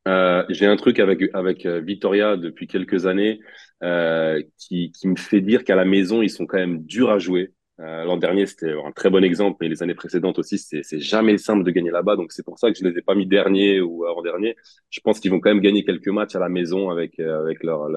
Euh, 0.07 0.43
j'ai 0.49 0.65
un 0.65 0.75
truc 0.75 0.99
avec 0.99 1.23
avec 1.33 1.65
euh, 1.65 1.81
Victoria 1.81 2.37
depuis 2.37 2.67
quelques 2.67 3.05
années 3.05 3.39
euh, 3.83 4.41
qui, 4.57 4.91
me 5.03 5.15
fait 5.15 5.41
dire 5.41 5.63
qu'à 5.63 5.75
la 5.75 5.85
maison 5.85 6.21
ils 6.21 6.29
sont 6.29 6.45
quand 6.45 6.57
même 6.57 6.83
durs 6.85 7.09
à 7.11 7.19
jouer. 7.19 7.53
L'an 7.81 8.17
dernier 8.17 8.45
c'était 8.45 8.73
un 8.73 8.91
très 8.91 9.09
bon 9.09 9.23
exemple, 9.23 9.57
mais 9.61 9.69
les 9.69 9.81
années 9.81 9.95
précédentes 9.95 10.37
aussi 10.37 10.57
c'est 10.57 10.99
jamais 10.99 11.37
simple 11.37 11.63
de 11.63 11.71
gagner 11.71 11.91
là-bas. 11.91 12.17
Donc 12.17 12.33
c'est 12.33 12.43
pour 12.43 12.59
ça 12.59 12.69
que 12.71 12.77
je 12.77 12.83
les 12.83 12.97
ai 12.97 13.01
pas 13.01 13.15
mis 13.15 13.25
dernier 13.25 13.79
ou 13.79 14.05
avant 14.05 14.21
dernier. 14.21 14.57
Je 14.89 14.99
pense 14.99 15.19
qu'ils 15.21 15.31
vont 15.31 15.39
quand 15.39 15.49
même 15.49 15.61
gagner 15.61 15.85
quelques 15.85 16.09
matchs 16.09 16.35
à 16.35 16.39
la 16.39 16.49
maison 16.49 16.89
avec 16.89 17.19
avec 17.19 17.63
leur 17.63 17.87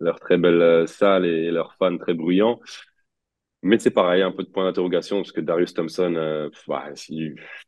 leur 0.00 0.20
très 0.20 0.36
belle 0.36 0.86
salle 0.86 1.24
et 1.24 1.50
leurs 1.50 1.74
fans 1.76 1.96
très 1.96 2.12
bruyants. 2.14 2.60
Mais 3.62 3.78
c'est 3.78 3.90
pareil, 3.90 4.22
un 4.22 4.32
peu 4.32 4.42
de 4.44 4.48
point 4.50 4.64
d'interrogation 4.64 5.18
parce 5.18 5.32
que 5.32 5.40
Darius 5.40 5.74
Thompson, 5.74 6.50
bah, 6.68 6.84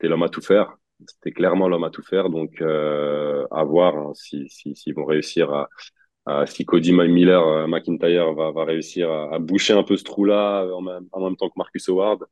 l'homme 0.03 0.23
à 0.23 0.29
tout 0.29 0.43
faire, 0.43 0.77
c'était 1.07 1.33
clairement 1.33 1.69
l'homme 1.69 1.85
à 1.85 1.91
tout 1.91 2.03
faire. 2.03 2.31
Donc, 2.31 2.61
euh, 2.61 3.47
à 3.51 3.65
voir 3.65 3.97
hein, 3.97 4.13
s'ils 4.15 4.51
si, 4.51 4.75
si, 4.75 4.93
vont 4.93 5.05
réussir 5.05 5.53
à, 6.27 6.47
si 6.47 6.65
Cody 6.67 6.93
Miller, 6.93 7.47
euh, 7.47 7.67
McIntyre 7.67 8.35
va, 8.35 8.51
va 8.53 8.65
réussir 8.65 9.11
à, 9.11 9.39
boucher 9.39 9.73
un 9.73 9.83
peu 9.83 9.97
ce 9.97 10.05
trou-là 10.05 10.67
en 10.75 10.83
même, 10.83 11.07
en 11.13 11.25
même 11.25 11.37
temps 11.37 11.49
que 11.49 11.55
Marcus 11.57 11.89
Howard. 11.89 12.25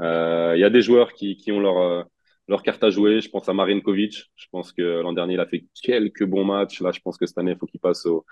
Euh, 0.00 0.52
il 0.56 0.60
y 0.60 0.64
a 0.64 0.70
des 0.70 0.82
joueurs 0.82 1.12
qui, 1.12 1.36
qui 1.36 1.52
ont 1.52 1.60
leur, 1.60 1.78
euh, 1.78 2.02
leur 2.48 2.62
carte 2.62 2.82
à 2.84 2.90
jouer. 2.90 3.20
Je 3.20 3.28
pense 3.30 3.48
à 3.48 3.52
Marinkovic. 3.52 4.30
Je 4.36 4.46
pense 4.50 4.72
que 4.72 4.82
l'an 4.82 5.12
dernier, 5.12 5.34
il 5.34 5.40
a 5.40 5.46
fait 5.46 5.64
quelques 5.82 6.24
bons 6.24 6.44
matchs. 6.44 6.80
Là, 6.80 6.92
je 6.92 7.00
pense 7.00 7.16
que 7.18 7.26
cette 7.26 7.38
année, 7.38 7.52
il 7.52 7.58
faut 7.58 7.66
qu'il 7.66 7.80
passe 7.80 8.06
au, 8.06 8.24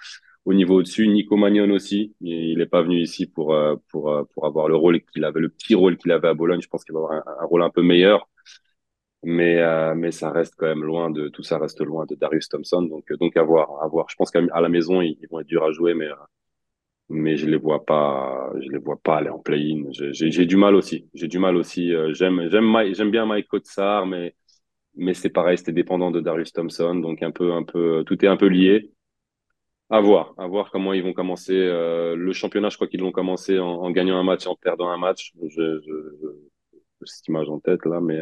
au 0.44 0.54
niveau 0.54 0.76
au-dessus. 0.76 1.08
Nico 1.08 1.36
Magnon 1.36 1.70
aussi. 1.70 2.14
Il 2.20 2.58
n'est 2.58 2.66
pas 2.66 2.82
venu 2.82 3.00
ici 3.00 3.26
pour, 3.26 3.54
euh, 3.54 3.76
pour, 3.88 4.26
pour 4.32 4.46
avoir 4.46 4.68
le 4.68 4.76
rôle 4.76 5.00
qu'il 5.02 5.24
avait, 5.24 5.40
le 5.40 5.48
petit 5.48 5.74
rôle 5.74 5.96
qu'il 5.96 6.12
avait 6.12 6.28
à 6.28 6.34
Bologne. 6.34 6.60
Je 6.62 6.68
pense 6.68 6.84
qu'il 6.84 6.94
va 6.94 7.00
avoir 7.00 7.12
un, 7.12 7.46
rôle 7.46 7.62
un 7.62 7.70
peu 7.70 7.82
meilleur 7.82 8.28
mais 9.22 9.58
euh, 9.58 9.94
mais 9.94 10.12
ça 10.12 10.30
reste 10.30 10.54
quand 10.56 10.66
même 10.66 10.84
loin 10.84 11.10
de 11.10 11.28
tout 11.28 11.42
ça 11.42 11.58
reste 11.58 11.80
loin 11.80 12.06
de 12.06 12.14
Darius 12.14 12.48
Thompson. 12.48 12.82
Donc 12.82 13.12
donc 13.14 13.36
à 13.36 13.42
voir 13.42 13.82
à 13.82 13.88
voir. 13.88 14.06
Je 14.10 14.16
pense 14.16 14.30
qu'à 14.30 14.40
la 14.40 14.68
maison 14.68 15.00
ils, 15.02 15.18
vont 15.30 15.40
être 15.40 15.46
durs 15.46 15.64
à 15.64 15.72
jouer 15.72 15.94
mais 15.94 16.08
mais 17.08 17.36
je 17.36 17.46
les 17.46 17.56
vois 17.56 17.84
pas 17.84 18.52
je 18.60 18.70
les 18.70 18.78
vois 18.78 18.96
pas 19.02 19.18
aller 19.18 19.30
en 19.30 19.38
play-in. 19.38 19.84
J'ai 19.90 20.46
du 20.46 20.56
mal 20.56 20.74
aussi. 20.74 21.08
J'ai 21.14 21.28
du 21.28 21.38
mal 21.38 21.56
aussi 21.56 21.94
euh, 21.94 22.12
j'aime 22.14 22.48
j'aime 22.50 22.94
j'aime 22.94 23.10
bien 23.10 23.26
Mike 23.26 23.48
Kotsar 23.48 24.06
mais 24.06 24.34
mais 24.96 25.14
c'est 25.14 25.30
pareil 25.30 25.58
c'était 25.58 25.72
dépendant 25.72 26.10
de 26.10 26.20
Darius 26.20 26.52
Thompson. 26.52 26.96
Donc 26.96 27.22
un 27.22 27.30
peu 27.32 27.52
un 27.52 27.64
peu 27.64 28.04
tout 28.06 28.24
est 28.24 28.28
un 28.28 28.36
peu 28.36 28.48
lié. 28.48 28.92
À 29.90 30.00
voir 30.00 30.34
à 30.38 30.46
voir 30.48 30.70
comment 30.70 30.92
ils 30.92 31.02
vont 31.02 31.12
commencer 31.12 31.54
euh, 31.54 32.16
le 32.16 32.32
championnat 32.32 32.70
je 32.70 32.76
crois 32.76 32.88
qu'ils 32.88 33.02
vont 33.02 33.12
commencer 33.12 33.58
en, 33.58 33.90
gagnant 33.92 34.18
un 34.18 34.24
match 34.24 34.46
en 34.46 34.56
perdant 34.56 34.88
un 34.90 34.98
match. 34.98 35.32
Je, 35.42 35.80
je, 35.80 36.10
je 36.20 36.28
cette 37.04 37.28
image 37.28 37.48
en 37.48 37.60
tête 37.60 37.84
là 37.86 38.00
mais 38.00 38.20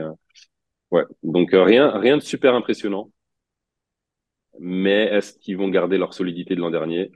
Ouais, 0.94 1.02
donc 1.24 1.52
euh, 1.54 1.64
rien, 1.64 1.90
rien 1.98 2.16
de 2.16 2.22
super 2.22 2.54
impressionnant. 2.54 3.10
Mais 4.60 5.06
est-ce 5.06 5.36
qu'ils 5.36 5.58
vont 5.58 5.68
garder 5.68 5.98
leur 5.98 6.14
solidité 6.14 6.54
de 6.54 6.60
l'an 6.60 6.70
dernier? 6.70 7.10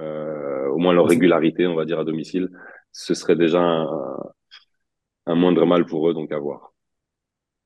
Euh, 0.00 0.68
Au 0.68 0.78
moins 0.78 0.92
leur 0.92 1.08
régularité, 1.08 1.66
on 1.66 1.74
va 1.74 1.84
dire, 1.84 1.98
à 1.98 2.04
domicile. 2.04 2.48
Ce 2.92 3.14
serait 3.14 3.34
déjà 3.34 3.60
un, 5.26 5.34
moindre 5.34 5.66
mal 5.66 5.84
pour 5.84 6.08
eux, 6.08 6.14
donc 6.14 6.30
à 6.30 6.38
voir. 6.38 6.72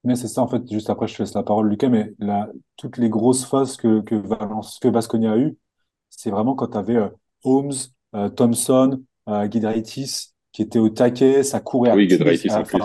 Mais 0.05 0.17
c'est 0.17 0.27
ça, 0.27 0.41
en 0.41 0.49
fait, 0.49 0.63
juste 0.73 0.89
après, 0.89 1.07
je 1.07 1.17
te 1.17 1.23
laisse 1.23 1.35
la 1.35 1.43
parole, 1.43 1.69
Lucas, 1.69 1.91
mais 1.91 2.15
toutes 2.79 2.97
les 2.97 3.11
grosses 3.11 3.45
phases 3.45 3.77
que, 3.77 4.01
que, 4.01 4.15
Valence, 4.15 4.79
que 4.81 4.89
Basconia 4.89 5.33
a 5.33 5.37
eues, 5.37 5.59
c'est 6.09 6.31
vraiment 6.31 6.55
quand 6.55 6.69
tu 6.69 6.79
avais 6.79 6.97
euh, 6.97 7.09
Holmes, 7.45 7.73
euh, 8.15 8.31
Thompson, 8.31 9.03
euh, 9.29 9.49
qui 9.49 10.63
était 10.63 10.79
au 10.79 10.89
taquet, 10.89 11.43
ça 11.43 11.61
courait 11.61 11.91
à 11.91 11.95
oui, 11.95 12.07
Guidraitis 12.07 12.51
en 12.51 12.63
plus, 12.63 12.81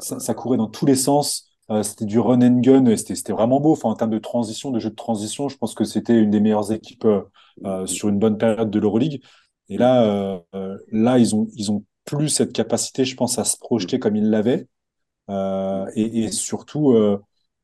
ça, 0.00 0.20
ça, 0.20 0.34
courait 0.34 0.58
dans 0.58 0.68
tous 0.68 0.84
les 0.84 0.94
sens. 0.94 1.47
C'était 1.82 2.04
du 2.06 2.18
run 2.18 2.40
and 2.42 2.60
gun, 2.60 2.86
et 2.86 2.96
c'était 2.96 3.32
vraiment 3.32 3.60
beau. 3.60 3.72
Enfin, 3.72 3.90
en 3.90 3.94
termes 3.94 4.10
de 4.10 4.18
transition, 4.18 4.70
de 4.70 4.78
jeu 4.78 4.90
de 4.90 4.94
transition, 4.94 5.48
je 5.48 5.56
pense 5.58 5.74
que 5.74 5.84
c'était 5.84 6.14
une 6.18 6.30
des 6.30 6.40
meilleures 6.40 6.72
équipes 6.72 7.06
sur 7.86 8.08
une 8.08 8.18
bonne 8.18 8.38
période 8.38 8.70
de 8.70 8.78
l'Euroleague. 8.78 9.22
Et 9.68 9.76
là, 9.78 10.42
là, 10.92 11.18
ils 11.18 11.34
ont, 11.34 11.48
ils 11.54 11.70
ont 11.70 11.84
plus 12.04 12.30
cette 12.30 12.52
capacité, 12.52 13.04
je 13.04 13.16
pense, 13.16 13.38
à 13.38 13.44
se 13.44 13.58
projeter 13.58 13.98
comme 13.98 14.16
ils 14.16 14.30
l'avaient. 14.30 14.66
et, 15.28 16.24
et, 16.24 16.30
surtout, 16.32 16.94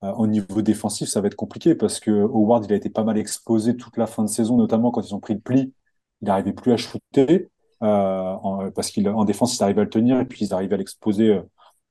euh, 0.04 0.12
au 0.12 0.26
niveau 0.26 0.62
défensif, 0.62 1.08
ça 1.08 1.20
va 1.20 1.28
être 1.28 1.34
compliqué 1.36 1.74
parce 1.74 2.00
que 2.00 2.10
Howard, 2.10 2.64
il 2.66 2.72
a 2.72 2.76
été 2.76 2.90
pas 2.90 3.04
mal 3.04 3.16
exposé 3.18 3.76
toute 3.76 3.96
la 3.96 4.06
fin 4.06 4.22
de 4.24 4.28
saison, 4.28 4.56
notamment 4.56 4.90
quand 4.90 5.02
ils 5.02 5.14
ont 5.14 5.20
pris 5.20 5.34
le 5.34 5.40
pli. 5.40 5.72
Il 6.20 6.26
n'arrivait 6.28 6.52
plus 6.52 6.72
à 6.72 6.76
shooter 6.76 7.50
euh, 7.82 8.70
parce 8.74 8.90
qu'en 8.90 9.24
défense, 9.24 9.56
ils 9.56 9.62
arrivaient 9.62 9.80
à 9.82 9.84
le 9.84 9.90
tenir 9.90 10.20
et 10.20 10.26
puis 10.26 10.44
ils 10.44 10.54
arrivaient 10.54 10.74
à 10.74 10.78
l'exposer 10.78 11.40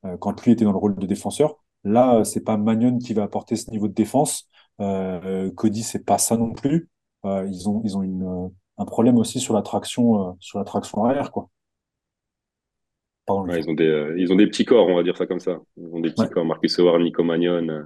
euh, 0.04 0.16
quand 0.18 0.40
lui 0.44 0.52
était 0.52 0.64
dans 0.64 0.72
le 0.72 0.78
rôle 0.78 0.96
de 0.96 1.06
défenseur. 1.06 1.63
Là, 1.84 2.24
c'est 2.24 2.42
pas 2.42 2.56
Magnon 2.56 2.98
qui 2.98 3.14
va 3.14 3.24
apporter 3.24 3.56
ce 3.56 3.70
niveau 3.70 3.88
de 3.88 3.94
défense. 3.94 4.48
Euh, 4.80 5.50
Cody, 5.52 5.82
c'est 5.82 6.04
pas 6.04 6.18
ça 6.18 6.36
non 6.36 6.52
plus. 6.52 6.88
ils 7.24 7.68
ont, 7.68 7.82
ils 7.84 7.96
ont 7.96 8.02
une, 8.02 8.50
un 8.78 8.84
problème 8.84 9.16
aussi 9.18 9.40
sur 9.40 9.54
la 9.54 9.62
traction, 9.62 10.36
sur 10.40 10.58
la 10.58 10.64
traction 10.64 11.04
arrière, 11.04 11.30
quoi 11.30 11.48
ils, 13.28 13.68
ont 13.68 13.74
des, 13.74 13.86
euh, 13.86 14.14
ils 14.18 14.32
ont 14.32 14.36
des 14.36 14.46
petits 14.46 14.64
corps, 14.64 14.86
on 14.86 14.96
va 14.96 15.02
dire 15.02 15.16
ça 15.16 15.26
comme 15.26 15.40
ça. 15.40 15.60
Ils 15.76 15.86
ont 15.92 16.00
des 16.00 16.10
petits 16.10 16.28
corps. 16.28 16.44
Marcus 16.44 16.78
Howard, 16.78 17.00
Nico 17.00 17.22
Magnon, 17.22 17.68
euh, 17.68 17.82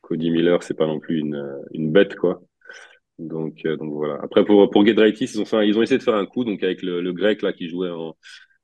Cody 0.00 0.30
Miller, 0.30 0.62
c'est 0.62 0.74
pas 0.74 0.86
non 0.86 1.00
plus 1.00 1.18
une, 1.18 1.34
euh, 1.34 1.62
une 1.72 1.92
bête, 1.92 2.16
quoi. 2.16 2.42
Donc, 3.18 3.62
donc 3.64 3.92
voilà. 3.94 4.18
Après, 4.22 4.44
pour, 4.44 4.70
pour 4.70 4.86
Gedraitis, 4.86 5.24
ils 5.24 5.40
ont, 5.40 5.44
fait 5.44 5.66
ils 5.66 5.76
ont 5.76 5.82
essayé 5.82 5.98
de 5.98 6.02
faire 6.04 6.14
un 6.14 6.26
coup, 6.26 6.44
donc 6.44 6.62
avec 6.62 6.82
le, 6.82 7.00
le 7.00 7.12
grec 7.12 7.42
là 7.42 7.52
qui 7.52 7.68
jouait 7.68 7.90
en, 7.90 8.14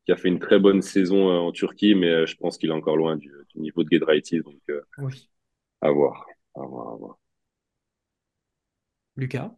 qui 0.05 0.13
a 0.13 0.17
fait 0.17 0.29
une 0.29 0.39
très 0.39 0.59
bonne 0.59 0.83
saison 0.83 1.31
en 1.31 1.53
Turquie, 1.53 1.95
mais 1.95 2.27
je 2.27 2.37
pense 2.37 2.59
qu'il 2.59 2.71
est 2.71 2.75
encore 2.75 2.97
loin 2.97 3.17
du, 3.17 3.33
du 3.55 3.61
niveau 3.61 3.85
de 3.85 3.89
Gedraitis. 3.91 4.41
Donc, 4.41 4.61
oui. 4.99 5.31
à 5.81 5.91
voir. 5.91 6.27
À 6.55 6.61
voir, 6.61 6.93
à 6.93 6.97
voir. 6.97 7.19
Lucas? 9.17 9.51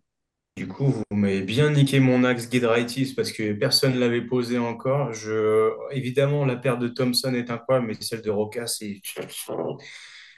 Du 0.57 0.67
coup, 0.69 0.87
vous 0.87 1.05
m'avez 1.11 1.43
bien 1.43 1.71
niqué 1.71 2.01
mon 2.01 2.25
axe 2.25 2.51
Giedraitis 2.51 3.13
parce 3.15 3.31
que 3.31 3.53
personne 3.53 3.95
ne 3.95 3.99
l'avait 3.99 4.23
posé 4.23 4.57
encore. 4.57 5.13
Je... 5.13 5.71
Évidemment, 5.93 6.47
la 6.47 6.57
paire 6.57 6.79
de 6.79 6.89
Thompson 6.89 7.35
est 7.35 7.51
incroyable, 7.51 7.89
mais 7.89 7.95
celle 8.01 8.23
de 8.23 8.31
Roca, 8.31 8.67
c'est... 8.67 9.03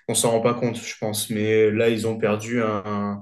on 0.09 0.15
s'en 0.15 0.33
rend 0.33 0.41
pas 0.41 0.55
compte, 0.55 0.77
je 0.77 0.99
pense. 0.99 1.31
Mais 1.31 1.71
là, 1.71 1.89
ils 1.89 2.09
ont 2.09 2.19
perdu 2.19 2.61
un, 2.61 3.21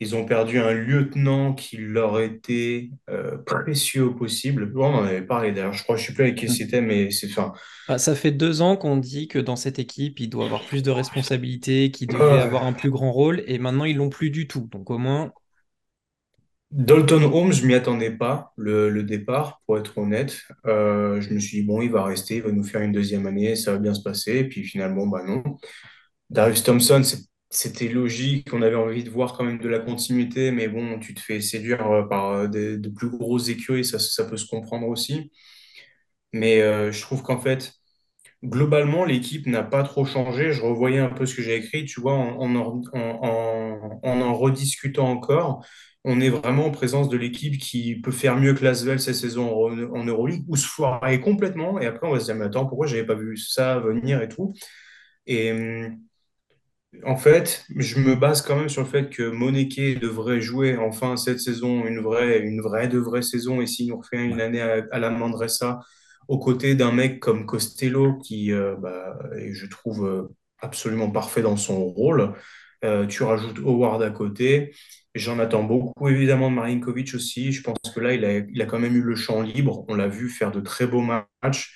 ils 0.00 0.14
ont 0.14 0.24
perdu 0.24 0.58
un 0.58 0.72
lieutenant 0.72 1.54
qui 1.54 1.76
leur 1.76 2.20
était 2.20 2.90
euh, 3.10 3.36
précieux 3.38 4.04
au 4.04 4.14
possible. 4.14 4.72
On 4.76 4.84
en 4.84 5.04
avait 5.04 5.22
parlé 5.22 5.52
d'ailleurs, 5.52 5.72
je 5.72 5.82
crois, 5.82 5.96
je 5.96 6.02
ne 6.02 6.06
sais 6.06 6.12
plus 6.14 6.22
avec 6.24 6.36
qui 6.36 6.48
c'était, 6.48 6.80
mais 6.80 7.10
c'est 7.10 7.28
fin. 7.28 7.52
Bah, 7.88 7.98
ça 7.98 8.14
fait 8.14 8.30
deux 8.30 8.62
ans 8.62 8.76
qu'on 8.76 8.96
dit 8.96 9.26
que 9.26 9.38
dans 9.38 9.56
cette 9.56 9.78
équipe, 9.78 10.20
il 10.20 10.28
doit 10.28 10.44
avoir 10.44 10.64
plus 10.64 10.82
de 10.82 10.90
responsabilités, 10.90 11.90
qu'il 11.90 12.08
devait 12.08 12.40
avoir 12.40 12.64
un 12.64 12.72
plus 12.72 12.90
grand 12.90 13.10
rôle, 13.10 13.42
et 13.46 13.58
maintenant 13.58 13.84
ils 13.84 13.96
l'ont 13.96 14.10
plus 14.10 14.30
du 14.30 14.46
tout. 14.46 14.68
Donc 14.70 14.90
au 14.90 14.98
moins, 14.98 15.32
Dalton 16.70 17.24
Holmes, 17.24 17.52
je 17.52 17.66
m'y 17.66 17.74
attendais 17.74 18.10
pas, 18.10 18.52
le, 18.56 19.02
départ, 19.02 19.62
pour 19.66 19.78
être 19.78 19.96
honnête. 19.96 20.42
Euh, 20.66 21.20
je 21.20 21.32
me 21.32 21.38
suis 21.40 21.60
dit, 21.60 21.66
bon, 21.66 21.80
il 21.80 21.90
va 21.90 22.04
rester, 22.04 22.36
il 22.36 22.42
va 22.42 22.52
nous 22.52 22.62
faire 22.62 22.82
une 22.82 22.92
deuxième 22.92 23.26
année, 23.26 23.56
ça 23.56 23.72
va 23.72 23.78
bien 23.78 23.94
se 23.94 24.02
passer. 24.02 24.38
Et 24.38 24.44
puis 24.44 24.62
finalement, 24.64 25.06
bah 25.06 25.24
non. 25.26 25.42
Darius 26.30 26.62
Thompson, 26.62 27.02
c'était 27.50 27.88
logique, 27.88 28.52
on 28.52 28.62
avait 28.62 28.74
envie 28.76 29.04
de 29.04 29.10
voir 29.10 29.32
quand 29.34 29.44
même 29.44 29.58
de 29.58 29.68
la 29.68 29.78
continuité, 29.80 30.50
mais 30.50 30.68
bon, 30.68 30.98
tu 30.98 31.14
te 31.14 31.20
fais 31.20 31.40
séduire 31.40 31.86
euh, 31.90 32.02
par 32.04 32.30
euh, 32.30 32.46
de 32.48 32.88
plus 32.88 33.08
grosses 33.10 33.48
écuries, 33.48 33.84
ça, 33.84 33.98
ça 33.98 34.24
peut 34.24 34.36
se 34.36 34.46
comprendre 34.46 34.86
aussi. 34.88 35.30
Mais 36.32 36.60
je 36.92 37.00
trouve 37.02 37.22
qu'en 37.22 37.40
fait, 37.40 37.72
globalement, 38.44 39.04
l'équipe 39.04 39.46
n'a 39.46 39.62
pas 39.62 39.82
trop 39.84 40.04
changé. 40.04 40.52
Je 40.52 40.62
revoyais 40.62 40.98
un 41.00 41.10
peu 41.10 41.26
ce 41.26 41.34
que 41.34 41.42
j'ai 41.42 41.56
écrit, 41.56 41.84
tu 41.86 42.00
vois, 42.00 42.14
en 42.14 42.54
en, 42.56 42.82
en, 42.94 44.00
en 44.02 44.34
rediscutant 44.34 45.10
encore 45.10 45.64
on 46.04 46.20
est 46.20 46.30
vraiment 46.30 46.66
en 46.66 46.70
présence 46.70 47.08
de 47.08 47.16
l'équipe 47.16 47.58
qui 47.58 48.00
peut 48.00 48.12
faire 48.12 48.36
mieux 48.36 48.54
que 48.54 48.64
Lasvel 48.64 49.00
cette 49.00 49.16
saison 49.16 49.66
en, 49.94 50.04
Euroleague 50.04 50.44
ou 50.48 50.56
se 50.56 50.66
foirer 50.66 51.20
complètement. 51.20 51.80
Et 51.80 51.86
après, 51.86 52.06
on 52.06 52.12
va 52.12 52.20
se 52.20 52.26
dire, 52.26 52.36
mais 52.36 52.46
attends, 52.46 52.66
pourquoi 52.66 52.86
j'avais 52.86 53.04
pas 53.04 53.14
vu 53.14 53.36
ça 53.36 53.78
venir 53.80 54.22
et 54.22 54.28
tout? 54.28 54.54
Et 55.26 55.52
en 57.04 57.16
fait, 57.16 57.64
je 57.76 58.00
me 58.00 58.14
base 58.14 58.42
quand 58.42 58.56
même 58.56 58.68
sur 58.68 58.82
le 58.82 58.88
fait 58.88 59.10
que 59.10 59.22
Moneke 59.30 59.98
devrait 60.00 60.40
jouer 60.40 60.76
enfin 60.76 61.16
cette 61.16 61.40
saison 61.40 61.86
une 61.86 62.00
vraie, 62.00 62.40
une 62.40 62.60
vraie 62.60 62.88
de 62.88 62.98
vraie 62.98 63.22
saison. 63.22 63.60
Et 63.60 63.66
s'il 63.66 63.88
nous 63.88 63.98
refait 63.98 64.24
une 64.24 64.40
année 64.40 64.60
à, 64.62 64.98
la 64.98 65.10
Mandressa, 65.10 65.80
aux 66.28 66.38
côtés 66.38 66.74
d'un 66.74 66.92
mec 66.92 67.20
comme 67.20 67.46
Costello, 67.46 68.18
qui, 68.18 68.52
euh, 68.52 68.74
bah, 68.76 69.18
je 69.52 69.66
trouve 69.66 70.06
euh, 70.06 70.34
absolument 70.60 71.10
parfait 71.10 71.42
dans 71.42 71.56
son 71.56 71.84
rôle. 71.84 72.34
Euh, 72.84 73.06
tu 73.06 73.22
rajoutes 73.22 73.58
Howard 73.58 74.02
à 74.02 74.10
côté. 74.10 74.74
J'en 75.14 75.38
attends 75.38 75.64
beaucoup, 75.64 76.08
évidemment, 76.08 76.50
de 76.50 76.56
Marinkovic 76.56 77.14
aussi. 77.14 77.52
Je 77.52 77.62
pense 77.62 77.78
que 77.94 78.00
là, 78.00 78.14
il 78.14 78.24
a, 78.24 78.38
il 78.38 78.62
a 78.62 78.66
quand 78.66 78.78
même 78.78 78.96
eu 78.96 79.02
le 79.02 79.16
champ 79.16 79.42
libre. 79.42 79.84
On 79.88 79.94
l'a 79.94 80.08
vu 80.08 80.28
faire 80.30 80.52
de 80.52 80.60
très 80.60 80.86
beaux 80.86 81.02
matchs. 81.02 81.74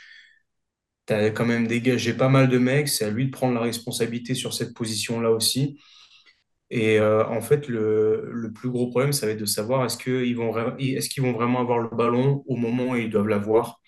As 1.12 1.30
quand 1.30 1.46
même 1.46 1.66
dégagé 1.66 2.14
pas 2.14 2.28
mal 2.28 2.48
de 2.48 2.58
mecs. 2.58 2.88
C'est 2.88 3.04
à 3.04 3.10
lui 3.10 3.26
de 3.26 3.30
prendre 3.30 3.54
la 3.54 3.60
responsabilité 3.60 4.34
sur 4.34 4.54
cette 4.54 4.74
position-là 4.74 5.30
aussi. 5.30 5.78
Et 6.70 6.98
euh, 6.98 7.26
en 7.28 7.42
fait, 7.42 7.68
le, 7.68 8.30
le, 8.32 8.52
plus 8.52 8.70
gros 8.70 8.88
problème, 8.88 9.12
ça 9.12 9.26
va 9.26 9.32
être 9.32 9.38
de 9.40 9.44
savoir 9.44 9.84
est-ce 9.84 9.98
qu'ils 9.98 10.36
vont, 10.36 10.56
est 10.78 11.08
qu'ils 11.08 11.22
vont 11.22 11.32
vraiment 11.32 11.60
avoir 11.60 11.78
le 11.78 11.88
ballon 11.94 12.42
au 12.46 12.56
moment 12.56 12.90
où 12.90 12.96
ils 12.96 13.10
doivent 13.10 13.28
l'avoir. 13.28 13.78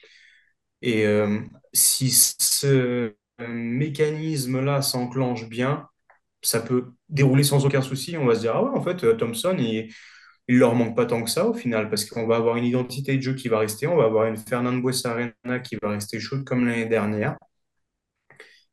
Et 0.83 1.07
euh, 1.07 1.41
si 1.73 2.11
ce 2.11 3.15
mécanisme-là 3.41 4.83
s'enclenche 4.83 5.49
bien, 5.49 5.89
ça 6.43 6.61
peut 6.61 6.93
dérouler 7.09 7.43
sans 7.45 7.65
aucun 7.65 7.83
souci. 7.83 8.17
On 8.19 8.27
va 8.27 8.35
se 8.35 8.41
dire, 8.41 8.53
ah 8.55 8.63
ouais, 8.63 8.79
en 8.79 8.83
fait, 8.83 9.03
euh, 9.05 9.15
Thompson, 9.15 9.57
il, 9.59 9.91
il 10.49 10.59
leur 10.59 10.75
manque 10.75 10.97
pas 10.97 11.07
tant 11.07 11.23
que 11.23 11.31
ça 11.31 11.47
au 11.47 11.55
final, 11.55 11.89
parce 11.91 12.05
qu'on 12.05 12.27
va 12.27 12.37
avoir 12.37 12.57
une 12.57 12.65
identité 12.65 13.17
de 13.17 13.23
jeu 13.23 13.35
qui 13.35 13.49
va 13.49 13.59
rester, 13.59 13.87
on 13.87 13.97
va 13.97 14.05
avoir 14.05 14.27
une 14.27 14.37
Fernando 14.37 14.91
Arena 15.05 15.59
qui 15.61 15.77
va 15.83 15.91
rester 15.91 16.21
chaude 16.21 16.45
comme 16.45 16.67
l'année 16.67 16.87
dernière. 16.87 17.37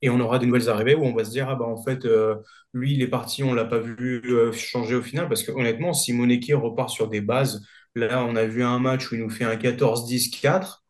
Et 0.01 0.09
on 0.09 0.19
aura 0.19 0.39
des 0.39 0.47
nouvelles 0.47 0.69
arrivées 0.69 0.95
où 0.95 1.03
on 1.05 1.13
va 1.13 1.24
se 1.24 1.30
dire, 1.32 1.47
ah 1.49 1.55
bah 1.55 1.65
en 1.65 1.82
fait, 1.82 2.05
euh, 2.05 2.36
lui, 2.74 2.93
il 2.93 3.01
est 3.01 3.07
parti, 3.07 3.43
on 3.43 3.53
l'a 3.53 3.65
pas 3.65 3.80
vu 3.80 4.22
euh, 4.26 4.51
changer 4.51 4.95
au 4.95 5.01
final, 5.03 5.28
parce 5.28 5.43
que 5.43 5.51
honnêtement, 5.51 5.93
si 5.93 6.13
Moneke 6.13 6.51
repart 6.55 6.89
sur 6.89 7.07
des 7.07 7.22
bases, 7.22 7.63
là, 7.95 8.24
on 8.26 8.36
a 8.36 8.45
vu 8.45 8.63
un 8.63 8.80
match 8.80 9.11
où 9.11 9.15
il 9.15 9.22
nous 9.22 9.30
fait 9.30 9.43
un 9.45 9.55
14-10-4 9.57 10.84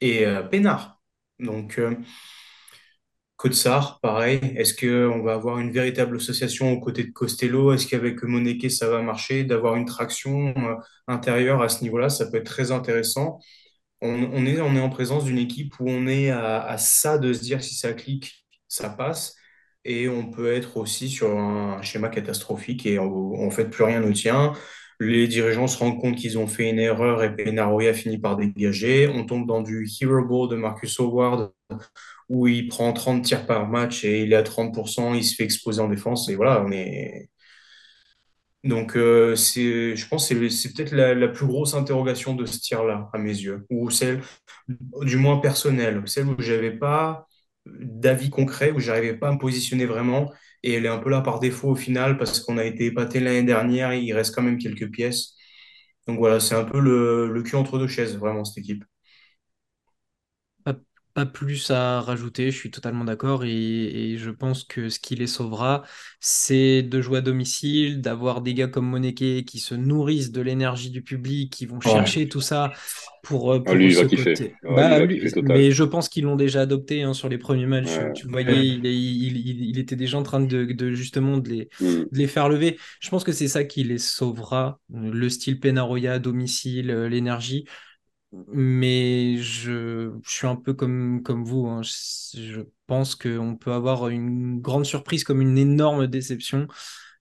et 0.00 0.24
peinard. 0.50 1.00
Donc, 1.40 1.80
Kotsar, 3.44 4.00
pareil. 4.00 4.40
Est-ce 4.56 4.72
qu'on 4.72 5.22
va 5.22 5.34
avoir 5.34 5.58
une 5.58 5.70
véritable 5.70 6.16
association 6.16 6.72
aux 6.72 6.80
côtés 6.80 7.04
de 7.04 7.10
Costello? 7.10 7.74
Est-ce 7.74 7.86
qu'avec 7.86 8.22
Moneke, 8.22 8.70
ça 8.70 8.88
va 8.88 9.02
marcher? 9.02 9.44
D'avoir 9.44 9.76
une 9.76 9.84
traction 9.84 10.54
euh, 10.56 10.76
intérieure 11.08 11.60
à 11.60 11.68
ce 11.68 11.82
niveau-là, 11.82 12.08
ça 12.08 12.24
peut 12.30 12.38
être 12.38 12.46
très 12.46 12.72
intéressant. 12.72 13.38
On, 14.00 14.46
est, 14.46 14.60
en 14.60 14.88
présence 14.88 15.24
d'une 15.24 15.36
équipe 15.36 15.78
où 15.78 15.90
on 15.90 16.06
est 16.06 16.30
à, 16.30 16.76
ça 16.78 17.18
de 17.18 17.34
se 17.34 17.40
dire 17.40 17.62
si 17.62 17.74
ça 17.74 17.92
clique, 17.92 18.46
ça 18.66 18.88
passe. 18.88 19.34
Et 19.84 20.08
on 20.08 20.30
peut 20.30 20.50
être 20.50 20.78
aussi 20.78 21.10
sur 21.10 21.36
un 21.38 21.82
schéma 21.82 22.08
catastrophique 22.08 22.86
et 22.86 22.98
en 22.98 23.50
fait 23.50 23.66
plus 23.66 23.84
rien 23.84 24.00
ne 24.00 24.12
tient. 24.12 24.54
Les 25.00 25.26
dirigeants 25.28 25.66
se 25.66 25.78
rendent 25.78 26.00
compte 26.00 26.16
qu'ils 26.16 26.38
ont 26.38 26.46
fait 26.46 26.70
une 26.70 26.78
erreur 26.78 27.22
et 27.22 27.34
Penaroya 27.34 27.92
finit 27.92 28.18
par 28.18 28.36
dégager. 28.36 29.08
On 29.08 29.26
tombe 29.26 29.46
dans 29.46 29.60
du 29.60 29.86
hero 30.00 30.24
ball 30.24 30.48
de 30.48 30.56
Marcus 30.56 30.98
Howard 31.00 31.52
où 32.28 32.46
il 32.48 32.68
prend 32.68 32.92
30 32.92 33.24
tirs 33.24 33.46
par 33.46 33.68
match 33.68 34.04
et 34.04 34.22
il 34.22 34.32
est 34.32 34.36
à 34.36 34.42
30%, 34.42 35.14
il 35.16 35.24
se 35.24 35.34
fait 35.34 35.44
exploser 35.44 35.80
en 35.80 35.88
défense. 35.88 36.28
Et 36.28 36.36
voilà, 36.36 36.62
on 36.64 36.70
est. 36.72 37.28
Donc, 38.64 38.96
euh, 38.96 39.36
je 39.36 40.08
pense 40.08 40.28
que 40.28 40.48
c'est 40.48 40.72
peut-être 40.72 40.92
la, 40.92 41.28
plus 41.28 41.46
grosse 41.46 41.74
interrogation 41.74 42.34
de 42.34 42.46
ce 42.46 42.58
tir-là, 42.60 43.10
à 43.12 43.18
mes 43.18 43.28
yeux, 43.30 43.66
ou 43.70 43.90
celle, 43.90 44.22
du 45.02 45.16
moins 45.18 45.38
personnelle, 45.38 46.02
celle 46.06 46.28
où 46.28 46.36
j'avais 46.38 46.72
pas 46.72 47.26
d'avis 47.66 48.30
concret, 48.30 48.70
où 48.72 48.80
j'arrivais 48.80 49.16
pas 49.16 49.28
à 49.28 49.32
me 49.32 49.38
positionner 49.38 49.86
vraiment, 49.86 50.32
et 50.62 50.74
elle 50.74 50.86
est 50.86 50.88
un 50.88 50.98
peu 50.98 51.10
là 51.10 51.20
par 51.20 51.40
défaut 51.40 51.70
au 51.70 51.76
final, 51.76 52.16
parce 52.18 52.40
qu'on 52.40 52.56
a 52.58 52.64
été 52.64 52.86
épaté 52.86 53.20
l'année 53.20 53.42
dernière, 53.42 53.92
il 53.94 54.12
reste 54.14 54.34
quand 54.34 54.42
même 54.42 54.58
quelques 54.58 54.90
pièces. 54.90 55.34
Donc 56.06 56.18
voilà, 56.18 56.40
c'est 56.40 56.54
un 56.54 56.64
peu 56.64 56.80
le 56.80 57.42
cul 57.42 57.56
entre 57.56 57.78
deux 57.78 57.88
chaises, 57.88 58.16
vraiment, 58.16 58.44
cette 58.44 58.58
équipe 58.58 58.84
pas 61.14 61.26
plus 61.26 61.70
à 61.70 62.00
rajouter, 62.00 62.50
je 62.50 62.56
suis 62.58 62.72
totalement 62.72 63.04
d'accord 63.04 63.44
et, 63.44 64.16
je 64.18 64.30
pense 64.30 64.64
que 64.64 64.88
ce 64.88 64.98
qui 64.98 65.14
les 65.14 65.28
sauvera, 65.28 65.84
c'est 66.20 66.82
de 66.82 67.00
jouer 67.00 67.18
à 67.18 67.20
domicile, 67.20 68.00
d'avoir 68.00 68.42
des 68.42 68.52
gars 68.52 68.66
comme 68.66 68.86
Moneke 68.86 69.44
qui 69.44 69.58
se 69.60 69.74
nourrissent 69.74 70.32
de 70.32 70.40
l'énergie 70.40 70.90
du 70.90 71.02
public, 71.02 71.52
qui 71.52 71.66
vont 71.66 71.80
chercher 71.80 72.28
tout 72.28 72.40
ça 72.40 72.72
pour, 73.22 73.52
euh, 73.52 73.62
pour 73.62 73.74
lui, 73.74 73.94
côté. 73.94 74.54
mais 75.42 75.70
je 75.70 75.84
pense 75.84 76.08
qu'ils 76.08 76.24
l'ont 76.24 76.36
déjà 76.36 76.62
adopté 76.62 77.02
hein, 77.02 77.14
sur 77.14 77.28
les 77.28 77.38
premiers 77.38 77.66
matchs. 77.66 77.98
Tu 78.14 78.26
voyais, 78.26 78.66
il, 78.66 78.84
il, 78.84 79.78
était 79.78 79.96
déjà 79.96 80.18
en 80.18 80.22
train 80.22 80.40
de, 80.40 80.92
justement 80.92 81.38
de 81.38 81.48
les, 81.48 81.68
mm. 81.80 81.84
de 81.84 82.18
les, 82.18 82.26
faire 82.26 82.48
lever. 82.48 82.76
Je 83.00 83.08
pense 83.08 83.24
que 83.24 83.32
c'est 83.32 83.48
ça 83.48 83.64
qui 83.64 83.84
les 83.84 83.98
sauvera, 83.98 84.80
le 84.92 85.28
style 85.28 85.60
Penaroya 85.60 86.18
domicile, 86.18 86.90
euh, 86.90 87.08
l'énergie 87.08 87.66
mais 88.52 89.36
je, 89.38 90.12
suis 90.24 90.46
un 90.46 90.56
peu 90.56 90.74
comme, 90.74 91.22
comme 91.22 91.44
vous. 91.44 91.66
Hein. 91.66 91.82
Je, 91.82 92.62
pense 92.86 93.14
qu'on 93.14 93.56
peut 93.56 93.72
avoir 93.72 94.08
une 94.08 94.60
grande 94.60 94.84
surprise 94.84 95.24
comme 95.24 95.40
une 95.40 95.56
énorme 95.56 96.06
déception. 96.06 96.68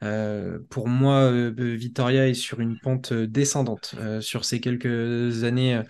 Euh, 0.04 0.60
pour 0.70 0.90
moi, 0.90 1.22
euh, 1.32 1.54
Vitoria 1.58 2.28
est 2.28 2.34
sur 2.34 2.60
une 2.60 2.78
pente 2.80 3.14
descendante 3.14 3.96
sur 4.20 4.44
ces 4.44 4.60
quelques 4.60 5.46
années. 5.46 5.82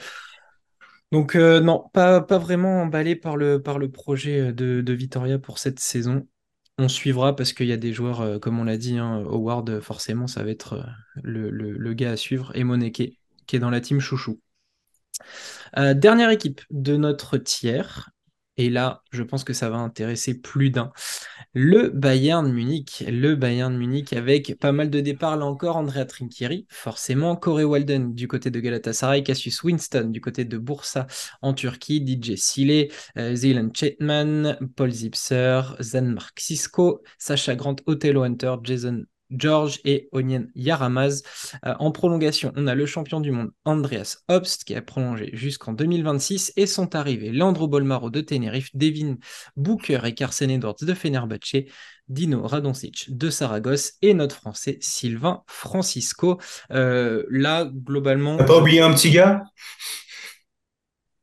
Donc 1.12 1.36
non, 1.36 1.90
pas, 1.92 2.22
pas 2.22 2.38
vraiment 2.38 2.84
emballé 2.84 3.16
par 3.16 3.36
le, 3.36 3.62
par 3.62 3.80
le 3.80 3.90
projet 3.90 4.54
de, 4.54 4.82
de 4.82 4.94
Vitoria 4.94 5.40
pour 5.40 5.58
cette 5.58 5.80
saison. 5.80 6.28
On 6.78 6.88
suivra 6.88 7.36
parce 7.36 7.54
qu'il 7.54 7.68
y 7.68 7.72
a 7.74 7.78
des 7.78 7.94
joueurs, 7.94 8.40
comme 8.40 8.60
on 8.60 8.64
l'a 8.64 8.78
dit, 8.78 9.00
hein, 9.00 9.24
Howard, 9.26 9.80
forcément, 9.80 10.28
ça 10.28 10.44
va 10.44 10.52
être 10.52 10.86
le, 11.24 11.50
le, 11.50 11.94
gars 11.94 12.12
à 12.12 12.18
suivre, 12.18 12.52
et 12.56 12.64
Moneke, 12.64 13.18
qui 13.48 13.56
est 13.56 13.60
dans 13.60 13.72
la 13.72 13.82
team 13.82 14.00
chouchou. 14.00 14.40
Euh, 15.78 15.94
dernière 15.94 16.30
équipe 16.30 16.62
de 16.70 16.98
notre 16.98 17.38
tiers, 17.38 18.14
et 18.58 18.70
là, 18.70 19.02
je 19.12 19.24
pense 19.24 19.44
que 19.44 19.54
ça 19.54 19.70
va 19.70 19.78
intéresser 19.78 20.40
plus 20.40 20.70
d'un. 20.70 20.92
Le 21.54 21.90
Bayern 21.90 22.52
Munich. 22.52 23.04
Le 23.08 23.36
Bayern 23.36 23.76
Munich 23.76 24.14
avec 24.14 24.60
pas 24.60 24.72
mal 24.72 24.92
de 24.92 25.00
départs 25.00 25.38
là 25.38 25.46
encore. 25.46 25.78
Andrea 25.78 26.06
Trinchieri, 26.06 26.68
forcément. 26.70 27.36
Corey 27.36 27.64
Walden 27.64 28.14
du 28.14 28.28
côté 28.28 28.52
de 28.52 28.60
Galatasaray. 28.60 29.24
Cassius 29.24 29.64
Winston 29.64 30.10
du 30.12 30.22
côté 30.22 30.46
de 30.46 30.58
Bursa 30.60 31.08
en 31.42 31.54
Turquie. 31.54 32.06
DJ 32.06 32.36
Sile, 32.36 32.90
euh, 33.18 33.34
Zeeland 33.34 33.72
Chetman, 33.74 34.58
Paul 34.76 34.92
Zipser, 34.92 35.62
Zanmark 35.82 36.40
Sisko, 36.40 37.02
Sacha 37.18 37.56
Grant, 37.56 37.78
Othello 37.88 38.22
Hunter, 38.22 38.56
Jason 38.64 39.04
George 39.38 39.80
et 39.86 40.10
Onyen 40.12 40.48
Yaramaz. 40.56 41.24
Euh, 41.66 41.74
en 41.80 41.92
prolongation, 41.92 42.52
on 42.56 42.68
a 42.68 42.76
le 42.76 42.86
champion 42.86 43.20
du 43.20 43.32
monde 43.32 43.52
Andreas 43.66 44.18
Obst 44.28 44.64
qui 44.64 44.76
a 44.76 44.82
prolongé 44.82 45.30
jusqu'en 45.34 45.74
2026 45.74 46.54
et 46.56 46.66
sont 46.66 46.96
arrivés 46.96 47.32
Leandro 47.32 47.68
Bolmaro 47.68 48.10
de 48.10 48.22
Tenerife, 48.22 48.70
Devin 48.74 49.18
Booker 49.56 50.00
et 50.06 50.14
Carson 50.14 50.50
Edwards 50.50 50.76
de 50.82 50.94
Fenerbahce, 50.94 51.66
Dino 52.08 52.46
Radoncic 52.46 53.06
de 53.10 53.30
Saragosse 53.30 53.94
et 54.02 54.14
notre 54.14 54.36
français 54.36 54.78
Sylvain 54.82 55.44
Francisco. 55.48 56.40
Euh, 56.72 57.24
là, 57.30 57.66
globalement. 57.66 58.38
T'as 58.38 58.46
pas 58.46 58.60
oublié 58.60 58.82
un 58.82 58.94
petit 58.94 59.12
gars? 59.12 59.44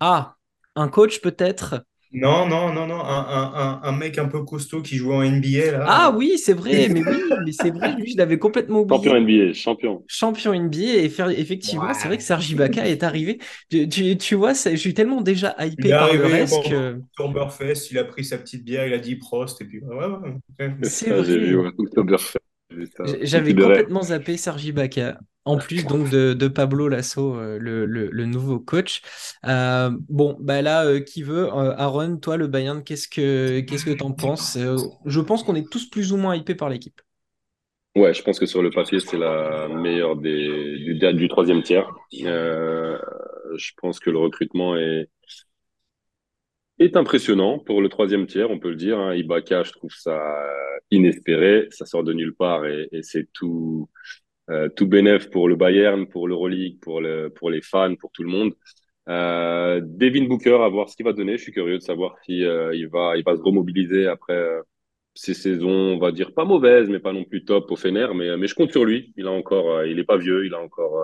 Ah, 0.01 0.37
un 0.77 0.89
coach 0.89 1.21
peut-être? 1.21 1.85
Non, 2.13 2.49
non, 2.49 2.73
non, 2.73 2.87
non, 2.89 3.01
un, 3.05 3.93
mec 3.93 4.19
un 4.19 4.27
peu 4.27 4.43
costaud 4.43 4.83
qui 4.83 4.97
joue 4.97 5.13
en 5.13 5.23
NBA 5.23 5.71
là. 5.71 5.85
Ah 5.87 6.15
oui, 6.17 6.39
c'est 6.39 6.55
vrai, 6.55 6.89
mais 6.93 7.03
oui, 7.07 7.23
mais 7.45 7.53
c'est 7.53 7.71
vrai, 7.71 7.95
lui, 7.95 8.11
je 8.11 8.17
l'avais 8.19 8.39
complètement 8.39 8.81
oublié. 8.81 9.05
Champion 9.05 9.21
NBA, 9.21 9.53
champion. 9.53 10.05
Champion 10.09 10.55
NBA, 10.55 10.79
et 10.79 11.09
faire, 11.09 11.31
effectivement, 11.31 11.95
c'est 11.95 12.09
vrai 12.09 12.17
que 12.17 12.25
Sergi 12.25 12.55
Ibaka 12.55 12.89
est 12.89 13.05
arrivé. 13.05 13.39
Tu, 13.71 14.35
vois, 14.35 14.55
je 14.55 14.75
suis 14.75 14.95
tellement 14.95 15.21
déjà 15.21 15.55
hypé 15.61 15.91
par 15.91 16.13
le 16.13 16.27
reste 16.27 16.69
que. 16.69 17.01
il 17.91 17.99
a 17.99 18.05
pris 18.05 18.25
sa 18.25 18.39
petite 18.39 18.65
bière, 18.65 18.87
il 18.87 18.93
a 18.93 18.99
dit 18.99 19.15
Prost, 19.15 19.61
et 19.61 19.65
puis 19.65 19.81
ouais, 19.81 20.07
ouais. 20.59 20.75
C'est 20.83 21.11
vrai. 21.11 21.25
J'ai 21.25 21.39
vu, 21.39 21.59
J'avais 23.23 23.55
complètement 23.55 24.03
zappé 24.03 24.37
Sergi 24.37 24.69
Ibaka. 24.69 25.19
En 25.47 25.57
plus 25.57 25.87
donc 25.87 26.11
de, 26.11 26.49
Pablo 26.49 26.89
Lasso, 26.89 27.35
euh, 27.35 27.59
le, 27.59 28.25
nouveau 28.27 28.61
coach. 28.61 29.01
Euh, 29.47 29.91
bon, 30.09 30.37
bah 30.39 30.61
là, 30.61 30.85
euh, 30.85 31.01
qui 31.01 31.23
veut 31.23 31.49
Aaron, 31.49 32.19
toi, 32.19 32.37
le 32.37 32.47
Bayern, 32.47 32.85
qu'est-ce 32.85 33.09
que 33.09 33.61
qu'est-ce 33.61 33.85
que 33.85 33.91
t'en 33.91 34.13
penses? 34.13 34.59
Je 35.07 35.21
pense 35.21 35.43
qu'on 35.43 35.55
est 35.55 35.69
tous 35.69 35.89
plus 35.89 36.13
ou 36.13 36.17
moins 36.17 36.37
hypés 36.37 36.55
par 36.55 36.69
l'équipe. 36.69 37.01
Ouais, 37.97 38.15
je 38.15 38.23
pense 38.23 38.39
que 38.39 38.47
sur 38.47 38.63
le 38.63 38.71
papier, 38.71 39.01
c'est 39.01 39.19
la 39.19 39.67
meilleure 39.69 40.17
des, 40.17 40.79
du, 40.79 41.15
du 41.15 41.29
troisième 41.29 41.63
tiers. 41.63 41.91
je 42.13 43.73
pense 43.79 43.99
que 43.99 44.11
le 44.11 44.19
recrutement 44.19 44.77
est, 44.77 45.09
est 46.81 46.97
impressionnant 46.97 47.59
pour 47.59 47.83
le 47.83 47.89
troisième 47.89 48.27
tiers, 48.27 48.51
on 48.51 48.59
peut 48.59 48.71
le 48.71 48.77
dire. 48.77 48.99
Hein. 48.99 49.15
Ibaka, 49.15 49.63
je 49.63 49.73
trouve 49.73 49.93
ça 49.93 50.21
inespéré. 50.91 51.69
Ça 51.71 51.87
sort 51.87 52.05
de 52.05 52.13
nulle 52.13 52.35
part 52.35 52.67
et 52.67 52.89
c'est 53.03 53.29
tout 53.33 53.89
euh, 54.51 54.69
tout 54.69 54.87
bénéf 54.87 55.31
pour 55.31 55.49
le 55.49 55.57
Bayern, 55.57 56.09
pour 56.09 56.27
l'Euroleague, 56.27 56.81
pour, 56.81 57.01
le, 57.01 57.29
pour 57.31 57.51
les 57.51 57.63
fans, 57.63 57.95
pour 57.95 58.11
tout 58.11 58.23
le 58.23 58.29
monde. 58.29 58.53
Euh, 59.09 59.81
Devin 59.83 60.25
Booker, 60.27 60.59
à 60.63 60.69
voir 60.69 60.89
ce 60.89 60.97
qu'il 60.97 61.07
va 61.07 61.13
donner. 61.13 61.37
Je 61.37 61.43
suis 61.43 61.53
curieux 61.53 61.79
de 61.79 61.83
savoir 61.83 62.17
si 62.25 62.45
euh, 62.45 62.73
va, 62.93 63.17
il 63.17 63.23
va 63.25 63.37
se 63.37 63.43
remobiliser 63.43 64.07
après 64.07 64.35
euh, 64.35 64.61
ces 65.15 65.35
saisons, 65.35 65.71
on 65.71 65.99
va 65.99 66.13
dire 66.13 66.33
pas 66.35 66.45
mauvaises, 66.45 66.89
mais 66.89 66.99
pas 66.99 67.13
non 67.13 67.25
plus 67.25 67.45
top 67.45 67.71
au 67.71 67.77
Fener. 67.77 68.09
Mais, 68.15 68.37
mais 68.37 68.47
je 68.49 68.55
compte 68.55 68.73
sur 68.73 68.85
lui. 68.85 69.13
Il 69.17 69.27
a 69.27 69.31
encore, 69.31 69.85
il 69.85 69.99
est 69.99 70.05
pas 70.05 70.17
vieux, 70.17 70.47
il 70.47 70.55
a 70.55 70.61
encore 70.61 71.01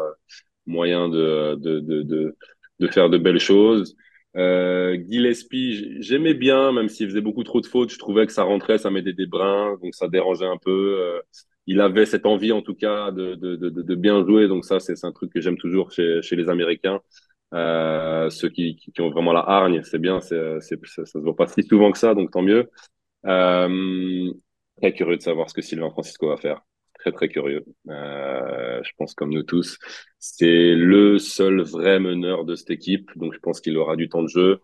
moyen 0.66 1.08
de, 1.08 1.54
de, 1.56 1.80
de, 1.80 2.36
de 2.80 2.86
faire 2.88 3.10
de 3.10 3.18
belles 3.18 3.40
choses. 3.40 3.96
Euh, 4.36 4.98
Gillespie, 5.08 5.96
j'aimais 6.02 6.34
bien, 6.34 6.72
même 6.72 6.88
s'il 6.88 7.08
faisait 7.08 7.20
beaucoup 7.22 7.44
trop 7.44 7.60
de 7.60 7.66
fautes, 7.66 7.90
je 7.90 7.98
trouvais 7.98 8.26
que 8.26 8.32
ça 8.32 8.42
rentrait, 8.42 8.78
ça 8.78 8.90
mettait 8.90 9.14
des 9.14 9.26
brins, 9.26 9.78
donc 9.82 9.94
ça 9.94 10.08
dérangeait 10.08 10.46
un 10.46 10.58
peu 10.58 11.20
il 11.66 11.80
avait 11.80 12.06
cette 12.06 12.26
envie 12.26 12.52
en 12.52 12.62
tout 12.62 12.74
cas 12.74 13.10
de, 13.10 13.34
de, 13.34 13.56
de, 13.56 13.70
de 13.70 13.94
bien 13.94 14.24
jouer. 14.24 14.48
Donc 14.48 14.64
ça, 14.64 14.80
c'est 14.80 15.04
un 15.04 15.12
truc 15.12 15.32
que 15.32 15.40
j'aime 15.40 15.58
toujours 15.58 15.90
chez, 15.92 16.22
chez 16.22 16.36
les 16.36 16.48
Américains. 16.48 17.00
Euh, 17.54 18.30
ceux 18.30 18.48
qui, 18.48 18.76
qui, 18.76 19.00
ont 19.00 19.10
vraiment 19.10 19.32
la 19.32 19.40
hargne, 19.40 19.82
c'est 19.84 19.98
bien, 19.98 20.20
c'est, 20.20 20.60
ça, 20.60 20.76
ça 20.84 21.06
se 21.06 21.18
voit 21.18 21.36
pas 21.36 21.46
si 21.46 21.62
souvent 21.62 21.92
que 21.92 21.98
ça, 21.98 22.14
donc 22.14 22.30
tant 22.32 22.42
mieux. 22.42 22.70
Euh, 23.26 24.32
très 24.78 24.92
curieux 24.92 25.16
de 25.16 25.22
savoir 25.22 25.48
ce 25.50 25.54
que 25.54 25.62
Sylvain 25.62 25.90
Francisco 25.90 26.28
va 26.28 26.36
faire. 26.36 26.60
Très 27.06 27.12
très 27.12 27.28
curieux. 27.28 27.64
Euh, 27.88 28.80
je 28.82 28.90
pense 28.98 29.14
comme 29.14 29.30
nous 29.30 29.44
tous, 29.44 29.78
c'est 30.18 30.74
le 30.74 31.18
seul 31.20 31.62
vrai 31.62 32.00
meneur 32.00 32.44
de 32.44 32.56
cette 32.56 32.70
équipe, 32.70 33.12
donc 33.14 33.32
je 33.32 33.38
pense 33.38 33.60
qu'il 33.60 33.78
aura 33.78 33.94
du 33.94 34.08
temps 34.08 34.24
de 34.24 34.28
jeu, 34.28 34.60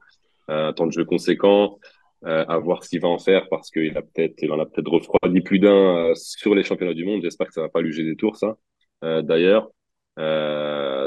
euh, 0.51 0.71
un 0.71 0.73
temps 0.73 0.89
de 0.89 0.93
jeu 0.93 1.05
conséquent. 1.05 1.79
Euh, 2.25 2.45
à 2.49 2.59
voir 2.59 2.81
qu'il 2.81 3.01
va 3.01 3.09
en 3.09 3.19
faire 3.19 3.49
parce 3.49 3.71
qu'il 3.71 3.97
a 3.97 4.03
peut-être, 4.03 4.35
il 4.43 4.51
en 4.51 4.59
a 4.59 4.67
peut-être 4.67 4.91
refroidi 4.91 5.41
plus 5.41 5.61
d'un 5.61 6.13
sur 6.17 6.55
les 6.57 6.65
championnats 6.65 6.95
du 6.95 7.05
monde. 7.05 7.23
J'espère 7.23 7.47
que 7.47 7.53
ça 7.53 7.61
va 7.63 7.69
pas 7.69 7.81
lui 7.81 7.95
des 7.95 8.17
tours, 8.17 8.37
ça. 8.37 8.57
Euh, 9.05 9.23
d'ailleurs, 9.23 9.71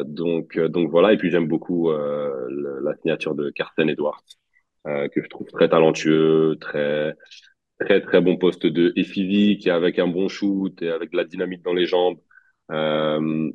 donc, 0.06 0.58
donc 0.58 0.90
voilà. 0.90 1.12
Et 1.12 1.18
puis 1.18 1.32
j'aime 1.32 1.48
beaucoup 1.50 1.92
la 1.92 2.96
signature 3.02 3.36
de 3.36 3.50
Carten 3.50 3.90
Edwards, 3.90 4.24
que 4.86 5.22
je 5.22 5.28
trouve 5.28 5.48
très 5.48 5.68
talentueux, 5.68 6.56
très 6.62 7.14
très 7.80 8.02
très 8.02 8.22
bon 8.22 8.38
poste 8.38 8.66
de 8.66 8.94
et 8.96 9.04
physique, 9.04 9.68
et 9.68 9.72
avec 9.72 10.00
un 10.00 10.08
bon 10.08 10.28
shoot 10.30 10.82
et 10.82 10.90
avec 10.90 11.12
de 11.12 11.18
la 11.18 11.26
dynamite 11.26 11.64
dans 11.64 11.74
les 11.74 11.86
jambes. 11.86 12.20
Euh, 12.72 13.52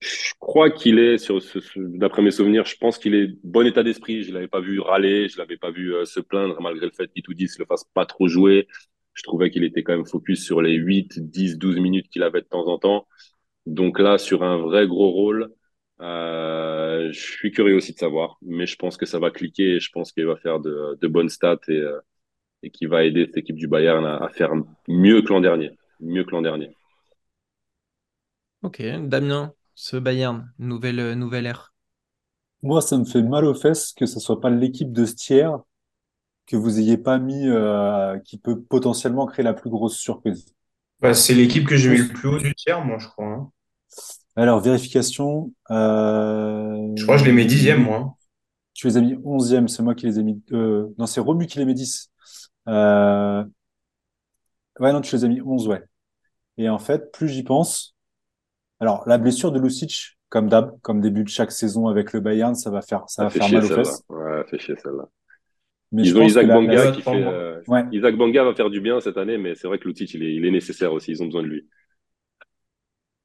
je 0.00 0.32
crois 0.38 0.70
qu'il 0.70 0.98
est, 0.98 1.18
sur 1.18 1.40
d'après 1.76 2.22
mes 2.22 2.30
souvenirs, 2.30 2.64
je 2.66 2.76
pense 2.76 2.98
qu'il 2.98 3.14
est 3.14 3.28
bon 3.44 3.66
état 3.66 3.82
d'esprit. 3.82 4.22
Je 4.22 4.32
l'avais 4.32 4.48
pas 4.48 4.60
vu 4.60 4.80
râler, 4.80 5.28
je 5.28 5.38
l'avais 5.38 5.56
pas 5.56 5.70
vu 5.70 5.94
euh, 5.94 6.04
se 6.04 6.20
plaindre 6.20 6.60
malgré 6.60 6.86
le 6.86 6.92
fait 6.92 7.08
qu'Itoudis 7.12 7.48
le 7.58 7.66
fasse 7.66 7.84
pas 7.94 8.06
trop 8.06 8.28
jouer. 8.28 8.68
Je 9.14 9.22
trouvais 9.24 9.50
qu'il 9.50 9.64
était 9.64 9.82
quand 9.82 9.96
même 9.96 10.06
focus 10.06 10.44
sur 10.44 10.62
les 10.62 10.74
8, 10.74 11.18
10, 11.30 11.58
12 11.58 11.78
minutes 11.80 12.08
qu'il 12.10 12.22
avait 12.22 12.40
de 12.42 12.46
temps 12.46 12.68
en 12.68 12.78
temps. 12.78 13.08
Donc 13.66 13.98
là, 13.98 14.18
sur 14.18 14.44
un 14.44 14.58
vrai 14.58 14.86
gros 14.86 15.10
rôle, 15.10 15.52
euh, 16.00 17.10
je 17.12 17.20
suis 17.20 17.50
curieux 17.52 17.76
aussi 17.76 17.92
de 17.92 17.98
savoir, 17.98 18.38
mais 18.42 18.66
je 18.66 18.76
pense 18.76 18.96
que 18.96 19.06
ça 19.06 19.18
va 19.18 19.30
cliquer 19.30 19.76
et 19.76 19.80
je 19.80 19.90
pense 19.92 20.12
qu'il 20.12 20.26
va 20.26 20.36
faire 20.36 20.60
de, 20.60 20.96
de 21.00 21.08
bonnes 21.08 21.28
stats 21.28 21.58
et, 21.68 21.72
euh, 21.72 21.98
et 22.62 22.70
qu'il 22.70 22.88
va 22.88 23.04
aider 23.04 23.26
cette 23.26 23.38
équipe 23.38 23.56
du 23.56 23.68
Bayern 23.68 24.04
à, 24.04 24.16
à 24.16 24.28
faire 24.28 24.52
mieux 24.88 25.22
que 25.22 25.28
l'an 25.28 25.40
dernier. 25.40 25.70
Mieux 26.00 26.24
que 26.24 26.30
l'an 26.30 26.42
dernier. 26.42 26.70
Ok, 28.62 28.82
Damien, 28.82 29.52
ce 29.76 29.96
Bayern, 29.96 30.52
nouvelle, 30.58 30.98
euh, 30.98 31.14
nouvelle 31.14 31.46
ère 31.46 31.72
Moi, 32.62 32.80
ça 32.80 32.98
me 32.98 33.04
fait 33.04 33.22
mal 33.22 33.44
aux 33.44 33.54
fesses 33.54 33.92
que 33.92 34.06
ce 34.06 34.18
soit 34.18 34.40
pas 34.40 34.50
l'équipe 34.50 34.92
de 34.92 35.04
Stier 35.04 35.48
que 36.46 36.56
vous 36.56 36.80
ayez 36.80 36.96
pas 36.96 37.18
mis, 37.18 37.46
euh, 37.46 38.18
qui 38.20 38.38
peut 38.38 38.60
potentiellement 38.60 39.26
créer 39.26 39.44
la 39.44 39.52
plus 39.54 39.70
grosse 39.70 39.96
surprise. 39.96 40.46
Bah, 41.00 41.14
c'est 41.14 41.34
l'équipe 41.34 41.68
que 41.68 41.76
j'ai 41.76 41.90
mis 41.90 41.98
le 41.98 42.08
plus 42.08 42.28
haut 42.28 42.38
du 42.38 42.54
tiers, 42.54 42.84
moi, 42.84 42.98
je 42.98 43.06
crois. 43.06 43.26
Hein. 43.26 43.50
Alors, 44.34 44.60
vérification. 44.60 45.52
Euh, 45.70 46.90
je 46.96 47.02
crois 47.04 47.16
que 47.16 47.20
je 47.20 47.26
les 47.26 47.32
mets 47.32 47.44
dixième, 47.44 47.82
moi. 47.82 48.16
Tu 48.74 48.86
les 48.86 48.96
as 48.96 49.00
mis 49.00 49.16
onzième, 49.24 49.68
c'est 49.68 49.82
moi 49.82 49.94
qui 49.94 50.06
les 50.06 50.18
ai 50.18 50.22
mis. 50.22 50.42
non, 50.50 51.06
c'est 51.06 51.20
Romu 51.20 51.46
qui 51.46 51.58
les 51.58 51.64
met 51.64 51.74
dix. 51.74 52.10
Ouais, 54.80 54.92
non, 54.92 55.00
tu 55.00 55.16
les 55.16 55.24
as 55.24 55.28
mis 55.28 55.40
onze, 55.42 55.66
ouais. 55.66 55.82
Et 56.56 56.68
en 56.68 56.78
fait, 56.78 57.12
plus 57.12 57.28
j'y 57.28 57.42
pense, 57.42 57.96
alors, 58.80 59.02
la 59.06 59.18
blessure 59.18 59.50
de 59.50 59.58
Lucic, 59.58 60.18
comme 60.28 60.48
d'hab, 60.48 60.78
comme 60.82 61.00
début 61.00 61.24
de 61.24 61.28
chaque 61.28 61.50
saison 61.50 61.88
avec 61.88 62.12
le 62.12 62.20
Bayern, 62.20 62.54
ça 62.54 62.70
va 62.70 62.80
faire, 62.80 63.04
ça, 63.08 63.24
va 63.24 63.30
faire 63.30 63.50
mal 63.50 63.64
aux 63.64 63.68
fesses. 63.68 64.02
Ouais, 64.08 64.44
fait 64.48 64.58
chier 64.58 64.76
celle-là. 64.76 65.08
Ils 65.92 66.16
ont 66.16 66.22
Isaac 66.22 66.46
Banga 66.46 66.92
qui 66.92 67.02
fait. 67.02 67.24
Euh, 67.24 67.62
Isaac 67.92 68.16
Banga 68.16 68.44
va 68.44 68.54
faire 68.54 68.70
du 68.70 68.80
bien 68.80 69.00
cette 69.00 69.16
année, 69.16 69.38
mais 69.38 69.54
c'est 69.54 69.66
vrai 69.66 69.78
que 69.78 69.88
Lucic, 69.88 70.12
il 70.14 70.22
est, 70.22 70.34
il 70.34 70.44
est 70.44 70.50
nécessaire 70.50 70.92
aussi. 70.92 71.12
Ils 71.12 71.22
ont 71.22 71.26
besoin 71.26 71.42
de 71.42 71.48
lui. 71.48 71.66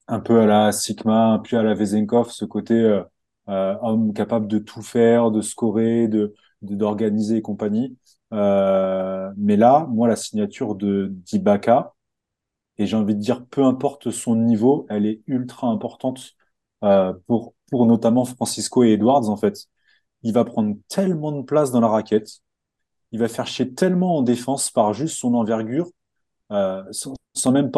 Un 0.08 0.22
peu 0.22 0.40
à 0.40 0.46
la 0.46 0.72
Sigma, 0.72 1.42
puis 1.44 1.58
à 1.58 1.64
la 1.64 1.74
Vezenkov, 1.74 2.32
ce 2.32 2.46
côté 2.46 2.74
euh, 2.74 3.04
euh, 3.50 3.76
homme 3.82 4.14
capable 4.14 4.48
de 4.48 4.60
tout 4.60 4.82
faire, 4.82 5.30
de 5.30 5.42
scorer, 5.42 6.08
de 6.08 6.34
d'organiser 6.62 7.38
et 7.38 7.42
compagnie. 7.42 7.98
Euh, 8.34 9.32
mais 9.38 9.58
là, 9.58 9.88
moi, 9.90 10.08
la 10.08 10.16
signature 10.16 10.76
de 10.76 11.10
d'Ibaka, 11.12 11.94
et 12.78 12.88
j'ai 12.88 12.98
envie 12.98 13.16
de 13.16 13.20
dire, 13.22 13.46
peu 13.48 13.64
importe 13.64 14.12
son 14.12 14.36
niveau, 14.36 14.86
elle 14.90 15.06
est 15.06 15.22
ultra 15.28 15.68
importante 15.68 16.34
euh, 16.84 17.14
pour, 17.28 17.54
notamment 17.72 18.26
Francisco 18.26 18.84
et 18.84 18.92
Edwards, 18.94 19.30
en 19.30 19.38
fait. 19.38 19.68
il 20.24 20.34
va 20.34 20.46
prendre 20.46 20.76
tellement 20.90 21.32
de 21.32 21.44
place 21.44 21.72
dans 21.72 21.82
la 21.82 21.88
raquette, 21.90 22.42
il 23.12 23.20
va 23.20 23.28
faire 23.28 23.48
chier 23.48 23.74
tellement 23.74 24.18
en 24.18 24.24
défense 24.24 24.72
par 24.72 24.94
juste 24.94 25.18
son 25.20 25.36
envergure, 25.36 25.90
euh, 26.52 26.84
sans, 26.92 27.52
même 27.52 27.72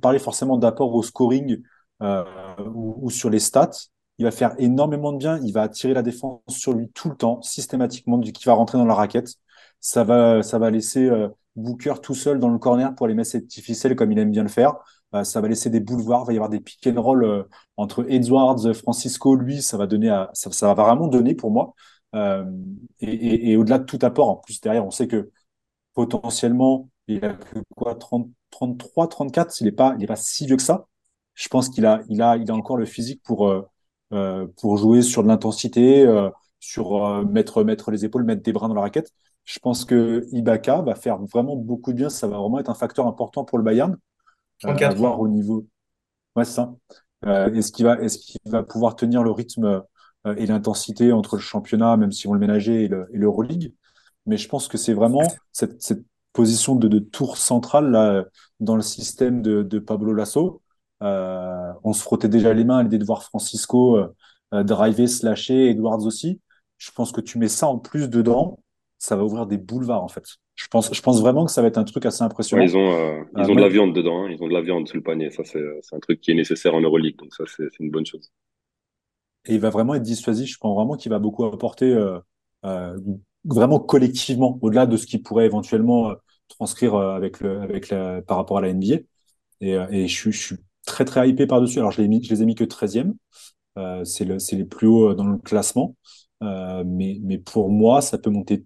parler 0.00 0.18
forcément 0.18 0.58
d'apport 0.58 0.94
au 0.94 1.02
scoring 1.02 1.62
ou, 2.00 3.10
sur 3.10 3.30
les 3.30 3.40
stats. 3.40 3.70
Il 4.18 4.24
va 4.24 4.30
faire 4.32 4.54
énormément 4.58 5.12
de 5.12 5.18
bien, 5.18 5.40
il 5.44 5.52
va 5.52 5.62
attirer 5.62 5.94
la 5.94 6.02
défense 6.02 6.40
sur 6.48 6.72
lui 6.72 6.90
tout 6.90 7.10
le 7.10 7.16
temps, 7.16 7.42
systématiquement, 7.42 8.20
qui 8.20 8.44
va 8.44 8.54
rentrer 8.54 8.78
dans 8.78 8.84
la 8.84 8.94
raquette. 8.94 9.34
Ça 9.80 10.04
va, 10.04 10.42
ça 10.42 10.58
va 10.58 10.70
laisser 10.70 11.06
euh, 11.08 11.28
Booker 11.56 11.94
tout 12.02 12.14
seul 12.14 12.38
dans 12.38 12.48
le 12.50 12.58
corner 12.58 12.94
pour 12.94 13.06
les 13.06 13.14
mettre 13.14 13.30
cette 13.30 13.52
ficelle 13.52 13.96
comme 13.96 14.12
il 14.12 14.18
aime 14.18 14.30
bien 14.30 14.42
le 14.42 14.48
faire. 14.48 14.76
Euh, 15.14 15.24
ça 15.24 15.40
va 15.40 15.48
laisser 15.48 15.70
des 15.70 15.80
boulevards, 15.80 16.24
il 16.24 16.26
va 16.26 16.32
y 16.34 16.36
avoir 16.36 16.50
des 16.50 16.60
pick 16.60 16.86
and 16.86 17.00
roll 17.00 17.24
euh, 17.24 17.42
entre 17.76 18.04
Edwards, 18.08 18.74
Francisco, 18.74 19.36
lui, 19.36 19.62
ça 19.62 19.76
va 19.78 19.86
donner 19.86 20.10
à, 20.10 20.30
ça, 20.34 20.74
va 20.74 20.74
vraiment 20.74 21.08
donner 21.08 21.34
pour 21.34 21.50
moi. 21.50 21.74
Euh, 22.14 22.44
et, 23.00 23.52
et, 23.52 23.56
au-delà 23.56 23.78
de 23.78 23.84
tout 23.84 23.98
apport, 24.02 24.28
en 24.28 24.36
plus 24.36 24.60
derrière, 24.60 24.84
on 24.86 24.90
sait 24.90 25.08
que 25.08 25.30
potentiellement, 25.94 26.90
il 27.08 27.24
a 27.24 27.34
que 27.34 27.60
quoi, 27.76 27.94
30, 27.94 28.30
33, 28.50 29.08
34, 29.08 29.60
il 29.60 29.64
n'est 29.64 29.72
pas, 29.72 29.94
il 29.98 30.04
est 30.04 30.06
pas 30.06 30.16
si 30.16 30.46
vieux 30.46 30.56
que 30.56 30.62
ça. 30.62 30.86
Je 31.34 31.48
pense 31.48 31.68
qu'il 31.70 31.86
a, 31.86 32.02
il 32.08 32.22
a, 32.22 32.36
il 32.36 32.50
a 32.50 32.54
encore 32.54 32.76
le 32.76 32.86
physique 32.86 33.22
pour, 33.22 33.48
euh, 34.12 34.46
pour 34.60 34.76
jouer 34.78 35.02
sur 35.02 35.22
de 35.22 35.28
l'intensité, 35.28 36.04
euh, 36.06 36.30
sur 36.60 37.24
mettre, 37.26 37.62
mettre 37.64 37.90
les 37.90 38.04
épaules, 38.04 38.24
mettre 38.24 38.42
des 38.42 38.52
bras 38.52 38.68
dans 38.68 38.74
la 38.74 38.80
raquette. 38.82 39.12
Je 39.48 39.58
pense 39.60 39.86
que 39.86 40.26
Ibaka 40.32 40.82
va 40.82 40.94
faire 40.94 41.16
vraiment 41.16 41.56
beaucoup 41.56 41.92
de 41.92 41.96
bien. 41.96 42.10
Ça 42.10 42.28
va 42.28 42.36
vraiment 42.36 42.58
être 42.58 42.68
un 42.68 42.74
facteur 42.74 43.06
important 43.06 43.44
pour 43.44 43.56
le 43.56 43.64
Bayern. 43.64 43.96
34 44.60 44.92
euh, 44.92 44.94
voir 44.94 45.20
au 45.20 45.26
niveau. 45.26 45.66
Ouais, 46.36 46.44
ça. 46.44 46.74
Euh, 47.24 47.50
est-ce 47.54 47.72
qu'il 47.72 47.86
va, 47.86 47.98
est-ce 47.98 48.18
qu'il 48.18 48.38
va 48.44 48.62
pouvoir 48.62 48.94
tenir 48.94 49.22
le 49.22 49.30
rythme 49.30 49.82
euh, 50.26 50.34
et 50.36 50.44
l'intensité 50.44 51.12
entre 51.12 51.36
le 51.36 51.40
championnat, 51.40 51.96
même 51.96 52.12
si 52.12 52.28
on 52.28 52.34
le 52.34 52.38
ménager, 52.38 52.84
et 52.84 53.16
l'Euroleague? 53.16 53.72
Mais 54.26 54.36
je 54.36 54.46
pense 54.50 54.68
que 54.68 54.76
c'est 54.76 54.92
vraiment 54.92 55.26
cette, 55.52 55.80
cette 55.80 56.04
position 56.34 56.74
de, 56.74 56.86
de, 56.86 56.98
tour 56.98 57.38
centrale 57.38 57.90
là, 57.90 58.26
dans 58.60 58.76
le 58.76 58.82
système 58.82 59.40
de, 59.40 59.62
de 59.62 59.78
Pablo 59.78 60.12
Lasso. 60.12 60.60
Euh, 61.02 61.72
on 61.84 61.94
se 61.94 62.02
frottait 62.02 62.28
déjà 62.28 62.52
les 62.52 62.64
mains 62.64 62.78
à 62.78 62.82
l'idée 62.82 62.98
de 62.98 63.04
voir 63.06 63.22
Francisco 63.22 63.96
euh, 63.96 64.62
driver, 64.62 65.08
slasher, 65.08 65.70
Edwards 65.70 66.04
aussi. 66.04 66.38
Je 66.76 66.90
pense 66.90 67.12
que 67.12 67.22
tu 67.22 67.38
mets 67.38 67.48
ça 67.48 67.66
en 67.66 67.78
plus 67.78 68.10
dedans, 68.10 68.58
ça 68.98 69.16
va 69.16 69.24
ouvrir 69.24 69.46
des 69.46 69.58
boulevards 69.58 70.02
en 70.02 70.08
fait. 70.08 70.24
Je 70.54 70.66
pense, 70.66 70.92
je 70.92 71.00
pense 71.00 71.20
vraiment 71.20 71.44
que 71.44 71.52
ça 71.52 71.62
va 71.62 71.68
être 71.68 71.78
un 71.78 71.84
truc 71.84 72.04
assez 72.04 72.22
impressionnant. 72.22 72.62
ils 72.62 72.76
ont, 72.76 72.92
euh, 72.92 73.22
ils 73.36 73.42
euh, 73.42 73.48
ont 73.48 73.54
de 73.54 73.60
la 73.60 73.68
viande 73.68 73.94
dedans, 73.94 74.24
hein. 74.24 74.30
ils 74.30 74.42
ont 74.42 74.48
de 74.48 74.52
la 74.52 74.60
viande 74.60 74.88
sous 74.88 74.96
le 74.96 75.02
panier. 75.02 75.30
Ça, 75.30 75.44
c'est 75.44 75.60
un 75.92 76.00
truc 76.00 76.20
qui 76.20 76.32
est 76.32 76.34
nécessaire 76.34 76.74
en 76.74 76.80
Euroleague, 76.80 77.16
donc 77.16 77.32
ça, 77.32 77.44
c'est 77.46 77.68
une 77.78 77.90
bonne 77.90 78.06
chose. 78.06 78.32
Et 79.46 79.54
il 79.54 79.60
va 79.60 79.70
vraiment 79.70 79.94
être 79.94 80.02
dissuasif. 80.02 80.50
Je 80.50 80.58
pense 80.58 80.74
vraiment 80.74 80.96
qu'il 80.96 81.10
va 81.10 81.20
beaucoup 81.20 81.44
apporter 81.44 81.92
euh, 82.64 82.98
vraiment 83.44 83.78
collectivement, 83.78 84.58
au-delà 84.62 84.86
de 84.86 84.96
ce 84.96 85.06
qu'il 85.06 85.22
pourrait 85.22 85.46
éventuellement 85.46 86.12
transcrire 86.48 86.96
avec 86.96 87.40
le, 87.40 87.60
avec 87.60 87.88
la, 87.88 88.20
par 88.22 88.36
rapport 88.36 88.58
à 88.58 88.62
la 88.62 88.72
NBA. 88.72 88.96
Et, 89.60 89.72
et 89.90 90.08
je, 90.08 90.30
je, 90.30 90.38
suis 90.38 90.56
très 90.84 91.04
très 91.04 91.28
hypé 91.28 91.46
par-dessus. 91.46 91.78
Alors 91.78 91.92
je, 91.92 92.02
mis, 92.02 92.22
je 92.22 92.30
les 92.34 92.42
ai 92.42 92.46
mis 92.46 92.56
que 92.56 92.64
13e. 92.64 93.14
Euh, 93.78 94.04
c'est 94.04 94.24
le, 94.24 94.38
les 94.52 94.64
plus 94.64 94.88
hauts 94.88 95.14
dans 95.14 95.26
le 95.26 95.38
classement. 95.38 95.96
Euh, 96.42 96.82
mais, 96.86 97.18
mais 97.22 97.38
pour 97.38 97.70
moi, 97.70 98.00
ça 98.00 98.18
peut 98.18 98.30
monter 98.30 98.64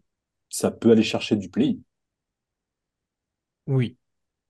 ça 0.52 0.70
peut 0.70 0.92
aller 0.92 1.02
chercher 1.02 1.34
du 1.34 1.48
play. 1.48 1.78
Oui, 3.66 3.96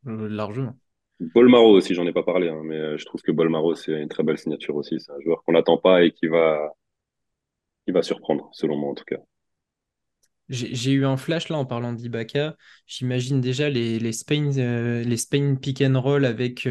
euh, 0.06 0.28
largement. 0.28 0.76
Bolmaro 1.20 1.70
aussi, 1.76 1.94
j'en 1.94 2.06
ai 2.06 2.12
pas 2.12 2.24
parlé, 2.24 2.48
hein, 2.48 2.60
mais 2.64 2.76
euh, 2.76 2.98
je 2.98 3.04
trouve 3.04 3.22
que 3.22 3.30
Bolmaro, 3.30 3.76
c'est 3.76 3.92
une 3.92 4.08
très 4.08 4.24
belle 4.24 4.36
signature 4.36 4.74
aussi. 4.74 4.98
C'est 4.98 5.12
un 5.12 5.20
joueur 5.20 5.44
qu'on 5.44 5.52
n'attend 5.52 5.78
pas 5.78 6.02
et 6.02 6.10
qui 6.10 6.26
va, 6.26 6.72
qui 7.86 7.92
va 7.92 8.02
surprendre, 8.02 8.50
selon 8.52 8.76
moi 8.76 8.90
en 8.90 8.94
tout 8.94 9.04
cas. 9.04 9.18
J'ai 10.48 10.92
eu 10.92 11.06
un 11.06 11.16
flash 11.16 11.48
là 11.48 11.56
en 11.56 11.64
parlant 11.64 11.92
d'Ibaka. 11.92 12.56
J'imagine 12.86 13.40
déjà 13.40 13.70
les, 13.70 13.98
les, 14.00 14.12
Spain, 14.12 14.50
euh, 14.58 15.02
les 15.02 15.16
Spain 15.16 15.54
pick 15.54 15.80
and 15.80 15.98
roll 15.98 16.26
avec 16.26 16.68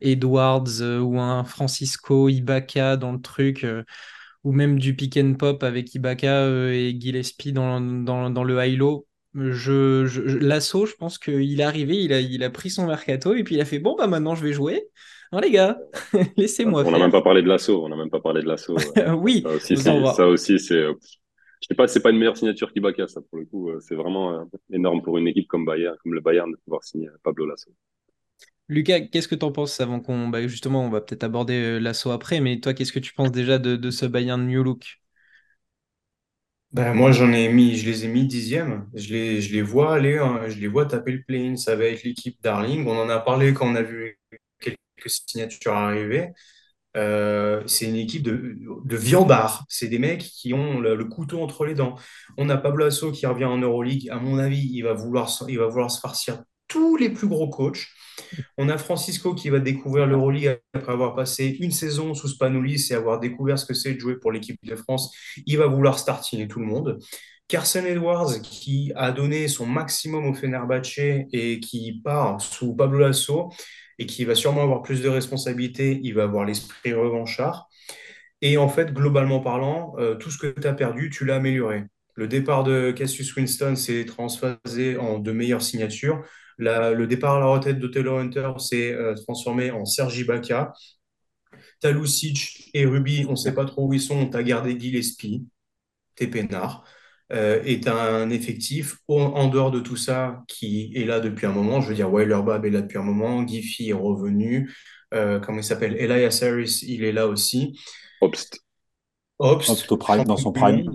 Edwards 0.00 0.82
ou 0.82 1.18
un 1.18 1.44
Francisco 1.44 2.28
Ibaka 2.28 2.96
dans 2.96 3.12
le 3.12 3.20
truc 3.20 3.64
ou 4.44 4.52
même 4.52 4.78
du 4.78 4.94
pick 4.94 5.16
and 5.16 5.34
pop 5.34 5.62
avec 5.62 5.94
Ibaka 5.94 6.44
euh, 6.44 6.72
et 6.72 6.96
Gillespie 6.98 7.52
dans, 7.52 7.80
dans, 7.80 8.30
dans 8.30 8.44
le 8.44 8.64
high-low. 8.64 9.06
Je, 9.34 10.04
je, 10.06 10.20
L'assaut, 10.20 10.84
je 10.84 10.94
pense 10.94 11.18
qu'il 11.18 11.58
est 11.60 11.64
arrivé, 11.64 11.96
il 11.96 12.12
a, 12.12 12.20
il 12.20 12.42
a 12.44 12.50
pris 12.50 12.68
son 12.68 12.86
mercato 12.86 13.34
et 13.34 13.44
puis 13.44 13.54
il 13.54 13.60
a 13.60 13.64
fait 13.64 13.78
bon, 13.78 13.96
bah 13.96 14.06
maintenant 14.06 14.34
je 14.34 14.44
vais 14.44 14.52
jouer. 14.52 14.88
Non, 15.32 15.40
les 15.40 15.50
gars, 15.50 15.78
laissez-moi. 16.36 16.84
On 16.86 16.90
n'a 16.90 16.98
même 16.98 17.10
pas 17.10 17.22
parlé 17.22 17.40
de 17.42 17.48
l'assaut. 17.48 17.82
On 17.82 17.88
n'a 17.88 17.96
même 17.96 18.10
pas 18.10 18.20
parlé 18.20 18.42
de 18.42 18.46
l'assaut. 18.46 18.76
oui, 19.16 19.42
ça 19.42 19.54
aussi, 19.54 19.76
ça 19.78 20.26
aussi 20.28 20.58
c'est. 20.58 20.74
Euh, 20.74 20.92
je 21.62 21.68
sais 21.68 21.74
pas, 21.74 21.86
c'est 21.88 22.00
pas 22.00 22.10
une 22.10 22.18
meilleure 22.18 22.36
signature 22.36 22.72
qu'Ibaka, 22.72 23.06
ça 23.06 23.22
pour 23.22 23.38
le 23.38 23.46
coup. 23.46 23.70
Euh, 23.70 23.78
c'est 23.80 23.94
vraiment 23.94 24.46
énorme 24.70 25.00
pour 25.00 25.16
une 25.16 25.28
équipe 25.28 25.48
comme 25.48 25.64
Bayern, 25.64 25.96
comme 26.02 26.12
le 26.12 26.20
Bayern, 26.20 26.50
de 26.50 26.56
pouvoir 26.56 26.84
signer 26.84 27.08
Pablo 27.22 27.46
Lasso. 27.46 27.70
Lucas, 28.72 29.00
qu'est-ce 29.00 29.28
que 29.28 29.34
tu 29.34 29.44
en 29.44 29.52
penses 29.52 29.80
avant 29.80 30.00
qu'on. 30.00 30.28
Bah, 30.28 30.46
justement, 30.48 30.84
on 30.84 30.90
va 30.90 31.00
peut-être 31.00 31.24
aborder 31.24 31.54
euh, 31.54 31.78
l'assaut 31.78 32.10
après, 32.10 32.40
mais 32.40 32.58
toi, 32.60 32.74
qu'est-ce 32.74 32.92
que 32.92 32.98
tu 32.98 33.12
penses 33.12 33.30
déjà 33.30 33.58
de, 33.58 33.90
ce 33.90 34.06
Bayern 34.06 34.46
New 34.46 34.62
Look? 34.62 34.98
Ben, 36.72 36.94
moi, 36.94 37.12
j'en 37.12 37.30
ai 37.32 37.48
mis, 37.48 37.76
je 37.76 37.84
les 37.88 38.06
ai 38.06 38.08
mis 38.08 38.26
dixième. 38.26 38.88
Je 38.94 39.12
les, 39.12 39.42
je 39.42 39.52
les 39.52 39.60
vois 39.60 39.94
aller, 39.94 40.16
hein, 40.16 40.40
je 40.48 40.58
les 40.58 40.68
vois 40.68 40.86
taper 40.86 41.12
le 41.12 41.22
play-in. 41.22 41.56
Ça 41.56 41.76
va 41.76 41.84
être 41.84 42.02
l'équipe 42.02 42.36
Darling. 42.42 42.86
On 42.86 42.98
en 42.98 43.10
a 43.10 43.18
parlé 43.18 43.52
quand 43.52 43.70
on 43.70 43.74
a 43.74 43.82
vu 43.82 44.18
quelques 44.58 45.10
signatures 45.10 45.74
arriver. 45.74 46.30
Euh, 46.96 47.62
c'est 47.66 47.86
une 47.86 47.96
équipe 47.96 48.22
de, 48.22 48.56
de. 48.84 48.98
C'est 49.68 49.88
des 49.88 49.98
mecs 49.98 50.22
qui 50.22 50.54
ont 50.54 50.80
le, 50.80 51.04
couteau 51.04 51.42
entre 51.42 51.66
les 51.66 51.74
dents. 51.74 51.96
On 52.38 52.48
a 52.48 52.56
Pablo 52.56 52.86
Asso 52.86 53.12
qui 53.12 53.26
revient 53.26 53.44
en 53.44 53.58
Euroleague. 53.58 54.08
À 54.10 54.16
mon 54.16 54.38
avis, 54.38 54.66
il 54.72 54.82
va 54.82 54.94
vouloir, 54.94 55.30
il 55.48 55.58
va 55.58 55.66
vouloir 55.66 55.90
se 55.90 56.00
farcir 56.00 56.42
tous 56.68 56.96
les 56.96 57.10
plus 57.10 57.28
gros 57.28 57.50
coachs. 57.50 57.86
On 58.58 58.68
a 58.68 58.78
Francisco 58.78 59.34
qui 59.34 59.50
va 59.50 59.58
découvrir 59.58 60.06
l'Euroleague 60.06 60.60
après 60.72 60.92
avoir 60.92 61.14
passé 61.14 61.56
une 61.60 61.70
saison 61.70 62.14
sous 62.14 62.28
Spanoulis 62.28 62.88
et 62.90 62.94
avoir 62.94 63.20
découvert 63.20 63.58
ce 63.58 63.66
que 63.66 63.74
c'est 63.74 63.94
de 63.94 64.00
jouer 64.00 64.16
pour 64.16 64.32
l'équipe 64.32 64.58
de 64.62 64.76
France. 64.76 65.14
Il 65.46 65.58
va 65.58 65.66
vouloir 65.66 65.98
startiner 65.98 66.48
tout 66.48 66.60
le 66.60 66.66
monde. 66.66 66.98
Carson 67.48 67.84
Edwards 67.84 68.40
qui 68.42 68.92
a 68.96 69.12
donné 69.12 69.48
son 69.48 69.66
maximum 69.66 70.26
au 70.26 70.34
Fenerbahce 70.34 70.98
et 70.98 71.60
qui 71.60 72.00
part 72.02 72.40
sous 72.40 72.74
Pablo 72.74 73.00
Lasso 73.00 73.52
et 73.98 74.06
qui 74.06 74.24
va 74.24 74.34
sûrement 74.34 74.62
avoir 74.62 74.82
plus 74.82 75.02
de 75.02 75.08
responsabilités. 75.08 76.00
Il 76.02 76.14
va 76.14 76.24
avoir 76.24 76.44
l'esprit 76.44 76.92
revanchard. 76.92 77.68
Et 78.40 78.56
en 78.56 78.68
fait, 78.68 78.92
globalement 78.92 79.40
parlant, 79.40 79.94
euh, 79.98 80.16
tout 80.16 80.30
ce 80.30 80.38
que 80.38 80.48
tu 80.48 80.66
as 80.66 80.72
perdu, 80.72 81.10
tu 81.10 81.24
l'as 81.24 81.36
amélioré. 81.36 81.84
Le 82.14 82.26
départ 82.26 82.64
de 82.64 82.90
Cassius 82.90 83.34
Winston 83.36 83.76
s'est 83.76 84.04
transphasé 84.04 84.96
en 84.98 85.18
de 85.18 85.32
meilleures 85.32 85.62
signatures 85.62 86.22
le 86.58 87.04
départ 87.06 87.36
à 87.36 87.40
la 87.40 87.46
retraite 87.46 87.78
de 87.78 87.86
Taylor 87.86 88.18
Hunter 88.18 88.52
s'est 88.58 88.92
euh, 88.92 89.14
transformé 89.14 89.70
en 89.70 89.84
Sergi 89.84 90.24
Baka. 90.24 90.72
Talusic 91.80 92.70
et 92.74 92.86
Ruby, 92.86 93.26
on 93.28 93.32
ne 93.32 93.36
sait 93.36 93.54
pas 93.54 93.64
trop 93.64 93.88
où 93.88 93.92
ils 93.92 94.00
sont. 94.00 94.30
Tu 94.30 94.36
as 94.36 94.42
gardé 94.42 94.78
Gillespie, 94.78 95.46
t'es 96.14 96.26
peinard. 96.26 96.84
Euh, 97.32 97.62
est 97.64 97.88
un 97.88 98.28
effectif 98.28 98.98
en 99.08 99.48
dehors 99.48 99.70
de 99.70 99.80
tout 99.80 99.96
ça 99.96 100.42
qui 100.48 100.92
est 100.94 101.06
là 101.06 101.18
depuis 101.18 101.46
un 101.46 101.52
moment. 101.52 101.80
Je 101.80 101.88
veux 101.88 101.94
dire, 101.94 102.10
Weiler 102.10 102.40
Bab 102.44 102.66
est 102.66 102.70
là 102.70 102.82
depuis 102.82 102.98
un 102.98 103.02
moment. 103.02 103.46
Giffy 103.46 103.88
est 103.88 103.94
revenu. 103.94 104.70
Euh, 105.14 105.40
comment 105.40 105.58
il 105.58 105.64
s'appelle? 105.64 105.96
Elias 105.98 106.40
Harris, 106.42 106.80
il 106.86 107.04
est 107.04 107.12
là 107.12 107.26
aussi. 107.26 107.78
Obst. 108.20 108.58
Obst, 109.38 109.88
dans 110.26 110.36
son 110.36 110.52
prime. 110.52 110.90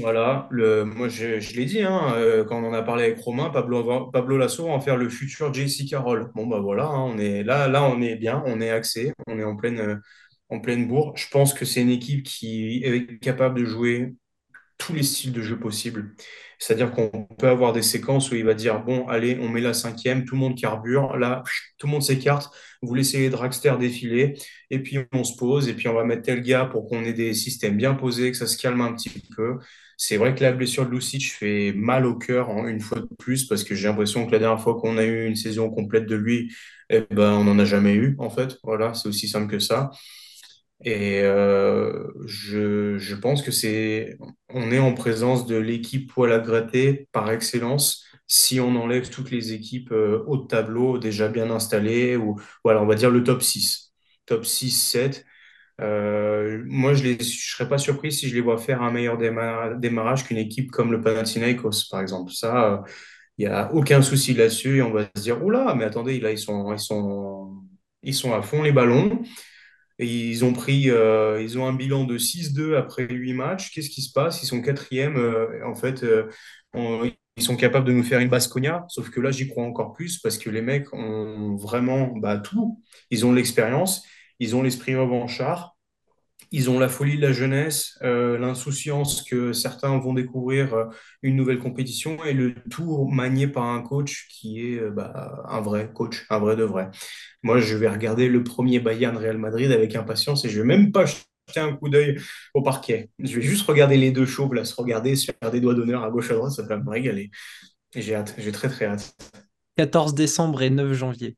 Voilà, 0.00 0.46
le, 0.50 0.84
moi 0.84 1.08
je, 1.08 1.40
je 1.40 1.54
l'ai 1.56 1.66
dit, 1.66 1.82
hein, 1.82 2.14
euh, 2.14 2.44
quand 2.44 2.62
on 2.62 2.68
en 2.68 2.72
a 2.72 2.82
parlé 2.82 3.04
avec 3.04 3.18
Romain, 3.20 3.50
Pablo, 3.50 4.10
Pablo 4.10 4.38
Lasso 4.38 4.64
va 4.66 4.70
en 4.72 4.80
faire 4.80 4.96
le 4.96 5.10
futur 5.10 5.52
JC 5.52 5.84
Carroll. 5.88 6.30
Bon, 6.34 6.46
bah 6.46 6.60
voilà, 6.60 6.84
hein, 6.86 7.00
on 7.02 7.18
est, 7.18 7.42
là, 7.42 7.68
là, 7.68 7.82
on 7.84 8.00
est 8.00 8.16
bien, 8.16 8.42
on 8.46 8.60
est 8.60 8.70
axé, 8.70 9.12
on 9.26 9.38
est 9.38 9.44
en 9.44 9.56
pleine, 9.56 9.78
euh, 9.80 9.96
en 10.48 10.60
pleine 10.60 10.86
bourre. 10.88 11.12
Je 11.16 11.26
pense 11.28 11.52
que 11.52 11.64
c'est 11.64 11.82
une 11.82 11.90
équipe 11.90 12.22
qui 12.24 12.82
est 12.84 13.18
capable 13.20 13.60
de 13.60 13.64
jouer 13.66 14.14
tous 14.80 14.94
les 14.94 15.04
styles 15.04 15.32
de 15.32 15.42
jeu 15.42 15.58
possibles. 15.58 16.14
C'est-à-dire 16.58 16.90
qu'on 16.90 17.26
peut 17.38 17.48
avoir 17.48 17.72
des 17.72 17.82
séquences 17.82 18.30
où 18.30 18.34
il 18.34 18.44
va 18.44 18.54
dire 18.54 18.82
bon, 18.82 19.06
allez, 19.06 19.38
on 19.40 19.48
met 19.48 19.60
la 19.60 19.72
cinquième, 19.74 20.24
tout 20.24 20.34
le 20.34 20.40
monde 20.40 20.58
carbure, 20.58 21.16
là, 21.16 21.42
tout 21.78 21.86
le 21.86 21.92
monde 21.92 22.02
s'écarte, 22.02 22.52
vous 22.82 22.94
laissez 22.94 23.18
les 23.18 23.30
dragsters 23.30 23.78
défiler, 23.78 24.34
et 24.70 24.80
puis 24.80 24.98
on 25.12 25.24
se 25.24 25.36
pose, 25.36 25.68
et 25.68 25.74
puis 25.74 25.88
on 25.88 25.94
va 25.94 26.04
mettre 26.04 26.22
tel 26.22 26.42
gars 26.42 26.66
pour 26.66 26.88
qu'on 26.88 27.04
ait 27.04 27.12
des 27.12 27.34
systèmes 27.34 27.76
bien 27.76 27.94
posés, 27.94 28.30
que 28.30 28.36
ça 28.36 28.46
se 28.46 28.58
calme 28.58 28.80
un 28.80 28.92
petit 28.92 29.10
peu. 29.36 29.58
C'est 29.96 30.16
vrai 30.16 30.34
que 30.34 30.42
la 30.42 30.52
blessure 30.52 30.86
de 30.86 30.90
Lucic 30.90 31.30
fait 31.32 31.72
mal 31.74 32.06
au 32.06 32.16
cœur 32.16 32.50
hein, 32.50 32.66
une 32.68 32.80
fois 32.80 33.00
de 33.00 33.08
plus 33.18 33.44
parce 33.46 33.64
que 33.64 33.74
j'ai 33.74 33.86
l'impression 33.88 34.26
que 34.26 34.32
la 34.32 34.38
dernière 34.38 34.60
fois 34.60 34.80
qu'on 34.80 34.96
a 34.96 35.04
eu 35.04 35.26
une 35.26 35.36
saison 35.36 35.70
complète 35.70 36.06
de 36.06 36.16
lui, 36.16 36.50
eh 36.88 37.02
ben, 37.10 37.32
on 37.34 37.44
n'en 37.44 37.58
a 37.58 37.64
jamais 37.66 37.94
eu 37.94 38.16
en 38.18 38.30
fait. 38.30 38.58
Voilà, 38.64 38.94
c'est 38.94 39.08
aussi 39.08 39.28
simple 39.28 39.50
que 39.50 39.58
ça. 39.58 39.90
Et 40.82 41.20
euh, 41.22 42.08
je, 42.24 42.96
je, 42.98 43.14
pense 43.14 43.42
que 43.42 43.50
c'est, 43.50 44.16
on 44.48 44.72
est 44.72 44.78
en 44.78 44.94
présence 44.94 45.46
de 45.46 45.56
l'équipe 45.56 46.10
poil 46.10 46.32
à 46.32 46.38
gratter 46.38 47.08
par 47.12 47.30
excellence 47.30 48.04
si 48.26 48.60
on 48.60 48.74
enlève 48.76 49.10
toutes 49.10 49.30
les 49.30 49.52
équipes 49.52 49.92
euh, 49.92 50.24
haut 50.26 50.38
tableau 50.38 50.98
déjà 50.98 51.28
bien 51.28 51.50
installées 51.50 52.16
ou 52.16 52.40
voilà, 52.64 52.82
on 52.82 52.86
va 52.86 52.94
dire 52.94 53.10
le 53.10 53.22
top 53.24 53.42
6. 53.42 53.92
Top 54.24 54.46
6, 54.46 54.70
7. 54.70 55.26
moi, 55.78 56.94
je 56.94 57.08
ne 57.08 57.22
serais 57.22 57.68
pas 57.68 57.78
surpris 57.78 58.12
si 58.12 58.28
je 58.28 58.34
les 58.34 58.40
vois 58.40 58.58
faire 58.58 58.82
un 58.82 58.90
meilleur 58.92 59.18
démarrage 59.18 60.24
qu'une 60.24 60.38
équipe 60.38 60.70
comme 60.70 60.92
le 60.92 61.00
Panathinaikos, 61.00 61.88
par 61.90 62.00
exemple. 62.00 62.32
Ça, 62.32 62.84
il 63.38 63.46
n'y 63.46 63.52
a 63.52 63.72
aucun 63.74 64.02
souci 64.02 64.34
là-dessus. 64.34 64.78
Et 64.78 64.82
on 64.82 64.92
va 64.92 65.04
se 65.16 65.22
dire, 65.22 65.42
oula, 65.44 65.74
mais 65.74 65.84
attendez, 65.84 66.20
là, 66.20 66.30
ils 66.30 66.38
sont, 66.38 66.72
ils 66.72 66.78
sont, 66.78 67.62
ils 68.02 68.14
sont 68.14 68.34
à 68.34 68.42
fond 68.42 68.62
les 68.62 68.72
ballons. 68.72 69.22
Ils 70.00 70.44
ont 70.44 70.52
pris, 70.52 70.90
euh, 70.90 71.42
ils 71.42 71.58
ont 71.58 71.66
un 71.66 71.74
bilan 71.74 72.04
de 72.04 72.16
6-2 72.16 72.74
après 72.76 73.06
8 73.06 73.34
matchs. 73.34 73.70
Qu'est-ce 73.72 73.90
qui 73.90 74.02
se 74.02 74.12
passe? 74.12 74.42
Ils 74.42 74.46
sont 74.46 74.62
quatrième. 74.62 75.16
Euh, 75.16 75.66
en 75.66 75.74
fait, 75.74 76.02
euh, 76.04 76.30
ils 76.74 77.42
sont 77.42 77.56
capables 77.56 77.86
de 77.86 77.92
nous 77.92 78.02
faire 78.02 78.20
une 78.20 78.28
Basconia. 78.28 78.84
Sauf 78.88 79.10
que 79.10 79.20
là, 79.20 79.30
j'y 79.30 79.48
crois 79.48 79.64
encore 79.64 79.92
plus 79.92 80.18
parce 80.18 80.38
que 80.38 80.48
les 80.50 80.62
mecs 80.62 80.92
ont 80.94 81.56
vraiment 81.56 82.08
bah, 82.16 82.38
tout. 82.38 82.82
Ils 83.10 83.26
ont 83.26 83.32
l'expérience, 83.32 84.04
ils 84.38 84.56
ont 84.56 84.62
l'esprit 84.62 84.96
revanchard, 84.96 85.76
ils 86.50 86.68
ont 86.68 86.78
la 86.78 86.88
folie 86.88 87.16
de 87.16 87.22
la 87.22 87.32
jeunesse, 87.32 87.98
l'insouciance 88.02 89.22
que 89.22 89.52
certains 89.52 89.98
vont 89.98 90.14
découvrir 90.14 90.88
une 91.22 91.36
nouvelle 91.36 91.58
compétition 91.58 92.24
et 92.24 92.32
le 92.32 92.54
tout 92.70 93.06
manié 93.06 93.46
par 93.46 93.64
un 93.64 93.82
coach 93.82 94.26
qui 94.28 94.60
est 94.60 94.90
bah, 94.90 95.44
un 95.48 95.60
vrai 95.60 95.90
coach, 95.92 96.26
un 96.28 96.38
vrai 96.38 96.56
de 96.56 96.64
vrai. 96.64 96.90
Moi, 97.42 97.60
je 97.60 97.76
vais 97.76 97.88
regarder 97.88 98.28
le 98.28 98.42
premier 98.42 98.80
Bayern 98.80 99.16
Real 99.16 99.38
Madrid 99.38 99.70
avec 99.72 99.94
impatience 99.94 100.44
et 100.44 100.48
je 100.48 100.60
vais 100.60 100.66
même 100.66 100.92
pas 100.92 101.06
jeter 101.06 101.60
un 101.60 101.74
coup 101.76 101.88
d'œil 101.88 102.18
au 102.54 102.62
parquet. 102.62 103.10
Je 103.18 103.36
vais 103.36 103.42
juste 103.42 103.66
regarder 103.66 103.96
les 103.96 104.10
deux 104.10 104.26
chauves 104.26 104.54
là, 104.54 104.64
se 104.64 104.74
regarder, 104.74 105.16
se 105.16 105.32
faire 105.40 105.50
des 105.50 105.60
doigts 105.60 105.74
d'honneur 105.74 106.04
à 106.04 106.10
gauche 106.10 106.30
à 106.30 106.34
droite, 106.34 106.52
ça 106.52 106.62
va 106.62 106.76
me 106.76 106.90
régaler. 106.90 107.30
J'ai 107.94 108.14
hâte, 108.14 108.34
j'ai 108.38 108.52
très 108.52 108.68
très 108.68 108.86
hâte. 108.86 109.14
14 109.76 110.14
décembre 110.14 110.62
et 110.62 110.70
9 110.70 110.92
janvier. 110.92 111.36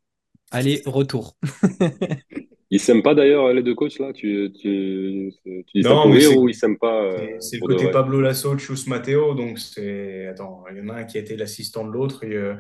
Allez, 0.51 0.83
retour. 0.85 1.37
Ils 2.75 2.81
s'aiment 2.81 3.03
pas 3.03 3.15
d'ailleurs 3.15 3.53
les 3.53 3.63
deux 3.63 3.75
coachs 3.75 3.99
là? 3.99 4.15
Tu, 4.15 4.51
tu, 4.59 5.31
tu 5.45 5.63
dis 5.75 5.83
non, 5.83 6.11
ou 6.11 6.49
ils 6.49 6.55
s'aiment 6.55 6.79
pas 6.79 7.03
euh, 7.03 7.37
C'est 7.39 7.57
le 7.57 7.67
côté 7.67 7.91
Pablo 7.91 8.23
Lasso, 8.23 8.57
Chus 8.57 8.87
Matteo, 8.89 9.35
donc 9.35 9.59
c'est 9.59 10.27
attends, 10.29 10.65
il 10.71 10.79
y 10.79 10.81
en 10.81 10.89
a 10.89 10.95
un 10.95 11.05
qui 11.05 11.19
a 11.19 11.21
été 11.21 11.37
l'assistant 11.37 11.87
de 11.87 11.93
l'autre. 11.93 12.25
Euh... 12.25 12.57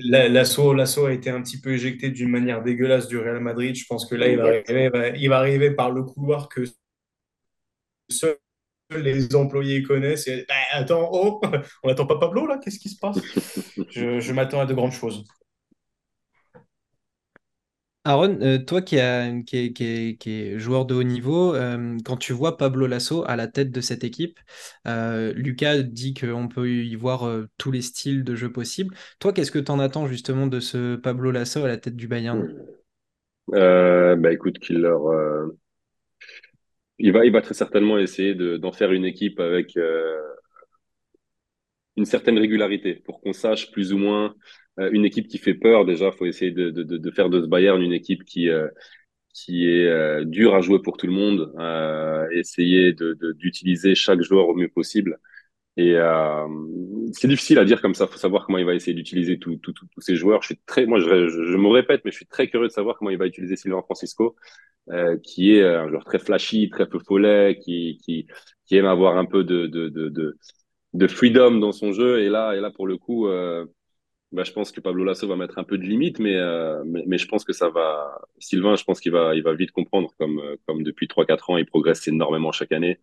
Lasso, 0.00 0.74
Lasso 0.74 1.06
a 1.06 1.12
été 1.12 1.30
un 1.30 1.40
petit 1.42 1.60
peu 1.60 1.74
éjecté 1.74 2.10
d'une 2.10 2.28
manière 2.28 2.60
dégueulasse 2.64 3.06
du 3.06 3.18
Real 3.18 3.38
Madrid. 3.38 3.76
Je 3.76 3.84
pense 3.88 4.04
que 4.06 4.16
là, 4.16 4.26
il 4.26 4.36
va, 4.36 4.48
arriver, 4.48 5.12
il 5.16 5.28
va 5.28 5.38
arriver 5.38 5.70
par 5.70 5.92
le 5.92 6.02
couloir 6.02 6.48
que 6.48 6.62
seuls 8.10 8.36
les 8.90 9.32
employés 9.36 9.84
connaissent. 9.84 10.26
Et, 10.26 10.44
bah, 10.48 10.54
attends, 10.72 11.08
oh, 11.12 11.40
on 11.84 11.88
n'attend 11.88 12.06
pas 12.06 12.18
Pablo 12.18 12.48
là? 12.48 12.58
Qu'est-ce 12.58 12.80
qui 12.80 12.88
se 12.88 12.98
passe? 12.98 13.18
Je, 13.90 14.18
je 14.18 14.32
m'attends 14.32 14.60
à 14.60 14.66
de 14.66 14.74
grandes 14.74 14.92
choses. 14.92 15.24
Aaron, 18.06 18.38
euh, 18.40 18.58
toi 18.58 18.82
qui, 18.82 18.98
es 18.98 20.58
joueur 20.60 20.86
de 20.86 20.94
haut 20.94 21.02
niveau, 21.02 21.56
euh, 21.56 21.96
quand 22.04 22.16
tu 22.16 22.32
vois 22.32 22.56
Pablo 22.56 22.86
Lasso 22.86 23.24
à 23.26 23.34
la 23.34 23.48
tête 23.48 23.72
de 23.72 23.80
cette 23.80 24.04
équipe, 24.04 24.38
euh, 24.86 25.32
Lucas 25.34 25.82
dit 25.82 26.14
qu'on 26.14 26.46
peut 26.46 26.68
y 26.68 26.94
voir 26.94 27.28
tous 27.58 27.72
les 27.72 27.82
styles 27.82 28.22
de 28.22 28.36
jeu 28.36 28.52
possibles. 28.52 28.94
Toi, 29.18 29.32
qu'est-ce 29.32 29.50
que 29.50 29.58
tu 29.58 29.72
en 29.72 29.80
attends 29.80 30.06
justement 30.06 30.46
de 30.46 30.60
ce 30.60 30.94
Pablo 30.94 31.32
Lasso 31.32 31.64
à 31.64 31.68
la 31.68 31.78
tête 31.78 31.96
du 31.96 32.06
Bayern? 32.06 32.48
Bah 33.48 34.32
écoute, 34.32 34.58
il 36.98 37.12
va, 37.12 37.40
très 37.40 37.54
certainement 37.54 37.98
essayer 37.98 38.36
d'en 38.36 38.70
faire 38.70 38.92
une 38.92 39.04
équipe 39.04 39.40
avec 39.40 39.76
une 41.96 42.04
certaine 42.04 42.38
régularité 42.38 42.94
pour 42.94 43.20
qu'on 43.20 43.32
sache 43.32 43.72
plus 43.72 43.92
ou 43.92 43.98
moins 43.98 44.32
une 44.78 45.04
équipe 45.04 45.28
qui 45.28 45.38
fait 45.38 45.54
peur. 45.54 45.84
Déjà, 45.84 46.12
faut 46.12 46.26
essayer 46.26 46.50
de, 46.50 46.70
de, 46.70 46.82
de 46.84 47.10
faire 47.10 47.30
de 47.30 47.40
ce 47.40 47.46
Bayern 47.46 47.80
une 47.80 47.92
équipe 47.92 48.24
qui 48.24 48.50
euh, 48.50 48.68
qui 49.34 49.68
est 49.68 49.86
euh, 49.86 50.24
dure 50.24 50.54
à 50.54 50.60
jouer 50.62 50.80
pour 50.82 50.96
tout 50.96 51.06
le 51.06 51.12
monde. 51.12 51.52
essayer 52.32 52.94
d'utiliser 53.38 53.94
chaque 53.94 54.22
joueur 54.22 54.48
au 54.48 54.54
mieux 54.54 54.68
possible. 54.68 55.18
Et 55.78 55.94
euh, 55.96 56.46
c'est 57.12 57.28
difficile 57.28 57.58
à 57.58 57.64
dire 57.64 57.82
comme 57.82 57.94
ça. 57.94 58.06
Faut 58.06 58.16
savoir 58.18 58.46
comment 58.46 58.58
il 58.58 58.64
va 58.64 58.74
essayer 58.74 58.94
d'utiliser 58.94 59.38
tous 59.38 59.60
ces 59.98 60.16
joueurs. 60.16 60.40
Je 60.42 60.48
suis 60.48 60.60
très, 60.66 60.86
moi, 60.86 60.98
je, 61.00 61.28
je, 61.28 61.56
me 61.56 61.68
répète, 61.68 62.00
mais 62.04 62.10
je 62.10 62.16
suis 62.16 62.26
très 62.26 62.48
curieux 62.48 62.68
de 62.68 62.72
savoir 62.72 62.96
comment 62.96 63.10
il 63.10 63.18
va 63.18 63.26
utiliser 63.26 63.56
Sylvain 63.56 63.82
Francisco, 63.82 64.36
euh, 64.90 65.18
qui 65.22 65.52
est 65.54 65.64
un 65.64 65.88
joueur 65.88 66.04
très 66.04 66.18
flashy, 66.18 66.70
très 66.70 66.86
peu 66.88 66.98
follet, 66.98 67.58
qui, 67.62 67.98
qui, 68.02 68.26
qui 68.66 68.76
aime 68.76 68.86
avoir 68.86 69.18
un 69.18 69.26
peu 69.26 69.44
de, 69.44 69.66
de, 69.66 69.88
de, 69.90 70.08
de, 70.08 70.38
de 70.94 71.06
freedom 71.08 71.58
dans 71.58 71.72
son 71.72 71.92
jeu. 71.92 72.20
Et 72.20 72.30
là, 72.30 72.54
et 72.54 72.60
là 72.60 72.70
pour 72.70 72.86
le 72.86 72.96
coup, 72.96 73.26
euh, 73.28 73.66
bah, 74.32 74.42
je 74.44 74.52
pense 74.52 74.72
que 74.72 74.80
Pablo 74.80 75.04
Lasso 75.04 75.26
va 75.28 75.36
mettre 75.36 75.58
un 75.58 75.64
peu 75.64 75.78
de 75.78 75.84
limite, 75.84 76.18
mais, 76.18 76.34
euh, 76.34 76.82
mais, 76.84 77.18
je 77.18 77.28
pense 77.28 77.44
que 77.44 77.52
ça 77.52 77.68
va. 77.70 78.20
Sylvain, 78.38 78.74
je 78.76 78.84
pense 78.84 79.00
qu'il 79.00 79.12
va, 79.12 79.34
il 79.36 79.42
va 79.42 79.54
vite 79.54 79.70
comprendre, 79.70 80.10
comme, 80.18 80.40
euh, 80.40 80.56
comme 80.66 80.82
depuis 80.82 81.06
3-4 81.06 81.50
ans, 81.50 81.56
il 81.56 81.66
progresse 81.66 82.06
énormément 82.08 82.50
chaque 82.52 82.72
année. 82.72 82.98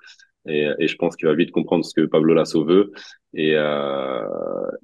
Et, 0.45 0.67
et 0.79 0.87
je 0.87 0.95
pense 0.97 1.15
qu'il 1.15 1.27
va 1.27 1.33
vite 1.35 1.51
comprendre 1.51 1.85
ce 1.85 1.93
que 1.93 2.05
Pablo 2.05 2.33
Lasso 2.33 2.65
veut. 2.65 2.91
Et, 3.33 3.53
euh, 3.55 4.27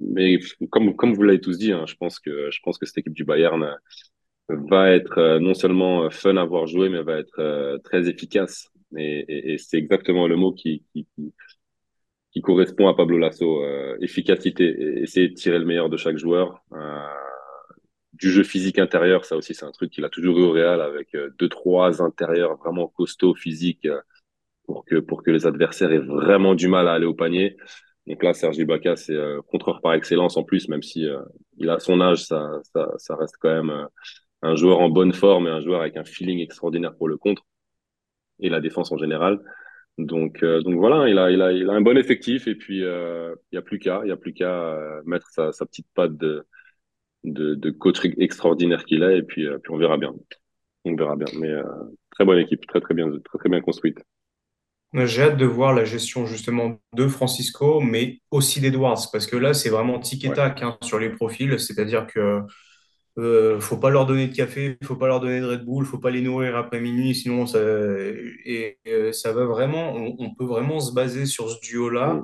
mais 0.00 0.38
comme, 0.70 0.96
comme 0.96 1.12
vous 1.12 1.22
l'avez 1.22 1.40
tous 1.40 1.58
dit, 1.58 1.72
hein, 1.72 1.84
je, 1.86 1.94
pense 1.96 2.18
que, 2.18 2.50
je 2.50 2.58
pense 2.62 2.78
que 2.78 2.86
cette 2.86 2.98
équipe 2.98 3.12
du 3.12 3.24
Bayern 3.24 3.76
va 4.48 4.90
être 4.90 5.18
euh, 5.18 5.38
non 5.40 5.54
seulement 5.54 6.08
fun 6.10 6.36
à 6.36 6.44
voir 6.44 6.66
jouer, 6.66 6.88
mais 6.88 7.02
va 7.02 7.18
être 7.18 7.78
très 7.84 8.08
efficace. 8.08 8.70
Et, 8.96 9.24
et, 9.28 9.52
et 9.52 9.58
c'est 9.58 9.76
exactement 9.76 10.26
le 10.26 10.36
mot 10.36 10.52
qui, 10.52 10.84
qui, 10.92 11.06
qui 11.14 11.32
qui 12.32 12.40
correspond 12.40 12.88
à 12.88 12.94
Pablo 12.94 13.18
Lasso. 13.18 13.62
Euh, 13.64 13.96
efficacité, 14.00 15.00
essayer 15.02 15.28
de 15.28 15.34
tirer 15.34 15.58
le 15.58 15.64
meilleur 15.64 15.88
de 15.88 15.96
chaque 15.96 16.16
joueur. 16.16 16.62
Euh, 16.72 17.00
du 18.20 18.30
jeu 18.30 18.44
physique 18.44 18.78
intérieur, 18.78 19.24
ça 19.24 19.36
aussi 19.36 19.54
c'est 19.54 19.64
un 19.64 19.72
truc 19.72 19.90
qu'il 19.90 20.04
a 20.04 20.10
toujours 20.10 20.38
eu 20.38 20.42
au 20.42 20.52
Real 20.52 20.80
avec 20.82 21.14
euh, 21.14 21.30
deux 21.38 21.48
trois 21.48 22.02
intérieurs 22.02 22.56
vraiment 22.58 22.86
costauds 22.88 23.34
physiques 23.34 23.86
euh, 23.86 24.00
pour 24.66 24.84
que 24.84 24.96
pour 24.96 25.22
que 25.22 25.30
les 25.30 25.46
adversaires 25.46 25.92
aient 25.92 25.98
vraiment 25.98 26.54
du 26.54 26.68
mal 26.68 26.88
à 26.88 26.92
aller 26.94 27.06
au 27.06 27.14
panier. 27.14 27.56
Donc 28.06 28.22
là, 28.22 28.34
Sergi 28.34 28.62
Ibaka, 28.62 28.96
c'est 28.96 29.14
euh, 29.14 29.40
contreur 29.42 29.80
par 29.80 29.94
excellence 29.94 30.36
en 30.36 30.44
plus, 30.44 30.68
même 30.68 30.82
si 30.82 31.06
il 31.58 31.70
a 31.70 31.78
son 31.78 32.00
âge, 32.00 32.24
ça, 32.24 32.60
ça, 32.74 32.88
ça 32.98 33.16
reste 33.16 33.36
quand 33.40 33.50
même 33.62 33.88
un 34.42 34.54
joueur 34.56 34.80
en 34.80 34.88
bonne 34.88 35.12
forme 35.12 35.46
et 35.46 35.50
un 35.50 35.60
joueur 35.60 35.80
avec 35.82 35.96
un 35.96 36.04
feeling 36.04 36.40
extraordinaire 36.40 36.94
pour 36.96 37.08
le 37.08 37.16
contre 37.16 37.44
et 38.40 38.48
la 38.48 38.60
défense 38.60 38.90
en 38.92 38.98
général. 38.98 39.40
Donc, 40.06 40.42
euh, 40.42 40.62
donc 40.62 40.76
voilà, 40.76 41.08
il 41.08 41.18
a, 41.18 41.30
il, 41.30 41.42
a, 41.42 41.52
il 41.52 41.68
a 41.68 41.72
un 41.72 41.80
bon 41.80 41.96
effectif 41.96 42.46
et 42.46 42.54
puis 42.54 42.82
euh, 42.84 43.34
il 43.50 43.56
n'y 43.56 43.58
a 43.58 43.62
plus 43.62 43.78
qu'à, 43.78 44.02
il 44.04 44.10
a 44.10 44.16
plus 44.16 44.32
qu'à 44.32 44.50
euh, 44.50 45.02
mettre 45.04 45.28
sa, 45.30 45.52
sa, 45.52 45.66
petite 45.66 45.86
patte 45.94 46.16
de, 46.16 46.46
de, 47.24 47.54
de 47.54 47.70
coach 47.70 48.00
extraordinaire 48.18 48.84
qu'il 48.84 49.02
est 49.02 49.18
et 49.18 49.22
puis, 49.22 49.46
puis 49.62 49.72
on 49.72 49.76
verra 49.76 49.96
bien. 49.96 50.14
On 50.84 50.94
verra 50.96 51.16
bien. 51.16 51.26
Mais 51.38 51.52
très 52.10 52.24
bonne 52.24 52.38
équipe, 52.38 52.66
très 52.66 52.80
très 52.80 52.94
bien, 52.94 53.10
très 53.10 53.38
très 53.38 53.48
bien 53.48 53.60
construite. 53.60 53.98
J'ai 54.92 55.22
hâte 55.22 55.36
de 55.36 55.44
voir 55.44 55.72
la 55.72 55.84
gestion 55.84 56.26
justement 56.26 56.80
de 56.94 57.06
Francisco, 57.06 57.80
mais 57.80 58.20
aussi 58.30 58.60
d'Edwards, 58.60 59.06
parce 59.12 59.26
que 59.26 59.36
là 59.36 59.54
c'est 59.54 59.68
vraiment 59.68 60.00
tic 60.00 60.24
et 60.24 60.32
tac 60.32 60.62
hein, 60.62 60.78
sur 60.82 60.98
les 60.98 61.10
profils, 61.10 61.60
c'est-à-dire 61.60 62.06
que 62.06 62.40
euh, 63.20 63.60
faut 63.60 63.76
pas 63.76 63.90
leur 63.90 64.06
donner 64.06 64.28
de 64.28 64.34
café, 64.34 64.78
faut 64.84 64.96
pas 64.96 65.08
leur 65.08 65.20
donner 65.20 65.40
de 65.40 65.46
Red 65.46 65.64
Bull, 65.64 65.84
faut 65.84 65.98
pas 65.98 66.10
les 66.10 66.22
nourrir 66.22 66.56
après 66.56 66.80
minuit, 66.80 67.14
sinon 67.14 67.46
ça 67.46 67.58
et, 67.60 68.78
euh, 68.88 69.12
ça 69.12 69.32
va 69.32 69.44
vraiment, 69.44 69.94
on, 69.94 70.34
peut 70.34 70.44
vraiment 70.44 70.80
se 70.80 70.92
baser 70.92 71.26
sur 71.26 71.50
ce 71.50 71.60
duo-là, 71.60 72.22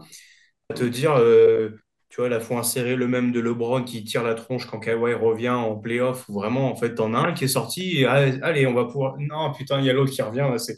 à 0.71 0.75
te 0.75 0.85
dire, 0.85 1.15
euh, 1.19 1.71
tu 2.09 2.21
vois, 2.21 2.29
la 2.29 2.41
faut 2.41 2.57
insérer 2.57 2.97
le 2.97 3.09
même 3.09 3.33
de 3.33 3.41
LeBron 3.41 3.85
qui 3.85 4.05
tire 4.05 4.23
la 4.23 4.35
tronche 4.35 4.67
quand 4.67 4.81
Kawhi 4.81 5.15
revient 5.15 5.51
en 5.51 5.77
playoff, 5.77 6.29
vraiment 6.31 6.71
en 6.71 6.77
fait 6.77 6.95
t'en 6.95 7.15
as 7.15 7.19
un 7.19 7.33
qui 7.35 7.45
est 7.45 7.49
sorti, 7.49 8.01
et 8.03 8.07
allez, 8.07 8.67
on 8.67 8.75
va 8.75 8.85
pouvoir, 8.87 9.17
non 9.19 9.53
putain, 9.53 9.81
il 9.81 9.87
y 9.87 9.91
a 9.91 9.93
l'autre 9.93 10.13
qui 10.13 10.23
revient, 10.23 10.49
c'est, 10.59 10.77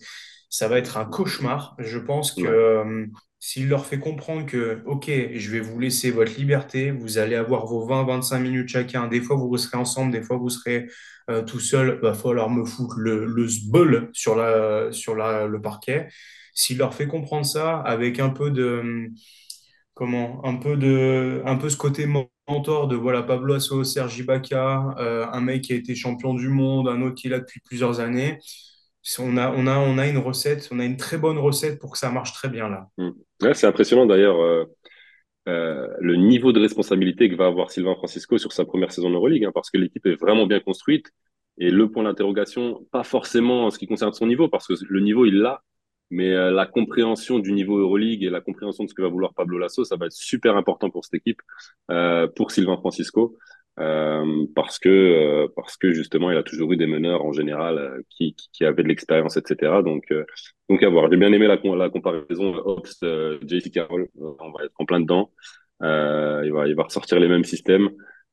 ça 0.49 0.69
va 0.69 0.79
être 0.79 0.97
un 0.97 1.05
cauchemar. 1.05 1.75
Je 1.79 1.99
pense 1.99 2.33
que 2.33 2.43
euh, 2.47 3.07
s'il 3.41 3.69
leur 3.69 3.87
fait 3.87 3.99
comprendre 3.99 4.47
que, 4.47 4.83
OK, 4.87 5.11
je 5.35 5.51
vais 5.51 5.61
vous 5.61 5.79
laisser 5.79 6.11
votre 6.11 6.33
liberté, 6.37 6.91
vous 6.91 7.19
allez 7.19 7.37
avoir 7.37 7.67
vos 7.67 7.87
20-25 7.87 8.41
minutes 8.41 8.69
chacun, 8.69 9.07
des 9.09 9.21
fois 9.21 9.37
vous 9.37 9.57
serez 9.59 9.77
ensemble, 9.79 10.13
des 10.13 10.23
fois 10.23 10.37
vous 10.39 10.51
serez 10.51 10.89
euh, 11.31 11.43
tout 11.43 11.61
seul, 11.61 12.01
va 12.03 12.15
falloir 12.15 12.51
me 12.51 12.65
foutre 12.65 12.95
le, 12.99 13.27
le 13.27 13.49
sur, 14.13 14.35
la, 14.37 14.91
sur 14.93 15.15
la, 15.15 15.47
le 15.47 15.61
parquet. 15.61 16.09
S'il 16.55 16.79
leur 16.79 16.95
fait 16.95 17.07
comprendre 17.07 17.47
ça 17.47 17.79
avec 17.81 18.19
un 18.19 18.31
peu 18.31 18.51
de, 18.51 19.11
comment, 19.95 20.45
un 20.45 20.57
peu 20.57 20.77
de, 20.77 21.43
un 21.45 21.57
peu 21.57 21.69
ce 21.69 21.77
côté 21.77 22.07
mentor 22.49 22.89
de 22.89 22.97
voilà 22.97 23.23
Pablo 23.23 23.55
Asso, 23.55 23.85
Sergi 23.85 24.23
Baca, 24.23 24.95
euh, 24.99 25.27
un 25.33 25.41
mec 25.41 25.63
qui 25.63 25.73
a 25.73 25.77
été 25.77 25.95
champion 25.95 26.35
du 26.35 26.49
monde, 26.49 26.89
un 26.89 27.03
autre 27.03 27.15
qui 27.17 27.29
l'a 27.29 27.41
depuis 27.41 27.61
plusieurs 27.61 28.01
années. 28.01 28.39
On 29.19 29.37
a, 29.37 30.07
une 30.07 30.19
recette, 30.19 30.69
on 30.71 30.79
a 30.79 30.85
une 30.85 30.97
très 30.97 31.19
bonne 31.19 31.39
recette 31.39 31.79
pour 31.79 31.93
que 31.93 31.99
ça 31.99 32.11
marche 32.11 32.33
très 32.33 32.49
bien 32.49 32.69
là. 32.69 32.89
Ouais, 33.43 33.55
c'est 33.55 33.67
impressionnant 33.67 34.07
d'ailleurs 34.07 34.41
euh, 34.41 34.65
euh, 35.49 35.87
le 36.01 36.17
niveau 36.17 36.53
de 36.53 36.61
responsabilité 36.61 37.29
que 37.29 37.37
va 37.37 37.47
avoir 37.47 37.71
Sylvain 37.71 37.95
Francisco 37.95 38.37
sur 38.39 38.53
sa 38.53 38.65
première 38.65 38.93
saison 38.93 39.09
de 39.09 39.15
Euroleague, 39.15 39.45
hein, 39.45 39.53
parce 39.55 39.71
que 39.71 39.79
l'équipe 39.79 40.05
est 40.07 40.21
vraiment 40.21 40.47
bien 40.47 40.61
construite. 40.61 41.11
Et 41.57 41.71
le 41.71 41.91
point 41.91 42.05
d'interrogation, 42.05 42.87
pas 42.93 43.03
forcément 43.03 43.65
en 43.67 43.71
ce 43.71 43.79
qui 43.79 43.87
concerne 43.87 44.13
son 44.13 44.27
niveau, 44.27 44.49
parce 44.49 44.67
que 44.67 44.75
le 44.89 45.01
niveau, 45.01 45.25
il 45.25 45.39
l'a, 45.39 45.63
mais 46.11 46.33
euh, 46.33 46.51
la 46.51 46.67
compréhension 46.67 47.39
du 47.39 47.53
niveau 47.53 47.79
Euroleague 47.79 48.23
et 48.23 48.31
la 48.31 48.41
compréhension 48.41 48.85
de 48.85 48.89
ce 48.89 48.95
que 48.95 49.03
va 49.03 49.09
vouloir 49.09 49.35
Pablo 49.35 49.59
Lasso, 49.59 49.85
ça 49.85 49.97
va 49.97 50.07
être 50.07 50.13
super 50.13 50.57
important 50.57 50.91
pour 50.91 51.05
cette 51.05 51.15
équipe, 51.15 51.41
pour 52.37 52.51
Sylvain 52.51 52.77
Francisco. 52.77 53.37
Euh, 53.81 54.47
parce 54.57 54.79
que 54.81 54.89
euh, 54.89 55.49
parce 55.55 55.77
que 55.77 55.93
justement 55.93 56.33
il 56.33 56.37
a 56.37 56.43
toujours 56.43 56.73
eu 56.73 56.77
des 56.77 56.89
meneurs 56.89 57.25
en 57.25 57.33
général 57.33 57.79
euh, 57.79 58.03
qui, 58.11 58.35
avaient 58.65 58.83
de 58.83 58.89
l'expérience 58.89 59.37
etc 59.37 59.73
donc 59.85 60.13
donc 60.69 60.83
à 60.83 60.89
voir. 60.89 61.09
J'ai 61.11 61.17
bien 61.17 61.33
aimé 61.33 61.47
la, 61.47 61.59
comparaison 61.89 62.57
Ops 62.57 63.05
JC 63.47 63.71
Carroll. 63.71 64.09
On 64.17 64.51
va 64.51 64.65
être 64.65 64.75
en 64.79 64.85
plein 64.85 65.01
dedans. 65.01 65.31
Il 65.81 66.51
va 66.53 66.67
il 66.67 66.75
va 66.75 66.83
ressortir 66.85 67.21
les 67.21 67.29
mêmes 67.29 67.45
systèmes. 67.45 67.91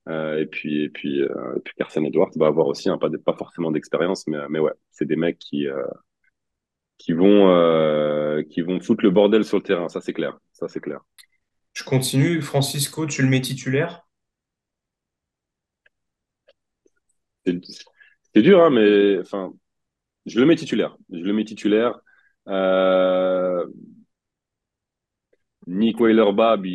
Et 0.10 0.48
puis 0.50 0.84
et 0.84 0.90
puis 0.90 1.20
et 1.22 1.60
puis 1.64 1.74
Carson 1.78 2.04
Edwards 2.06 2.32
va 2.36 2.48
avoir 2.48 2.68
aussi 2.68 2.90
pas 3.00 3.10
pas 3.24 3.36
forcément 3.38 3.72
d'expérience 3.72 4.26
mais 4.28 4.38
mais 4.50 4.60
ouais 4.60 4.74
c'est 4.92 5.06
des 5.06 5.16
mecs 5.16 5.38
qui 5.38 5.68
qui 6.98 7.14
vont 7.14 8.44
qui 8.50 8.62
vont 8.62 8.80
foutre 8.80 9.04
le 9.04 9.12
bordel 9.12 9.46
sur 9.46 9.58
le 9.58 9.64
terrain. 9.64 9.90
Ça 9.90 10.02
c'est 10.02 10.14
clair. 10.14 10.40
Ça 10.54 10.68
c'est 10.68 10.82
clair. 10.82 11.02
Je 11.74 11.84
continue 11.84 12.42
Francisco 12.42 13.06
tu 13.06 13.22
le 13.22 13.30
mets 13.30 13.42
titulaire? 13.42 14.06
C'est 17.46 18.42
dur, 18.42 18.62
hein, 18.64 18.70
mais 18.70 19.20
enfin, 19.20 19.54
je 20.26 20.40
le 20.40 20.46
mets 20.46 20.56
titulaire. 20.56 20.98
Je 21.12 21.20
le 21.20 21.34
mets 21.34 21.46
titulaire. 21.46 22.00
Euh... 22.48 23.66
Nick 25.68 26.00
Weiler-Bab, 26.00 26.66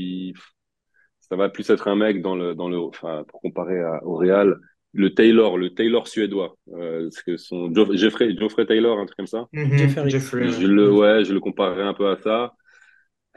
ça 1.20 1.36
va 1.36 1.48
plus 1.48 1.68
être 1.70 1.86
un 1.88 1.94
mec 1.94 2.22
dans 2.22 2.34
le, 2.34 2.54
dans 2.54 2.68
le, 2.68 2.78
enfin, 2.78 3.24
pour 3.28 3.40
comparer 3.40 3.80
au 4.02 4.16
Real, 4.16 4.58
le 4.92 5.14
Taylor, 5.14 5.58
le 5.58 5.70
Taylor 5.70 6.08
suédois, 6.08 6.56
euh, 6.74 7.08
que 7.24 7.36
son 7.36 7.72
Jeffrey, 7.94 8.36
Geoffrey 8.36 8.66
Taylor, 8.66 8.98
un 8.98 9.06
truc 9.06 9.16
comme 9.16 9.26
ça. 9.26 9.46
Mm-hmm. 9.52 10.08
Jeffrey, 10.08 10.48
je, 10.48 10.66
le, 10.66 10.92
ouais, 10.92 11.24
je 11.24 11.32
le 11.32 11.40
comparerais 11.40 11.84
un 11.84 11.94
peu 11.94 12.08
à 12.08 12.16
ça. 12.16 12.54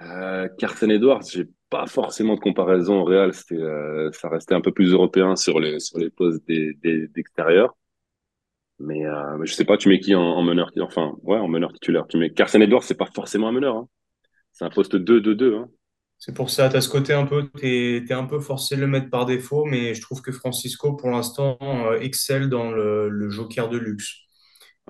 Euh, 0.02 0.48
Carson 0.58 0.90
Edwards, 0.90 1.22
j'ai 1.32 1.46
pas 1.74 1.88
forcément 1.88 2.36
de 2.36 2.40
comparaison 2.40 3.02
au 3.02 3.04
Real. 3.04 3.34
C'était, 3.34 3.56
euh, 3.56 4.12
ça 4.12 4.30
restait 4.30 4.54
un 4.54 4.62
peu 4.62 4.72
plus 4.72 4.92
européen 4.94 5.36
sur 5.36 5.60
les 5.60 5.80
sur 5.80 5.98
les 5.98 6.12
postes 6.12 6.44
d'extérieur. 6.48 7.76
mais, 8.80 9.06
euh, 9.06 9.38
mais 9.38 9.48
je 9.48 9.54
sais 9.54 9.66
pas, 9.66 9.78
tu 9.78 9.90
mets 9.90 10.00
qui 10.00 10.14
en, 10.16 10.42
meneur 10.44 10.72
Enfin, 10.82 11.16
ouais, 11.24 11.38
en 11.38 11.48
meneur 11.48 11.74
titulaire. 11.74 12.06
Tu 12.08 12.18
mets 12.18 12.32
Carson 12.32 12.62
Edwards, 12.62 12.84
c'est 12.84 12.98
pas 12.98 13.10
forcément 13.16 13.48
un 13.48 13.52
meneur. 13.52 13.76
Hein. 13.76 13.88
C'est 14.52 14.66
un 14.66 14.70
poste 14.70 14.96
2-2-2. 14.96 15.56
Hein. 15.58 15.70
C'est 16.20 16.36
pour 16.36 16.50
ça, 16.52 16.70
tu 16.70 16.76
as 16.78 16.82
ce 16.82 16.90
côté 16.90 17.14
un 17.14 17.26
peu, 17.26 17.50
tu 17.58 17.68
es, 18.08 18.14
un 18.14 18.26
peu 18.26 18.40
forcé 18.40 18.76
de 18.76 18.82
le 18.82 18.88
mettre 18.88 19.10
par 19.10 19.26
défaut, 19.26 19.66
mais 19.66 19.96
je 19.96 20.02
trouve 20.02 20.22
que 20.22 20.32
Francisco, 20.32 20.94
pour 20.94 21.10
l'instant, 21.10 21.58
euh, 21.62 22.00
excelle 22.00 22.50
dans 22.50 22.72
le, 22.72 23.10
le, 23.10 23.30
joker 23.30 23.68
de 23.70 23.78
luxe. 23.78 24.20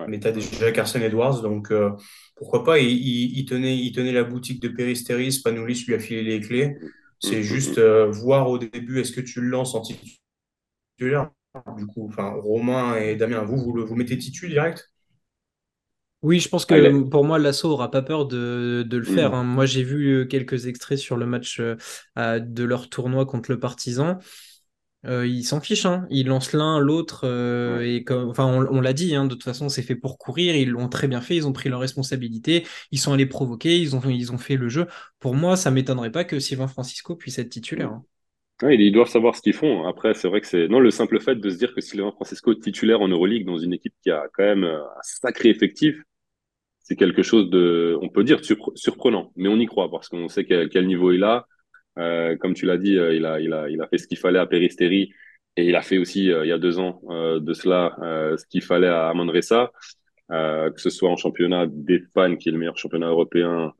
Mais 0.07 0.19
tu 0.19 0.27
as 0.27 0.31
déjà 0.31 0.71
Carson 0.71 0.99
Edwards, 1.01 1.41
donc 1.41 1.71
euh, 1.71 1.91
pourquoi 2.35 2.63
pas, 2.63 2.79
il, 2.79 2.91
il, 2.91 3.45
tenait, 3.45 3.77
il 3.77 3.91
tenait 3.91 4.11
la 4.11 4.23
boutique 4.23 4.61
de 4.61 4.67
Peristeris, 4.67 5.41
Panoulis 5.43 5.85
lui 5.87 5.93
a 5.93 5.99
filé 5.99 6.23
les 6.23 6.39
clés. 6.39 6.75
C'est 7.19 7.39
mm-hmm. 7.39 7.41
juste 7.41 7.77
euh, 7.77 8.09
voir 8.09 8.49
au 8.49 8.57
début, 8.57 8.99
est-ce 8.99 9.11
que 9.11 9.21
tu 9.21 9.39
le 9.39 9.49
lances 9.49 9.75
en 9.75 9.81
titulaire? 9.81 11.29
Du 11.77 11.85
coup, 11.85 12.07
enfin, 12.07 12.31
Romain 12.31 12.95
et 12.95 13.15
Damien, 13.15 13.43
vous, 13.43 13.57
vous, 13.57 13.73
le, 13.73 13.83
vous 13.83 13.95
mettez 13.95 14.17
titu 14.17 14.49
direct? 14.49 14.89
Oui, 16.23 16.39
je 16.39 16.49
pense 16.49 16.65
que 16.65 17.03
pour 17.03 17.23
moi, 17.25 17.37
l'assaut 17.37 17.69
aura 17.69 17.91
pas 17.91 18.01
peur 18.01 18.25
de, 18.25 18.83
de 18.87 18.97
le 18.97 19.03
faire. 19.03 19.31
Mm. 19.31 19.35
Hein. 19.35 19.43
Moi, 19.43 19.65
j'ai 19.67 19.83
vu 19.83 20.27
quelques 20.27 20.65
extraits 20.65 20.97
sur 20.97 21.17
le 21.17 21.27
match 21.27 21.59
euh, 21.59 22.39
de 22.39 22.63
leur 22.63 22.89
tournoi 22.89 23.27
contre 23.27 23.51
le 23.51 23.59
Partizan. 23.59 24.17
Euh, 25.05 25.27
ils 25.27 25.43
s'en 25.43 25.59
fichent, 25.59 25.85
hein. 25.85 26.07
ils 26.09 26.27
lancent 26.27 26.53
l'un, 26.53 26.79
l'autre, 26.79 27.21
euh, 27.25 27.81
et 27.81 28.03
comme, 28.03 28.29
enfin, 28.29 28.45
on, 28.45 28.79
l'a 28.79 28.93
dit, 28.93 29.15
hein, 29.15 29.25
de 29.25 29.33
toute 29.33 29.43
façon, 29.43 29.67
c'est 29.67 29.81
fait 29.81 29.95
pour 29.95 30.17
courir, 30.17 30.55
ils 30.55 30.69
l'ont 30.69 30.87
très 30.87 31.09
bien 31.09 31.19
fait, 31.19 31.35
ils 31.35 31.45
ont 31.45 31.51
pris 31.51 31.67
leurs 31.67 31.81
responsabilités, 31.81 32.65
ils 32.91 32.99
sont 32.99 33.11
allés 33.11 33.25
provoquer, 33.25 33.77
ils 33.77 33.95
ont, 33.95 34.01
ils 34.09 34.31
ont 34.31 34.37
fait 34.37 34.55
le 34.55 34.69
jeu. 34.69 34.87
Pour 35.19 35.35
moi, 35.35 35.57
ça 35.57 35.71
m'étonnerait 35.71 36.11
pas 36.11 36.23
que 36.23 36.39
Sylvain 36.39 36.67
Francisco 36.67 37.15
puisse 37.15 37.37
être 37.37 37.49
titulaire. 37.49 37.89
Hein. 37.89 38.03
Ils 38.71 38.93
doivent 38.93 39.09
savoir 39.09 39.35
ce 39.35 39.41
qu'ils 39.41 39.53
font. 39.53 39.85
Après, 39.87 40.13
c'est 40.13 40.29
vrai 40.29 40.39
que 40.39 40.47
c'est 40.47 40.69
non 40.69 40.79
le 40.79 40.91
simple 40.91 41.19
fait 41.19 41.35
de 41.35 41.49
se 41.49 41.57
dire 41.57 41.73
que 41.73 41.81
Sylvain 41.81 42.11
Francisco 42.11 42.53
est 42.53 42.61
titulaire 42.61 43.01
en 43.01 43.09
Euroleague 43.09 43.45
dans 43.45 43.57
une 43.57 43.73
équipe 43.73 43.93
qui 44.01 44.09
a 44.09 44.27
quand 44.33 44.43
même 44.43 44.63
euh, 44.63 44.79
un 44.79 45.01
sacré 45.01 45.49
effectif, 45.49 46.01
c'est 46.79 46.95
quelque 46.95 47.23
chose 47.23 47.49
de, 47.49 47.97
on 48.01 48.09
peut 48.09 48.23
dire 48.23 48.39
surprenant, 48.75 49.31
mais 49.35 49.49
on 49.49 49.57
y 49.57 49.65
croit 49.65 49.89
parce 49.89 50.09
qu'on 50.09 50.27
sait 50.27 50.45
quel, 50.45 50.69
quel 50.69 50.85
niveau 50.85 51.11
il 51.11 51.23
a. 51.23 51.47
Euh, 51.99 52.35
comme 52.37 52.53
tu 52.53 52.65
l'as 52.65 52.77
dit, 52.77 52.97
euh, 52.97 53.13
il, 53.13 53.25
a, 53.25 53.39
il, 53.39 53.53
a, 53.53 53.69
il 53.69 53.81
a 53.81 53.87
fait 53.87 53.97
ce 53.97 54.07
qu'il 54.07 54.17
fallait 54.17 54.39
à 54.39 54.45
Peristeri 54.45 55.13
et 55.55 55.67
il 55.67 55.75
a 55.75 55.81
fait 55.81 55.97
aussi, 55.97 56.31
euh, 56.31 56.45
il 56.45 56.49
y 56.49 56.51
a 56.51 56.57
deux 56.57 56.79
ans 56.79 57.01
de 57.09 57.53
cela, 57.53 57.95
ce 58.37 58.45
qu'il 58.47 58.63
fallait 58.63 58.87
à 58.87 59.13
Manresa. 59.13 59.71
que 60.29 60.73
ce 60.77 60.89
soit 60.89 61.09
en 61.09 61.17
championnat 61.17 61.67
d'Espagne, 61.67 62.37
qui 62.37 62.49
est 62.49 62.51
le 62.51 62.57
meilleur 62.57 62.77
championnat 62.77 63.07
européen, 63.07 63.73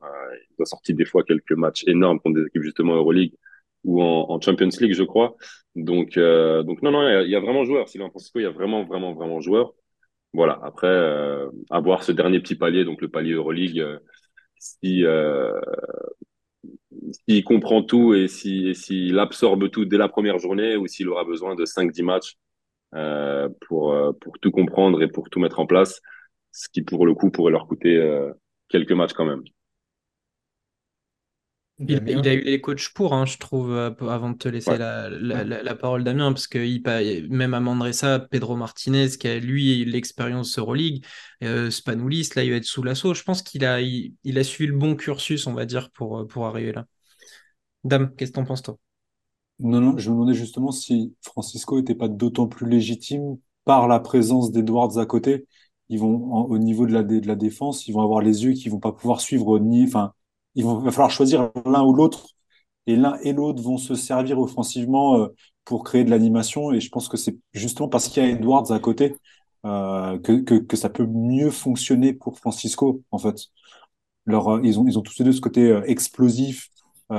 il 0.58 0.62
a 0.62 0.64
sorti 0.66 0.94
des 0.94 1.04
fois 1.04 1.24
quelques 1.24 1.52
matchs 1.52 1.84
énormes 1.86 2.20
contre 2.20 2.40
des 2.40 2.46
équipes 2.46 2.62
justement 2.62 2.94
Euroleague 2.94 3.34
ou 3.84 4.02
en, 4.02 4.40
Champions 4.40 4.68
League, 4.80 4.94
je 4.94 5.02
crois. 5.02 5.36
Donc, 5.74 6.16
donc 6.18 6.82
non, 6.82 6.90
non, 6.92 7.22
il 7.22 7.30
y, 7.30 7.36
a, 7.36 7.40
vraiment 7.40 7.64
joueur. 7.64 7.88
Sylvain 7.88 8.10
Francisco, 8.10 8.38
il 8.38 8.44
y 8.44 8.46
a 8.46 8.50
vraiment, 8.50 8.84
vraiment, 8.84 9.14
vraiment 9.14 9.40
joueur. 9.40 9.74
Voilà. 10.34 10.58
Après, 10.62 10.88
euh, 10.88 11.48
avoir 11.70 12.02
ce 12.02 12.12
dernier 12.12 12.40
petit 12.40 12.56
palier, 12.56 12.84
donc 12.84 13.00
le 13.00 13.08
palier 13.08 13.32
Euroleague, 13.32 13.84
si 14.58 15.04
s'il 17.28 17.44
comprend 17.44 17.82
tout 17.82 18.14
et 18.14 18.28
s'il 18.28 18.74
si, 18.74 19.12
absorbe 19.18 19.70
tout 19.70 19.84
dès 19.84 19.98
la 19.98 20.08
première 20.08 20.38
journée 20.38 20.76
ou 20.76 20.86
s'il 20.86 21.08
aura 21.08 21.24
besoin 21.24 21.54
de 21.54 21.64
5-10 21.64 22.02
matchs 22.02 22.36
euh, 22.94 23.48
pour, 23.66 23.92
euh, 23.92 24.12
pour 24.12 24.38
tout 24.38 24.50
comprendre 24.50 25.02
et 25.02 25.08
pour 25.08 25.30
tout 25.30 25.40
mettre 25.40 25.60
en 25.60 25.66
place, 25.66 26.00
ce 26.52 26.68
qui 26.68 26.82
pour 26.82 27.06
le 27.06 27.14
coup 27.14 27.30
pourrait 27.30 27.52
leur 27.52 27.66
coûter 27.66 27.96
euh, 27.96 28.32
quelques 28.68 28.92
matchs 28.92 29.12
quand 29.12 29.24
même. 29.24 29.42
Il, 31.80 32.28
a 32.28 32.34
eu 32.34 32.40
les 32.40 32.60
coachs 32.60 32.92
pour, 32.94 33.14
hein, 33.14 33.26
je 33.26 33.36
trouve, 33.36 33.72
euh, 33.72 33.90
avant 34.08 34.30
de 34.30 34.36
te 34.36 34.48
laisser 34.48 34.78
la, 34.78 35.10
la, 35.10 35.74
parole, 35.74 36.04
Damien, 36.04 36.32
parce 36.32 36.46
que 36.46 36.58
il, 36.58 37.28
même 37.30 37.52
à 37.52 37.58
Mandressa, 37.58 38.20
Pedro 38.20 38.54
Martinez, 38.54 39.08
qui 39.18 39.26
a 39.26 39.40
lui 39.40 39.84
l'expérience 39.84 40.56
Euroleague, 40.56 41.04
euh, 41.42 41.70
Spanoulis, 41.70 42.30
là, 42.36 42.44
il 42.44 42.50
va 42.50 42.56
être 42.56 42.64
sous 42.64 42.84
l'assaut. 42.84 43.12
Je 43.12 43.24
pense 43.24 43.42
qu'il 43.42 43.64
a, 43.64 43.80
il, 43.80 44.38
a 44.38 44.44
suivi 44.44 44.70
le 44.70 44.78
bon 44.78 44.94
cursus, 44.94 45.48
on 45.48 45.52
va 45.52 45.66
dire, 45.66 45.90
pour, 45.90 46.20
euh, 46.20 46.26
pour 46.26 46.46
arriver 46.46 46.72
là. 46.72 46.86
Dame, 47.82 48.14
qu'est-ce 48.16 48.30
que 48.30 48.36
t'en 48.36 48.44
penses, 48.44 48.62
toi? 48.62 48.76
Non, 49.58 49.80
non, 49.80 49.98
je 49.98 50.10
me 50.10 50.14
demandais 50.14 50.34
justement 50.34 50.70
si 50.70 51.14
Francisco 51.22 51.76
n'était 51.76 51.96
pas 51.96 52.08
d'autant 52.08 52.46
plus 52.46 52.68
légitime 52.68 53.36
par 53.64 53.88
la 53.88 53.98
présence 53.98 54.52
d'Edwards 54.52 54.98
à 54.98 55.06
côté. 55.06 55.46
Ils 55.88 55.98
vont, 55.98 56.32
au 56.44 56.58
niveau 56.58 56.86
de 56.86 56.92
la, 56.92 57.02
de 57.02 57.26
la 57.26 57.34
défense, 57.34 57.88
ils 57.88 57.92
vont 57.92 58.02
avoir 58.02 58.20
les 58.20 58.44
yeux 58.44 58.52
qui 58.52 58.68
vont 58.68 58.78
pas 58.78 58.92
pouvoir 58.92 59.20
suivre 59.20 59.58
ni, 59.58 59.84
enfin, 59.84 60.12
il 60.54 60.64
va 60.64 60.90
falloir 60.90 61.10
choisir 61.10 61.50
l'un 61.66 61.84
ou 61.84 61.92
l'autre. 61.94 62.26
Et 62.86 62.96
l'un 62.96 63.16
et 63.22 63.32
l'autre 63.32 63.62
vont 63.62 63.78
se 63.78 63.94
servir 63.94 64.38
offensivement 64.38 65.16
euh, 65.18 65.28
pour 65.64 65.84
créer 65.84 66.04
de 66.04 66.10
l'animation. 66.10 66.72
Et 66.72 66.80
je 66.80 66.90
pense 66.90 67.08
que 67.08 67.16
c'est 67.16 67.36
justement 67.52 67.88
parce 67.88 68.08
qu'il 68.08 68.22
y 68.22 68.26
a 68.26 68.30
Edwards 68.30 68.70
à 68.70 68.78
côté 68.78 69.16
euh, 69.64 70.18
que, 70.18 70.40
que, 70.40 70.54
que, 70.56 70.76
ça 70.76 70.90
peut 70.90 71.06
mieux 71.06 71.50
fonctionner 71.50 72.12
pour 72.12 72.38
Francisco, 72.38 73.02
en 73.10 73.18
fait. 73.18 73.46
leur 74.26 74.48
euh, 74.48 74.60
ils, 74.62 74.78
ont, 74.78 74.86
ils 74.86 74.98
ont 74.98 75.02
tous 75.02 75.18
les 75.18 75.24
deux 75.24 75.32
ce 75.32 75.40
côté 75.40 75.80
explosif. 75.86 76.68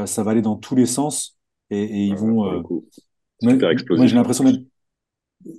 ça 0.05 0.23
va 0.23 0.31
aller 0.31 0.43
dans 0.43 0.55
tous 0.55 0.75
les 0.75 0.85
sens. 0.85 1.37
Et, 1.71 1.83
et 1.83 2.05
ils 2.05 2.15
vont. 2.15 2.63
Moi, 3.41 4.05
j'ai 4.05 4.15
l'impression 4.15 4.43
d'être 4.43 4.63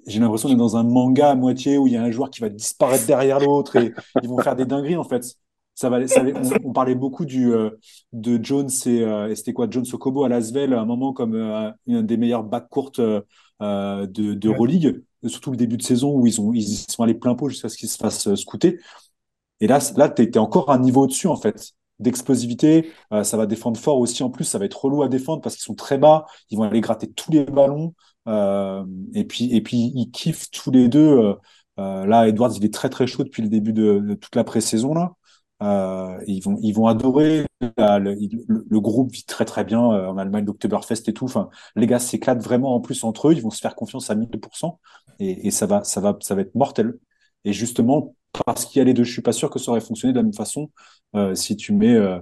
j'ai 0.06 0.18
l'impression 0.18 0.48
d'être 0.48 0.58
dans 0.58 0.76
un 0.76 0.82
manga 0.82 1.30
à 1.30 1.34
moitié 1.34 1.78
où 1.78 1.86
il 1.86 1.92
y 1.92 1.96
a 1.96 2.02
un 2.02 2.10
joueur 2.10 2.30
qui 2.30 2.40
va 2.40 2.48
disparaître 2.48 3.06
derrière 3.06 3.38
l'autre 3.38 3.76
et 3.76 3.92
ils 4.22 4.28
vont 4.28 4.38
faire 4.38 4.56
des 4.56 4.64
dingueries 4.64 4.96
en 4.96 5.04
fait 5.04 5.36
ça 5.76 5.90
va, 5.90 6.08
ça 6.08 6.24
on, 6.64 6.72
parlait 6.72 6.94
beaucoup 6.94 7.26
du, 7.26 7.52
euh, 7.52 7.70
de 8.12 8.42
Jones 8.42 8.70
euh, 8.86 9.28
et, 9.28 9.36
c'était 9.36 9.52
quoi 9.52 9.68
Jones 9.70 9.84
Okobo 9.92 10.24
à 10.24 10.28
Lasvel 10.28 10.72
à 10.72 10.80
un 10.80 10.86
moment 10.86 11.12
comme 11.12 11.34
euh, 11.34 11.70
un 11.88 12.02
des 12.02 12.16
meilleurs 12.16 12.44
bacs 12.44 12.68
courtes 12.70 12.98
de, 12.98 13.26
de 14.06 14.48
Euroleague, 14.48 15.02
surtout 15.26 15.50
le 15.50 15.58
début 15.58 15.76
de 15.76 15.82
saison 15.82 16.14
où 16.14 16.26
ils, 16.26 16.40
ont, 16.40 16.52
ils 16.54 16.78
sont 16.88 17.02
allés 17.02 17.14
plein 17.14 17.34
pot 17.34 17.50
jusqu'à 17.50 17.68
ce 17.68 17.76
qu'ils 17.76 17.90
se 17.90 17.98
fassent 17.98 18.34
scouter. 18.36 18.78
Et 19.60 19.66
là, 19.66 19.78
là 19.96 20.08
tu 20.08 20.22
es, 20.22 20.38
encore 20.38 20.70
un 20.70 20.78
niveau 20.78 21.02
au-dessus 21.02 21.28
en 21.28 21.36
fait 21.36 21.72
d'explosivité. 21.98 22.90
ça 23.22 23.36
va 23.36 23.46
défendre 23.46 23.78
fort 23.78 23.98
aussi. 23.98 24.22
En 24.22 24.30
plus, 24.30 24.44
ça 24.44 24.58
va 24.58 24.66
être 24.66 24.82
relou 24.82 25.02
à 25.02 25.08
défendre 25.08 25.40
parce 25.42 25.56
qu'ils 25.56 25.64
sont 25.64 25.74
très 25.74 25.96
bas. 25.98 26.26
Ils 26.50 26.58
vont 26.58 26.64
aller 26.64 26.82
gratter 26.82 27.10
tous 27.10 27.30
les 27.32 27.44
ballons. 27.44 27.94
et 28.26 29.24
puis, 29.24 29.54
et 29.54 29.60
puis, 29.62 29.92
ils 29.94 30.10
kiffent 30.10 30.50
tous 30.50 30.70
les 30.70 30.88
deux. 30.88 31.34
là, 31.76 32.28
Edwards, 32.28 32.52
il 32.56 32.64
est 32.64 32.72
très 32.72 32.90
très 32.90 33.06
chaud 33.06 33.24
depuis 33.24 33.42
le 33.42 33.48
début 33.48 33.72
de, 33.72 33.98
de 33.98 34.14
toute 34.14 34.36
la 34.36 34.44
pré-saison 34.44 34.94
là. 34.94 35.14
Euh, 35.62 36.18
ils 36.26 36.40
vont 36.42 36.58
ils 36.62 36.72
vont 36.72 36.86
adorer 36.86 37.46
le, 37.78 38.78
groupe 38.78 39.10
vit 39.10 39.24
très 39.24 39.46
très 39.46 39.64
bien 39.64 39.80
euh, 39.90 40.06
en 40.08 40.18
Allemagne 40.18 40.44
l'Oktoberfest 40.44 41.02
et 41.08 41.12
tout. 41.14 41.24
Enfin 41.24 41.48
les 41.76 41.86
gars 41.86 41.98
s'éclatent 41.98 42.42
vraiment 42.42 42.74
en 42.74 42.80
plus 42.80 43.04
entre 43.04 43.28
eux. 43.28 43.32
Ils 43.32 43.42
vont 43.42 43.50
se 43.50 43.60
faire 43.60 43.74
confiance 43.74 44.10
à 44.10 44.14
1000% 44.14 44.78
et, 45.18 45.50
ça 45.50 45.66
va 45.66 45.82
ça 45.84 46.00
va 46.00 46.16
ça 46.20 46.34
va 46.34 46.42
être 46.42 46.54
mortel. 46.54 46.98
Et 47.44 47.52
justement 47.52 48.14
parce 48.44 48.66
qu'il 48.66 48.78
y 48.80 48.82
a 48.82 48.84
les 48.84 48.94
deux 48.94 49.04
je 49.04 49.12
suis 49.12 49.22
pas 49.22 49.32
sûr 49.32 49.50
que 49.50 49.58
ça 49.58 49.70
aurait 49.70 49.80
fonctionné 49.80 50.12
de 50.12 50.18
la 50.18 50.22
même 50.22 50.34
façon 50.34 50.70
euh, 51.14 51.34
si 51.34 51.56
tu 51.56 51.72
mets 51.72 51.94
euh, 51.94 52.18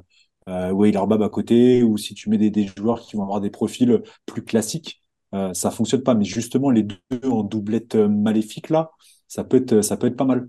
euh, 0.49 0.71
Wayler 0.71 1.01
Bab 1.09 1.23
à 1.23 1.29
côté 1.29 1.83
ou 1.83 1.97
si 1.97 2.15
tu 2.15 2.29
mets 2.31 2.39
des, 2.39 2.51
des, 2.51 2.67
joueurs 2.67 3.01
qui 3.01 3.17
vont 3.17 3.23
avoir 3.23 3.41
des 3.41 3.51
profils 3.51 4.03
plus 4.27 4.45
classiques 4.45 5.01
ça 5.53 5.73
fonctionne 5.73 6.05
pas. 6.05 6.15
Mais 6.15 6.25
justement 6.25 6.71
les 6.71 6.85
deux 6.85 7.29
en 7.29 7.43
doublette 7.43 7.97
maléfique 7.97 8.71
là 8.71 8.93
ça 9.27 9.43
peut 9.43 9.57
être 9.57 9.81
ça 9.83 9.97
peut 9.97 10.07
être 10.07 10.17
pas 10.17 10.25
mal 10.25 10.49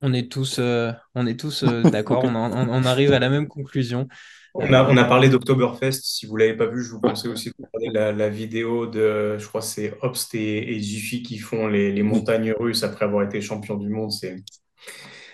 On 0.00 0.12
est 0.12 0.30
tous, 0.30 0.58
euh, 0.58 0.92
on 1.14 1.26
est 1.26 1.38
tous 1.38 1.64
euh, 1.64 1.82
d'accord, 1.90 2.24
on, 2.24 2.84
arrive 2.84 3.12
à 3.12 3.18
la 3.18 3.28
même 3.28 3.48
conclusion. 3.48 4.06
On 4.54 4.72
a, 4.72 4.88
on 4.88 4.96
a 4.96 5.04
parlé 5.04 5.28
d'Oktoberfest. 5.28 6.00
Si 6.02 6.26
vous 6.26 6.36
l'avez 6.36 6.56
pas 6.56 6.66
vu, 6.66 6.82
je 6.82 6.90
vous 6.90 7.00
conseille 7.00 7.30
aussi 7.30 7.50
de 7.50 7.54
regarder 7.72 8.16
la, 8.16 8.28
vidéo 8.28 8.86
de, 8.86 9.38
je 9.38 9.46
crois, 9.46 9.62
c'est 9.62 9.96
Obst 10.02 10.34
et, 10.34 10.76
et 10.76 10.80
qui 10.80 11.38
font 11.38 11.68
les, 11.68 11.92
les 11.92 12.02
montagnes 12.02 12.52
russes 12.58 12.82
après 12.82 13.04
avoir 13.04 13.24
été 13.24 13.40
champion 13.40 13.76
du 13.76 13.88
monde. 13.88 14.12
C'est 14.12 14.36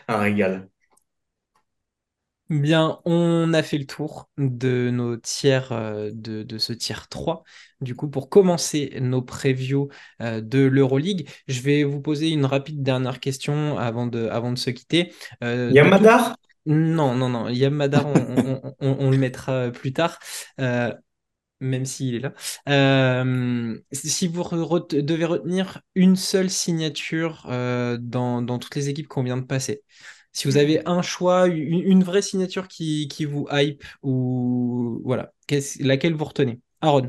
un 0.09 0.19
régal. 0.19 0.69
Bien, 2.61 3.01
on 3.05 3.53
a 3.53 3.65
fait 3.65 3.79
le 3.79 3.85
tour 3.87 4.29
de 4.39 4.89
nos 4.91 5.17
tiers 5.17 5.73
euh, 5.73 6.11
de, 6.15 6.59
ce 6.59 6.73
tiers 6.73 7.09
3. 7.09 7.43
Du 7.81 7.97
coup, 7.97 8.09
pour 8.09 8.29
commencer 8.29 8.97
nos 9.01 9.23
previews 9.23 9.89
euh, 10.23 10.41
de 10.41 10.61
l'Euroleague, 10.61 11.29
je 11.49 11.61
vais 11.63 11.83
vous 11.83 12.01
poser 12.01 12.29
une 12.31 12.45
rapide 12.45 12.81
dernière 12.81 13.19
question 13.19 13.77
avant 13.77 14.07
de, 14.07 14.29
avant 14.29 14.53
de 14.53 14.59
se 14.59 14.71
quitter. 14.71 15.13
Euh, 15.43 15.73
Yamadar? 15.75 16.37
Non, 16.65 17.17
non, 17.17 17.29
non. 17.29 17.49
Yamadar, 17.49 18.07
on, 18.07 18.61
on, 18.81 19.11
le 19.11 19.19
mettra 19.19 19.73
plus 19.73 19.93
tard. 19.93 20.21
même 20.57 21.85
s'il 21.85 22.15
est 22.15 22.21
là. 22.21 23.25
si 23.91 24.29
vous 24.29 24.45
devez 24.91 25.25
retenir 25.25 25.81
une 25.97 26.15
seule 26.15 26.51
signature 26.51 27.49
dans, 27.49 28.43
dans 28.43 28.59
toutes 28.61 28.77
les 28.77 28.91
équipes 28.91 29.09
qu'on 29.09 29.25
vient 29.25 29.39
de 29.39 29.43
passer, 29.43 29.83
si 30.35 30.49
vous 30.49 30.57
avez 30.57 30.87
un 30.87 31.01
choix, 31.01 31.47
une, 31.47 32.03
vraie 32.03 32.21
signature 32.21 32.69
qui, 32.69 33.09
vous 33.25 33.47
hype, 33.51 33.85
ou 34.03 35.01
voilà, 35.05 35.33
laquelle 35.81 36.15
vous 36.15 36.25
retenez? 36.25 36.61
Aaron 36.81 37.07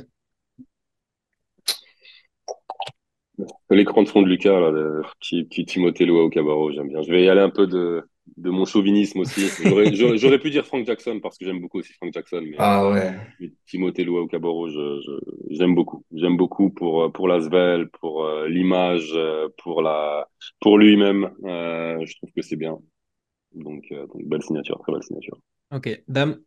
L'écran 3.70 4.04
de 4.04 4.08
fond 4.08 4.22
de 4.22 4.28
Lucas, 4.28 4.60
là, 4.60 4.70
le 4.70 5.02
petit, 5.20 5.66
Timothée 5.66 6.06
Loa 6.06 6.24
au 6.24 6.30
Cabarro, 6.30 6.72
j'aime 6.72 6.88
bien. 6.88 7.02
Je 7.02 7.12
vais 7.12 7.24
y 7.24 7.30
aller 7.30 7.42
un 7.42 7.50
peu 7.50 7.66
de, 7.66 8.08
mon 8.38 8.64
chauvinisme 8.64 9.20
aussi. 9.22 9.42
J'aurais 10.18 10.40
pu 10.40 10.52
dire 10.52 10.66
Frank 10.66 10.86
Jackson 10.86 11.20
parce 11.22 11.38
que 11.40 11.46
j'aime 11.46 11.60
beaucoup 11.60 11.80
aussi 11.80 11.94
Frank 11.94 12.14
Jackson. 12.14 12.44
Mais 12.44 12.56
ah 12.60 12.88
ouais. 12.90 13.50
Timothée 13.66 14.04
Loa 14.04 14.22
au 14.22 14.28
Cabarro, 14.28 14.70
j'aime 15.50 15.74
beaucoup. 15.74 16.06
J'aime 16.14 16.38
beaucoup 16.38 16.70
pour, 16.70 17.12
pour 17.12 17.28
l'Asvel, 17.28 17.90
pour 17.90 18.26
euh, 18.26 18.48
l'image, 18.48 19.12
euh, 19.16 19.50
pour, 19.58 19.82
la, 19.82 20.30
pour 20.62 20.78
lui-même. 20.78 21.32
Euh, 21.44 22.06
je 22.06 22.16
trouve 22.18 22.30
que 22.34 22.44
c'est 22.44 22.56
bien. 22.56 22.78
Donc, 23.56 23.84
euh, 23.92 24.06
donc, 24.08 24.24
belle 24.26 24.44
signature, 24.44 24.80
très 24.80 24.92
belle 24.92 25.04
signature. 25.04 25.38
Ok, 25.72 26.04
dame. 26.08 26.40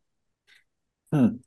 Hmm. 1.13 1.39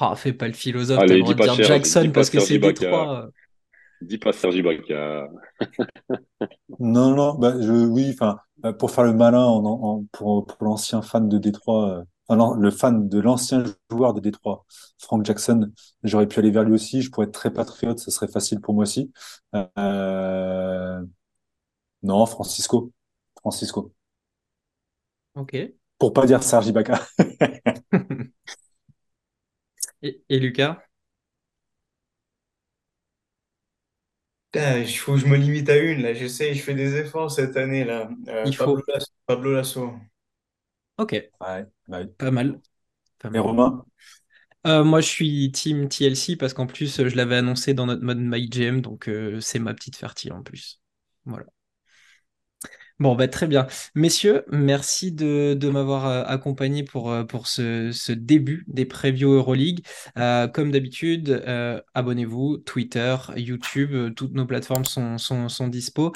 Ah, 0.00 0.14
fais 0.16 0.32
pas 0.32 0.48
le 0.48 0.52
philosophe, 0.52 0.98
Allez, 0.98 1.22
dis 1.22 1.34
pas 1.34 1.44
dire 1.44 1.64
Jackson 1.64 2.10
parce 2.12 2.30
que 2.30 2.40
c'est 2.40 2.58
Détroit. 2.58 3.30
Dis 4.00 4.18
pas 4.18 4.32
Sergi 4.32 4.62
Baca. 4.62 5.28
non, 6.78 7.14
non, 7.14 7.34
bah, 7.34 7.54
je, 7.60 7.72
oui, 7.72 8.10
enfin, 8.12 8.38
euh, 8.64 8.72
pour 8.72 8.90
faire 8.90 9.04
le 9.04 9.12
malin 9.14 9.44
en, 9.44 10.04
pour, 10.12 10.46
pour 10.46 10.64
l'ancien 10.64 11.02
fan 11.02 11.28
de 11.28 11.38
Détroit, 11.38 12.04
euh, 12.30 12.54
le 12.58 12.70
fan 12.70 13.08
de 13.08 13.18
l'ancien 13.18 13.64
joueur 13.90 14.14
de 14.14 14.20
Détroit, 14.20 14.66
Frank 14.98 15.24
Jackson, 15.24 15.72
j'aurais 16.04 16.28
pu 16.28 16.38
aller 16.38 16.50
vers 16.50 16.64
lui 16.64 16.74
aussi. 16.74 17.02
Je 17.02 17.10
pourrais 17.10 17.26
être 17.26 17.32
très 17.32 17.52
patriote, 17.52 17.98
ce 17.98 18.10
serait 18.10 18.28
facile 18.28 18.60
pour 18.60 18.74
moi 18.74 18.82
aussi. 18.82 19.10
Euh... 19.78 21.00
Non, 22.02 22.26
Francisco. 22.26 22.92
Francisco. 23.40 23.92
Ok. 25.34 25.56
Pour 25.98 26.12
pas 26.12 26.26
dire 26.26 26.42
Sergi 26.42 26.72
Baca. 26.72 27.06
et, 30.02 30.38
Lucas? 30.38 30.78
Il 34.54 34.88
faut 34.88 35.12
que 35.12 35.18
je 35.18 35.26
me 35.26 35.36
limite 35.36 35.68
à 35.68 35.76
une, 35.76 36.02
là. 36.02 36.14
J'essaie, 36.14 36.54
je 36.54 36.62
fais 36.62 36.74
des 36.74 36.96
efforts 36.96 37.30
cette 37.30 37.56
année, 37.56 37.84
là. 37.84 38.08
Euh, 38.28 38.44
Il 38.46 38.56
Pablo, 38.56 38.76
faut... 38.76 38.92
Lasso, 38.92 39.06
Pablo 39.26 39.52
Lasso. 39.52 39.92
Ok. 40.96 41.12
Ouais, 41.40 41.66
Pas 42.16 42.30
mal. 42.30 42.60
Et 43.32 43.38
Romain? 43.38 43.84
Euh, 44.66 44.84
moi, 44.84 45.00
je 45.00 45.06
suis 45.06 45.52
team 45.52 45.88
TLC 45.88 46.36
parce 46.36 46.54
qu'en 46.54 46.66
plus, 46.66 47.08
je 47.08 47.16
l'avais 47.16 47.36
annoncé 47.36 47.74
dans 47.74 47.86
notre 47.86 48.02
mode 48.02 48.18
MyGM, 48.18 48.80
donc 48.80 49.08
euh, 49.08 49.40
c'est 49.40 49.58
ma 49.58 49.74
petite 49.74 49.96
fertile 49.96 50.32
en 50.32 50.42
plus. 50.42 50.80
Voilà. 51.24 51.46
Bon, 53.00 53.14
bah, 53.14 53.28
très 53.28 53.46
bien. 53.46 53.68
Messieurs, 53.94 54.44
merci 54.50 55.12
de, 55.12 55.56
m'avoir 55.70 56.06
euh, 56.06 56.24
accompagné 56.26 56.82
pour, 56.82 57.12
euh, 57.12 57.24
ce, 57.44 58.12
début 58.12 58.64
des 58.66 58.86
previews 58.86 59.34
Euroleague. 59.34 59.84
Euh, 60.16 60.48
comme 60.48 60.72
d'habitude, 60.72 61.40
abonnez-vous, 61.94 62.58
Twitter, 62.58 63.14
YouTube, 63.36 64.14
toutes 64.16 64.34
nos 64.34 64.46
plateformes 64.46 64.84
sont, 64.84 65.16
sont, 65.16 65.68
dispo. 65.68 66.12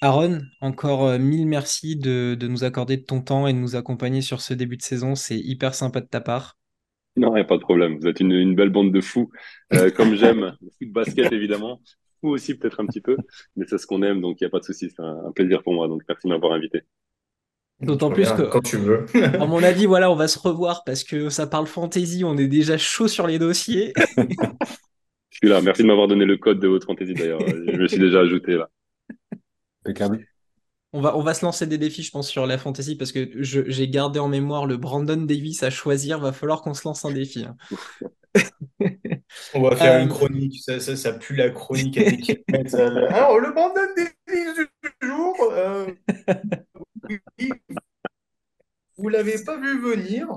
Aaron, 0.00 0.42
encore 0.60 1.18
mille 1.18 1.46
merci 1.46 1.96
de, 1.96 2.36
nous 2.40 2.62
accorder 2.62 2.98
de 2.98 3.02
ton 3.04 3.20
temps 3.20 3.48
et 3.48 3.52
de 3.52 3.58
nous 3.58 3.74
accompagner 3.74 4.22
sur 4.22 4.40
ce 4.40 4.54
début 4.54 4.76
de 4.76 4.82
saison. 4.82 5.16
C'est 5.16 5.38
hyper 5.38 5.74
sympa 5.74 6.00
de 6.00 6.06
ta 6.06 6.20
part. 6.20 6.56
Non, 7.16 7.32
il 7.32 7.34
n'y 7.34 7.40
a 7.40 7.44
pas 7.44 7.56
de 7.56 7.62
problème. 7.62 7.98
Vous 7.98 8.06
êtes 8.06 8.20
une, 8.20 8.54
belle 8.54 8.70
bande 8.70 8.92
de 8.92 9.00
fous. 9.00 9.32
comme 9.96 10.14
j'aime 10.14 10.56
le 10.80 10.92
basket, 10.92 11.32
évidemment 11.32 11.80
aussi 12.30 12.54
peut-être 12.54 12.80
un 12.80 12.86
petit 12.86 13.00
peu, 13.00 13.16
mais 13.56 13.66
c'est 13.68 13.78
ce 13.78 13.86
qu'on 13.86 14.02
aime, 14.02 14.20
donc 14.20 14.40
il 14.40 14.44
n'y 14.44 14.46
a 14.46 14.50
pas 14.50 14.60
de 14.60 14.64
souci, 14.64 14.90
c'est 14.90 15.02
un, 15.02 15.32
plaisir 15.34 15.62
pour 15.62 15.74
moi, 15.74 15.88
donc 15.88 16.02
merci 16.08 16.26
de 16.26 16.32
m'avoir 16.32 16.52
invité. 16.52 16.82
D'autant 17.80 18.10
plus 18.10 18.30
que, 18.30 18.42
quand 18.42 18.60
tu 18.60 18.76
veux. 18.76 19.06
à 19.40 19.46
mon 19.46 19.62
avis, 19.62 19.86
voilà, 19.86 20.10
on 20.10 20.14
va 20.14 20.28
se 20.28 20.38
revoir 20.38 20.84
parce 20.84 21.02
que 21.02 21.30
ça 21.30 21.46
parle 21.46 21.66
fantasy, 21.66 22.22
on 22.24 22.36
est 22.36 22.46
déjà 22.46 22.78
chaud 22.78 23.08
sur 23.08 23.26
les 23.26 23.38
dossiers. 23.38 23.92
Je 25.30 25.38
suis 25.38 25.48
là, 25.48 25.62
merci 25.62 25.82
de 25.82 25.86
m'avoir 25.86 26.08
donné 26.08 26.26
le 26.26 26.36
code 26.36 26.60
de 26.60 26.68
votre 26.68 26.86
fantasy 26.86 27.14
d'ailleurs, 27.14 27.40
je 27.40 27.76
me 27.76 27.88
suis 27.88 27.98
déjà 27.98 28.20
ajouté 28.20 28.52
là. 28.52 28.68
Impeccable. 29.84 30.26
On 30.92 31.00
va, 31.00 31.16
on 31.16 31.22
va 31.22 31.32
se 31.32 31.44
lancer 31.44 31.66
des 31.66 31.78
défis, 31.78 32.02
je 32.02 32.10
pense, 32.10 32.28
sur 32.28 32.46
la 32.46 32.58
fantasy 32.58 32.96
parce 32.96 33.12
que 33.12 33.30
j'ai 33.40 33.88
gardé 33.88 34.18
en 34.18 34.28
mémoire 34.28 34.66
le 34.66 34.76
Brandon 34.76 35.16
Davis 35.16 35.62
à 35.62 35.70
choisir. 35.70 36.20
Va 36.20 36.32
falloir 36.32 36.60
qu'on 36.60 36.74
se 36.74 36.86
lance 36.86 37.06
un 37.06 37.10
défi. 37.10 37.46
Hein. 37.46 37.56
On 39.54 39.62
va 39.62 39.76
faire 39.76 40.00
une 40.00 40.08
euh, 40.08 40.12
chronique, 40.12 40.62
ça, 40.62 40.80
ça, 40.80 40.96
ça, 40.96 41.12
pue 41.12 41.34
la 41.34 41.50
chronique 41.50 41.98
Alors, 43.10 43.38
le 43.38 43.52
Brandon 43.52 43.80
Davis 43.96 44.56
du 44.56 45.08
jour, 45.08 45.36
euh, 45.52 45.86
vous 48.98 49.08
l'avez 49.08 49.42
pas 49.44 49.58
vu 49.58 49.80
venir. 49.80 50.28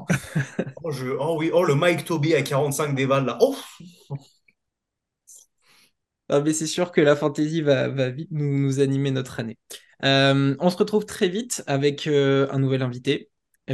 Oh, 0.83 0.91
oh, 1.19 1.35
oui, 1.39 1.49
oh 1.53 1.63
le 1.63 1.75
Mike 1.75 2.05
Toby 2.05 2.35
à 2.35 2.41
45 2.41 2.95
des 2.95 3.07
balles 3.07 3.25
là. 3.25 3.37
Oh 3.41 3.55
ah, 6.29 6.41
mais 6.41 6.53
c'est 6.53 6.67
sûr 6.67 6.91
que 6.91 7.01
la 7.01 7.15
fantasy 7.15 7.61
va, 7.61 7.87
va 7.87 8.09
vite 8.09 8.29
nous, 8.31 8.57
nous, 8.57 8.79
animer 8.79 9.11
notre 9.11 9.39
année. 9.39 9.57
Euh, 10.03 10.55
on 10.59 10.69
se 10.69 10.77
retrouve 10.77 11.05
très 11.05 11.29
vite 11.29 11.63
avec 11.67 12.07
un 12.07 12.59
nouvel 12.59 12.81
invité 12.81 13.29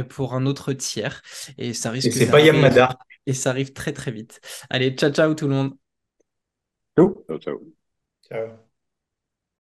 pour 0.08 0.34
un 0.34 0.46
autre 0.46 0.72
tiers. 0.72 1.22
Et 1.58 1.74
ça 1.74 1.90
risque. 1.90 2.08
Et 2.08 2.12
c'est 2.12 2.30
pas 2.30 2.40
Yamada 2.40 2.98
et 3.26 3.32
ça 3.34 3.50
arrive 3.50 3.72
très 3.72 3.92
très 3.92 4.10
vite. 4.12 4.40
Allez, 4.70 4.92
ciao 4.96 5.10
ciao 5.12 5.34
tout 5.34 5.48
le 5.48 5.54
monde. 5.54 5.74
Ciao 7.26 7.38
ciao. 7.38 7.60
Ciao. 8.22 8.61